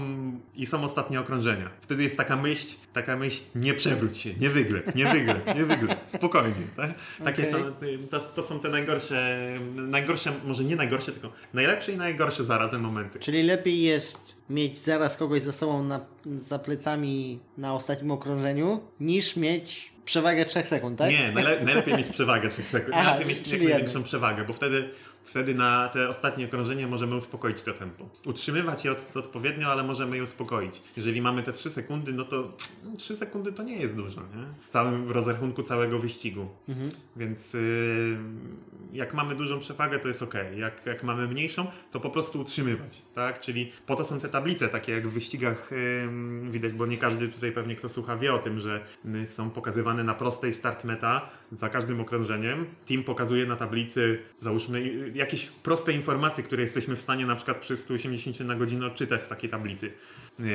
i 0.54 0.66
są 0.66 0.84
ostatnie 0.84 1.20
okrążenia. 1.20 1.70
Wtedy 1.80 2.02
jest 2.02 2.16
taka 2.16 2.36
myśl, 2.36 2.76
taka 2.92 3.16
myśl, 3.16 3.42
nie 3.54 3.74
przewróć 3.74 4.18
się, 4.18 4.34
nie 4.34 4.50
wygrę, 4.50 4.82
nie 4.94 5.06
wygrę, 5.06 5.40
nie 5.56 5.64
wygrę. 5.64 5.96
Spokojnie. 6.08 6.66
Tak? 6.76 6.90
Takie 7.24 7.48
Okej. 7.48 7.52
są, 7.52 7.86
yy, 7.86 7.98
to, 7.98 8.20
to 8.20 8.42
są 8.42 8.60
te 8.60 8.68
najgorsze, 8.68 9.38
najgorsze, 9.76 10.32
może 10.44 10.64
nie 10.64 10.76
najgorsze, 10.76 11.12
tylko 11.12 11.32
najlepsze 11.54 11.92
i 11.92 11.96
najgorsze 11.96 12.44
zarazem 12.44 12.80
momenty. 12.80 13.18
Czyli 13.18 13.42
lepiej 13.42 13.82
jest 13.82 14.40
mieć 14.50 14.78
zaraz 14.78 15.16
kogoś 15.16 15.42
za 15.42 15.52
sobą 15.52 15.84
na, 15.84 16.00
za 16.46 16.58
plecami 16.58 17.40
na 17.58 17.74
ostatnim 17.74 18.10
okrążeniu, 18.10 18.80
niż 19.00 19.36
mieć 19.36 19.89
przewagę 20.04 20.44
3 20.44 20.64
sekund, 20.64 20.98
tak? 20.98 21.10
Nie, 21.10 21.32
najle 21.32 21.60
najlepiej 21.60 21.94
mieć 21.94 22.06
przewagę 22.06 22.48
3 22.48 22.62
sekund. 22.62 22.94
Aha, 22.94 23.10
najlepiej 23.10 23.36
mieć 23.36 23.50
największą 23.50 24.02
przewagę, 24.02 24.44
bo 24.44 24.52
wtedy, 24.52 24.90
wtedy 25.24 25.54
na 25.54 25.88
te 25.88 26.08
ostatnie 26.08 26.44
okrążenie 26.44 26.86
możemy 26.86 27.16
uspokoić 27.16 27.62
to 27.62 27.72
tempo. 27.72 28.08
Utrzymywać 28.26 28.84
je 28.84 28.92
od, 28.92 29.16
odpowiednio, 29.16 29.68
ale 29.68 29.82
możemy 29.82 30.16
je 30.16 30.22
uspokoić. 30.22 30.82
Jeżeli 30.96 31.22
mamy 31.22 31.42
te 31.42 31.52
3 31.52 31.70
sekundy, 31.70 32.12
no 32.12 32.24
to 32.24 32.56
3 32.96 33.16
sekundy 33.16 33.52
to 33.52 33.62
nie 33.62 33.76
jest 33.76 33.96
dużo, 33.96 34.20
nie? 34.20 34.44
W 34.68 34.72
całym 34.72 35.10
rozrachunku 35.10 35.62
całego 35.62 35.98
wyścigu. 35.98 36.48
Mhm. 36.68 36.90
Więc 37.16 37.54
yy, 37.54 38.18
jak 38.92 39.14
mamy 39.14 39.34
dużą 39.34 39.60
przewagę, 39.60 39.98
to 39.98 40.08
jest 40.08 40.22
ok. 40.22 40.34
Jak, 40.56 40.86
jak 40.86 41.02
mamy 41.02 41.28
mniejszą, 41.28 41.66
to 41.90 42.00
po 42.00 42.10
prostu 42.10 42.40
utrzymywać, 42.40 43.02
tak? 43.14 43.40
Czyli 43.40 43.72
po 43.86 43.96
to 43.96 44.04
są 44.04 44.20
te 44.20 44.28
tablice, 44.28 44.68
takie 44.68 44.92
jak 44.92 45.08
w 45.08 45.12
wyścigach 45.12 45.70
yy, 45.70 46.50
widać, 46.50 46.72
bo 46.72 46.86
nie 46.86 46.98
każdy 46.98 47.28
tutaj 47.28 47.52
pewnie 47.52 47.76
kto 47.76 47.88
słucha 47.88 48.16
wie 48.16 48.34
o 48.34 48.38
tym, 48.38 48.60
że 48.60 48.84
yy, 49.04 49.26
są 49.26 49.50
pokazywane 49.50 50.04
na 50.04 50.14
prostej 50.14 50.54
start 50.54 50.84
meta 50.84 51.30
za 51.52 51.68
każdym 51.68 52.00
okrążeniem. 52.00 52.66
Team 52.88 53.02
pokazuje 53.04 53.46
na 53.46 53.56
tablicy, 53.56 54.18
załóżmy, 54.38 54.80
yy, 54.80 55.12
jakieś 55.14 55.46
proste 55.46 55.92
informacje, 55.92 56.44
które 56.44 56.62
jesteśmy 56.62 56.96
w 56.96 57.00
stanie 57.00 57.26
na 57.26 57.36
przykład 57.36 57.56
przy 57.58 57.76
180 57.76 58.40
na 58.40 58.54
godzinę 58.56 58.86
odczytać 58.86 59.22
z 59.22 59.28
takiej 59.28 59.50
tablicy. 59.50 59.92
Yy, 60.38 60.46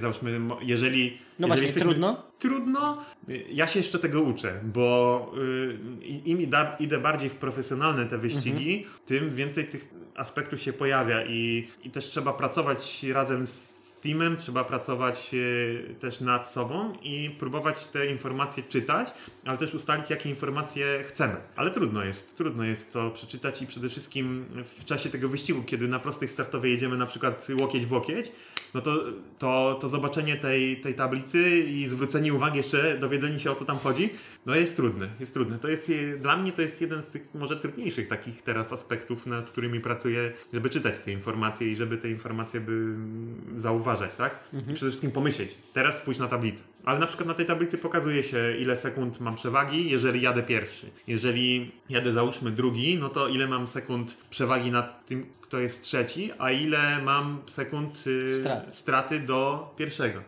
załóżmy, 0.00 0.40
jeżeli... 0.62 1.10
No 1.38 1.46
jeżeli 1.46 1.48
właśnie, 1.48 1.64
jesteśmy- 1.64 1.90
trudno? 1.90 2.22
Trudno. 2.38 3.04
Ja 3.48 3.66
się 3.66 3.78
jeszcze 3.78 3.98
tego 3.98 4.20
uczę, 4.20 4.60
bo 4.64 5.32
y, 5.38 5.78
im 6.24 6.38
ida- 6.38 6.76
idę 6.80 6.98
bardziej 6.98 7.28
w 7.30 7.34
profesjonalne 7.34 8.06
te 8.06 8.18
wyścigi, 8.18 8.86
tym 9.06 9.34
więcej 9.34 9.64
tych 9.64 9.88
aspektów 10.14 10.60
się 10.60 10.72
pojawia 10.72 11.24
i, 11.26 11.68
i 11.84 11.90
też 11.90 12.04
trzeba 12.04 12.32
pracować 12.32 13.02
razem 13.12 13.46
z 13.46 13.73
teamem, 14.04 14.36
trzeba 14.36 14.64
pracować 14.64 15.30
y, 15.34 15.94
też 16.00 16.20
nad 16.20 16.50
sobą 16.50 16.92
i 17.02 17.30
próbować 17.38 17.86
te 17.86 18.06
informacje 18.06 18.62
czytać, 18.62 19.12
ale 19.44 19.58
też 19.58 19.74
ustalić, 19.74 20.10
jakie 20.10 20.30
informacje 20.30 21.04
chcemy. 21.08 21.36
Ale 21.56 21.70
trudno 21.70 22.04
jest, 22.04 22.36
trudno 22.36 22.64
jest 22.64 22.92
to 22.92 23.10
przeczytać 23.10 23.62
i 23.62 23.66
przede 23.66 23.88
wszystkim 23.88 24.46
w 24.78 24.84
czasie 24.84 25.10
tego 25.10 25.28
wyścigu, 25.28 25.62
kiedy 25.62 25.88
na 25.88 25.98
prostej 25.98 26.28
startowej 26.28 26.72
jedziemy 26.72 26.96
na 26.96 27.06
przykład 27.06 27.48
łokieć 27.60 27.86
w 27.86 27.92
łokieć, 27.92 28.32
no 28.74 28.80
to, 28.80 29.04
to, 29.38 29.78
to 29.80 29.88
zobaczenie 29.88 30.36
tej, 30.36 30.80
tej 30.80 30.94
tablicy 30.94 31.58
i 31.58 31.86
zwrócenie 31.86 32.34
uwagi 32.34 32.56
jeszcze, 32.56 32.98
dowiedzenie 32.98 33.40
się 33.40 33.50
o 33.50 33.54
co 33.54 33.64
tam 33.64 33.78
chodzi, 33.78 34.10
no 34.46 34.54
jest 34.54 34.76
trudne, 34.76 35.08
jest 35.20 35.34
trudne. 35.34 35.58
To 35.58 35.68
jest, 35.68 35.90
e, 35.90 36.16
dla 36.18 36.36
mnie 36.36 36.52
to 36.52 36.62
jest 36.62 36.80
jeden 36.80 37.02
z 37.02 37.06
tych 37.06 37.34
może 37.34 37.56
trudniejszych 37.56 38.08
takich 38.08 38.42
teraz 38.42 38.72
aspektów, 38.72 39.26
nad 39.26 39.50
którymi 39.50 39.80
pracuję, 39.80 40.32
żeby 40.52 40.70
czytać 40.70 40.98
te 40.98 41.12
informacje 41.12 41.72
i 41.72 41.76
żeby 41.76 41.98
te 41.98 42.10
informacje 42.10 42.60
by 42.60 42.72
mm, 42.72 43.60
zauważać, 43.96 44.16
tak? 44.16 44.38
I 44.52 44.74
przede 44.74 44.90
wszystkim 44.90 45.10
pomyśleć, 45.10 45.58
teraz 45.72 45.98
spójrz 45.98 46.18
na 46.18 46.28
tablicę. 46.28 46.62
Ale 46.84 46.98
na 46.98 47.06
przykład 47.06 47.28
na 47.28 47.34
tej 47.34 47.46
tablicy 47.46 47.78
pokazuje 47.78 48.22
się, 48.22 48.56
ile 48.58 48.76
sekund 48.76 49.20
mam 49.20 49.34
przewagi, 49.34 49.90
jeżeli 49.90 50.20
jadę 50.20 50.42
pierwszy. 50.42 50.90
Jeżeli 51.06 51.72
jadę 51.88 52.12
załóżmy 52.12 52.50
drugi, 52.50 52.98
no 52.98 53.08
to 53.08 53.28
ile 53.28 53.46
mam 53.46 53.66
sekund 53.66 54.16
przewagi 54.30 54.70
nad 54.70 55.06
tym, 55.06 55.26
kto 55.54 55.60
jest 55.60 55.82
trzeci, 55.82 56.30
a 56.38 56.50
ile 56.50 57.02
mam 57.02 57.42
sekund 57.46 58.06
y, 58.06 58.40
Straty. 58.40 58.72
straty 58.72 59.20
do 59.20 59.74
pierwszego. 59.76 60.20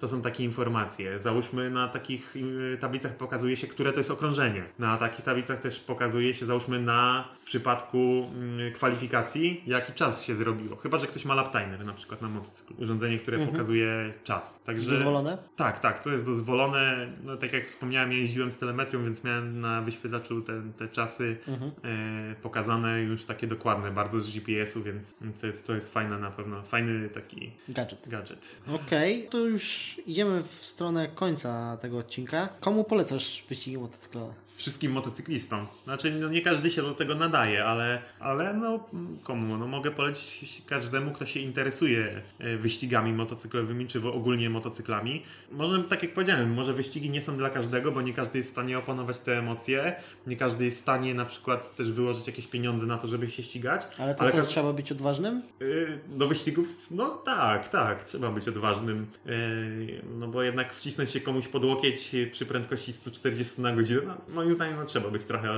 To 0.00 0.08
są 0.08 0.22
takie 0.22 0.44
informacje. 0.44 1.20
Załóżmy 1.20 1.70
na 1.70 1.88
takich 1.88 2.36
y, 2.36 2.78
tablicach 2.80 3.16
pokazuje 3.16 3.56
się, 3.56 3.66
które 3.66 3.92
to 3.92 4.00
jest 4.00 4.10
okrążenie. 4.10 4.62
Na 4.78 4.96
takich 4.96 5.24
tablicach 5.24 5.60
też 5.60 5.80
pokazuje 5.80 6.34
się, 6.34 6.46
załóżmy 6.46 6.80
na 6.80 7.28
w 7.40 7.44
przypadku 7.44 8.26
y, 8.68 8.72
kwalifikacji, 8.72 9.62
jaki 9.66 9.92
czas 9.92 10.22
się 10.22 10.34
zrobiło. 10.34 10.76
Chyba, 10.76 10.98
że 10.98 11.06
ktoś 11.06 11.24
ma 11.24 11.34
lap 11.34 11.52
timer 11.52 11.86
na 11.86 11.92
przykład 11.92 12.22
na 12.22 12.28
motocyklu. 12.28 12.76
Urządzenie, 12.78 13.18
które 13.18 13.46
pokazuje 13.46 14.12
czas. 14.24 14.62
Także 14.62 14.90
Dozwolone? 14.90 15.38
tak, 15.56 15.80
tak, 15.80 16.04
to 16.04 16.10
jest 16.10 16.26
dozwolone. 16.26 17.12
No, 17.24 17.36
tak 17.36 17.52
jak 17.52 17.66
wspomniałem, 17.66 18.12
ja 18.12 18.18
jeździłem 18.18 18.50
z 18.50 18.58
telemetrią, 18.58 19.04
więc 19.04 19.24
miałem 19.24 19.60
na 19.60 19.82
wyświetlaczu 19.82 20.42
te, 20.42 20.62
te 20.76 20.88
czasy 20.88 21.36
e, 21.84 22.34
pokazane 22.42 23.02
już 23.02 23.24
takie 23.24 23.46
dokładne, 23.46 23.90
bardzo 23.90 24.20
z 24.20 24.34
Więc 24.82 25.14
to 25.40 25.46
jest, 25.46 25.66
to 25.66 25.74
jest 25.74 25.92
fajne 25.92 26.18
na 26.18 26.30
pewno, 26.30 26.62
fajny 26.62 27.08
taki 27.08 27.52
Gadżet. 27.68 28.08
gadżet. 28.08 28.56
Okej, 28.74 29.28
to 29.30 29.38
już 29.38 29.96
idziemy 30.06 30.42
w 30.42 30.54
stronę 30.66 31.08
końca 31.08 31.76
tego 31.76 31.98
odcinka. 31.98 32.48
Komu 32.60 32.84
polecasz 32.84 33.44
wyścigi 33.48 33.78
motocyklowe? 33.78 34.34
Wszystkim 34.56 34.92
motocyklistom. 34.92 35.66
Znaczy, 35.84 36.10
no 36.10 36.28
nie 36.28 36.42
każdy 36.42 36.70
się 36.70 36.82
do 36.82 36.94
tego 36.94 37.14
nadaje, 37.14 37.64
ale, 37.64 38.02
ale 38.20 38.54
no 38.54 38.88
komu? 39.22 39.56
No 39.56 39.66
mogę 39.66 39.90
polecić 39.90 40.62
każdemu, 40.66 41.12
kto 41.12 41.26
się 41.26 41.40
interesuje 41.40 42.22
e, 42.38 42.56
wyścigami 42.56 43.12
motocyklowymi, 43.12 43.86
czy 43.86 44.08
ogólnie 44.08 44.50
motocyklami. 44.50 45.22
Może, 45.52 45.84
tak 45.84 46.02
jak 46.02 46.14
powiedziałem, 46.14 46.54
może 46.54 46.72
wyścigi 46.72 47.10
nie 47.10 47.22
są 47.22 47.36
dla 47.36 47.50
każdego, 47.50 47.92
bo 47.92 48.02
nie 48.02 48.12
każdy 48.12 48.38
jest 48.38 48.50
w 48.50 48.52
stanie 48.52 48.78
opanować 48.78 49.20
te 49.20 49.38
emocje, 49.38 49.94
nie 50.26 50.36
każdy 50.36 50.64
jest 50.64 50.76
w 50.76 50.80
stanie 50.80 51.14
na 51.14 51.24
przykład 51.24 51.76
też 51.76 51.92
wyłożyć 51.92 52.26
jakieś 52.26 52.46
pieniądze 52.46 52.86
na 52.86 52.98
to, 52.98 53.08
żeby 53.08 53.30
się 53.30 53.42
ścigać. 53.42 53.82
Ale 53.98 54.14
to 54.14 54.20
ale 54.20 54.30
co, 54.32 54.38
każ- 54.38 54.48
trzeba 54.48 54.72
być 54.72 54.92
odważnym? 54.92 55.42
Yy, 55.60 55.98
Do 56.08 56.28
wyścigów, 56.28 56.66
no 56.90 57.08
tak, 57.10 57.68
tak, 57.68 58.04
trzeba 58.04 58.30
być 58.30 58.48
odważnym. 58.48 59.06
Yy, 59.26 60.02
No 60.18 60.28
bo 60.28 60.42
jednak 60.42 60.74
wcisnąć 60.74 61.10
się 61.10 61.20
komuś 61.20 61.48
pod 61.48 61.64
łokieć 61.64 62.12
przy 62.32 62.46
prędkości 62.46 62.92
140 62.92 63.60
na 63.60 63.72
godzinę, 63.76 64.14
no, 64.28 64.43
moim 64.44 64.56
zdaniem 64.56 64.76
no, 64.76 64.84
trzeba 64.84 65.10
być 65.10 65.24
trochę, 65.24 65.48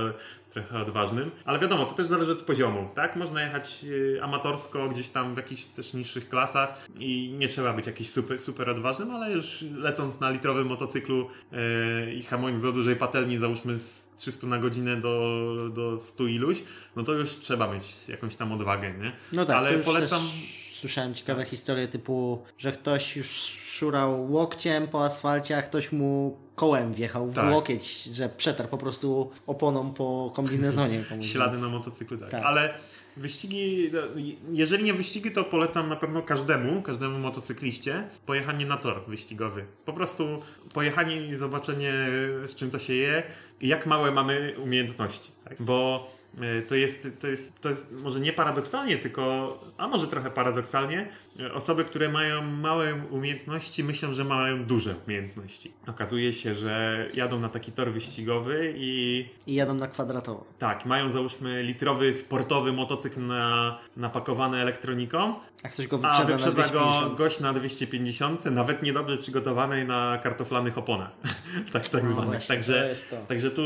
trochę 0.49 0.79
odważnym. 0.79 1.31
Ale 1.45 1.59
wiadomo, 1.59 1.85
to 1.85 1.93
też 1.93 2.07
zależy 2.07 2.31
od 2.31 2.41
poziomu, 2.41 2.89
tak? 2.95 3.15
Można 3.15 3.41
jechać 3.41 3.83
yy, 3.83 4.19
amatorsko 4.23 4.89
gdzieś 4.89 5.09
tam 5.09 5.33
w 5.33 5.37
jakichś 5.37 5.65
też 5.65 5.93
niższych 5.93 6.29
klasach 6.29 6.87
i 6.99 7.35
nie 7.37 7.47
trzeba 7.47 7.73
być 7.73 7.87
jakiś 7.87 8.09
super, 8.09 8.39
super 8.39 8.69
odważnym, 8.69 9.11
ale 9.11 9.31
już 9.31 9.61
lecąc 9.61 10.19
na 10.19 10.29
litrowym 10.29 10.67
motocyklu 10.67 11.27
yy, 11.51 12.13
i 12.13 12.23
hamując 12.23 12.61
do 12.61 12.71
dużej 12.71 12.95
patelni, 12.95 13.37
załóżmy 13.37 13.79
z 13.79 14.07
300 14.15 14.47
na 14.47 14.57
godzinę 14.57 15.01
do, 15.01 15.55
do 15.73 15.99
100 15.99 16.27
iluś, 16.27 16.63
no 16.95 17.03
to 17.03 17.13
już 17.13 17.29
trzeba 17.29 17.73
mieć 17.73 18.09
jakąś 18.09 18.35
tam 18.35 18.51
odwagę, 18.51 18.93
nie? 18.93 19.11
No 19.33 19.45
tak, 19.45 19.57
ale 19.57 19.77
polecam. 19.77 20.21
też 20.21 20.77
słyszałem 20.79 21.13
ciekawe 21.13 21.45
historie 21.45 21.87
typu, 21.87 22.43
że 22.57 22.71
ktoś 22.71 23.17
już 23.17 23.27
szurał 23.77 24.31
łokciem 24.31 24.87
po 24.87 25.05
asfalcie, 25.05 25.57
a 25.57 25.61
ktoś 25.61 25.91
mu 25.91 26.37
kołem 26.57 26.93
wjechał 26.93 27.27
w 27.27 27.35
Tak. 27.35 27.53
łokieć, 27.53 28.03
że 28.03 28.29
przetarł 28.29 28.69
po 28.69 28.77
prostu 28.77 29.31
oponą 29.47 29.93
po 29.93 30.31
kombinezonie. 30.35 31.03
Ślady 31.31 31.57
na 31.57 31.69
motocyklu, 31.69 32.17
tak. 32.17 32.29
Tak. 32.29 32.43
Ale 32.43 32.73
wyścigi, 33.17 33.89
no, 33.93 33.99
jeżeli 34.51 34.83
nie 34.83 34.93
wyścigi, 34.93 35.31
to 35.31 35.43
polecam 35.43 35.89
na 35.89 35.95
pewno 35.95 36.21
każdemu, 36.21 36.81
każdemu 36.81 37.19
motocykliście 37.19 38.03
pojechanie 38.25 38.65
na 38.65 38.77
tor 38.77 39.01
wyścigowy. 39.07 39.65
Po 39.85 39.93
prostu 39.93 40.41
pojechanie 40.73 41.27
i 41.27 41.35
zobaczenie, 41.35 41.93
z 42.45 42.55
czym 42.55 42.71
to 42.71 42.79
się 42.79 42.93
je 42.93 43.23
i 43.61 43.67
jak 43.67 43.85
małe 43.85 44.11
mamy 44.11 44.55
umiejętności. 44.63 45.31
Tak? 45.43 45.61
Bo 45.61 46.11
to 46.67 46.75
jest, 46.75 47.07
to, 47.21 47.27
jest, 47.27 47.61
to 47.61 47.69
jest 47.69 47.91
może 48.03 48.19
nie 48.19 48.33
paradoksalnie, 48.33 48.97
tylko, 48.97 49.57
a 49.77 49.87
może 49.87 50.07
trochę 50.07 50.31
paradoksalnie, 50.31 51.09
e, 51.39 51.53
osoby, 51.53 51.83
które 51.85 52.09
mają 52.09 52.41
małe 52.41 52.95
umiejętności, 53.11 53.83
myślą, 53.83 54.13
że 54.13 54.23
mają 54.23 54.63
duże 54.65 54.95
umiejętności. 55.07 55.71
Okazuje 55.87 56.33
się, 56.33 56.55
że 56.55 57.05
jadą 57.13 57.39
na 57.39 57.49
taki 57.49 57.71
tor 57.71 57.91
wyścigowy 57.91 58.73
i 58.77 59.25
I 59.47 59.53
jadą 59.53 59.73
na 59.73 59.87
kwadratowo. 59.87 60.45
tak, 60.59 60.85
mają 60.85 61.09
załóżmy 61.11 61.63
litrowy 61.63 62.13
sportowy 62.13 62.73
motocykl 62.73 63.21
na, 63.27 63.77
napakowany 63.97 64.57
elektroniką, 64.57 65.35
A 65.63 65.69
ktoś 65.69 65.87
go 65.87 65.95
a 65.95 65.99
wyprzedza 65.99 66.23
na 66.31 66.51
wyprzedza 66.51 66.73
go 66.73 66.79
250. 66.79 67.17
gość 67.17 67.39
na 67.39 67.53
250, 67.53 68.45
nawet 68.45 68.83
niedobrze 68.83 69.17
przygotowanej 69.17 69.85
na 69.85 70.17
kartoflanych 70.23 70.77
oponach. 70.77 71.11
tak, 71.73 71.87
tak 71.87 72.03
No 72.03 72.09
zwanych. 72.09 72.29
właśnie, 72.29 72.47
to 72.47 72.47
Także, 72.47 72.87
jest 72.89 73.09
to. 73.09 73.15
także 73.27 73.51
tu 73.51 73.61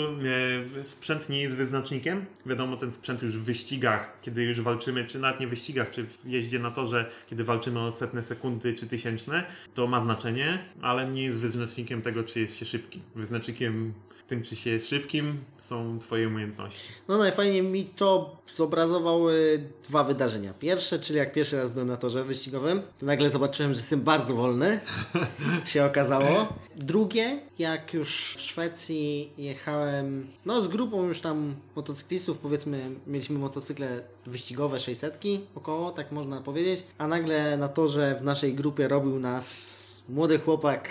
e, 0.80 0.84
sprzęt 0.84 1.30
nie 1.30 1.42
jest 1.42 1.56
wyznacznikiem. 1.56 2.26
Wiadomo, 2.46 2.61
ten 2.78 2.92
sprzęt 2.92 3.22
już 3.22 3.38
w 3.38 3.44
wyścigach, 3.44 4.18
kiedy 4.22 4.44
już 4.44 4.62
walczymy, 4.62 5.06
czy 5.06 5.20
nawet 5.20 5.40
nie 5.40 5.48
w 5.48 5.50
wyścigach, 5.50 5.92
czy 5.92 6.04
w 6.04 6.26
jeździe 6.26 6.60
na 6.60 6.72
torze, 6.72 7.10
kiedy 7.28 7.44
walczymy 7.44 7.80
o 7.80 7.92
setne 7.92 8.24
sekundy 8.24 8.74
czy 8.74 8.88
tysięczne, 8.88 9.46
to 9.74 9.88
ma 9.88 10.02
znaczenie, 10.02 10.60
ale 10.82 11.08
nie 11.08 11.24
jest 11.24 11.38
wyznacznikiem 11.38 12.02
tego, 12.02 12.24
czy 12.24 12.40
jest 12.40 12.58
się 12.58 12.66
szybkim. 12.66 13.02
Wyznacznikiem 13.16 13.94
tym, 14.32 14.44
czy 14.44 14.56
się 14.56 14.70
jest 14.70 14.90
szybkim, 14.90 15.44
są 15.58 16.00
Twoje 16.00 16.28
umiejętności. 16.28 16.90
No 17.08 17.18
najfajniej 17.18 17.64
mi 17.64 17.86
to 17.86 18.38
zobrazowały 18.54 19.64
dwa 19.90 20.04
wydarzenia. 20.04 20.54
Pierwsze, 20.54 21.00
czyli 21.00 21.20
jak 21.20 21.34
pierwszy 21.34 21.58
raz 21.58 21.70
byłem 21.70 21.88
na 21.88 21.98
torze 21.98 22.24
wyścigowym, 22.24 22.82
to 23.00 23.06
nagle 23.06 23.30
zobaczyłem, 23.30 23.74
że 23.74 23.80
jestem 23.80 24.02
bardzo 24.02 24.36
wolny. 24.36 24.80
się 25.66 25.86
okazało. 25.86 26.54
Drugie, 26.76 27.40
jak 27.60 27.94
już 27.94 28.36
w 28.38 28.42
Szwecji 28.42 29.32
jechałem, 29.38 30.28
no 30.46 30.64
z 30.64 30.68
grupą 30.68 31.08
już 31.08 31.22
tam 31.22 31.56
motocyklistów, 31.76 32.38
powiedzmy, 32.38 32.90
mieliśmy 33.08 33.40
motocykle 33.40 34.02
wyścigowe 34.26 34.80
600 34.80 35.20
około, 35.56 35.92
tak 35.92 36.12
można 36.12 36.42
powiedzieć, 36.42 36.84
a 36.98 37.08
nagle 37.08 37.58
na 37.58 37.68
torze 37.68 38.16
w 38.20 38.24
naszej 38.24 38.54
grupie 38.54 38.88
robił 38.88 39.20
nas 39.20 39.82
młody 40.10 40.40
chłopak 40.40 40.90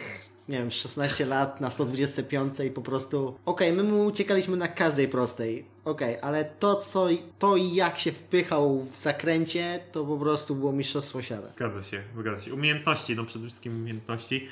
nie 0.50 0.58
wiem, 0.58 0.70
16 0.70 1.26
lat 1.26 1.60
na 1.60 1.70
125 1.70 2.60
i 2.60 2.70
po 2.70 2.82
prostu, 2.82 3.34
okej, 3.46 3.72
my 3.72 3.82
mu 3.82 4.04
uciekaliśmy 4.04 4.56
na 4.56 4.68
każdej 4.68 5.08
prostej, 5.08 5.64
okej, 5.84 6.18
ale 6.22 6.44
to 6.44 6.76
co, 6.76 7.08
to 7.38 7.56
jak 7.56 7.98
się 7.98 8.12
wpychał 8.12 8.86
w 8.92 8.98
zakręcie, 8.98 9.80
to 9.92 10.04
po 10.04 10.16
prostu 10.16 10.54
było 10.54 10.72
mistrzostwo 10.72 11.22
świata. 11.22 11.48
Zgadza 11.56 11.82
się, 11.82 12.02
zgadza 12.18 12.42
się. 12.42 12.54
Umiejętności, 12.54 13.16
no 13.16 13.24
przede 13.24 13.46
wszystkim 13.46 13.76
umiejętności. 13.76 14.48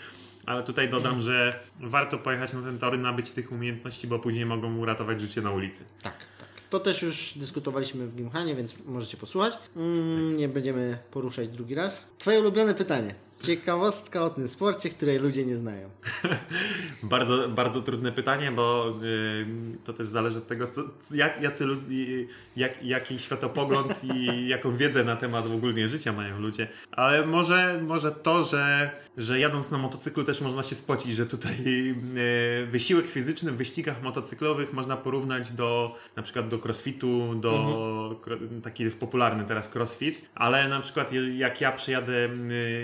Ale 0.47 0.63
tutaj 0.63 0.91
dodam, 0.91 1.23
że 1.23 1.61
warto 1.81 2.19
pojechać 2.19 2.53
na 2.53 2.63
ten 2.63 2.79
tor 2.79 2.97
i 2.97 2.99
nabyć 2.99 3.31
tych 3.31 3.53
umiejętności, 3.53 4.07
bo 4.07 4.19
później 4.19 4.47
mogą 4.47 4.79
uratować 4.79 5.21
życie 5.21 5.41
na 5.41 5.51
ulicy. 5.51 5.85
Tak, 6.03 6.15
tak. 6.39 6.49
To 6.71 6.81
też 6.81 7.03
już 7.03 7.33
dyskutowaliśmy 7.37 8.07
w 8.07 8.17
Gimchanie, 8.17 8.55
więc 8.55 8.75
możecie 8.87 9.17
posłuchać. 9.17 9.59
Mm, 9.77 10.37
nie 10.37 10.49
będziemy 10.49 10.99
poruszać 11.11 11.49
drugi 11.49 11.75
raz. 11.75 12.09
Twoje 12.19 12.41
ulubione 12.41 12.75
pytanie. 12.75 13.15
Ciekawostka 13.41 14.25
o 14.25 14.31
tym 14.31 14.49
sporcie, 14.49 14.91
której 14.91 15.19
ludzie 15.19 15.47
nie 15.47 15.57
znają. 15.57 15.91
bardzo, 17.03 17.49
bardzo 17.49 17.83
trudne 17.83 18.13
pytanie, 18.13 18.53
bo 18.53 18.95
yy, 19.03 19.47
to 19.85 19.93
też 19.93 20.09
zależy 20.09 20.39
od 20.39 20.47
tego, 20.47 20.69
co, 20.69 20.83
jak, 21.11 21.43
jacy, 21.43 21.65
jak, 22.57 22.83
jaki 22.85 23.19
światopogląd 23.19 24.05
i 24.05 24.29
jaką 24.49 24.77
wiedzę 24.77 25.05
na 25.05 25.17
temat 25.17 25.47
ogólnie 25.47 25.89
życia 25.89 26.13
mają 26.13 26.41
ludzie. 26.41 26.69
Ale 26.91 27.27
może, 27.27 27.81
może 27.83 28.13
to, 28.13 28.45
że, 28.45 28.91
że 29.19 29.41
jadąc 29.41 29.71
na 29.71 29.79
motocyklu 29.79 30.25
też 30.25 30.41
można 30.41 30.63
się 30.63 30.75
spocić, 30.75 31.17
że 31.17 31.27
tutaj 31.27 31.65
yy, 31.65 32.67
wysiłek 32.67 33.07
fizyczny 33.07 33.53
w 33.53 33.57
wyścigach 33.57 34.03
motocyklowych 34.03 34.73
można 34.73 34.97
porównać 34.97 35.53
do 35.53 35.97
na 36.17 36.23
przykład 36.23 36.49
do 36.49 36.59
crossfitu, 36.65 37.35
do 37.35 38.17
mhm. 38.27 38.63
taki 38.63 38.85
jest 38.85 39.01
popularny 39.01 39.45
teraz 39.45 39.77
crossfit, 39.77 40.29
ale 40.35 40.69
na 40.69 40.81
przykład 40.81 41.13
jak 41.37 41.61
ja 41.61 41.73
przejadę 41.73 42.29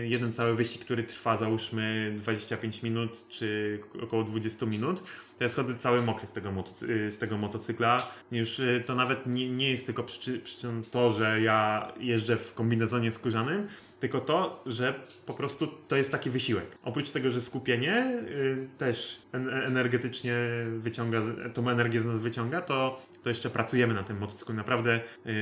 jeden 0.05 0.33
cały 0.33 0.45
cały 0.45 0.57
wyścig, 0.57 0.85
który 0.85 1.05
trwa 1.05 1.37
załóżmy 1.37 2.15
25 2.17 2.83
minut 2.83 3.29
czy 3.29 3.81
około 4.03 4.25
20 4.25 4.67
minut, 4.67 5.03
to 5.39 5.45
ja 5.45 5.51
schodzę 5.51 5.75
cały 5.75 6.03
mokry 6.03 6.27
z 6.27 6.33
tego, 6.33 6.53
motocy- 6.53 7.11
z 7.11 7.19
tego 7.19 7.39
motocykla. 7.39 8.11
Już 8.33 8.59
y, 8.59 8.83
to 8.87 8.95
nawet 8.95 9.27
nie, 9.27 9.51
nie 9.51 9.71
jest 9.71 9.87
tylko 9.87 10.03
przyczyną 10.03 10.83
to, 10.91 11.13
że 11.13 11.41
ja 11.41 11.89
jeżdżę 12.01 12.37
w 12.37 12.55
kombinezonie 12.55 13.13
skórzanym, 13.13 13.67
tylko 14.05 14.21
to, 14.21 14.63
że 14.67 14.95
po 15.27 15.35
prostu 15.35 15.69
to 15.89 15.97
jest 15.97 16.11
taki 16.11 16.31
wysiłek. 16.31 16.79
Oprócz 16.83 17.11
tego, 17.11 17.31
że 17.31 17.41
skupienie 17.41 18.21
y, 18.29 18.69
też 18.79 19.23
energetycznie 19.67 20.35
wyciąga, 20.79 21.23
tą 21.55 21.69
energię 21.69 22.01
z 22.01 22.05
nas 22.05 22.21
wyciąga, 22.21 22.63
to, 22.63 23.03
to 23.23 23.29
jeszcze 23.29 23.51
pracujemy 23.51 23.95
na 23.95 24.03
tym 24.03 24.19
motocyklu. 24.19 24.55
Naprawdę 24.55 24.95
y, 24.97 25.01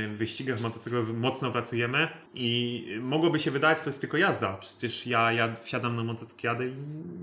w 0.09 0.17
wyścigach 0.17 0.61
motocyklowych 0.61 1.17
mocno 1.17 1.51
pracujemy 1.51 2.09
i 2.35 2.87
mogłoby 3.03 3.39
się 3.39 3.51
wydawać, 3.51 3.79
że 3.79 3.85
to 3.85 3.91
jest 3.91 4.01
tylko 4.01 4.17
jazda. 4.17 4.57
Przecież 4.57 5.07
ja, 5.07 5.33
ja 5.33 5.57
wsiadam 5.63 5.97
na 5.97 6.05
motocykl, 6.05 6.47
jadę 6.47 6.67
i... 6.67 6.75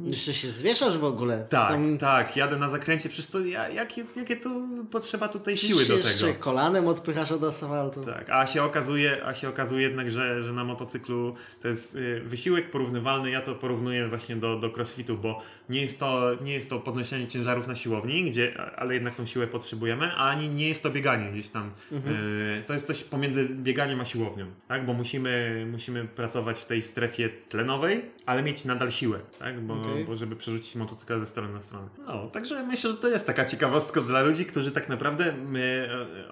Jeszcze 0.04 0.34
się 0.34 0.50
zwieszasz 0.50 0.98
w 0.98 1.04
ogóle. 1.04 1.48
Tak, 1.50 1.70
Tam... 1.70 1.98
tak, 1.98 2.38
jadę 2.38 2.58
na 2.58 2.70
zakręcie, 2.70 3.10
przecież 3.10 3.28
to 3.28 3.40
ja, 3.40 3.70
jakie, 3.70 4.06
jakie 4.16 4.38
tu 4.38 4.68
potrzeba 4.92 5.28
tutaj 5.28 5.58
siły 5.58 5.86
do 5.86 5.98
tego. 5.98 6.08
Jeszcze 6.08 6.34
kolanem 6.34 6.88
odpychasz 6.88 7.32
od 7.32 7.44
asfaltu. 7.44 8.06
Tak, 8.06 8.30
a 8.30 8.48
się 8.48 8.64
okazuje, 8.64 9.26
a 9.26 9.34
się 9.34 9.50
okazuje 9.50 9.82
jednak, 9.82 10.12
że, 10.12 10.44
że 10.44 10.54
na 10.54 10.64
motocyklu 10.64 11.29
to 11.62 11.68
jest 11.68 11.96
y, 11.96 12.22
wysiłek 12.26 12.70
porównywalny, 12.72 13.32
ja 13.32 13.42
to 13.42 13.56
porównuję 13.56 14.08
właśnie 14.08 14.36
do, 14.36 14.60
do 14.60 14.74
crossfitu, 14.76 15.18
bo 15.18 15.42
nie 15.70 15.82
jest, 15.82 16.00
to, 16.00 16.38
nie 16.42 16.54
jest 16.54 16.70
to 16.70 16.80
podnoszenie 16.80 17.28
ciężarów 17.28 17.68
na 17.68 17.76
siłowni, 17.76 18.24
gdzie, 18.24 18.62
ale 18.76 18.94
jednak 18.94 19.16
tą 19.16 19.26
siłę 19.26 19.48
potrzebujemy, 19.48 20.14
ani 20.14 20.50
nie 20.50 20.70
jest 20.70 20.84
to 20.84 20.90
bieganie 20.90 21.32
gdzieś 21.32 21.50
tam. 21.50 21.72
Mhm. 21.92 22.16
Y, 22.16 22.64
to 22.68 22.74
jest 22.74 22.88
coś 22.88 23.04
pomiędzy 23.04 23.50
bieganiem 23.50 24.02
a 24.02 24.06
siłownią, 24.06 24.46
tak? 24.68 24.86
bo 24.86 24.94
musimy, 24.94 25.66
musimy 25.72 26.06
pracować 26.06 26.60
w 26.60 26.66
tej 26.66 26.82
strefie 26.82 27.30
tlenowej, 27.50 28.02
ale 28.26 28.44
mieć 28.44 28.66
nadal 28.66 28.92
siłę, 28.92 29.20
tak? 29.40 29.62
bo, 29.62 29.74
okay. 29.74 30.04
bo 30.06 30.18
żeby 30.18 30.36
przerzucić 30.36 30.76
motocykl 30.76 31.20
ze 31.20 31.26
strony 31.26 31.54
na 31.54 31.62
stronę. 31.62 31.88
No, 32.08 32.28
także 32.28 32.64
myślę, 32.68 32.92
że 32.92 32.98
to 32.98 33.08
jest 33.08 33.26
taka 33.26 33.46
ciekawostka 33.46 34.02
dla 34.02 34.22
ludzi, 34.22 34.46
którzy 34.46 34.72
tak 34.72 34.90
naprawdę 34.90 35.34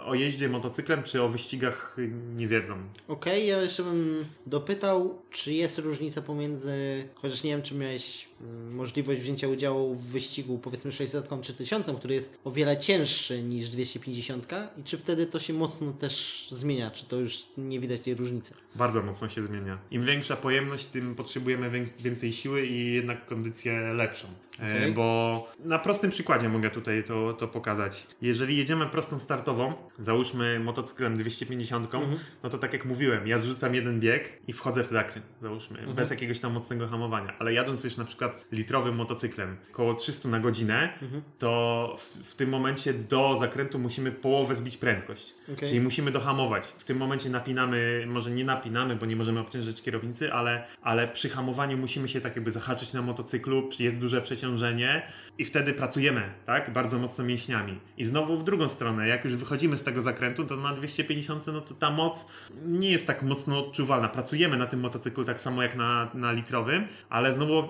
o 0.05 0.15
jeździe 0.15 0.49
motocyklem 0.49 1.03
czy 1.03 1.21
o 1.21 1.29
wyścigach 1.29 1.97
nie 2.35 2.47
wiedzą. 2.47 2.73
Okej, 3.07 3.33
okay, 3.33 3.45
ja 3.45 3.61
jeszcze 3.61 3.83
bym 3.83 4.25
dopytał, 4.45 4.86
czy 5.29 5.53
jest 5.53 5.77
różnica 5.77 6.21
pomiędzy, 6.21 7.07
chociaż 7.15 7.43
nie 7.43 7.51
wiem, 7.51 7.61
czy 7.61 7.75
miałeś 7.75 8.27
możliwość 8.71 9.21
wzięcia 9.21 9.47
udziału 9.47 9.95
w 9.95 10.05
wyścigu 10.05 10.57
powiedzmy 10.57 10.91
600 10.91 11.29
czy 11.41 11.53
1000, 11.53 11.87
który 11.97 12.13
jest 12.13 12.39
o 12.43 12.51
wiele 12.51 12.77
cięższy 12.77 13.43
niż 13.43 13.69
250 13.69 14.47
i 14.77 14.83
czy 14.83 14.97
wtedy 14.97 15.25
to 15.25 15.39
się 15.39 15.53
mocno 15.53 15.93
też 15.93 16.47
zmienia, 16.51 16.91
czy 16.91 17.05
to 17.05 17.15
już 17.15 17.45
nie 17.57 17.79
widać 17.79 18.01
tej 18.01 18.15
różnicy? 18.15 18.53
Bardzo 18.75 19.03
mocno 19.03 19.29
się 19.29 19.43
zmienia. 19.43 19.77
Im 19.91 20.05
większa 20.05 20.35
pojemność, 20.35 20.85
tym 20.85 21.15
potrzebujemy 21.15 21.85
więcej 21.99 22.33
siły 22.33 22.65
i 22.65 22.93
jednak 22.93 23.25
kondycję 23.25 23.79
lepszą. 23.79 24.27
E, 24.59 24.65
okay. 24.65 24.91
Bo 24.91 25.47
na 25.59 25.79
prostym 25.79 26.11
przykładzie 26.11 26.49
mogę 26.49 26.69
tutaj 26.69 27.03
to, 27.03 27.33
to 27.33 27.47
pokazać. 27.47 28.07
Jeżeli 28.21 28.57
jedziemy 28.57 28.85
prostą 28.85 29.19
startową, 29.19 29.73
załóżmy 29.99 30.59
motocyklem 30.59 31.17
250, 31.17 31.93
mhm. 31.93 32.19
no 32.43 32.49
to 32.49 32.57
tak 32.57 32.73
jak 32.73 32.85
mówiłem, 32.85 33.27
ja 33.27 33.39
zrzucam 33.39 33.75
jeden 33.75 33.99
bieg 33.99 34.41
i 34.47 34.53
wchodzę 34.53 34.83
w 34.83 34.87
zakręt, 34.87 35.25
załóżmy, 35.41 35.77
mhm. 35.77 35.95
bez 35.95 36.09
jakiegoś 36.09 36.39
tam 36.39 36.53
mocnego 36.53 36.87
hamowania. 36.87 37.33
Ale 37.39 37.53
jadąc 37.53 37.83
już 37.83 37.97
na 37.97 38.05
przykład 38.05 38.26
litrowym 38.51 38.95
motocyklem 38.95 39.57
około 39.71 39.93
300 39.93 40.29
na 40.29 40.39
godzinę, 40.39 40.89
mhm. 41.01 41.21
to 41.39 41.95
w, 41.97 42.31
w, 42.31 42.35
tym 42.35 42.49
momencie 42.49 42.93
do 42.93 43.37
zakrętu 43.39 43.79
musimy 43.79 44.11
połowę 44.11 44.55
zbić 44.55 44.77
prędkość. 44.77 45.33
Okay. 45.53 45.69
Czyli 45.69 45.81
musimy 45.81 46.11
dohamować. 46.11 46.67
W 46.67 46.83
tym 46.83 46.97
momencie 46.97 47.29
napinamy, 47.29 48.05
może 48.07 48.31
nie 48.31 48.45
napinamy, 48.45 48.95
bo 48.95 49.05
nie 49.05 49.15
możemy 49.15 49.39
obciążyć 49.39 49.81
kierownicy, 49.81 50.33
ale, 50.33 50.65
ale 50.81 51.07
przy 51.07 51.29
hamowaniu 51.29 51.77
musimy 51.77 52.09
się 52.09 52.21
tak 52.21 52.35
jakby 52.35 52.51
zahaczyć 52.51 52.93
na 52.93 53.01
motocyklu, 53.01 53.69
jest 53.79 53.99
duże 53.99 54.21
przeciążenie 54.21 55.07
i 55.37 55.45
wtedy 55.45 55.73
pracujemy, 55.73 56.21
tak? 56.45 56.73
Bardzo 56.73 56.99
mocno 56.99 57.23
mięśniami. 57.23 57.79
I 57.97 58.03
znowu 58.03 58.37
w 58.37 58.43
drugą 58.43 58.69
stronę, 58.69 59.07
jak 59.07 59.25
już 59.25 59.35
wychodzimy 59.35 59.77
z 59.77 59.83
tego 59.83 60.01
zakrętu, 60.01 60.45
to 60.45 60.55
na 60.55 60.73
250 60.73 61.47
no 61.47 61.61
to 61.61 61.73
ta 61.73 61.91
moc 61.91 62.25
nie 62.65 62.91
jest 62.91 63.07
tak 63.07 63.23
mocno 63.23 63.59
odczuwalna. 63.59 64.09
Pracujemy 64.09 64.57
na 64.57 64.65
tym 64.65 64.79
motocyklu 64.79 65.25
tak 65.25 65.41
samo 65.41 65.63
jak 65.63 65.75
na, 65.75 66.11
na 66.13 66.31
litrowym, 66.31 66.87
ale 67.09 67.33
znowu 67.33 67.63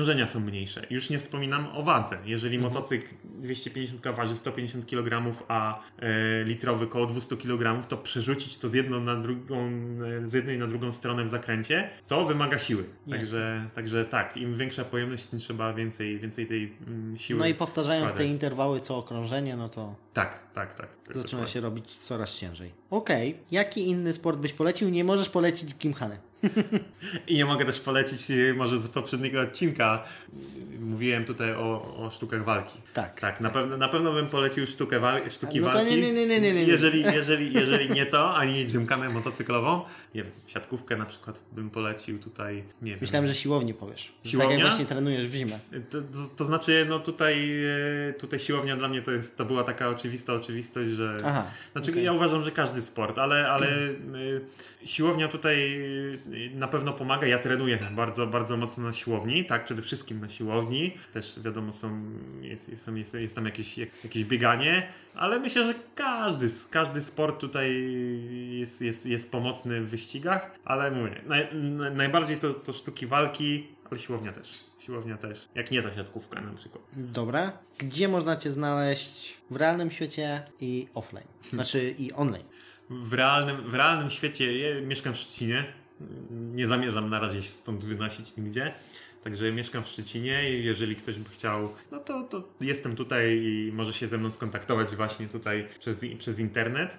przeciążenia 0.00 0.26
są 0.26 0.40
mniejsze. 0.40 0.86
Już 0.90 1.10
nie 1.10 1.18
wspominam 1.18 1.66
o 1.74 1.82
wadze. 1.82 2.18
Jeżeli 2.24 2.56
mhm. 2.56 2.74
motocykl 2.74 3.06
250 3.24 4.16
waży 4.16 4.36
150 4.36 4.86
kg, 4.86 5.32
a 5.48 5.80
e, 5.98 6.44
litrowy 6.44 6.84
około 6.84 7.06
200 7.06 7.36
kg, 7.36 7.88
to 7.88 7.96
przerzucić 7.96 8.58
to 8.58 8.68
z 8.68 8.74
jedną 8.74 9.00
na 9.00 9.16
drugą, 9.16 9.70
e, 10.24 10.28
z 10.28 10.32
jednej 10.32 10.58
na 10.58 10.66
drugą 10.66 10.92
stronę 10.92 11.24
w 11.24 11.28
zakręcie, 11.28 11.90
to 12.08 12.24
wymaga 12.24 12.58
siły. 12.58 12.84
Także, 13.10 13.68
także 13.74 14.04
tak, 14.04 14.36
im 14.36 14.56
większa 14.56 14.84
pojemność, 14.84 15.26
tym 15.26 15.38
trzeba 15.38 15.72
więcej, 15.74 16.18
więcej 16.18 16.46
tej 16.46 16.72
mm, 16.86 17.16
siły. 17.16 17.40
No 17.40 17.46
i 17.46 17.54
powtarzając 17.54 18.10
wkładać. 18.10 18.26
te 18.26 18.32
interwały 18.32 18.80
co 18.80 18.96
okrążenie, 18.96 19.56
no 19.56 19.68
to. 19.68 19.94
Tak, 20.12 20.38
tak, 20.54 20.74
tak. 20.74 20.88
tak 21.06 21.16
zaczyna 21.16 21.46
się 21.46 21.60
robić 21.60 21.96
coraz 21.98 22.36
ciężej. 22.36 22.72
Okej, 22.90 23.30
okay. 23.30 23.44
jaki 23.50 23.88
inny 23.88 24.12
sport 24.12 24.38
byś 24.38 24.52
polecił? 24.52 24.88
Nie 24.88 25.04
możesz 25.04 25.28
polecić 25.28 25.74
Kimhany. 25.78 26.29
I 27.26 27.34
nie 27.34 27.44
mogę 27.44 27.64
też 27.64 27.80
polecić 27.80 28.30
y, 28.30 28.54
może 28.54 28.78
z 28.78 28.88
poprzedniego 28.88 29.40
odcinka. 29.40 30.04
Mówiłem 30.80 31.24
tutaj 31.24 31.52
o, 31.54 31.96
o 31.96 32.10
sztukach 32.10 32.44
walki. 32.44 32.78
Tak. 32.94 33.20
Tak, 33.20 33.40
na 33.40 33.50
pewno, 33.50 33.76
na 33.76 33.88
pewno 33.88 34.12
bym 34.12 34.26
polecił 34.26 34.66
sztukę 34.66 35.00
wal 35.00 35.30
sztuki 35.30 35.60
no 35.60 35.66
walki. 35.66 35.90
Nie, 35.90 36.12
nie, 36.12 36.26
nie, 36.26 36.40
nie, 36.40 36.54
nie, 36.54 36.64
Jeżeli, 36.64 37.02
jeżeli, 37.18 37.52
jeżeli 37.52 37.90
nie 37.90 38.06
to, 38.06 38.34
ani 38.34 38.66
gymkanę 38.66 39.08
motocyklową, 39.08 39.84
nie 40.14 40.22
wiem, 40.22 40.32
siatkówkę 40.46 40.96
na 40.96 41.06
przykład 41.06 41.42
bym 41.52 41.70
polecił 41.70 42.18
tutaj, 42.18 42.64
nie 42.82 42.90
wiem. 42.90 42.98
Myślałem, 43.00 43.26
że 43.26 43.34
siłownię 43.34 43.74
powiesz. 43.74 44.12
Siłownia? 44.24 44.50
Tak 44.50 44.58
jak 44.58 44.68
właśnie 44.68 44.86
trenujesz 44.86 45.28
w 45.28 45.32
zimę. 45.32 45.58
To, 45.90 46.02
to, 46.02 46.18
to, 46.36 46.44
znaczy, 46.44 46.86
no 46.88 46.98
tutaj, 46.98 47.62
e, 48.08 48.12
tutaj 48.12 48.38
siłownia 48.38 48.76
dla 48.76 48.88
mnie 48.88 49.02
to, 49.02 49.10
jest, 49.10 49.36
to 49.36 49.44
była 49.44 49.64
taka 49.64 49.88
oczywista 49.88 50.32
oczywistość, 50.32 50.90
że... 50.90 51.16
Aha, 51.24 51.50
znaczy, 51.72 51.90
okay. 51.90 52.02
ja 52.02 52.12
uważam, 52.12 52.42
że 52.42 52.50
każdy 52.50 52.82
sport, 52.82 53.18
ale, 53.18 53.48
ale 53.48 53.66
hmm. 53.66 54.40
siłownia 54.84 55.28
tutaj 55.28 55.80
na 56.54 56.68
pewno 56.68 56.92
pomaga. 56.92 57.26
Ja 57.26 57.38
trenuję 57.38 57.78
bardzo, 57.90 58.26
bardzo 58.26 58.56
mocno 58.56 58.84
na 58.84 58.92
siłowni, 58.92 59.44
tak, 59.44 59.64
przede 59.64 59.82
wszystkim 59.82 60.20
na 60.20 60.28
siłowni. 60.28 60.94
Też 61.12 61.40
wiadomo, 61.40 61.72
są, 61.72 62.02
jest, 62.40 62.68
jest, 62.68 62.88
jest, 62.88 63.14
jest 63.14 63.34
tam 63.34 63.44
jakieś, 63.44 63.78
jakieś 63.78 64.24
bieganie, 64.24 64.88
ale 65.14 65.40
myślę, 65.40 65.66
że 65.66 65.74
każdy, 65.94 66.46
każdy 66.70 67.02
sport 67.02 67.40
tutaj 67.40 67.92
jest, 68.50 68.80
jest, 68.80 69.06
jest 69.06 69.30
pomocny 69.30 69.80
w 69.80 69.88
wyścigach, 69.88 70.50
ale 70.64 70.90
mówię, 70.90 71.20
naj, 71.26 71.48
najbardziej 71.94 72.36
to, 72.36 72.54
to 72.54 72.72
sztuki 72.72 73.06
walki, 73.06 73.68
ale 73.90 74.00
siłownia 74.00 74.32
też. 74.32 74.50
Siłownia 74.78 75.16
też. 75.16 75.48
Jak 75.54 75.70
nie 75.70 75.82
ta 75.82 75.94
siatkówka 75.94 76.40
na 76.40 76.52
przykład. 76.52 76.84
Dobra. 76.92 77.52
Gdzie 77.78 78.08
można 78.08 78.36
Cię 78.36 78.50
znaleźć 78.50 79.36
w 79.50 79.56
realnym 79.56 79.90
świecie 79.90 80.42
i 80.60 80.88
offline? 80.94 81.26
Znaczy 81.42 81.94
i 81.98 82.12
online. 82.12 82.44
W 82.90 83.12
realnym, 83.12 83.68
w 83.68 83.74
realnym 83.74 84.10
świecie 84.10 84.58
ja 84.58 84.82
mieszkam 84.82 85.14
w 85.14 85.16
Szczecinie, 85.16 85.64
nie 86.30 86.66
zamierzam 86.66 87.10
na 87.10 87.20
razie 87.20 87.42
się 87.42 87.50
stąd 87.50 87.84
wynosić 87.84 88.36
nigdzie. 88.36 88.74
Także 89.24 89.52
mieszkam 89.52 89.82
w 89.82 89.88
Szczecinie 89.88 90.50
i 90.50 90.64
jeżeli 90.64 90.96
ktoś 90.96 91.18
by 91.18 91.30
chciał, 91.30 91.74
no 91.92 91.98
to, 91.98 92.22
to 92.22 92.42
jestem 92.60 92.96
tutaj 92.96 93.40
i 93.42 93.72
może 93.72 93.92
się 93.92 94.06
ze 94.06 94.18
mną 94.18 94.30
skontaktować 94.30 94.96
właśnie 94.96 95.28
tutaj 95.28 95.66
przez, 95.78 96.00
przez 96.18 96.38
internet. 96.38 96.98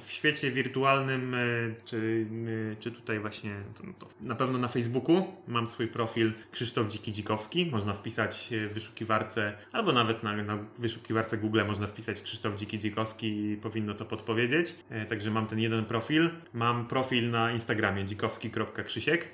W 0.00 0.10
świecie 0.10 0.50
wirtualnym, 0.50 1.34
e, 1.34 1.38
czy, 1.84 2.26
e, 2.72 2.76
czy 2.76 2.92
tutaj 2.92 3.20
właśnie, 3.20 3.54
to, 3.78 3.86
no 3.86 3.92
to 3.98 4.08
na 4.20 4.34
pewno 4.34 4.58
na 4.58 4.68
Facebooku 4.68 5.26
mam 5.48 5.66
swój 5.66 5.88
profil 5.88 6.32
Krzysztof 6.50 6.88
Dziki 6.88 7.12
Dzikowski. 7.12 7.66
Można 7.66 7.92
wpisać 7.92 8.52
e, 8.52 8.68
w 8.68 8.74
wyszukiwarce, 8.74 9.52
albo 9.72 9.92
nawet 9.92 10.22
na, 10.22 10.36
na 10.36 10.58
wyszukiwarce 10.78 11.38
Google 11.38 11.60
można 11.66 11.86
wpisać 11.86 12.22
Krzysztof 12.22 12.56
Dziki 12.56 12.78
Dzikowski 12.78 13.52
i 13.52 13.56
powinno 13.56 13.94
to 13.94 14.04
podpowiedzieć. 14.04 14.74
Także 15.08 15.30
mam 15.30 15.46
ten 15.46 15.58
jeden 15.58 15.84
profil. 15.84 16.30
Mam 16.54 16.86
profil 16.86 17.30
na 17.30 17.52
Instagramie 17.52 18.04
dzikowski.krzysiek. 18.04 19.28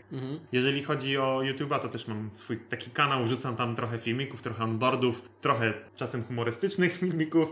Jeżeli 0.52 0.82
chodzi 0.82 1.18
o 1.18 1.40
YouTube'a, 1.42 1.78
to 1.78 1.88
też 1.88 2.08
mam 2.08 2.27
swój 2.36 2.58
taki 2.58 2.90
kanał, 2.90 3.24
wrzucam 3.24 3.56
tam 3.56 3.76
trochę 3.76 3.98
filmików, 3.98 4.42
trochę 4.42 4.64
onboardów, 4.64 5.22
trochę 5.40 5.74
czasem 5.96 6.24
humorystycznych 6.24 6.96
filmików 7.00 7.48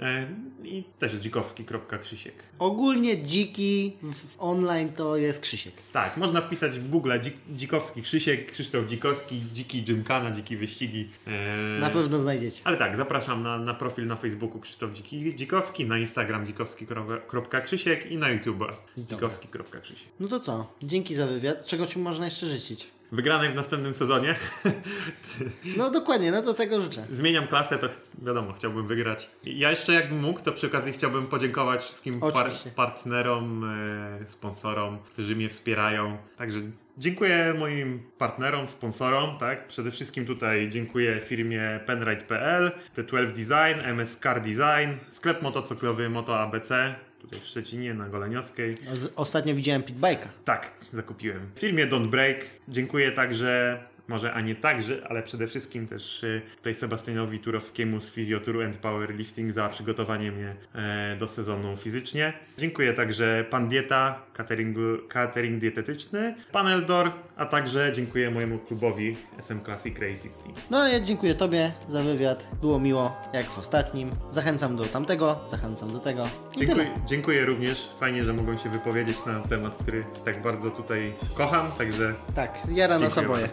e, 0.00 0.26
i 0.64 0.84
też 0.98 1.12
dzikowski.krzysiek. 1.12 2.34
Ogólnie 2.58 3.22
dziki 3.22 3.96
w 4.02 4.34
online 4.38 4.92
to 4.92 5.16
jest 5.16 5.40
Krzysiek. 5.40 5.74
Tak, 5.92 6.16
można 6.16 6.40
wpisać 6.40 6.78
w 6.78 6.88
Google 6.88 7.12
dzik, 7.20 7.34
Dzikowski 7.50 8.02
Krzysiek, 8.02 8.52
Krzysztof 8.52 8.86
Dzikowski, 8.86 9.42
Dziki 9.52 9.82
Gymkana, 9.82 10.30
Dziki 10.30 10.56
Wyścigi. 10.56 11.08
E, 11.26 11.80
Na 11.80 11.90
pewno 11.90 12.20
znajdziecie. 12.20 12.60
Ale 12.64 12.76
tak, 12.76 12.96
zapraszam 12.96 13.42
na, 13.42 13.58
na 13.58 13.74
profil 13.74 14.06
na 14.06 14.16
Facebooku 14.16 14.60
Krzysztof 14.60 14.92
Dziki, 14.92 15.34
Dzikowski, 15.36 15.84
na 15.84 15.98
Instagram 15.98 16.46
dzikowski.krzysiek 16.46 18.10
i 18.10 18.16
na 18.16 18.28
YouTube 18.28 18.64
dzikowski.krzysiek. 18.98 20.08
No 20.20 20.28
to 20.28 20.40
co? 20.40 20.72
Dzięki 20.82 21.14
za 21.14 21.26
wywiad. 21.26 21.66
Czego 21.66 21.86
ci 21.86 21.98
można 21.98 22.24
jeszcze 22.24 22.46
życzyć? 22.46 22.86
Wygranej 23.12 23.50
w 23.50 23.54
następnym 23.54 23.94
sezonie. 23.94 24.34
No 25.76 25.90
dokładnie, 25.90 26.30
no 26.30 26.42
do 26.42 26.54
tego 26.54 26.80
życzę. 26.80 27.06
Zmieniam 27.10 27.46
klasę, 27.46 27.78
to 27.78 27.88
wiadomo, 28.22 28.52
chciałbym 28.52 28.86
wygrać. 28.86 29.30
Ja 29.44 29.70
jeszcze 29.70 29.92
jakbym 29.92 30.20
mógł, 30.20 30.40
to 30.40 30.52
przy 30.52 30.66
okazji 30.66 30.92
chciałbym 30.92 31.26
podziękować 31.26 31.82
wszystkim 31.82 32.20
par- 32.20 32.50
partnerom, 32.76 33.64
e, 34.22 34.26
sponsorom, 34.26 34.98
którzy 34.98 35.36
mnie 35.36 35.48
wspierają. 35.48 36.16
Także 36.36 36.60
dziękuję 36.98 37.54
moim 37.58 38.02
partnerom, 38.18 38.68
sponsorom, 38.68 39.38
tak? 39.38 39.66
Przede 39.66 39.90
wszystkim 39.90 40.26
tutaj 40.26 40.68
dziękuję 40.68 41.20
firmie 41.20 41.80
penride.pl, 41.86 42.70
The12 42.96 43.26
Design, 43.26 43.80
MS 43.84 44.18
Car 44.22 44.40
Design, 44.40 44.90
sklep 45.10 45.42
motocyklowy 45.42 46.08
Moto 46.08 46.40
ABC, 46.40 46.94
tutaj 47.20 47.40
w 47.40 47.46
Szczecinie 47.46 47.94
na 47.94 48.08
Goleniowskiej. 48.08 48.76
Ostatnio 49.16 49.54
widziałem 49.54 49.82
pitbike'a. 49.82 50.26
Tak, 50.44 50.70
zakupiłem. 50.92 51.50
W 51.54 51.58
firmie 51.58 51.86
Don't 51.86 52.06
Break. 52.06 52.36
Dziękuję 52.68 53.12
także, 53.12 53.80
może 54.10 54.32
a 54.34 54.40
nie 54.40 54.54
także, 54.54 55.06
ale 55.08 55.22
przede 55.22 55.46
wszystkim 55.46 55.86
też 55.86 56.24
y, 56.24 56.42
tutaj 56.56 56.74
Sebastianowi 56.74 57.38
Turowskiemu 57.38 58.00
z 58.00 58.10
Physiotour 58.10 58.64
and 58.64 58.76
Powerlifting 58.76 59.52
za 59.52 59.68
przygotowanie 59.68 60.32
mnie 60.32 60.54
e, 60.74 61.16
do 61.16 61.26
sezonu 61.28 61.76
fizycznie. 61.76 62.32
Dziękuję 62.58 62.92
także 62.92 63.44
Pan 63.50 63.68
Dieta, 63.68 64.22
cateringu, 64.32 64.80
catering 65.08 65.58
dietetyczny, 65.60 66.34
Pan 66.52 66.66
Eldor, 66.66 67.10
a 67.36 67.46
także 67.46 67.92
dziękuję 67.94 68.30
mojemu 68.30 68.58
klubowi 68.58 69.16
SM 69.38 69.60
Classic 69.64 69.98
Racing 69.98 70.34
Team. 70.42 70.54
No 70.70 70.78
a 70.78 70.88
ja 70.88 71.00
dziękuję 71.00 71.34
Tobie 71.34 71.72
za 71.88 72.02
wywiad. 72.02 72.48
Było 72.60 72.80
miło, 72.80 73.16
jak 73.32 73.46
w 73.46 73.58
ostatnim. 73.58 74.10
Zachęcam 74.30 74.76
do 74.76 74.84
tamtego, 74.84 75.40
zachęcam 75.48 75.92
do 75.92 75.98
tego. 75.98 76.24
Dziękuję, 76.56 76.86
dziękuję 77.06 77.44
również. 77.46 77.90
Fajnie, 78.00 78.24
że 78.24 78.32
mogłem 78.32 78.58
się 78.58 78.68
wypowiedzieć 78.70 79.16
na 79.26 79.40
temat, 79.40 79.76
który 79.82 80.04
tak 80.24 80.42
bardzo 80.42 80.70
tutaj 80.70 81.12
kocham, 81.34 81.72
także 81.78 82.14
Tak, 82.34 82.58
jara 82.74 82.98
nas 82.98 83.18
oboje. 83.30 83.48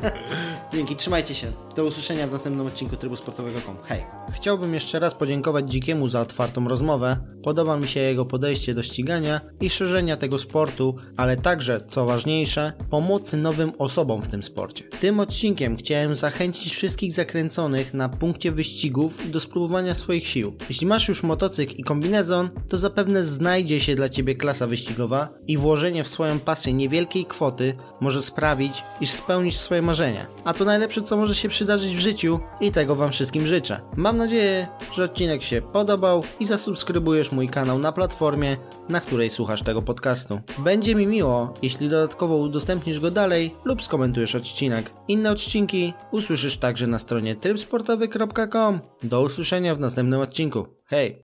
Dzięki, 0.74 0.96
trzymajcie 0.96 1.34
się. 1.34 1.52
Do 1.76 1.84
usłyszenia 1.84 2.26
w 2.26 2.32
następnym 2.32 2.66
odcinku 2.66 2.96
Trybu 2.96 3.16
Sportowego.com. 3.16 3.76
Hej. 3.84 4.04
Chciałbym 4.32 4.74
jeszcze 4.74 4.98
raz 4.98 5.14
podziękować 5.14 5.70
Dzikiemu 5.70 6.08
za 6.08 6.20
otwartą 6.20 6.68
rozmowę. 6.68 7.16
Podoba 7.42 7.76
mi 7.76 7.88
się 7.88 8.00
jego 8.00 8.24
podejście 8.24 8.74
do 8.74 8.82
ścigania 8.82 9.40
i 9.60 9.70
szerzenia 9.70 10.16
tego 10.16 10.38
sportu, 10.38 10.96
ale 11.16 11.36
także, 11.36 11.80
co 11.88 12.06
ważniejsze, 12.06 12.72
pomocy 12.90 13.36
nowym 13.36 13.72
osobom 13.78 14.22
w 14.22 14.28
tym 14.28 14.42
sporcie. 14.42 14.84
Tym 15.00 15.20
odcinkiem 15.20 15.76
chciałem 15.76 16.14
zachęcić 16.14 16.74
wszystkich 16.74 17.12
zakręconych 17.12 17.94
na 17.94 18.08
punkcie 18.08 18.52
wyścigów 18.52 19.30
do 19.30 19.40
spróbowania 19.40 19.94
swoich 19.94 20.26
sił. 20.26 20.52
Jeśli 20.68 20.86
masz 20.86 21.08
już 21.08 21.22
motocykl 21.22 21.74
i 21.76 21.84
kombinezon, 21.84 22.50
to 22.68 22.78
zapewne 22.78 23.24
znajdzie 23.24 23.80
się 23.80 23.94
dla 23.94 24.08
Ciebie 24.08 24.34
klasa 24.34 24.66
wyścigowa 24.66 25.28
i 25.46 25.56
włożenie 25.56 26.04
w 26.04 26.08
swoją 26.08 26.40
pasję 26.40 26.72
niewielkiej 26.72 27.26
kwoty 27.26 27.74
może 28.00 28.22
sprawić, 28.22 28.82
iż 29.00 29.10
spełnisz 29.10 29.56
swoje 29.56 29.82
marzenia. 29.86 30.26
A 30.44 30.52
to 30.52 30.64
najlepsze, 30.64 31.02
co 31.02 31.16
może 31.16 31.34
się 31.34 31.48
przydarzyć 31.48 31.96
w 31.96 32.00
życiu 32.00 32.40
i 32.60 32.72
tego 32.72 32.94
Wam 32.94 33.12
wszystkim 33.12 33.46
życzę. 33.46 33.80
Mam 33.96 34.16
nadzieję, 34.16 34.68
że 34.92 35.04
odcinek 35.04 35.42
się 35.42 35.62
podobał 35.62 36.22
i 36.40 36.46
zasubskrybujesz 36.46 37.32
mój 37.32 37.48
kanał 37.48 37.78
na 37.78 37.92
platformie, 37.92 38.56
na 38.88 39.00
której 39.00 39.30
słuchasz 39.30 39.62
tego 39.62 39.82
podcastu. 39.82 40.40
Będzie 40.58 40.94
mi 40.94 41.06
miło, 41.06 41.54
jeśli 41.62 41.88
dodatkowo 41.88 42.36
udostępnisz 42.36 43.00
go 43.00 43.10
dalej 43.10 43.54
lub 43.64 43.82
skomentujesz 43.82 44.34
odcinek. 44.34 44.92
Inne 45.08 45.30
odcinki 45.30 45.94
usłyszysz 46.10 46.58
także 46.58 46.86
na 46.86 46.98
stronie 46.98 47.36
trybsportowy.com. 47.36 48.80
Do 49.02 49.22
usłyszenia 49.22 49.74
w 49.74 49.80
następnym 49.80 50.20
odcinku. 50.20 50.66
Hej! 50.86 51.14